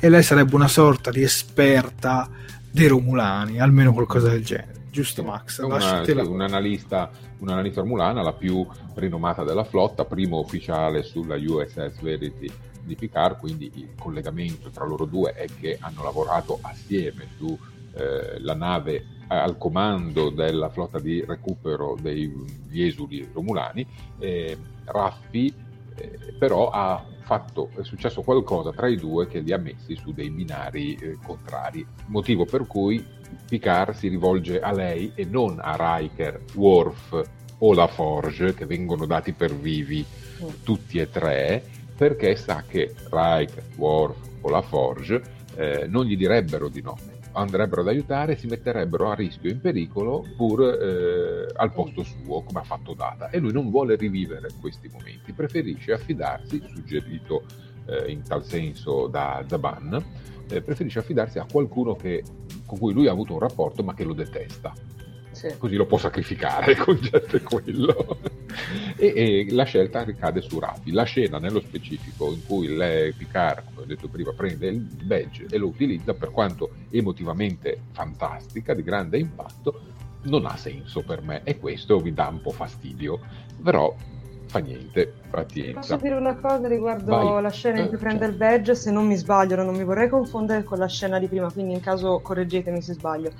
E 0.00 0.08
lei 0.08 0.22
sarebbe 0.22 0.54
una 0.54 0.68
sorta 0.68 1.10
di 1.10 1.22
esperta 1.22 2.28
dei 2.70 2.86
Romulani, 2.86 3.60
almeno 3.60 3.92
qualcosa 3.92 4.28
del 4.30 4.44
genere. 4.44 4.76
Giusto, 4.90 5.22
Max? 5.22 5.58
Una- 5.58 5.74
Lasciatela. 5.74 6.24
sì, 6.24 6.28
un 6.28 6.40
analista, 6.40 7.10
un 7.38 7.48
analista 7.50 7.80
romulana, 7.80 8.22
la 8.22 8.32
più 8.32 8.66
rinomata 8.94 9.44
della 9.44 9.64
flotta, 9.64 10.04
primo 10.04 10.38
ufficiale 10.40 11.02
sulla 11.02 11.36
USS 11.36 12.00
Verity 12.00 12.50
di 12.82 12.94
Picard, 12.96 13.38
quindi 13.38 13.70
il 13.74 13.90
collegamento 13.98 14.70
tra 14.70 14.84
loro 14.86 15.04
due 15.04 15.32
è 15.34 15.46
che 15.60 15.76
hanno 15.80 16.02
lavorato 16.02 16.58
assieme 16.62 17.28
sulla 17.36 18.54
nave 18.54 19.04
al 19.28 19.58
comando 19.58 20.30
della 20.30 20.70
flotta 20.70 20.98
di 20.98 21.22
recupero 21.24 21.96
degli 22.00 22.82
esuli 22.82 23.28
romulani. 23.32 23.86
Eh, 24.18 24.56
Raffi 24.86 25.52
eh, 25.98 26.32
però 26.38 26.70
ha 26.70 27.04
fatto, 27.22 27.70
è 27.76 27.82
successo 27.82 28.22
qualcosa 28.22 28.72
tra 28.72 28.88
i 28.88 28.96
due 28.96 29.26
che 29.26 29.40
li 29.40 29.52
ha 29.52 29.58
messi 29.58 29.96
su 29.96 30.12
dei 30.12 30.30
binari 30.30 30.94
eh, 30.94 31.18
contrari, 31.22 31.86
motivo 32.06 32.44
per 32.44 32.66
cui 32.66 33.04
Picard 33.46 33.94
si 33.94 34.08
rivolge 34.08 34.60
a 34.60 34.72
lei 34.72 35.12
e 35.14 35.24
non 35.24 35.58
a 35.60 35.76
Riker, 35.98 36.42
Worf 36.54 37.28
o 37.58 37.74
la 37.74 37.86
Forge, 37.86 38.54
che 38.54 38.66
vengono 38.66 39.04
dati 39.04 39.32
per 39.32 39.54
vivi 39.54 40.04
tutti 40.62 40.98
e 40.98 41.10
tre, 41.10 41.62
perché 41.96 42.36
sa 42.36 42.64
che 42.66 42.94
Riker, 43.10 43.64
Worf 43.76 44.16
o 44.42 44.48
la 44.48 44.62
Forge 44.62 45.22
eh, 45.56 45.86
non 45.88 46.04
gli 46.04 46.16
direbbero 46.16 46.68
di 46.68 46.80
no, 46.80 46.96
andrebbero 47.38 47.80
ad 47.82 47.88
aiutare 47.88 48.36
si 48.36 48.46
metterebbero 48.46 49.10
a 49.10 49.14
rischio 49.14 49.48
e 49.48 49.52
in 49.52 49.60
pericolo 49.60 50.24
pur 50.36 50.62
eh, 50.62 51.52
al 51.54 51.72
posto 51.72 52.02
suo, 52.02 52.42
come 52.42 52.60
ha 52.60 52.64
fatto 52.64 52.94
Data. 52.94 53.30
E 53.30 53.38
lui 53.38 53.52
non 53.52 53.70
vuole 53.70 53.96
rivivere 53.96 54.48
questi 54.60 54.88
momenti, 54.92 55.32
preferisce 55.32 55.92
affidarsi, 55.92 56.62
suggerito 56.72 57.44
eh, 57.86 58.10
in 58.10 58.22
tal 58.22 58.44
senso 58.44 59.06
da 59.06 59.44
Zaban, 59.46 60.04
eh, 60.50 60.62
preferisce 60.62 60.98
affidarsi 60.98 61.38
a 61.38 61.46
qualcuno 61.50 61.94
che- 61.94 62.22
con 62.66 62.78
cui 62.78 62.92
lui 62.92 63.08
ha 63.08 63.12
avuto 63.12 63.32
un 63.32 63.38
rapporto 63.40 63.82
ma 63.82 63.94
che 63.94 64.04
lo 64.04 64.12
detesta. 64.14 64.72
Sì. 65.38 65.54
Così 65.56 65.76
lo 65.76 65.86
può 65.86 65.98
sacrificare, 65.98 66.72
il 66.72 66.78
concetto 66.78 67.36
è 67.36 67.42
quello. 67.42 68.18
e, 68.96 69.06
e 69.14 69.46
la 69.50 69.62
scelta 69.62 70.02
ricade 70.02 70.40
su 70.40 70.58
Raffi. 70.58 70.90
La 70.90 71.04
scena 71.04 71.38
nello 71.38 71.60
specifico 71.60 72.32
in 72.32 72.44
cui 72.44 72.74
lei, 72.74 73.12
Picard, 73.12 73.62
come 73.66 73.82
ho 73.82 73.84
detto 73.86 74.08
prima, 74.08 74.32
prende 74.32 74.66
il 74.66 74.80
badge 74.80 75.46
e 75.48 75.56
lo 75.58 75.68
utilizza, 75.68 76.12
per 76.14 76.30
quanto 76.32 76.70
emotivamente 76.90 77.82
fantastica, 77.92 78.74
di 78.74 78.82
grande 78.82 79.18
impatto, 79.18 79.80
non 80.22 80.44
ha 80.46 80.56
senso 80.56 81.02
per 81.02 81.22
me 81.22 81.42
e 81.44 81.56
questo 81.58 82.00
mi 82.00 82.12
dà 82.12 82.26
un 82.26 82.40
po' 82.40 82.50
fastidio. 82.50 83.20
Però 83.62 83.94
fa 84.46 84.58
niente, 84.60 85.12
pazienza. 85.30 85.78
Posso 85.80 85.96
dire 85.98 86.14
una 86.16 86.34
cosa 86.34 86.66
riguardo 86.68 87.10
Vai. 87.14 87.42
la 87.42 87.50
scena 87.50 87.78
in 87.78 87.84
Eh, 87.84 87.88
cui 87.88 87.98
prende 87.98 88.24
certo. 88.24 88.32
il 88.32 88.38
badge? 88.38 88.74
Se 88.74 88.90
non 88.90 89.06
mi 89.06 89.14
sbaglio, 89.14 89.56
non 89.56 89.76
mi 89.76 89.84
vorrei 89.84 90.08
confondere 90.08 90.64
con 90.64 90.78
la 90.78 90.88
scena 90.88 91.18
di 91.18 91.28
prima, 91.28 91.52
quindi 91.52 91.74
in 91.74 91.80
caso 91.80 92.18
correggetemi 92.20 92.80
se 92.82 92.94
sbaglio. 92.94 93.30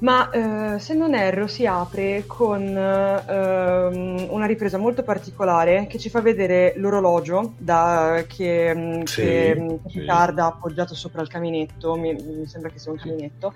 Ma 0.00 0.30
eh, 0.30 0.78
se 0.78 0.94
non 0.94 1.14
erro 1.14 1.46
si 1.46 1.64
apre 1.66 2.24
con 2.26 2.62
ehm, 2.62 4.26
una 4.28 4.46
ripresa 4.46 4.76
molto 4.76 5.02
particolare 5.02 5.86
che 5.86 5.98
ci 5.98 6.10
fa 6.10 6.20
vedere 6.20 6.74
l'orologio 6.76 7.54
da, 7.56 8.24
che, 8.26 8.74
mm, 8.74 9.02
Sì, 9.02 9.22
che 9.22 9.78
sì. 9.86 9.98
Picard 10.00 10.38
ha 10.38 10.46
appoggiato 10.46 10.94
sopra 10.94 11.22
il 11.22 11.28
caminetto, 11.28 11.96
mi, 11.96 12.12
mi 12.12 12.46
sembra 12.46 12.70
che 12.70 12.78
sia 12.78 12.92
un 12.92 12.98
caminetto. 12.98 13.54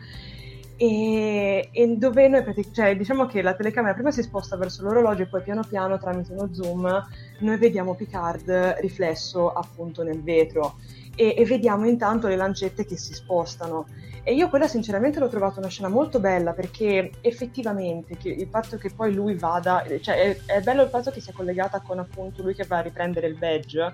E, 0.77 1.69
e 1.73 1.97
dove 1.99 2.27
noi 2.29 2.43
cioè, 2.73 2.97
diciamo 2.97 3.27
che 3.27 3.43
la 3.43 3.53
telecamera 3.53 3.93
prima 3.93 4.11
si 4.11 4.23
sposta 4.23 4.57
verso 4.57 4.83
l'orologio 4.83 5.25
e 5.25 5.27
poi 5.27 5.43
piano 5.43 5.63
piano 5.69 5.99
tramite 5.99 6.33
uno 6.33 6.49
zoom 6.55 7.07
noi 7.41 7.59
vediamo 7.59 7.95
Picard 7.95 8.79
riflesso 8.81 9.53
appunto 9.53 10.03
nel 10.03 10.23
vetro 10.23 10.77
e, 11.15 11.35
e 11.37 11.45
vediamo 11.45 11.87
intanto 11.87 12.29
le 12.29 12.37
lancette 12.37 12.87
che 12.87 12.97
si 12.97 13.13
spostano 13.13 13.89
e 14.23 14.35
io 14.35 14.49
quella 14.49 14.69
sinceramente 14.69 15.19
l'ho 15.19 15.29
trovata 15.29 15.61
una 15.61 15.69
scena 15.69 15.89
molto 15.89 16.21
bella 16.21 16.53
perché 16.53 17.11
effettivamente 17.21 18.17
il 18.23 18.49
fatto 18.51 18.77
che 18.77 18.91
poi 18.91 19.13
lui 19.15 19.35
vada, 19.35 19.85
cioè 20.01 20.37
è, 20.45 20.59
è 20.59 20.61
bello 20.61 20.83
il 20.83 20.89
fatto 20.91 21.11
che 21.11 21.21
sia 21.21 21.33
collegata 21.33 21.81
con 21.81 21.99
appunto 21.99 22.43
lui 22.43 22.55
che 22.55 22.65
va 22.65 22.79
a 22.79 22.83
riprendere 22.83 23.27
il 23.27 23.37
badge 23.37 23.93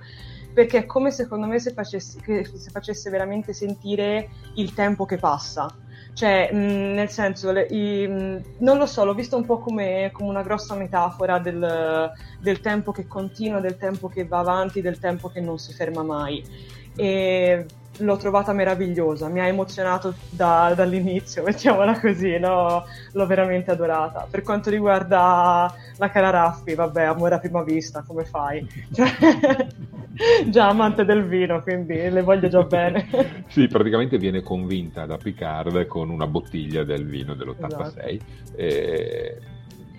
perché 0.53 0.79
è 0.79 0.87
come 0.87 1.11
secondo 1.11 1.47
me 1.47 1.59
se 1.59 1.73
facesse, 1.73 2.19
se 2.25 2.71
facesse 2.71 3.11
veramente 3.11 3.53
sentire 3.53 4.31
il 4.55 4.73
tempo 4.73 5.05
che 5.05 5.19
passa. 5.19 5.69
Cioè, 6.15 6.51
mh, 6.51 6.95
nel 6.95 7.11
senso, 7.11 7.53
le- 7.53 7.67
i- 7.69 8.09
mh, 8.09 8.43
non 8.61 8.79
lo 8.79 8.87
so, 8.87 9.05
l'ho 9.05 9.13
visto 9.13 9.37
un 9.37 9.45
po' 9.45 9.59
come, 9.59 10.09
come 10.15 10.31
una 10.31 10.43
grossa 10.43 10.75
metafora 10.75 11.39
del, 11.39 12.11
del 12.41 12.61
tempo 12.61 12.91
che 12.91 13.07
continua, 13.07 13.61
del 13.61 13.77
tempo 13.77 14.09
che 14.09 14.27
va 14.27 14.39
avanti, 14.39 14.81
del 14.81 14.99
tempo 14.99 15.29
che 15.29 15.41
non 15.43 15.59
si 15.59 15.75
ferma 15.75 16.03
mai. 16.03 16.43
E 16.97 17.67
l'ho 17.99 18.17
trovata 18.17 18.53
meravigliosa, 18.53 19.29
mi 19.29 19.41
ha 19.41 19.47
emozionato 19.47 20.15
da- 20.31 20.73
dall'inizio, 20.75 21.43
mettiamola 21.47 21.99
così, 22.01 22.39
no? 22.39 22.85
l'ho 23.13 23.27
veramente 23.27 23.71
adorata. 23.71 24.27
Per 24.31 24.43
quanto 24.43 24.71
riguarda 24.71 25.73
la 25.97 26.11
cara 26.11 26.31
Raffi, 26.31 26.75
vabbè, 26.75 27.05
amore 27.05 27.35
a 27.35 27.39
prima 27.39 27.63
vista, 27.63 28.03
come 28.07 28.25
fai? 28.25 28.67
Cioè, 28.93 29.67
già 30.49 30.69
amante 30.69 31.05
del 31.05 31.25
vino, 31.25 31.63
quindi 31.63 31.95
le 32.11 32.23
voglio 32.23 32.49
già 32.49 32.63
bene. 32.63 33.45
Sì, 33.49 33.69
praticamente 33.69 34.19
viene 34.19 34.43
convinta 34.43 35.07
da 35.07 35.17
Picard 35.17 35.87
con 35.87 36.11
una 36.11 36.27
bottiglia 36.27 36.85
del 36.85 37.07
vino 37.07 37.35
dell'86 37.35 38.21
eh, 38.57 39.39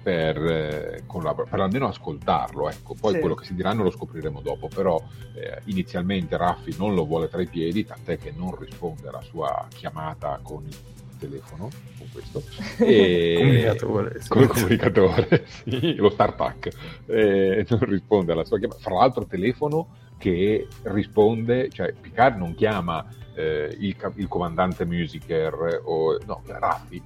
per, 0.08 0.38
eh, 0.38 1.04
la- 1.22 1.34
per 1.34 1.60
almeno 1.60 1.90
ascoltarlo. 1.90 2.70
Ecco. 2.70 2.96
Poi 2.98 3.16
Sì. 3.16 3.20
quello 3.20 3.36
che 3.36 3.44
si 3.44 3.54
diranno 3.54 3.84
lo 3.84 3.92
scopriremo 3.92 4.40
dopo, 4.40 4.70
però 4.74 4.98
eh, 5.34 5.60
inizialmente 5.66 6.38
Raffi 6.38 6.74
non 6.78 6.96
lo 6.96 7.06
vuole 7.06 7.28
tra 7.28 7.42
i 7.42 7.48
piedi, 7.48 7.84
tant'è 7.84 8.18
che 8.18 8.34
non 8.34 8.56
risponde 8.58 9.10
alla 9.10 9.22
sua 9.22 9.68
chiamata 9.76 10.40
con 10.42 10.64
il 10.66 10.76
telefono, 11.20 11.68
con 11.98 12.08
questo. 12.14 12.42
E... 12.80 13.36
Comunicatore, 13.38 14.22
sì. 14.22 14.30
Con 14.30 14.42
il 14.44 14.48
comunicatore, 14.48 15.46
sì, 15.46 15.96
lo 15.96 16.10
StarTAC. 16.10 16.70
Eh, 17.08 17.66
non 17.68 17.80
risponde 17.82 18.32
alla 18.32 18.46
sua 18.46 18.60
chiamata. 18.60 18.80
Fra 18.80 18.94
l'altro 18.94 19.26
telefono 19.26 19.88
che 20.18 20.68
risponde, 20.84 21.68
cioè 21.70 21.92
Picard 21.92 22.38
non 22.38 22.56
chiama 22.56 23.06
eh, 23.36 23.76
il, 23.78 23.94
il 24.16 24.28
comandante 24.30 24.86
Musiker 24.86 25.82
o 25.84 26.18
no, 26.26 26.42
Raffi. 26.46 27.04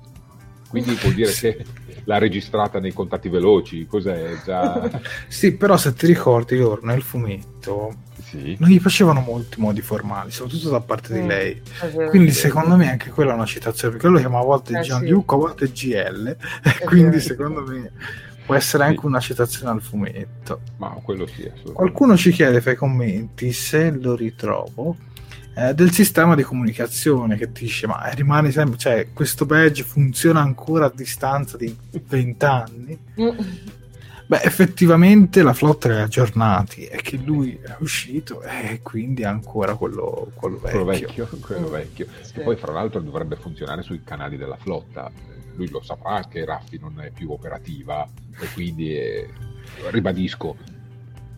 Quindi 0.71 0.95
vuol 0.95 1.13
dire 1.13 1.31
che 1.31 1.63
l'ha 2.05 2.17
registrata 2.17 2.79
nei 2.79 2.93
contatti 2.93 3.29
veloci, 3.29 3.85
cos'è 3.85 4.41
già... 4.43 4.89
Sì, 5.27 5.53
però 5.53 5.77
se 5.77 5.93
ti 5.93 6.07
ricordi 6.07 6.57
loro 6.57 6.81
nel 6.83 7.01
fumetto 7.03 7.93
Sì. 8.23 8.55
non 8.59 8.69
gli 8.69 8.79
facevano 8.79 9.19
molti 9.19 9.59
modi 9.59 9.81
formali, 9.81 10.31
soprattutto 10.31 10.69
da 10.69 10.79
parte 10.79 11.13
di 11.13 11.21
Mm, 11.21 11.27
lei. 11.27 11.61
vero. 11.93 12.09
Quindi 12.09 12.31
secondo 12.31 12.75
me 12.75 12.89
anche 12.89 13.09
quella 13.09 13.31
è 13.31 13.35
una 13.35 13.45
citazione, 13.45 13.93
perché 13.93 14.07
lui 14.07 14.15
lo 14.15 14.21
chiama 14.21 14.39
a 14.39 14.45
volte 14.45 14.79
Eh, 14.79 14.81
Gianluca, 14.81 15.35
a 15.35 15.37
volte 15.37 15.67
GL, 15.71 16.27
e 16.79 16.85
quindi 16.85 17.19
secondo 17.19 17.61
me 17.61 17.91
può 18.45 18.55
essere 18.55 18.85
anche 18.85 19.01
Sì. 19.01 19.05
una 19.05 19.19
citazione 19.19 19.71
al 19.71 19.81
fumetto. 19.81 20.61
Ma 20.77 20.89
quello 21.03 21.27
sì. 21.27 21.49
Qualcuno 21.73 22.17
ci 22.17 22.31
chiede 22.31 22.61
fra 22.61 22.71
i 22.71 22.75
commenti 22.75 23.51
se 23.51 23.91
lo 23.91 24.15
ritrovo 24.15 24.95
eh, 25.55 25.73
del 25.73 25.91
sistema 25.91 26.35
di 26.35 26.43
comunicazione 26.43 27.35
che 27.37 27.51
ti 27.51 27.63
dice 27.65 27.87
ma 27.87 28.07
rimane 28.09 28.51
sempre, 28.51 28.77
cioè 28.77 29.07
questo 29.13 29.45
badge 29.45 29.83
funziona 29.83 30.41
ancora 30.41 30.85
a 30.85 30.91
distanza 30.93 31.57
di 31.57 31.75
20 32.07 32.45
anni? 32.45 32.99
Beh, 34.31 34.43
effettivamente 34.43 35.43
la 35.43 35.51
flotta 35.53 35.89
li 35.89 35.95
ha 35.95 36.03
aggiornati 36.03 36.85
e 36.85 37.01
che 37.01 37.17
lui 37.17 37.59
è 37.61 37.75
uscito 37.79 38.41
e 38.43 38.79
quindi 38.81 39.25
ha 39.25 39.29
ancora 39.29 39.75
quello, 39.75 40.31
quello 40.35 40.57
vecchio. 40.57 40.69
quello 40.71 40.85
vecchio, 40.85 41.27
quello 41.41 41.67
Mm. 41.67 41.71
vecchio. 41.71 42.07
Sì. 42.21 42.39
E 42.39 42.41
poi, 42.43 42.55
fra 42.55 42.71
l'altro, 42.71 43.01
dovrebbe 43.01 43.35
funzionare 43.35 43.81
sui 43.81 44.03
canali 44.05 44.37
della 44.37 44.55
flotta. 44.55 45.11
Lui 45.55 45.69
lo 45.69 45.81
saprà 45.83 46.25
che 46.29 46.45
Raffi 46.45 46.79
non 46.79 47.01
è 47.01 47.11
più 47.11 47.29
operativa 47.29 48.07
e 48.39 48.47
quindi, 48.53 48.95
eh, 48.95 49.27
ribadisco, 49.89 50.55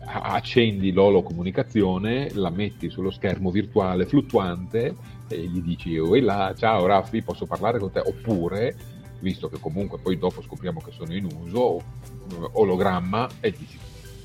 accendi 0.06 0.92
l'olo 0.92 1.22
comunicazione, 1.22 2.30
la 2.34 2.50
metti 2.50 2.90
sullo 2.90 3.10
schermo 3.10 3.50
virtuale 3.50 4.06
fluttuante 4.06 4.94
e 5.28 5.38
gli 5.46 5.60
dici 5.60 5.98
oh, 5.98 6.14
là, 6.20 6.54
ciao 6.56 6.86
Raffi, 6.86 7.22
posso 7.22 7.46
parlare 7.46 7.78
con 7.78 7.90
te? 7.90 8.00
Oppure, 8.00 8.76
visto 9.20 9.48
che 9.48 9.58
comunque 9.60 9.98
poi 9.98 10.18
dopo 10.18 10.42
scopriamo 10.42 10.80
che 10.80 10.92
sono 10.92 11.14
in 11.14 11.24
uso, 11.24 11.78
eh, 11.78 11.82
ologramma 12.52 13.28
e 13.40 13.50
gli 13.50 13.66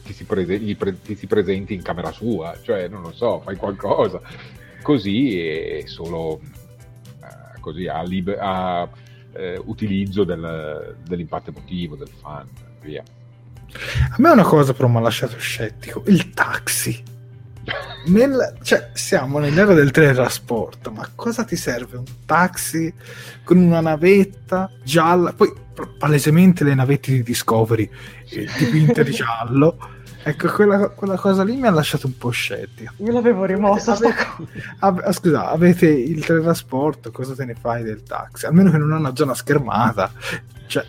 ti 0.03 0.14
si, 0.14 0.23
prese- 0.23 0.76
pre- 0.76 1.01
ti 1.01 1.15
si 1.15 1.27
presenti 1.27 1.73
in 1.73 1.84
camera 1.84 2.11
sua, 2.11 2.57
cioè 2.61 2.88
non 2.88 3.01
lo 3.01 3.11
so, 3.11 3.39
fai 3.41 3.56
qualcosa 3.56 4.19
così 4.81 5.39
è 5.39 5.84
solo 5.85 6.39
eh, 6.41 7.60
così 7.60 7.88
a, 7.88 8.01
libe- 8.01 8.38
a, 8.39 8.89
eh, 9.34 9.61
utilizzo 9.65 10.23
del- 10.23 10.95
dell'impatto 11.07 11.49
emotivo, 11.51 11.95
del 11.95 12.07
fan, 12.07 12.47
via. 12.81 13.03
A 14.11 14.15
me 14.17 14.29
una 14.29 14.43
cosa 14.43 14.73
però 14.73 14.87
mi 14.87 14.97
ha 14.97 15.01
lasciato 15.01 15.37
scettico, 15.37 16.03
il 16.07 16.31
taxi. 16.31 17.03
Nel- 18.07 18.55
cioè, 18.63 18.89
siamo 18.93 19.39
nell'era 19.39 19.73
del 19.73 19.91
teletrasporto, 19.91 20.91
ma 20.91 21.07
cosa 21.13 21.43
ti 21.43 21.55
serve 21.55 21.97
un 21.97 22.05
taxi 22.25 22.91
con 23.43 23.57
una 23.57 23.81
navetta 23.81 24.71
gialla? 24.83 25.33
Poi 25.33 25.53
palesemente 25.97 26.63
le 26.63 26.73
navette 26.73 27.11
di 27.11 27.23
Discovery 27.23 27.89
eh, 28.29 28.47
dipinte 28.57 29.03
di 29.03 29.11
giallo. 29.11 29.77
Ecco, 30.23 30.49
quella, 30.51 30.89
quella 30.89 31.15
cosa 31.15 31.43
lì 31.43 31.55
mi 31.55 31.67
ha 31.67 31.71
lasciato 31.71 32.07
un 32.07 32.17
po' 32.17 32.29
scettico. 32.29 32.93
Io 32.97 33.11
l'avevo 33.11 33.45
rimossa 33.45 33.95
sta 33.95 34.13
cosa. 34.13 34.49
Ave- 34.79 35.03
ah, 35.03 35.11
scusa, 35.11 35.49
avete 35.49 35.87
il 35.87 36.25
teletrasporto, 36.25 37.11
cosa 37.11 37.35
te 37.35 37.45
ne 37.45 37.55
fai 37.55 37.83
del 37.83 38.03
taxi? 38.03 38.45
Almeno 38.45 38.71
che 38.71 38.77
non 38.77 38.91
ha 38.93 38.97
una 38.97 39.15
zona 39.15 39.33
schermata. 39.33 40.11
Cioè, 40.67 40.85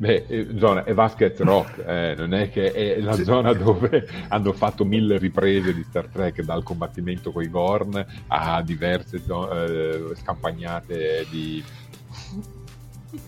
Beh, 0.00 0.24
eh, 0.28 0.48
zona 0.56 0.84
è 0.84 0.94
Vasquez 0.94 1.38
Rock, 1.40 1.84
eh, 1.86 2.14
non 2.16 2.32
è 2.32 2.48
che 2.48 2.72
è 2.72 3.00
la 3.00 3.12
Sì. 3.12 3.24
zona 3.24 3.52
dove 3.52 4.08
hanno 4.28 4.54
fatto 4.54 4.86
mille 4.86 5.18
riprese 5.18 5.74
di 5.74 5.82
Star 5.82 6.06
Trek, 6.06 6.40
dal 6.40 6.62
combattimento 6.62 7.32
con 7.32 7.42
i 7.42 7.48
Gorn 7.50 8.02
a 8.28 8.62
diverse 8.62 9.20
zo- 9.22 9.50
eh, 9.52 10.14
scampagnate 10.16 11.26
di, 11.30 11.62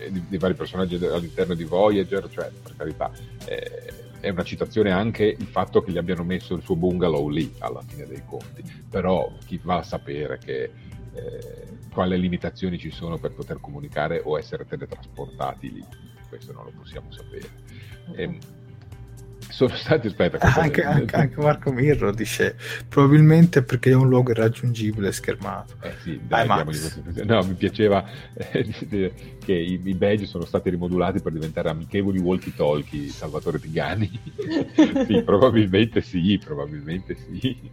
di, 0.09 0.25
di 0.27 0.37
vari 0.39 0.55
personaggi 0.55 0.95
all'interno 0.95 1.53
di 1.53 1.63
Voyager, 1.63 2.27
cioè 2.31 2.49
per 2.63 2.73
carità 2.75 3.11
eh, 3.45 3.93
è 4.19 4.29
una 4.29 4.43
citazione 4.43 4.89
anche 4.89 5.25
il 5.25 5.45
fatto 5.45 5.83
che 5.83 5.91
gli 5.91 5.99
abbiano 5.99 6.23
messo 6.23 6.55
il 6.55 6.63
suo 6.63 6.75
bungalow 6.75 7.29
lì 7.29 7.53
alla 7.59 7.83
fine 7.85 8.07
dei 8.07 8.23
conti, 8.25 8.63
però 8.89 9.31
chi 9.45 9.59
va 9.61 9.77
a 9.77 9.83
sapere 9.83 10.39
che 10.43 10.63
eh, 11.13 11.67
quali 11.93 12.19
limitazioni 12.19 12.79
ci 12.79 12.89
sono 12.89 13.19
per 13.19 13.33
poter 13.33 13.59
comunicare 13.59 14.23
o 14.25 14.39
essere 14.39 14.65
teletrasportati 14.65 15.71
lì, 15.71 15.85
questo 16.33 16.51
non 16.53 16.63
lo 16.65 16.71
possiamo 16.75 17.11
sapere. 17.11 17.47
Ehm, 18.15 18.37
sono 19.49 19.75
stati, 19.75 20.07
aspetta, 20.07 20.39
anche, 20.39 20.83
anche- 20.83 21.15
anche 21.15 21.39
Marco 21.39 21.71
Mirro 21.71 22.11
dice 22.11 22.55
probabilmente 22.89 23.61
perché 23.61 23.91
è 23.91 23.93
un 23.93 24.07
luogo 24.07 24.31
irraggiungibile 24.31 25.11
schermato. 25.11 25.75
Eh 25.81 25.93
sì, 26.01 26.19
Dai, 26.25 26.47
dai, 26.47 26.63
pensiero. 26.63 27.23
No, 27.25 27.43
mi 27.43 27.53
piaceva 27.53 28.03
eh, 28.33 29.13
che 29.45 29.53
i, 29.53 29.79
i 29.83 29.93
badge 29.93 30.25
sono 30.25 30.45
stati 30.45 30.71
rimodulati 30.71 31.21
per 31.21 31.33
diventare 31.33 31.69
amichevoli 31.69 32.17
walkie-talkie, 32.17 33.09
Salvatore 33.09 33.59
Tigani. 33.59 34.09
sì, 35.05 35.21
probabilmente 35.21 36.01
sì, 36.01 36.39
probabilmente 36.43 37.15
sì. 37.15 37.69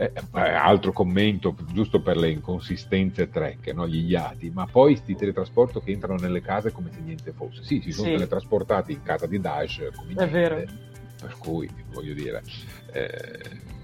Eh, 0.00 0.12
eh, 0.34 0.40
altro 0.54 0.92
commento, 0.92 1.54
giusto 1.74 2.00
per 2.00 2.16
le 2.16 2.30
inconsistenze 2.30 3.28
trek, 3.28 3.70
no? 3.74 3.86
gli 3.86 4.08
iati, 4.10 4.48
ma 4.48 4.64
poi 4.64 4.96
sti 4.96 5.14
teletrasporto 5.14 5.80
che 5.80 5.90
entrano 5.92 6.18
nelle 6.18 6.40
case 6.40 6.72
come 6.72 6.90
se 6.90 7.00
niente 7.00 7.32
fosse. 7.32 7.62
Sì, 7.62 7.82
si 7.82 7.92
sono 7.92 8.06
Sì. 8.06 8.12
teletrasportati 8.14 8.92
in 8.92 9.02
casa 9.02 9.26
di 9.26 9.38
Dash 9.38 9.90
come 9.94 10.14
È 10.14 10.26
vero. 10.26 10.54
niente, 10.56 10.72
per 11.20 11.36
cui 11.36 11.68
voglio 11.92 12.14
dire... 12.14 12.42
eh, 12.92 13.78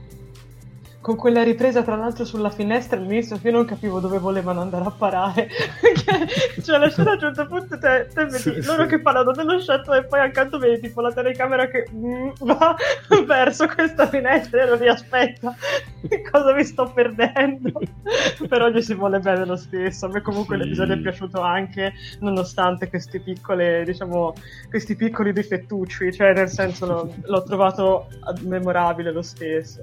con 1.01 1.17
quella 1.17 1.43
ripresa 1.43 1.83
tra 1.83 1.95
l'altro 1.95 2.25
sulla 2.25 2.51
finestra 2.51 2.99
all'inizio 2.99 3.39
io 3.41 3.51
non 3.53 3.65
capivo 3.65 4.01
dove 4.01 4.19
volevano 4.19 4.61
andare 4.61 4.85
a 4.85 4.91
parare. 4.91 5.49
Perché 5.81 6.61
cioè 6.63 6.79
la 6.79 6.89
scena 6.91 7.11
a 7.11 7.15
un 7.15 7.21
certo 7.21 7.47
punto 7.47 7.79
te, 7.79 8.09
te 8.13 8.25
vedi 8.25 8.39
sì, 8.39 8.65
loro 8.65 8.83
sì. 8.83 8.89
che 8.89 9.01
parlano 9.01 9.31
dello 9.33 9.59
shuttle 9.61 9.99
e 9.99 10.05
poi 10.05 10.21
accanto 10.21 10.59
vedi 10.59 10.81
tipo 10.89 11.01
la 11.01 11.13
telecamera 11.13 11.69
che 11.69 11.89
mm, 11.93 12.31
va 12.43 12.77
verso 13.25 13.67
questa 13.69 14.09
finestra. 14.09 14.63
E 14.63 14.67
lo 14.67 14.75
lì 14.75 14.89
aspetta 14.89 15.55
cosa 16.31 16.53
mi 16.55 16.65
sto 16.65 16.91
perdendo? 16.93 17.81
Però 18.49 18.69
gli 18.69 18.83
si 18.83 18.95
vuole 18.95 19.21
bene 19.21 19.45
lo 19.45 19.57
stesso. 19.57 20.07
A 20.07 20.09
me 20.09 20.23
comunque 20.23 20.57
sì. 20.57 20.63
l'episodio 20.63 20.95
è 20.95 20.99
piaciuto 20.99 21.41
anche 21.41 21.93
nonostante 22.21 22.89
questi 22.89 23.21
piccole 23.21 23.85
diciamo 23.85 24.35
questi 24.69 24.97
piccoli 24.97 25.33
difettucci. 25.33 26.13
Cioè 26.13 26.33
nel 26.33 26.49
senso 26.49 26.87
l'ho, 26.87 27.15
l'ho 27.27 27.43
trovato 27.43 28.09
memorabile 28.41 29.13
lo 29.13 29.23
stesso 29.23 29.83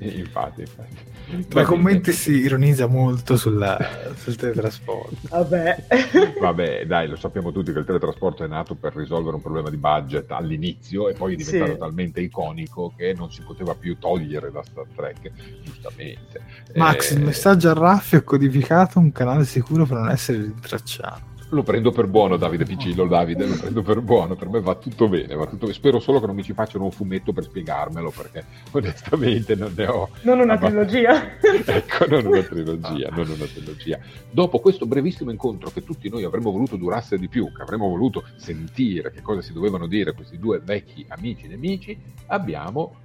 infatti, 0.18 0.60
infatti. 0.62 1.14
Tra 1.48 1.62
i 1.62 1.64
commenti 1.64 2.12
si 2.12 2.32
ironizza 2.32 2.86
molto 2.86 3.36
sulla, 3.36 3.76
sul 4.16 4.36
teletrasporto. 4.36 5.16
Vabbè. 5.28 5.86
Vabbè, 6.40 6.86
dai, 6.86 7.08
lo 7.08 7.16
sappiamo 7.16 7.50
tutti 7.50 7.72
che 7.72 7.80
il 7.80 7.84
teletrasporto 7.84 8.44
è 8.44 8.46
nato 8.46 8.76
per 8.76 8.94
risolvere 8.94 9.34
un 9.34 9.42
problema 9.42 9.68
di 9.68 9.76
budget 9.76 10.30
all'inizio 10.30 11.08
e 11.08 11.14
poi 11.14 11.34
è 11.34 11.36
diventato 11.36 11.72
sì. 11.72 11.78
talmente 11.78 12.20
iconico 12.20 12.92
che 12.96 13.12
non 13.12 13.32
si 13.32 13.42
poteva 13.42 13.74
più 13.74 13.98
togliere 13.98 14.52
da 14.52 14.62
Star 14.62 14.86
Trek, 14.94 15.32
giustamente. 15.64 16.40
Max, 16.74 17.10
eh... 17.10 17.14
il 17.14 17.22
messaggio 17.22 17.70
a 17.70 17.74
Raffi 17.74 18.16
è 18.16 18.22
codificato 18.22 19.00
un 19.00 19.10
canale 19.10 19.44
sicuro 19.44 19.84
per 19.84 19.96
non 19.96 20.10
essere 20.10 20.38
rintracciato. 20.38 21.34
Lo 21.50 21.62
prendo 21.62 21.92
per 21.92 22.06
buono, 22.08 22.36
Davide 22.36 22.64
Piccillo. 22.64 23.06
Davide, 23.06 23.46
lo 23.46 23.54
prendo 23.54 23.82
per 23.82 24.00
buono. 24.00 24.34
Per 24.34 24.48
me 24.48 24.60
va 24.60 24.74
tutto 24.74 25.08
bene. 25.08 25.34
Va 25.34 25.46
tutto... 25.46 25.72
Spero 25.72 26.00
solo 26.00 26.18
che 26.18 26.26
non 26.26 26.34
mi 26.34 26.42
ci 26.42 26.52
facciano 26.52 26.84
un 26.84 26.90
fumetto 26.90 27.32
per 27.32 27.44
spiegarmelo, 27.44 28.10
perché 28.10 28.44
onestamente 28.72 29.54
non 29.54 29.72
ne 29.76 29.86
ho. 29.86 30.08
Non 30.22 30.40
una 30.40 30.58
trilogia. 30.58 31.38
ecco, 31.40 32.06
non 32.08 32.26
una 32.26 32.42
trilogia, 32.42 33.10
non 33.10 33.28
una 33.28 33.44
trilogia. 33.44 33.98
Dopo 34.30 34.58
questo 34.58 34.86
brevissimo 34.86 35.30
incontro 35.30 35.70
che 35.70 35.84
tutti 35.84 36.08
noi 36.08 36.24
avremmo 36.24 36.50
voluto 36.50 36.76
durasse 36.76 37.16
di 37.16 37.28
più, 37.28 37.52
che 37.52 37.62
avremmo 37.62 37.88
voluto 37.88 38.24
sentire 38.36 39.12
che 39.12 39.22
cosa 39.22 39.40
si 39.40 39.52
dovevano 39.52 39.86
dire 39.86 40.14
questi 40.14 40.38
due 40.38 40.60
vecchi 40.64 41.04
amici 41.08 41.46
nemici, 41.46 41.96
abbiamo 42.26 43.04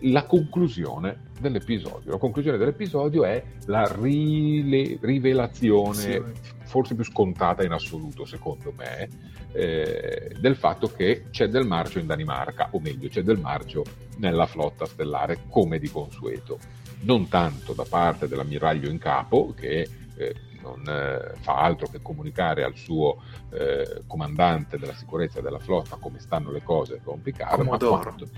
la 0.00 0.24
conclusione 0.24 1.30
dell'episodio. 1.40 2.12
La 2.12 2.18
conclusione 2.18 2.58
dell'episodio 2.58 3.24
è 3.24 3.42
la 3.66 3.84
rile- 3.98 4.98
rivelazione, 5.00 6.00
sì. 6.00 6.22
forse 6.64 6.94
più 6.94 7.04
scontata 7.04 7.64
in 7.64 7.72
assoluto, 7.72 8.24
secondo 8.24 8.72
me, 8.76 9.08
eh, 9.52 10.34
del 10.38 10.56
fatto 10.56 10.88
che 10.88 11.26
c'è 11.30 11.48
del 11.48 11.66
marcio 11.66 11.98
in 11.98 12.06
Danimarca, 12.06 12.68
o 12.72 12.80
meglio, 12.80 13.08
c'è 13.08 13.22
del 13.22 13.38
marcio 13.38 13.84
nella 14.18 14.46
flotta 14.46 14.86
stellare, 14.86 15.44
come 15.48 15.78
di 15.78 15.88
consueto. 15.88 16.58
Non 17.00 17.28
tanto 17.28 17.72
da 17.72 17.84
parte 17.88 18.28
dell'ammiraglio 18.28 18.88
in 18.88 18.98
capo, 18.98 19.52
che 19.54 19.88
eh, 20.16 20.34
non 20.62 20.82
eh, 20.88 21.34
fa 21.40 21.58
altro 21.58 21.86
che 21.88 22.00
comunicare 22.00 22.64
al 22.64 22.74
suo 22.74 23.22
eh, 23.50 24.02
comandante 24.06 24.78
della 24.78 24.94
sicurezza 24.94 25.42
della 25.42 25.58
flotta 25.58 25.96
come 25.96 26.18
stanno 26.18 26.50
le 26.50 26.62
cose 26.62 27.00
con 27.04 27.20
Picard, 27.20 27.58
Comodoro. 27.58 27.96
ma 27.96 28.02
quanto, 28.02 28.28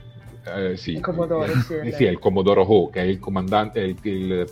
eh, 0.55 0.77
sì, 0.77 0.93
il 0.93 1.01
Commodore, 1.01 1.61
sì, 1.61 1.75
eh, 1.75 1.93
sì, 1.93 2.05
è 2.05 2.11
il 2.11 2.19
Commodore 2.19 2.61
Ho, 2.67 2.89
che 2.89 3.01
è 3.01 3.05
il 3.05 3.19
comandante, 3.19 3.81
il, 3.81 3.97
il, 4.03 4.49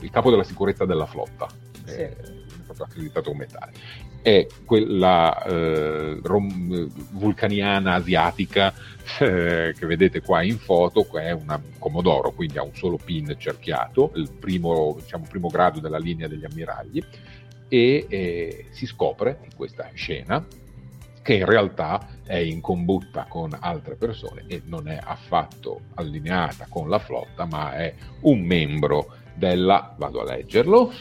il 0.00 0.10
capo 0.10 0.30
della 0.30 0.44
sicurezza 0.44 0.84
della 0.84 1.06
flotta. 1.06 1.46
Sì. 1.84 1.94
È 1.94 2.16
proprio 2.64 2.86
accreditato 2.86 3.30
come 3.30 3.46
tale. 3.46 3.72
È 4.20 4.46
quella 4.64 5.42
eh, 5.44 6.20
rom, 6.22 6.88
vulcaniana 7.12 7.94
asiatica 7.94 8.74
eh, 9.20 9.74
che 9.76 9.86
vedete 9.86 10.20
qua 10.20 10.42
in 10.42 10.58
foto, 10.58 11.06
è 11.18 11.32
una 11.32 11.60
Commodoro, 11.78 12.32
quindi 12.32 12.58
ha 12.58 12.62
un 12.62 12.74
solo 12.74 12.98
pin 13.02 13.34
cerchiato, 13.38 14.12
il 14.16 14.30
primo, 14.38 14.96
diciamo, 15.00 15.24
primo 15.28 15.48
grado 15.48 15.80
della 15.80 15.98
linea 15.98 16.28
degli 16.28 16.44
ammiragli, 16.44 17.02
e 17.68 18.06
eh, 18.08 18.66
si 18.70 18.86
scopre 18.86 19.40
in 19.44 19.54
questa 19.54 19.88
scena 19.94 20.44
che 21.22 21.34
in 21.34 21.44
realtà 21.44 22.08
è 22.28 22.36
in 22.36 22.60
combutta 22.60 23.24
con 23.26 23.56
altre 23.58 23.96
persone 23.96 24.44
e 24.46 24.60
non 24.66 24.86
è 24.86 25.00
affatto 25.02 25.80
allineata 25.94 26.66
con 26.68 26.90
la 26.90 26.98
flotta, 26.98 27.46
ma 27.46 27.72
è 27.72 27.94
un 28.20 28.40
membro 28.40 29.14
della, 29.32 29.94
vado 29.96 30.20
a 30.20 30.24
leggerlo, 30.24 30.92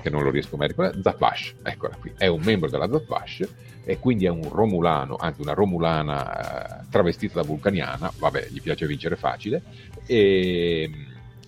che 0.00 0.10
non 0.10 0.22
lo 0.22 0.30
riesco 0.30 0.56
mai 0.56 0.66
a 0.66 0.68
ricordare, 0.68 1.02
Zatvash, 1.02 1.54
eccola 1.62 1.96
qui, 1.96 2.12
è 2.18 2.26
un 2.26 2.42
membro 2.42 2.68
della 2.68 2.88
Zatvash 2.90 3.48
e 3.82 3.98
quindi 3.98 4.26
è 4.26 4.28
un 4.28 4.46
romulano, 4.46 5.16
anzi 5.18 5.40
una 5.40 5.54
romulana 5.54 6.82
eh, 6.82 6.84
travestita 6.90 7.40
da 7.40 7.46
vulcaniana, 7.46 8.12
vabbè, 8.14 8.48
gli 8.50 8.60
piace 8.60 8.86
vincere 8.86 9.16
facile, 9.16 9.62
e 10.04 10.90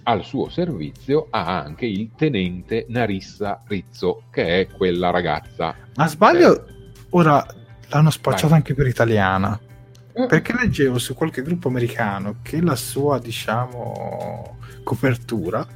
al 0.05 0.24
suo 0.24 0.49
servizio 0.49 1.27
ha 1.28 1.61
anche 1.62 1.85
il 1.85 2.11
tenente 2.16 2.86
Narissa 2.89 3.62
Rizzo, 3.66 4.24
che 4.31 4.61
è 4.61 4.66
quella 4.66 5.11
ragazza. 5.11 5.77
Ma 5.94 6.09
sbaglio, 6.09 6.66
eh, 6.66 6.73
ora 7.11 7.47
l'hanno 7.93 8.10
spacciata 8.10 8.48
Vai. 8.48 8.56
anche 8.59 8.74
per 8.74 8.86
italiana. 8.86 9.59
Mm. 10.19 10.27
Perché 10.27 10.52
leggevo 10.55 10.98
su 10.98 11.14
qualche 11.14 11.43
gruppo 11.43 11.69
americano 11.69 12.36
che 12.43 12.60
la 12.60 12.77
sua, 12.77 13.19
diciamo, 13.19 14.59
copertura 14.82 15.66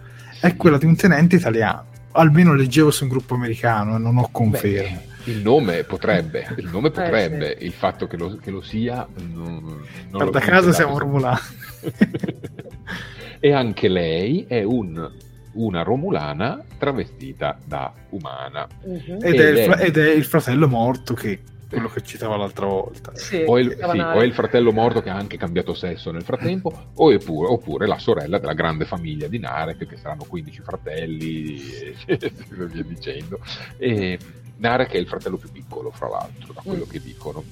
è 0.41 0.57
quella 0.57 0.79
di 0.79 0.85
un 0.85 0.97
tenente 0.97 1.37
italiano. 1.37 1.87
Almeno 2.13 2.55
leggevo 2.55 2.91
su 2.91 3.05
un 3.05 3.11
gruppo 3.11 3.35
americano 3.35 3.97
e 3.97 3.99
non 3.99 4.17
ho 4.19 4.29
conferme. 4.31 5.05
Beh, 5.25 5.31
il 5.33 5.43
nome 5.43 5.85
potrebbe, 5.85 6.47
il 6.57 6.69
nome 6.71 6.91
potrebbe, 6.91 7.57
eh, 7.57 7.59
sì. 7.59 7.67
il 7.67 7.73
fatto 7.73 8.07
che 8.07 8.17
lo, 8.17 8.37
che 8.37 8.51
lo 8.51 8.61
sia 8.61 9.07
non, 9.17 9.61
non 9.65 9.85
Guarda 10.11 10.39
caso 10.41 10.73
siamo 10.73 10.99
romulani. 10.99 11.41
e 13.41 13.53
anche 13.53 13.89
lei 13.89 14.45
è 14.47 14.63
un, 14.63 15.11
una 15.53 15.83
romulana 15.83 16.63
travestita 16.79 17.59
da 17.65 17.93
umana. 18.11 18.67
Uh-huh. 18.83 19.19
Ed, 19.21 19.35
ed, 19.35 19.41
è 19.41 19.65
il, 19.65 19.77
ed, 19.81 19.97
è 19.99 20.11
il, 20.11 20.25
fratello 20.25 20.69
morto 20.69 21.15
che 21.15 21.41
quello 21.77 21.91
che 21.91 22.03
citava 22.03 22.37
l'altra 22.37 22.65
volta. 22.65 23.15
Sì, 23.15 23.45
o, 23.47 23.59
il, 23.59 23.77
sì, 23.77 23.99
o, 23.99 24.23
il, 24.23 24.33
fratello 24.33 24.73
morto 24.73 25.03
che 25.03 25.11
ha 25.11 25.15
anche 25.15 25.37
cambiato 25.37 25.75
sesso 25.75 26.11
nel 26.11 26.23
frattempo, 26.23 26.73
oppure, 26.95 27.49
oppure 27.49 27.87
la 27.87 27.99
sorella 27.99 28.39
della 28.39 28.55
grande 28.55 28.87
famiglia 28.87 29.29
di 29.29 29.39
Narek, 29.39 29.87
che 29.87 29.97
saranno 29.99 30.25
15 30.27 30.63
fratelli 30.63 31.61
e 32.07 32.33
via 32.49 32.83
dicendo. 32.83 33.41
E 33.77 34.19
Narek 34.57 34.93
è 34.93 34.97
il 34.97 35.07
fratello 35.07 35.37
più 35.37 35.51
piccolo, 35.53 35.91
fra 35.91 36.09
l'altro, 36.09 36.55
da 36.55 36.63
quello 36.65 36.87
mm. 36.87 36.91
che 36.91 37.01
dicono. 37.01 37.45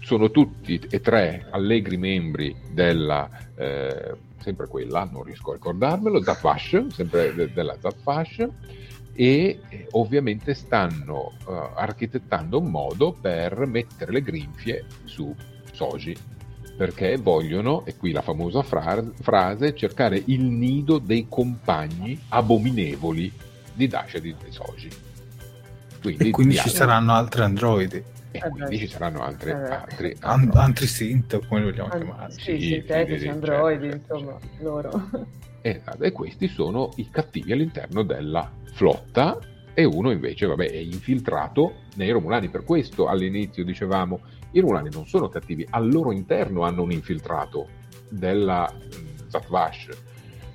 Sono 0.00 0.30
tutti 0.32 0.80
e 0.90 1.00
tre 1.00 1.46
allegri 1.50 1.96
membri 1.96 2.54
della, 2.72 3.28
eh, 3.54 4.14
sempre 4.40 4.66
quella, 4.66 5.08
non 5.10 5.22
riesco 5.22 5.50
a 5.50 5.54
ricordarmelo, 5.54 6.20
Zafash, 6.20 6.86
sempre 6.88 7.32
de- 7.32 7.52
della 7.52 7.76
Zafash 7.80 8.48
e 9.16 9.60
eh, 9.70 9.86
ovviamente 9.92 10.54
stanno 10.54 11.32
uh, 11.46 11.50
architettando 11.74 12.58
un 12.58 12.70
modo 12.70 13.12
per 13.12 13.66
mettere 13.66 14.12
le 14.12 14.22
grinfie 14.22 14.84
su 15.04 15.34
Soji 15.72 16.16
perché 16.76 17.16
vogliono, 17.16 17.86
e 17.86 17.96
qui 17.96 18.12
la 18.12 18.20
famosa 18.20 18.62
fra- 18.62 19.02
frase, 19.22 19.74
cercare 19.74 20.22
il 20.26 20.42
nido 20.42 20.98
dei 20.98 21.26
compagni 21.26 22.20
abominevoli 22.28 23.32
di 23.72 23.88
Dash 23.88 24.14
e 24.14 24.20
di 24.20 24.36
Soji. 24.50 24.90
Quindi, 26.02 26.28
e 26.28 26.30
quindi 26.30 26.56
ci 26.56 26.68
saranno 26.68 27.14
altri 27.14 27.40
androidi. 27.40 28.04
E 28.30 28.40
quindi 28.50 28.78
ci 28.78 28.88
saranno 28.88 29.22
altri, 29.22 29.50
eh, 29.50 29.54
altri, 29.54 30.16
An- 30.20 30.50
altri 30.52 30.86
synth, 30.86 31.46
come 31.46 31.60
li 31.60 31.70
vogliamo 31.70 31.90
An- 31.90 31.98
chiamare. 31.98 32.32
Sì, 32.32 32.38
sì, 32.38 32.60
sintetici, 32.60 33.28
androidi, 33.28 33.90
certo, 33.90 34.14
insomma, 34.14 34.38
loro. 34.58 35.10
Esatto, 35.68 36.04
e 36.04 36.12
questi 36.12 36.46
sono 36.46 36.90
i 36.94 37.10
cattivi 37.10 37.50
all'interno 37.50 38.04
della 38.04 38.48
flotta 38.74 39.36
e 39.74 39.82
uno 39.82 40.12
invece 40.12 40.46
vabbè, 40.46 40.70
è 40.70 40.76
infiltrato 40.76 41.78
nei 41.96 42.10
Romulani. 42.10 42.50
Per 42.50 42.62
questo 42.62 43.08
all'inizio 43.08 43.64
dicevamo 43.64 44.20
i 44.52 44.60
Romulani 44.60 44.90
non 44.92 45.08
sono 45.08 45.28
cattivi, 45.28 45.66
al 45.68 45.90
loro 45.90 46.12
interno 46.12 46.62
hanno 46.62 46.82
un 46.82 46.92
infiltrato 46.92 47.66
della 48.08 48.72
mm, 48.72 49.26
Zatvash, 49.26 49.88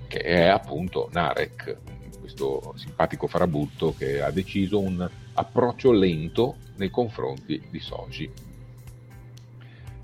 che 0.08 0.20
è 0.20 0.46
appunto 0.46 1.10
Narek, 1.12 1.78
questo 2.18 2.74
simpatico 2.78 3.28
farabutto 3.28 3.94
che 3.98 4.22
ha 4.22 4.32
deciso 4.32 4.80
un 4.80 5.06
approccio 5.34 5.92
lento 5.92 6.56
nei 6.78 6.90
confronti 6.90 7.62
di 7.70 7.80
Soji. 7.82 8.32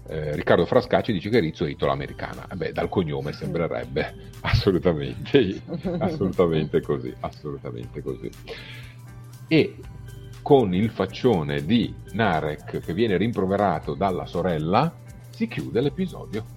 Eh, 0.10 0.36
Riccardo 0.36 0.66
Frascacci 0.66 1.12
dice 1.12 1.30
che 1.30 1.40
Rizzo 1.40 1.66
è 1.66 1.70
italo-americana. 1.70 2.48
Eh 2.52 2.56
beh, 2.56 2.72
dal 2.72 2.90
cognome 2.90 3.34
sembrerebbe 3.34 4.16
assolutamente, 4.42 5.62
assolutamente 6.00 6.82
così, 6.82 7.14
assolutamente 7.20 8.02
così. 8.02 8.30
E 9.48 9.76
con 10.42 10.74
il 10.74 10.90
faccione 10.90 11.66
di 11.66 11.94
Narek 12.14 12.80
che 12.80 12.94
viene 12.94 13.18
rimproverato 13.18 13.94
dalla 13.94 14.26
sorella, 14.26 14.94
si 15.30 15.48
chiude 15.48 15.82
l'episodio. 15.82 16.57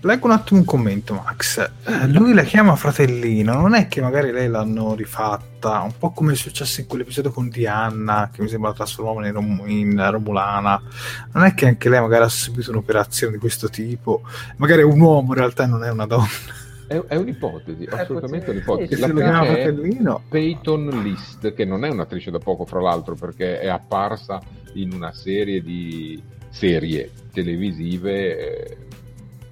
Leggo 0.00 0.26
un 0.26 0.32
attimo 0.32 0.60
un 0.60 0.66
commento, 0.66 1.14
Max. 1.14 1.58
Eh, 1.58 2.06
lui 2.08 2.34
la 2.34 2.42
chiama 2.42 2.76
fratellino, 2.76 3.54
non 3.54 3.74
è 3.74 3.88
che 3.88 4.00
magari 4.00 4.30
lei 4.32 4.48
l'hanno 4.48 4.94
rifatta, 4.94 5.80
un 5.80 5.92
po' 5.98 6.10
come 6.10 6.32
è 6.32 6.36
successo 6.36 6.80
in 6.80 6.86
quell'episodio 6.86 7.30
con 7.30 7.48
Diana, 7.48 8.30
che 8.32 8.42
mi 8.42 8.48
sembra 8.48 8.70
la 8.70 8.74
trasformava 8.74 9.26
in, 9.26 9.32
Rom- 9.32 9.64
in 9.66 10.10
Romulana. 10.10 10.80
Non 11.32 11.44
è 11.44 11.54
che 11.54 11.66
anche 11.66 11.88
lei 11.88 12.00
magari 12.00 12.24
ha 12.24 12.28
subito 12.28 12.70
un'operazione 12.70 13.32
di 13.32 13.38
questo 13.38 13.68
tipo, 13.68 14.22
magari 14.56 14.82
è 14.82 14.84
un 14.84 15.00
uomo 15.00 15.32
in 15.32 15.38
realtà 15.38 15.66
non 15.66 15.84
è 15.84 15.90
una 15.90 16.06
donna. 16.06 16.26
È, 16.86 17.02
è 17.06 17.16
un'ipotesi, 17.16 17.86
assolutamente 17.90 18.50
un'ipotesi. 18.50 18.94
Sì, 18.94 19.00
se 19.00 19.06
lo 19.08 19.14
chiama 19.14 19.44
fratellino. 19.44 20.22
Peyton 20.28 21.02
List, 21.02 21.54
che 21.54 21.64
non 21.64 21.84
è 21.84 21.88
un'attrice 21.88 22.30
da 22.30 22.38
poco, 22.38 22.66
fra 22.66 22.80
l'altro, 22.80 23.14
perché 23.14 23.58
è 23.58 23.68
apparsa 23.68 24.40
in 24.74 24.92
una 24.92 25.12
serie 25.12 25.62
di 25.62 26.22
serie 26.50 27.10
televisive 27.32 28.38
eh, 28.38 28.76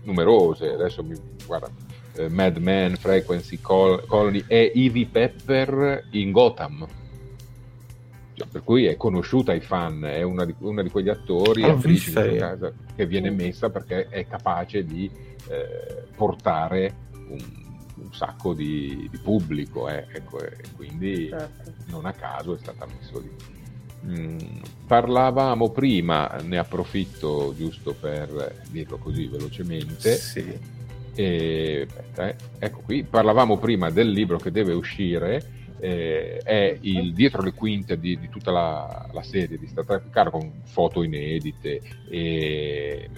numerose. 0.02 0.72
Adesso 0.72 1.02
mi 1.02 1.14
guarda. 1.46 1.68
eh, 2.16 2.28
Mad 2.28 2.56
Men, 2.58 2.96
Frequency 2.96 3.58
Col- 3.60 4.04
Colony 4.06 4.44
e 4.46 4.70
Ivy 4.74 5.06
Pepper 5.06 6.08
in 6.10 6.30
Gotham. 6.30 6.86
Cioè, 8.34 8.46
per 8.48 8.62
cui 8.64 8.86
è 8.86 8.96
conosciuta 8.96 9.52
ai 9.52 9.60
fan, 9.60 10.04
è 10.04 10.22
una 10.22 10.44
di, 10.44 10.54
una 10.60 10.82
di 10.82 10.90
quegli 10.90 11.08
attori 11.10 11.62
io. 12.32 12.38
caso, 12.38 12.72
che 12.96 13.06
viene 13.06 13.30
messa 13.30 13.68
perché 13.70 14.08
è 14.08 14.26
capace 14.26 14.84
di 14.84 15.10
eh, 15.48 16.02
portare 16.16 16.94
un, 17.12 17.38
un 17.96 18.12
sacco 18.12 18.54
di, 18.54 19.06
di 19.10 19.18
pubblico, 19.18 19.88
eh, 19.88 20.06
ecco, 20.12 20.42
e 20.42 20.56
quindi 20.76 21.28
Certo. 21.28 21.72
non 21.86 22.06
a 22.06 22.12
caso 22.12 22.54
è 22.54 22.58
stata 22.58 22.86
messa 22.86 23.18
lì. 23.20 23.30
Mm, 24.04 24.38
parlavamo 24.86 25.70
prima, 25.70 26.28
ne 26.42 26.58
approfitto 26.58 27.54
giusto 27.56 27.94
per 27.94 28.62
dirlo 28.70 28.98
così 28.98 29.26
velocemente. 29.26 30.16
Sì. 30.16 30.58
E, 31.14 31.86
aspetta, 31.88 32.28
eh, 32.28 32.36
ecco 32.58 32.80
qui, 32.84 33.04
parlavamo 33.04 33.58
prima 33.58 33.90
del 33.90 34.10
libro 34.10 34.38
che 34.38 34.50
deve 34.50 34.72
uscire, 34.72 35.60
eh, 35.78 36.38
è 36.38 36.78
il 36.80 37.12
dietro 37.12 37.42
le 37.42 37.52
quinte 37.52 37.98
di, 37.98 38.18
di 38.18 38.28
tutta 38.28 38.50
la, 38.50 39.08
la 39.12 39.22
serie 39.22 39.58
di 39.58 39.66
Star 39.66 39.84
Trek 39.84 40.02
Picard 40.04 40.30
con 40.30 40.62
foto 40.64 41.02
inedite 41.02 41.80
e 42.08 43.10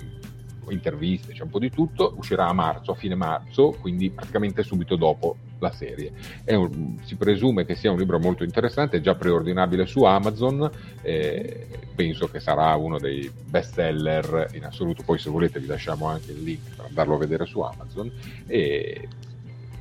interviste, 0.68 1.32
c'è 1.32 1.42
un 1.42 1.50
po' 1.50 1.58
di 1.58 1.70
tutto, 1.70 2.14
uscirà 2.16 2.46
a 2.46 2.52
marzo, 2.52 2.92
a 2.92 2.94
fine 2.94 3.14
marzo, 3.14 3.76
quindi 3.80 4.10
praticamente 4.10 4.62
subito 4.62 4.96
dopo 4.96 5.36
la 5.58 5.72
serie. 5.72 6.12
Un- 6.46 6.98
si 7.04 7.16
presume 7.16 7.64
che 7.64 7.74
sia 7.74 7.90
un 7.90 7.98
libro 7.98 8.18
molto 8.18 8.44
interessante, 8.44 8.98
è 8.98 9.00
già 9.00 9.14
preordinabile 9.14 9.86
su 9.86 10.02
Amazon, 10.02 10.70
eh, 11.02 11.66
penso 11.94 12.28
che 12.28 12.40
sarà 12.40 12.74
uno 12.76 12.98
dei 12.98 13.30
best 13.44 13.74
seller 13.74 14.48
in 14.52 14.64
assoluto, 14.64 15.02
poi 15.04 15.18
se 15.18 15.30
volete 15.30 15.60
vi 15.60 15.66
lasciamo 15.66 16.06
anche 16.06 16.32
il 16.32 16.42
link 16.42 16.74
per 16.76 16.86
andarlo 16.86 17.14
a 17.14 17.18
vedere 17.18 17.46
su 17.46 17.60
Amazon 17.60 18.10
e 18.46 19.08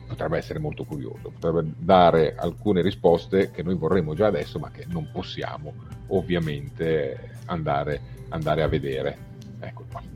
potrebbe 0.07 0.37
essere 0.37 0.59
molto 0.59 0.83
curioso, 0.83 1.31
potrebbe 1.37 1.71
dare 1.77 2.35
alcune 2.35 2.81
risposte 2.81 3.51
che 3.51 3.63
noi 3.63 3.75
vorremmo 3.75 4.13
già 4.13 4.27
adesso 4.27 4.59
ma 4.59 4.69
che 4.69 4.85
non 4.87 5.09
possiamo 5.11 5.73
ovviamente 6.07 7.31
andare, 7.45 7.99
andare 8.29 8.61
a 8.61 8.67
vedere. 8.67 9.17
Ecco 9.59 9.85
qua. 9.89 10.12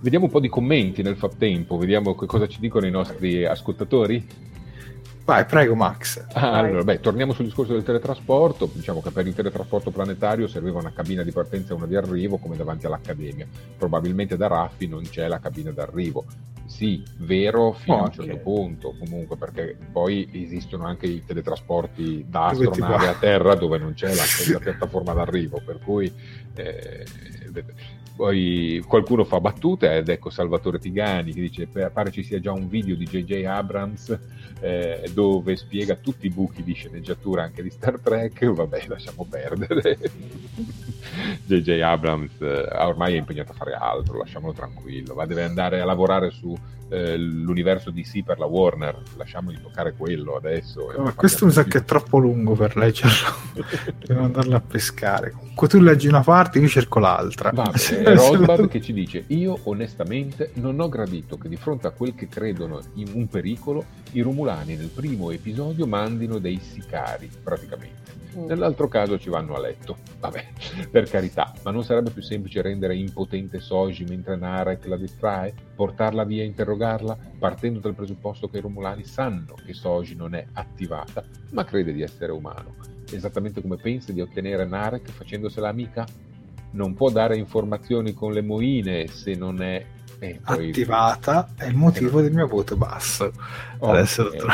Vediamo 0.00 0.26
un 0.26 0.30
po' 0.30 0.40
di 0.40 0.48
commenti 0.48 1.02
nel 1.02 1.16
frattempo, 1.16 1.76
vediamo 1.78 2.14
che 2.14 2.26
cosa 2.26 2.46
ci 2.46 2.60
dicono 2.60 2.86
i 2.86 2.90
nostri 2.90 3.44
ascoltatori. 3.44 4.24
Vai, 5.24 5.44
prego 5.44 5.74
Max. 5.74 6.24
Ah, 6.34 6.52
allora, 6.58 6.84
beh, 6.84 7.00
torniamo 7.00 7.32
sul 7.32 7.46
discorso 7.46 7.72
del 7.72 7.82
teletrasporto. 7.82 8.70
Diciamo 8.72 9.02
che 9.02 9.10
per 9.10 9.26
il 9.26 9.34
teletrasporto 9.34 9.90
planetario 9.90 10.46
serviva 10.46 10.78
una 10.78 10.92
cabina 10.92 11.24
di 11.24 11.32
partenza 11.32 11.72
e 11.72 11.76
una 11.76 11.86
di 11.86 11.96
arrivo, 11.96 12.36
come 12.36 12.54
davanti 12.54 12.86
all'Accademia. 12.86 13.44
Probabilmente 13.76 14.36
da 14.36 14.46
Raffi 14.46 14.86
non 14.86 15.02
c'è 15.02 15.26
la 15.26 15.40
cabina 15.40 15.72
d'arrivo. 15.72 16.24
Sì, 16.66 17.02
vero 17.18 17.72
fino 17.72 17.96
Oh, 17.96 18.00
a 18.00 18.02
un 18.04 18.12
certo 18.12 18.36
punto, 18.36 18.94
comunque, 18.96 19.36
perché 19.36 19.76
poi 19.90 20.28
esistono 20.32 20.84
anche 20.84 21.06
i 21.06 21.24
teletrasporti 21.24 22.26
da 22.28 22.46
astronave 22.46 23.08
a 23.08 23.14
terra 23.14 23.56
dove 23.56 23.78
non 23.78 23.94
c'è 23.94 24.14
la, 24.14 24.22
la 24.52 24.58
piattaforma 24.60 25.12
d'arrivo, 25.12 25.60
per 25.64 25.80
cui 25.80 26.12
eh, 26.54 27.04
poi 28.16 28.82
qualcuno 28.86 29.24
fa 29.24 29.38
battute 29.40 29.94
ed 29.94 30.08
ecco 30.08 30.30
Salvatore 30.30 30.78
Tigani 30.78 31.32
che 31.32 31.40
dice 31.42 31.66
"Beh, 31.66 31.90
pare 31.90 32.10
ci 32.10 32.22
sia 32.22 32.40
già 32.40 32.50
un 32.50 32.66
video 32.68 32.96
di 32.96 33.04
JJ 33.04 33.44
Abrams 33.44 34.18
eh, 34.60 35.10
dove 35.12 35.54
spiega 35.56 35.96
tutti 35.96 36.26
i 36.26 36.30
buchi 36.30 36.62
di 36.62 36.72
sceneggiatura 36.72 37.42
anche 37.42 37.62
di 37.62 37.70
Star 37.70 38.00
Trek. 38.00 38.46
Vabbè 38.46 38.84
lasciamo 38.88 39.26
perdere. 39.28 39.98
JJ 41.44 41.80
Abrams 41.80 42.40
eh, 42.40 42.68
ormai 42.78 43.14
è 43.14 43.18
impegnato 43.18 43.52
a 43.52 43.54
fare 43.54 43.74
altro 43.74 44.18
lasciamolo 44.18 44.52
tranquillo. 44.52 45.14
Va, 45.14 45.26
deve 45.26 45.44
andare 45.44 45.80
a 45.80 45.84
lavorare 45.84 46.30
su 46.30 46.56
eh, 46.88 47.16
l'universo 47.16 47.90
DC 47.90 48.22
per 48.22 48.38
la 48.38 48.46
Warner 48.46 49.00
lasciamogli 49.16 49.60
toccare 49.60 49.94
quello 49.94 50.36
adesso 50.36 50.92
Ma 50.98 51.12
questo 51.14 51.46
mi 51.46 51.52
sa 51.52 51.64
che 51.64 51.78
è 51.78 51.84
troppo 51.84 52.18
lungo 52.18 52.54
per 52.54 52.76
leggerlo. 52.76 53.34
Devo 54.06 54.22
andarlo 54.22 54.56
a 54.56 54.60
pescare. 54.60 55.30
Comunque 55.30 55.68
tu 55.68 55.80
leggi 55.80 56.06
una 56.06 56.22
parte, 56.22 56.58
io 56.58 56.68
cerco 56.68 56.98
l'altra. 56.98 57.50
Va 57.50 57.64
bene, 57.72 57.78
Se- 57.78 58.02
è 58.02 58.04
se- 58.04 58.14
Rosbad 58.14 58.68
che 58.68 58.80
ci 58.80 58.92
dice: 58.92 59.24
Io 59.28 59.58
onestamente 59.64 60.50
non 60.54 60.78
ho 60.80 60.88
gradito 60.88 61.36
che 61.38 61.48
di 61.48 61.56
fronte 61.56 61.86
a 61.86 61.90
quel 61.90 62.14
che 62.14 62.28
credono 62.28 62.80
in 62.94 63.10
un 63.14 63.26
pericolo, 63.26 63.84
i 64.12 64.20
Romulani 64.20 64.76
nel 64.76 64.88
primo 64.88 65.30
episodio 65.30 65.86
mandino 65.86 66.38
dei 66.38 66.60
sicari, 66.60 67.28
praticamente. 67.42 68.24
Mm. 68.36 68.46
Nell'altro 68.46 68.86
caso 68.88 69.18
ci 69.18 69.30
vanno 69.30 69.54
a 69.54 69.60
letto. 69.60 69.96
Vabbè, 70.20 70.46
per 70.90 71.08
carità, 71.08 71.52
ma 71.62 71.70
non 71.70 71.84
sarebbe 71.84 72.10
più 72.10 72.22
semplice 72.22 72.60
rendere 72.60 72.96
impotente 72.96 73.60
Soji 73.60 74.04
mentre 74.04 74.36
Narek 74.36 74.86
la 74.86 74.96
distrae? 74.96 75.54
Portarla 75.74 76.24
via 76.24 76.42
e 76.42 76.46
interrogarla, 76.46 77.16
partendo 77.38 77.78
dal 77.78 77.94
presupposto 77.94 78.48
che 78.48 78.58
i 78.58 78.60
Romulani 78.60 79.04
sanno 79.04 79.54
che 79.64 79.72
Soji 79.72 80.14
non 80.14 80.34
è 80.34 80.46
attivata, 80.52 81.24
ma 81.52 81.64
crede 81.64 81.92
di 81.92 82.02
essere 82.02 82.32
umano. 82.32 82.74
Esattamente 83.10 83.60
come 83.62 83.76
pensa 83.76 84.12
di 84.12 84.20
ottenere 84.20 84.64
Narek 84.66 85.10
facendosela 85.10 85.68
amica? 85.68 86.06
Non 86.72 86.94
può 86.94 87.10
dare 87.10 87.36
informazioni 87.36 88.12
con 88.12 88.32
le 88.32 88.42
moine 88.42 89.06
se 89.06 89.34
non 89.34 89.62
è... 89.62 89.84
eh, 90.18 90.40
poi- 90.44 90.68
attivata 90.68 91.48
è 91.56 91.66
il 91.66 91.74
motivo 91.76 92.20
del 92.20 92.32
mio 92.32 92.46
voto 92.46 92.76
basso. 92.76 93.32
Ok. 93.78 93.88
Adesso 93.88 94.22
lo 94.24 94.30
trovo. 94.30 94.52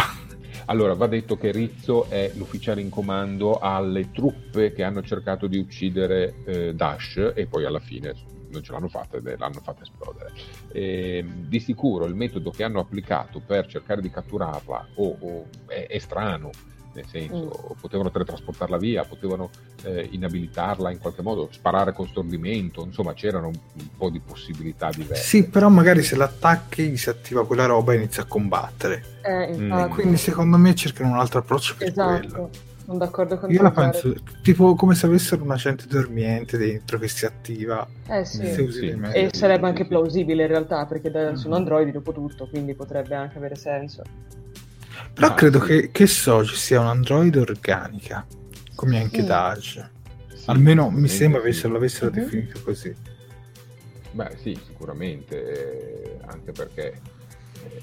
Allora, 0.66 0.94
va 0.94 1.06
detto 1.06 1.36
che 1.36 1.50
Rizzo 1.50 2.08
è 2.08 2.30
l'ufficiale 2.34 2.80
in 2.80 2.88
comando 2.88 3.58
alle 3.58 4.10
truppe 4.10 4.72
che 4.72 4.82
hanno 4.84 5.02
cercato 5.02 5.46
di 5.46 5.58
uccidere 5.58 6.34
eh, 6.44 6.74
Dash 6.74 7.32
e 7.34 7.46
poi 7.46 7.64
alla 7.64 7.80
fine 7.80 8.14
non 8.52 8.62
ce 8.62 8.72
l'hanno 8.72 8.88
fatta 8.88 9.16
e 9.16 9.36
l'hanno 9.36 9.60
fatta 9.60 9.82
esplodere. 9.82 10.32
E, 10.70 11.24
di 11.26 11.58
sicuro 11.58 12.04
il 12.04 12.14
metodo 12.14 12.50
che 12.50 12.62
hanno 12.62 12.80
applicato 12.80 13.40
per 13.44 13.66
cercare 13.66 14.00
di 14.00 14.10
catturarla 14.10 14.88
o- 14.96 15.16
o 15.20 15.48
è, 15.66 15.86
è 15.88 15.98
strano, 15.98 16.50
nel 16.94 17.06
senso 17.06 17.74
potevano 17.80 18.10
teletrasportarla 18.10 18.76
via, 18.76 19.04
potevano 19.04 19.50
eh, 19.84 20.08
inabilitarla 20.10 20.90
in 20.90 20.98
qualche 20.98 21.22
modo, 21.22 21.48
sparare 21.50 21.92
con 21.92 22.06
stordimento, 22.08 22.84
insomma 22.84 23.14
c'erano 23.14 23.48
un, 23.48 23.54
un 23.78 23.88
po' 23.96 24.10
di 24.10 24.20
possibilità 24.20 24.90
diverse. 24.94 25.22
Sì, 25.24 25.48
però 25.48 25.68
magari 25.68 26.02
se 26.02 26.16
l'attacchi 26.16 26.88
gli 26.90 26.96
si 26.96 27.08
attiva 27.08 27.46
quella 27.46 27.66
roba 27.66 27.92
e 27.92 27.96
inizia 27.96 28.22
a 28.22 28.26
combattere. 28.26 29.04
Eh, 29.22 29.56
Mm. 29.56 29.90
Quindi 29.90 30.16
secondo 30.16 30.56
me 30.56 30.74
cercano 30.74 31.12
un 31.12 31.18
altro 31.18 31.38
approccio 31.40 31.74
per 31.78 31.92
quello. 31.92 32.12
Esatto, 32.18 32.50
sono 32.84 32.98
d'accordo 32.98 33.38
con 33.38 33.50
Io 33.50 33.58
te. 33.58 33.62
la 33.62 33.70
Jared. 33.70 33.90
penso 34.02 34.22
tipo 34.42 34.74
come 34.74 34.94
se 34.96 35.06
avessero 35.06 35.42
un 35.44 35.50
agente 35.52 35.84
dormiente 35.86 36.58
dentro 36.58 36.98
che 36.98 37.06
si 37.08 37.24
attiva. 37.24 37.86
Eh 38.08 38.24
sì. 38.24 38.44
Sì. 38.70 38.98
E 39.12 39.28
sarebbe 39.32 39.66
anche 39.68 39.86
plausibile 39.86 40.42
in 40.42 40.48
realtà, 40.48 40.86
perché 40.86 41.10
da- 41.10 41.30
Mm. 41.30 41.34
sono 41.34 41.54
androidi 41.54 41.92
dopo 41.92 42.12
tutto, 42.12 42.48
quindi 42.48 42.74
potrebbe 42.74 43.14
anche 43.14 43.38
avere 43.38 43.54
senso. 43.54 44.02
Però 45.14 45.26
Ah, 45.28 45.34
credo 45.34 45.60
sì. 45.60 45.66
che, 45.66 45.90
che 45.90 46.06
Soji 46.06 46.54
sia 46.54 46.80
un 46.80 46.86
androide 46.86 47.40
organica, 47.40 48.26
come 48.74 48.98
anche 48.98 49.20
Sì. 49.20 49.26
Daj. 49.26 49.88
Sì, 50.34 50.50
Almeno 50.50 50.90
mi 50.90 51.06
sembra 51.08 51.40
sì. 51.40 51.46
avessero, 51.46 51.72
l'avessero 51.74 52.10
Mhm. 52.10 52.18
definito 52.18 52.60
così. 52.64 52.94
Beh, 54.12 54.36
sì, 54.40 54.58
sicuramente, 54.66 56.14
eh, 56.14 56.18
anche 56.26 56.52
perché 56.52 56.88
eh, 56.92 57.82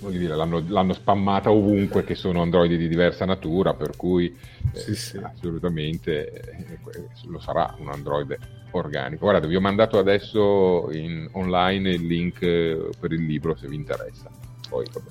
voglio 0.00 0.18
dire, 0.18 0.36
l'hanno, 0.36 0.62
l'hanno 0.66 0.92
spammata 0.92 1.50
ovunque 1.50 2.04
che 2.04 2.14
sono 2.14 2.42
androidi 2.42 2.76
di 2.76 2.86
diversa 2.88 3.24
natura, 3.24 3.74
per 3.74 3.96
cui 3.96 4.26
eh, 4.72 4.78
Sì, 4.78 4.94
sì. 4.94 5.16
assolutamente 5.18 6.30
eh, 6.30 6.78
lo 7.26 7.40
sarà 7.40 7.74
un 7.78 7.88
androide 7.88 8.38
organico. 8.72 9.24
Guardate, 9.24 9.48
vi 9.48 9.56
ho 9.56 9.60
mandato 9.60 9.98
adesso 9.98 10.88
in, 10.92 11.28
online 11.32 11.90
il 11.90 12.06
link 12.06 12.42
eh, 12.42 12.90
per 12.98 13.12
il 13.12 13.24
libro 13.24 13.56
se 13.56 13.66
vi 13.66 13.74
interessa. 13.76 14.30
Poi 14.68 14.86
vabbè, 14.92 15.10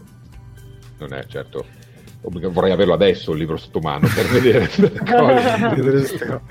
non 1.00 1.14
è 1.14 1.26
certo. 1.28 1.66
Vorrei 2.22 2.72
averlo 2.72 2.94
adesso 2.94 3.32
il 3.32 3.40
libro 3.40 3.56
sotto 3.56 3.80
mano 3.80 4.08
per 4.14 4.26
vedere. 4.28 4.70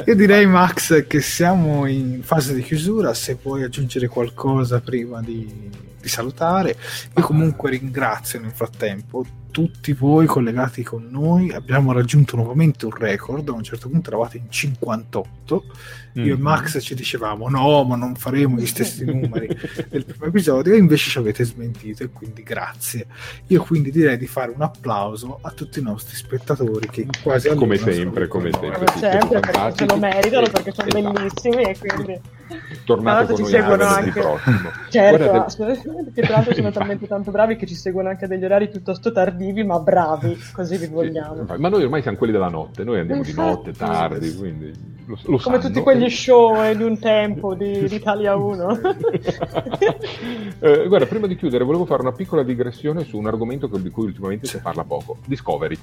Io 0.06 0.14
direi 0.14 0.46
Max 0.46 1.06
che 1.06 1.20
siamo 1.20 1.84
in 1.86 2.22
fase 2.22 2.54
di 2.54 2.62
chiusura, 2.62 3.12
se 3.12 3.36
vuoi 3.42 3.64
aggiungere 3.64 4.06
qualcosa 4.06 4.80
prima 4.80 5.20
di, 5.20 5.68
di 6.00 6.08
salutare. 6.08 6.76
Io 7.16 7.22
comunque 7.22 7.70
ringrazio 7.70 8.40
nel 8.40 8.52
frattempo 8.52 9.24
tutti 9.50 9.92
voi 9.94 10.26
collegati 10.26 10.84
con 10.84 11.08
noi, 11.10 11.50
abbiamo 11.52 11.92
raggiunto 11.92 12.36
nuovamente 12.36 12.84
un 12.86 12.92
record, 12.94 13.48
a 13.48 13.52
un 13.52 13.64
certo 13.64 13.88
punto 13.88 14.08
eravate 14.10 14.36
in 14.36 14.44
58, 14.48 15.64
io 16.12 16.34
e 16.34 16.36
Mhm. 16.36 16.40
Max 16.40 16.78
ci 16.80 16.94
dicevamo 16.94 17.48
no, 17.48 17.82
ma 17.82 17.96
non 17.96 18.14
faremo 18.14 18.56
gli 18.58 18.66
stessi 18.66 19.04
numeri 19.04 19.48
del 19.88 20.04
primo 20.04 20.26
episodio 20.26 20.72
e 20.72 20.78
invece 20.78 21.10
ci 21.10 21.18
avete 21.18 21.42
smentito 21.44 22.04
e 22.04 22.10
quindi 22.10 22.44
grazie. 22.44 23.06
Io 23.48 23.62
quindi 23.64 23.90
direi 23.90 24.16
di 24.16 24.28
fare 24.28 24.52
un 24.54 24.62
applauso 24.62 25.40
a 25.42 25.50
tutti 25.50 25.80
i 25.80 25.82
nostri 25.82 26.14
spettatori 26.14 26.88
che 26.88 27.06
quasi 27.20 27.48
Come 27.54 27.76
sempre, 27.76 28.28
come 28.28 28.50
sempre. 28.52 28.84
Come 28.84 28.98
sempre, 28.98 29.40
perché 29.40 29.74
se 29.76 29.84
lo 29.86 29.96
meritano, 29.96 30.46
perché 30.48 30.72
sono 30.72 30.86
Esatto. 30.88 31.12
bellissimi 31.12 31.62
e 31.64 31.76
quindi... 31.78 32.20
Tornate 32.84 33.32
con 33.32 33.42
noi 33.42 33.54
a 33.54 33.68
venerdì 33.68 34.10
prossimo. 34.10 34.70
Certo, 34.90 35.30
Guardate... 35.56 36.12
che 36.12 36.22
tra 36.22 36.34
l'altro 36.36 36.54
sono 36.54 36.70
talmente 36.70 37.06
tanto 37.06 37.30
bravi 37.30 37.56
che 37.56 37.66
ci 37.66 37.74
seguono 37.74 38.08
anche 38.08 38.24
a 38.24 38.28
degli 38.28 38.44
orari 38.44 38.68
piuttosto 38.68 39.12
tardivi, 39.12 39.62
ma 39.62 39.78
bravi, 39.78 40.36
così 40.52 40.76
vi 40.76 40.86
vogliamo. 40.86 41.44
Ma 41.56 41.68
noi 41.68 41.84
ormai 41.84 42.02
siamo 42.02 42.16
quelli 42.16 42.32
della 42.32 42.48
notte, 42.48 42.82
noi 42.82 42.98
andiamo 42.98 43.22
Infatti, 43.22 43.36
di 43.36 43.48
notte, 43.48 43.72
tardi, 43.72 44.36
quindi 44.36 44.72
lo, 45.06 45.18
lo 45.22 45.38
Come 45.38 45.56
sanno. 45.56 45.58
tutti 45.58 45.80
quegli 45.80 46.10
show 46.10 46.74
di 46.74 46.82
un 46.82 46.98
tempo 46.98 47.54
di, 47.54 47.86
di 47.86 47.94
Italia 47.94 48.34
1. 48.34 48.80
eh, 50.60 50.86
guarda, 50.88 51.06
prima 51.06 51.26
di 51.26 51.36
chiudere 51.36 51.64
volevo 51.64 51.84
fare 51.84 52.02
una 52.02 52.12
piccola 52.12 52.42
digressione 52.42 53.04
su 53.04 53.16
un 53.16 53.26
argomento 53.26 53.66
di 53.66 53.90
cui 53.90 54.06
ultimamente 54.06 54.46
si 54.46 54.58
parla 54.58 54.84
poco, 54.84 55.18
Discovery. 55.26 55.78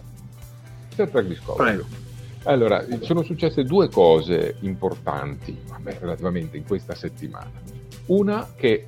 Star 0.89 1.09
Trek 1.09 1.27
Discovery. 1.27 1.69
Prego. 1.69 2.06
Allora, 2.43 2.85
sono 3.01 3.23
successe 3.23 3.63
due 3.63 3.89
cose 3.89 4.55
importanti, 4.61 5.57
vabbè, 5.67 5.97
relativamente 5.99 6.57
in 6.57 6.65
questa 6.65 6.95
settimana. 6.95 7.51
Una 8.07 8.47
che 8.55 8.87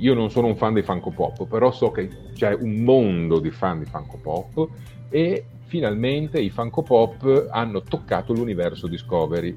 io 0.00 0.14
non 0.14 0.30
sono 0.30 0.46
un 0.46 0.56
fan 0.56 0.72
dei 0.72 0.82
Funko 0.82 1.10
Pop, 1.10 1.46
però 1.46 1.70
so 1.70 1.90
che 1.90 2.08
c'è 2.32 2.54
un 2.54 2.82
mondo 2.82 3.38
di 3.38 3.50
fan 3.50 3.78
di 3.80 3.84
Funko 3.84 4.18
Pop 4.20 4.68
e 5.08 5.44
finalmente 5.66 6.40
i 6.40 6.50
Funko 6.50 6.82
Pop 6.82 7.48
hanno 7.50 7.82
toccato 7.82 8.32
l'universo 8.32 8.86
Discovery. 8.86 9.56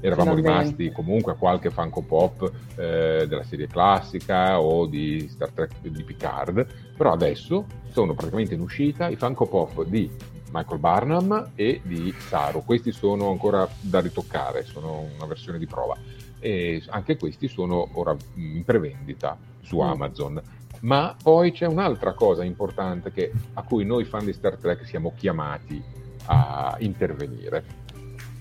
Eravamo 0.00 0.34
rimasti 0.34 0.90
comunque 0.90 1.32
a 1.32 1.34
qualche 1.36 1.70
Funko 1.70 2.02
Pop 2.02 2.52
eh, 2.76 3.26
della 3.26 3.44
serie 3.44 3.68
classica 3.68 4.60
o 4.60 4.86
di 4.86 5.28
Star 5.28 5.50
Trek 5.50 5.80
di 5.80 6.02
Picard, 6.02 6.66
però 6.96 7.12
adesso 7.12 7.64
sono 7.90 8.14
praticamente 8.14 8.54
in 8.54 8.60
uscita 8.60 9.08
i 9.08 9.16
Funko 9.16 9.46
Pop 9.46 9.84
di 9.84 10.10
Michael 10.54 10.78
Barnum 10.78 11.50
e 11.56 11.80
di 11.82 12.14
Saru. 12.16 12.64
Questi 12.64 12.92
sono 12.92 13.30
ancora 13.30 13.68
da 13.80 14.00
ritoccare, 14.00 14.64
sono 14.64 15.08
una 15.16 15.26
versione 15.26 15.58
di 15.58 15.66
prova. 15.66 15.96
E 16.38 16.80
anche 16.90 17.16
questi 17.16 17.48
sono 17.48 17.88
ora 17.94 18.14
in 18.34 18.62
prevendita 18.64 19.36
su 19.62 19.78
mm. 19.78 19.80
Amazon. 19.80 20.40
Ma 20.82 21.16
poi 21.20 21.50
c'è 21.50 21.66
un'altra 21.66 22.12
cosa 22.12 22.44
importante 22.44 23.10
che, 23.10 23.32
a 23.54 23.62
cui 23.62 23.84
noi 23.84 24.04
fan 24.04 24.24
di 24.24 24.32
Star 24.32 24.56
Trek 24.56 24.86
siamo 24.86 25.12
chiamati 25.16 25.82
a 26.26 26.76
intervenire. 26.78 27.82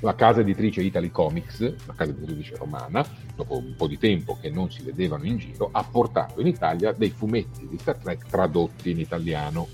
La 0.01 0.13
casa 0.13 0.41
editrice 0.41 0.81
Italy 0.81 1.09
Comics, 1.09 1.61
la 1.87 1.93
casa 1.95 2.11
editrice 2.11 2.57
romana, 2.57 3.03
dopo 3.35 3.57
un 3.57 3.73
po' 3.75 3.87
di 3.87 3.97
tempo 3.97 4.37
che 4.39 4.49
non 4.51 4.69
si 4.69 4.83
vedevano 4.83 5.23
in 5.23 5.37
giro, 5.37 5.69
ha 5.71 5.83
portato 5.83 6.41
in 6.41 6.47
Italia 6.47 6.91
dei 6.91 7.09
fumetti 7.09 7.67
di 7.67 7.77
Star 7.79 7.97
Trek 7.97 8.27
tradotti 8.27 8.91
in 8.91 8.99
italiano. 8.99 9.67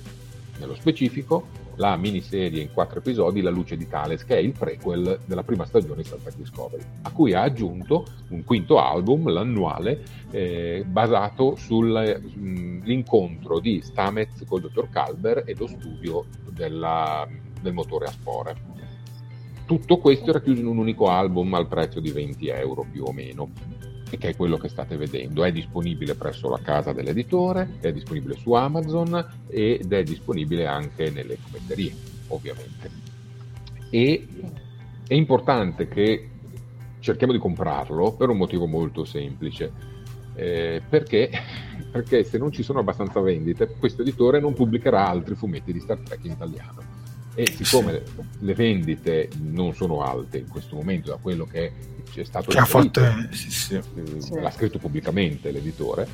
Nello 0.59 0.75
specifico, 0.75 1.47
la 1.79 1.95
miniserie 1.95 2.61
in 2.61 2.73
quattro 2.73 2.99
episodi 2.99 3.41
La 3.41 3.49
luce 3.49 3.77
di 3.77 3.87
Thales, 3.87 4.25
che 4.25 4.35
è 4.35 4.39
il 4.39 4.51
prequel 4.51 5.19
della 5.25 5.43
prima 5.43 5.65
stagione 5.65 6.01
di 6.01 6.03
Star 6.03 6.19
Trek 6.19 6.35
Discovery, 6.35 6.83
a 7.03 7.11
cui 7.11 7.33
ha 7.33 7.41
aggiunto 7.41 8.05
un 8.29 8.43
quinto 8.43 8.79
album, 8.79 9.29
l'annuale, 9.29 10.03
eh, 10.31 10.83
basato 10.85 11.55
sull'incontro 11.55 13.57
mm, 13.57 13.61
di 13.61 13.81
Stamets 13.81 14.43
col 14.45 14.59
dottor 14.61 14.89
Calber 14.89 15.43
e 15.45 15.55
lo 15.57 15.67
studio 15.67 16.25
della, 16.49 17.25
del 17.61 17.73
motore 17.73 18.07
a 18.07 18.11
spore. 18.11 18.67
Tutto 19.65 19.99
questo 19.99 20.31
era 20.31 20.41
chiuso 20.41 20.59
in 20.59 20.67
un 20.67 20.79
unico 20.79 21.07
album 21.07 21.53
al 21.53 21.67
prezzo 21.67 22.01
di 22.01 22.11
20 22.11 22.47
euro 22.47 22.85
più 22.91 23.05
o 23.05 23.13
meno 23.13 23.51
e 24.09 24.17
che 24.17 24.29
è 24.29 24.35
quello 24.35 24.57
che 24.57 24.69
state 24.69 24.97
vedendo. 24.97 25.43
È 25.43 25.51
disponibile 25.51 26.15
presso 26.15 26.49
la 26.49 26.59
casa 26.59 26.93
dell'editore, 26.93 27.77
è 27.79 27.91
disponibile 27.91 28.35
su 28.35 28.53
Amazon 28.53 29.25
ed 29.47 29.91
è 29.91 30.03
disponibile 30.03 30.67
anche 30.67 31.09
nelle 31.09 31.35
fumetterie, 31.35 31.93
ovviamente. 32.27 32.89
E 33.89 34.27
è 35.07 35.13
importante 35.13 35.87
che 35.87 36.29
cerchiamo 36.99 37.33
di 37.33 37.39
comprarlo 37.39 38.13
per 38.13 38.29
un 38.29 38.37
motivo 38.37 38.65
molto 38.65 39.05
semplice. 39.05 39.71
Eh, 40.35 40.81
perché? 40.87 41.29
perché 41.91 42.23
se 42.23 42.37
non 42.37 42.51
ci 42.51 42.63
sono 42.63 42.79
abbastanza 42.79 43.19
vendite, 43.19 43.75
questo 43.79 44.01
editore 44.01 44.39
non 44.39 44.53
pubblicherà 44.53 45.07
altri 45.07 45.35
fumetti 45.35 45.73
di 45.73 45.79
Star 45.79 45.99
Trek 45.99 46.23
in 46.23 46.31
italiano 46.31 46.98
e 47.39 47.47
siccome 47.47 48.01
sì. 48.05 48.23
le 48.39 48.53
vendite 48.53 49.29
non 49.41 49.73
sono 49.73 50.01
alte 50.01 50.39
in 50.39 50.49
questo 50.49 50.75
momento 50.75 51.09
da 51.09 51.17
quello 51.21 51.45
che 51.45 51.71
c'è 52.11 52.25
stato 52.25 52.51
che 52.51 52.57
ha 52.57 52.65
fatto, 52.65 53.01
sì, 53.31 53.49
sì. 53.49 53.75
Eh, 53.75 54.41
l'ha 54.41 54.51
scritto 54.51 54.77
pubblicamente 54.77 55.51
l'editore 55.51 56.07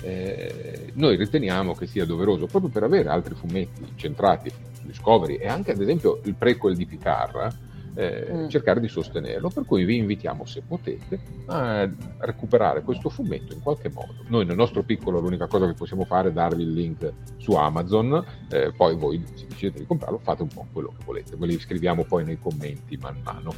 eh, 0.00 0.90
noi 0.94 1.16
riteniamo 1.16 1.74
che 1.74 1.86
sia 1.86 2.04
doveroso 2.04 2.46
proprio 2.46 2.70
per 2.70 2.82
avere 2.82 3.08
altri 3.08 3.34
fumetti 3.34 3.86
centrati 3.94 4.50
su 4.50 4.86
Discovery 4.86 5.36
e 5.36 5.46
anche 5.46 5.70
ad 5.70 5.80
esempio 5.80 6.20
il 6.24 6.34
prequel 6.34 6.74
di 6.74 6.86
Picard 6.86 7.56
eh, 7.94 8.28
mm. 8.32 8.48
cercare 8.48 8.80
di 8.80 8.88
sostenerlo. 8.88 9.48
Per 9.50 9.64
cui 9.64 9.84
vi 9.84 9.96
invitiamo, 9.96 10.44
se 10.44 10.62
potete, 10.66 11.20
a 11.46 11.88
recuperare 12.18 12.82
questo 12.82 13.08
fumetto 13.08 13.54
in 13.54 13.60
qualche 13.60 13.90
modo. 13.90 14.14
Noi 14.28 14.44
nel 14.44 14.56
nostro 14.56 14.82
piccolo 14.82 15.20
l'unica 15.20 15.46
cosa 15.46 15.66
che 15.66 15.74
possiamo 15.74 16.04
fare 16.04 16.28
è 16.28 16.32
darvi 16.32 16.62
il 16.62 16.72
link 16.72 17.12
su 17.36 17.52
Amazon, 17.52 18.24
eh, 18.50 18.72
poi 18.76 18.96
voi 18.96 19.22
se 19.34 19.46
decidete 19.46 19.80
di 19.80 19.86
comprarlo 19.86 20.18
fate 20.18 20.42
un 20.42 20.48
po' 20.48 20.66
quello 20.72 20.94
che 20.96 21.04
volete, 21.04 21.36
ve 21.36 21.46
li 21.46 21.58
scriviamo 21.58 22.04
poi 22.04 22.24
nei 22.24 22.38
commenti 22.38 22.96
man 22.96 23.20
mano. 23.22 23.54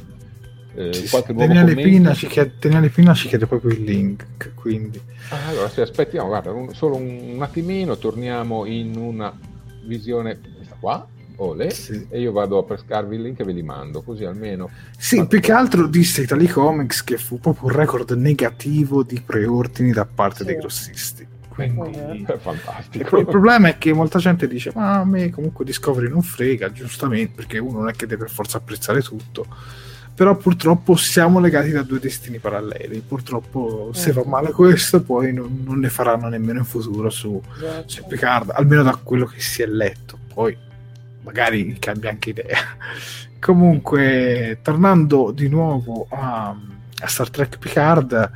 Eh, 0.77 1.07
qualche 1.09 1.33
Daniele, 1.33 1.73
Pina 1.73 2.13
ci 2.13 2.27
chiede, 2.27 2.55
Daniele 2.59 2.89
Pina 2.89 3.13
ci 3.13 3.29
chiede 3.29 3.47
proprio 3.47 3.71
il 3.71 3.83
link, 3.83 4.53
quindi... 4.55 4.99
Ah, 5.29 5.47
allora, 5.47 5.69
se 5.69 5.81
aspettiamo, 5.81 6.27
guarda, 6.27 6.51
un, 6.51 6.73
solo 6.73 6.97
un 6.97 7.37
attimino, 7.39 7.97
torniamo 7.97 8.65
in 8.65 8.97
una 8.97 9.33
visione, 9.85 10.37
questa 10.37 10.75
qua, 10.77 11.07
Ole, 11.37 11.69
sì. 11.69 12.05
e 12.09 12.19
io 12.19 12.31
vado 12.31 12.57
a 12.57 12.63
pescarvi 12.63 13.15
il 13.15 13.21
link 13.21 13.39
e 13.39 13.43
ve 13.43 13.53
li 13.53 13.63
mando, 13.63 14.01
così 14.01 14.25
almeno... 14.25 14.69
Sì, 14.97 15.25
più 15.27 15.39
che 15.39 15.51
altro 15.51 15.87
disse 15.87 16.21
Italy 16.21 16.47
Comics 16.47 17.03
che 17.03 17.17
fu 17.17 17.39
proprio 17.39 17.69
un 17.69 17.75
record 17.75 18.11
negativo 18.11 19.03
di 19.03 19.21
preordini 19.25 19.91
da 19.91 20.05
parte 20.05 20.39
sì. 20.39 20.45
dei 20.45 20.55
grossisti. 20.57 21.27
Quindi... 21.49 22.25
È 22.25 22.37
fantastico. 22.37 23.17
Il 23.17 23.25
problema 23.25 23.69
è 23.69 23.77
che 23.77 23.93
molta 23.93 24.19
gente 24.19 24.47
dice, 24.47 24.71
ma 24.75 24.99
a 24.99 25.05
me 25.05 25.29
comunque 25.29 25.63
Discovery 25.63 26.09
non 26.09 26.21
frega, 26.21 26.71
giustamente, 26.71 27.33
perché 27.35 27.59
uno 27.59 27.79
non 27.79 27.89
è 27.89 27.93
che 27.93 28.07
deve 28.07 28.23
per 28.25 28.33
forza 28.33 28.57
apprezzare 28.57 29.01
tutto 29.01 29.45
però 30.15 30.33
purtroppo 30.37 30.95
siamo 30.95 31.41
legati 31.41 31.71
da 31.71 31.83
due 31.83 31.99
destini 31.99 32.39
paralleli. 32.39 33.03
Purtroppo, 33.05 33.89
se 33.91 34.13
va 34.13 34.23
male 34.25 34.51
questo, 34.51 35.01
poi 35.01 35.33
non, 35.33 35.61
non 35.65 35.79
ne 35.79 35.89
faranno 35.89 36.29
nemmeno 36.29 36.59
in 36.59 36.65
futuro 36.65 37.09
su, 37.09 37.41
esatto. 37.57 37.83
su 37.85 38.05
Picard, 38.05 38.51
almeno 38.51 38.81
da 38.81 38.95
quello 38.95 39.25
che 39.25 39.41
si 39.41 39.61
è 39.61 39.65
letto. 39.65 40.17
Poi 40.33 40.57
magari 41.25 41.75
cambia 41.79 42.11
anche 42.11 42.29
idea. 42.29 42.57
Comunque, 43.39 44.59
tornando 44.61 45.31
di 45.31 45.49
nuovo 45.49 46.07
a, 46.09 46.55
a, 46.99 47.07
Star 47.07 47.29
Trek 47.29 47.57
Picard, 47.57 48.31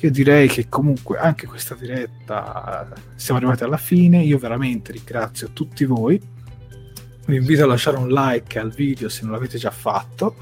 io 0.00 0.10
direi 0.10 0.48
che 0.48 0.68
comunque 0.68 1.18
anche 1.18 1.46
questa 1.46 1.74
diretta 1.74 2.92
siamo 3.14 3.38
arrivati 3.40 3.64
alla 3.64 3.78
fine. 3.78 4.22
Io 4.22 4.38
veramente 4.38 4.92
ringrazio 4.92 5.50
tutti 5.52 5.84
voi. 5.84 6.20
Vi 7.26 7.34
invito 7.34 7.64
a 7.64 7.66
lasciare 7.66 7.96
un 7.96 8.08
like 8.08 8.58
al 8.58 8.70
video 8.70 9.08
se 9.08 9.22
non 9.22 9.32
l'avete 9.32 9.58
già 9.58 9.70
fatto. 9.70 10.36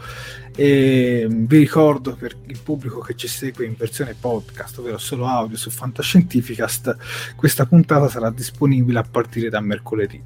E 0.56 1.26
vi 1.28 1.58
ricordo 1.58 2.14
per 2.14 2.36
il 2.46 2.58
pubblico 2.62 3.00
che 3.00 3.16
ci 3.16 3.26
segue 3.26 3.64
in 3.64 3.74
versione 3.76 4.14
podcast, 4.18 4.78
ovvero 4.78 4.98
solo 4.98 5.26
audio 5.26 5.56
su 5.56 5.70
Fantascientificast, 5.70 6.96
questa 7.34 7.66
puntata 7.66 8.08
sarà 8.08 8.30
disponibile 8.30 9.00
a 9.00 9.04
partire 9.10 9.48
da 9.48 9.60
mercoledì 9.60 10.22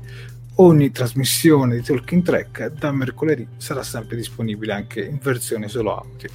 ogni 0.60 0.90
trasmissione 0.90 1.76
di 1.76 1.82
Talking 1.82 2.22
Track 2.22 2.72
da 2.72 2.93
mercoledì 2.93 3.47
sarà 3.56 3.82
sempre 3.82 4.16
disponibile 4.16 4.72
anche 4.72 5.05
in 5.05 5.18
versione 5.20 5.68
solo 5.68 5.97
audio. 5.97 6.28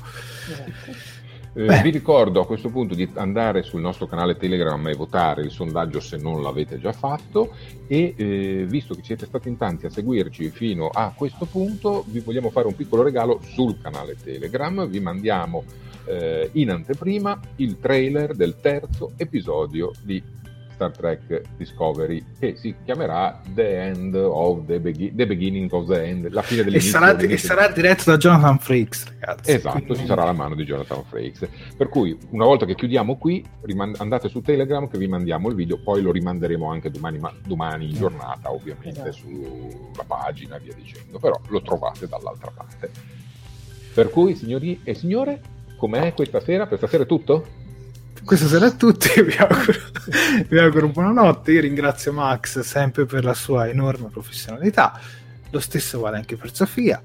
Eh, 1.56 1.82
vi 1.84 1.92
ricordo 1.92 2.42
a 2.42 2.48
questo 2.48 2.70
punto 2.70 2.96
di 2.96 3.08
andare 3.14 3.62
sul 3.62 3.80
nostro 3.80 4.08
canale 4.08 4.38
Telegram 4.38 4.88
e 4.88 4.96
votare 4.96 5.44
il 5.44 5.52
sondaggio 5.52 6.00
se 6.00 6.18
non 6.18 6.42
l'avete 6.42 6.80
già 6.80 6.92
fatto 6.94 7.54
e 7.86 8.16
eh, 8.18 8.66
visto 8.68 8.96
che 8.96 9.04
siete 9.04 9.28
stati 9.28 9.50
in 9.50 9.58
tanti 9.58 9.86
a 9.86 9.92
seguirci 9.92 10.50
fino 10.50 10.88
a 10.88 11.14
questo 11.16 11.46
punto 11.46 12.06
vi 12.08 12.22
vogliamo 12.22 12.50
fare 12.50 12.66
un 12.66 12.76
piccolo 12.76 13.04
regalo 13.04 13.40
sul 13.44 13.80
canale 13.80 14.16
Telegram, 14.16 14.88
vi 14.88 15.00
mandiamo 15.00 15.64
eh, 16.06 16.50
in 16.54 16.72
anteprima 16.72 17.40
il 17.58 17.78
trailer 17.80 18.34
del 18.34 18.60
terzo 18.60 19.12
episodio 19.18 19.92
di 20.02 20.42
Star 20.84 20.92
Trek 20.92 21.42
Discovery 21.56 22.24
che 22.38 22.56
si 22.58 22.76
chiamerà 22.84 23.40
The 23.54 23.82
End 23.82 24.16
of 24.16 24.66
the, 24.66 24.80
Begin- 24.80 25.16
the 25.16 25.26
Beginning 25.26 25.72
of 25.72 25.88
the 25.88 26.04
End, 26.04 26.30
la 26.32 26.42
fine 26.42 26.64
dell'inizio. 26.64 26.90
E 26.90 26.92
sarà, 26.92 27.18
e 27.18 27.38
sarà 27.38 27.68
diretto 27.70 28.04
da 28.06 28.18
Jonathan 28.18 28.60
Frakes, 28.60 29.06
ragazzi. 29.20 29.52
Esatto, 29.52 29.78
quindi... 29.78 29.96
ci 29.98 30.06
sarà 30.06 30.26
la 30.26 30.34
mano 30.34 30.56
di 30.56 30.64
Jonathan 30.64 31.04
Frakes. 31.04 31.48
Per 31.78 31.88
cui 31.90 32.18
una 32.32 32.46
volta 32.46 32.66
che 32.66 32.76
chiudiamo 32.76 33.18
qui, 33.18 33.46
rimand- 33.62 33.96
andate 34.00 34.28
su 34.28 34.42
Telegram 34.42 34.88
che 34.90 34.98
vi 34.98 35.08
mandiamo 35.08 35.50
il 35.50 35.56
video, 35.56 35.80
poi 35.82 36.02
lo 36.02 36.12
rimanderemo 36.12 36.70
anche 36.70 36.90
domani, 36.90 37.20
ma- 37.20 37.34
domani 37.46 37.90
in 37.90 37.96
giornata, 37.96 38.52
ovviamente, 38.52 39.08
esatto. 39.08 39.12
sulla 39.12 40.04
pagina 40.06 40.58
e 40.58 40.60
via 40.60 40.74
dicendo, 40.74 41.20
però 41.20 41.40
lo 41.48 41.62
trovate 41.62 42.08
dall'altra 42.08 42.52
parte. 42.54 42.92
Per 43.94 44.10
cui, 44.10 44.36
signori 44.36 44.82
e 44.84 44.96
signore, 44.96 45.42
com'è 45.78 46.14
questa 46.14 46.40
sera? 46.42 46.66
Per 46.66 46.78
stasera 46.78 47.04
è 47.04 47.06
tutto? 47.06 47.62
Questa 48.24 48.48
sera 48.48 48.68
a 48.68 48.72
tutti, 48.72 49.10
vi 49.22 49.36
auguro, 49.38 49.80
vi 50.48 50.58
auguro 50.58 50.88
buonanotte, 50.88 51.52
io 51.52 51.62
ringrazio 51.62 52.14
Max 52.14 52.60
sempre 52.62 53.06
per 53.06 53.24
la 53.24 53.34
sua 53.34 53.68
enorme 53.68 54.08
professionalità, 54.10 55.00
lo 55.50 55.60
stesso 55.60 56.00
vale 56.00 56.18
anche 56.18 56.36
per 56.36 56.54
Sofia. 56.54 57.02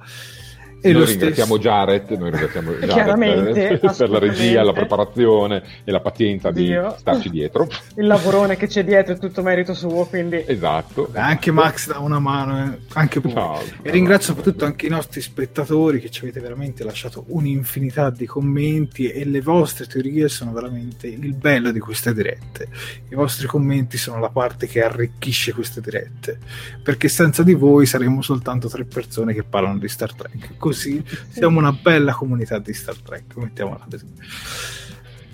E 0.81 0.93
noi 0.93 1.07
ringraziamo 1.07 1.57
stesso... 1.57 1.69
Jared, 1.69 2.11
noi 2.11 2.31
ringraziamo 2.31 2.73
Jared 2.87 3.79
per, 3.81 3.95
per 3.97 4.11
la 4.11 4.19
regia, 4.19 4.63
la 4.63 4.73
preparazione 4.73 5.63
e 5.85 5.91
la 5.91 6.01
pazienza 6.01 6.51
Dio. 6.51 6.89
di 6.89 6.95
starci 6.99 7.31
dietro. 7.31 7.69
Il 7.97 8.07
lavorone 8.07 8.57
che 8.57 8.67
c'è 8.67 8.85
dietro 8.85 9.15
è 9.15 9.19
tutto 9.19 9.43
merito 9.43 9.75
suo, 9.75 10.07
quindi... 10.07 10.45
Esatto. 10.47 11.11
Anche 11.15 11.51
Max 11.51 11.89
dà 11.89 11.99
una 11.99 12.19
mano, 12.19 12.73
eh. 12.73 12.79
anche 12.95 13.21
voi. 13.21 13.33
No, 13.33 13.61
e 13.83 13.91
ringrazio 13.91 14.35
soprattutto 14.35 14.65
anche 14.65 14.87
i 14.87 14.91
nostri 14.91 15.21
spettatori 15.21 16.01
che 16.01 16.11
ci 16.11 16.23
avete 16.23 16.41
veramente 16.41 16.85
lasciato 16.85 17.25
un'infinità 17.29 18.11
di 18.11 18.27
commenti 18.27 19.11
e 19.11 19.25
le 19.25 19.41
vostre 19.41 19.87
teorie 19.87 20.29
sono 20.29 20.53
veramente 20.53 21.07
il 21.07 21.35
bello 21.35 21.71
di 21.71 21.81
queste 21.81 22.15
dirette. 22.15 22.69
I 23.11 23.15
vostri 23.15 23.47
commenti 23.47 23.97
sono 23.97 24.21
la 24.21 24.31
parte 24.31 24.67
che 24.67 24.83
arricchisce 24.83 25.53
queste 25.53 25.81
dirette, 25.81 26.39
perché 26.83 27.09
senza 27.09 27.43
di 27.43 27.55
voi 27.55 27.87
saremmo 27.87 28.23
soltanto 28.23 28.69
tre 28.69 28.85
persone 28.85 29.35
che 29.35 29.43
parlano 29.43 29.79
di 29.79 29.89
Star 29.89 30.15
Trek 30.15 30.57
così 30.69 31.03
siamo 31.31 31.59
una 31.59 31.73
bella 31.73 32.13
comunità 32.13 32.59
di 32.59 32.73
Star 32.73 32.97
Trek, 32.97 33.37
mettiamola 33.37 33.87
così. 33.91 34.07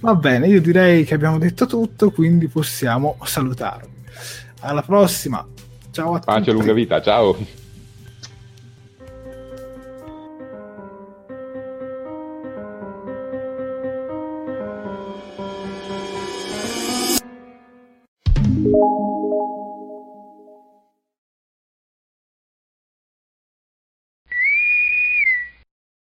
Va 0.00 0.14
bene, 0.14 0.46
io 0.46 0.60
direi 0.60 1.04
che 1.04 1.14
abbiamo 1.14 1.38
detto 1.38 1.66
tutto, 1.66 2.10
quindi 2.10 2.46
possiamo 2.48 3.16
salutarvi. 3.24 3.92
Alla 4.60 4.82
prossima. 4.82 5.44
Ciao 5.90 6.14
a 6.14 6.18
tutti. 6.18 6.26
Pace 6.26 6.52
lunga 6.52 6.72
vita, 6.72 7.00
ciao. 7.00 7.62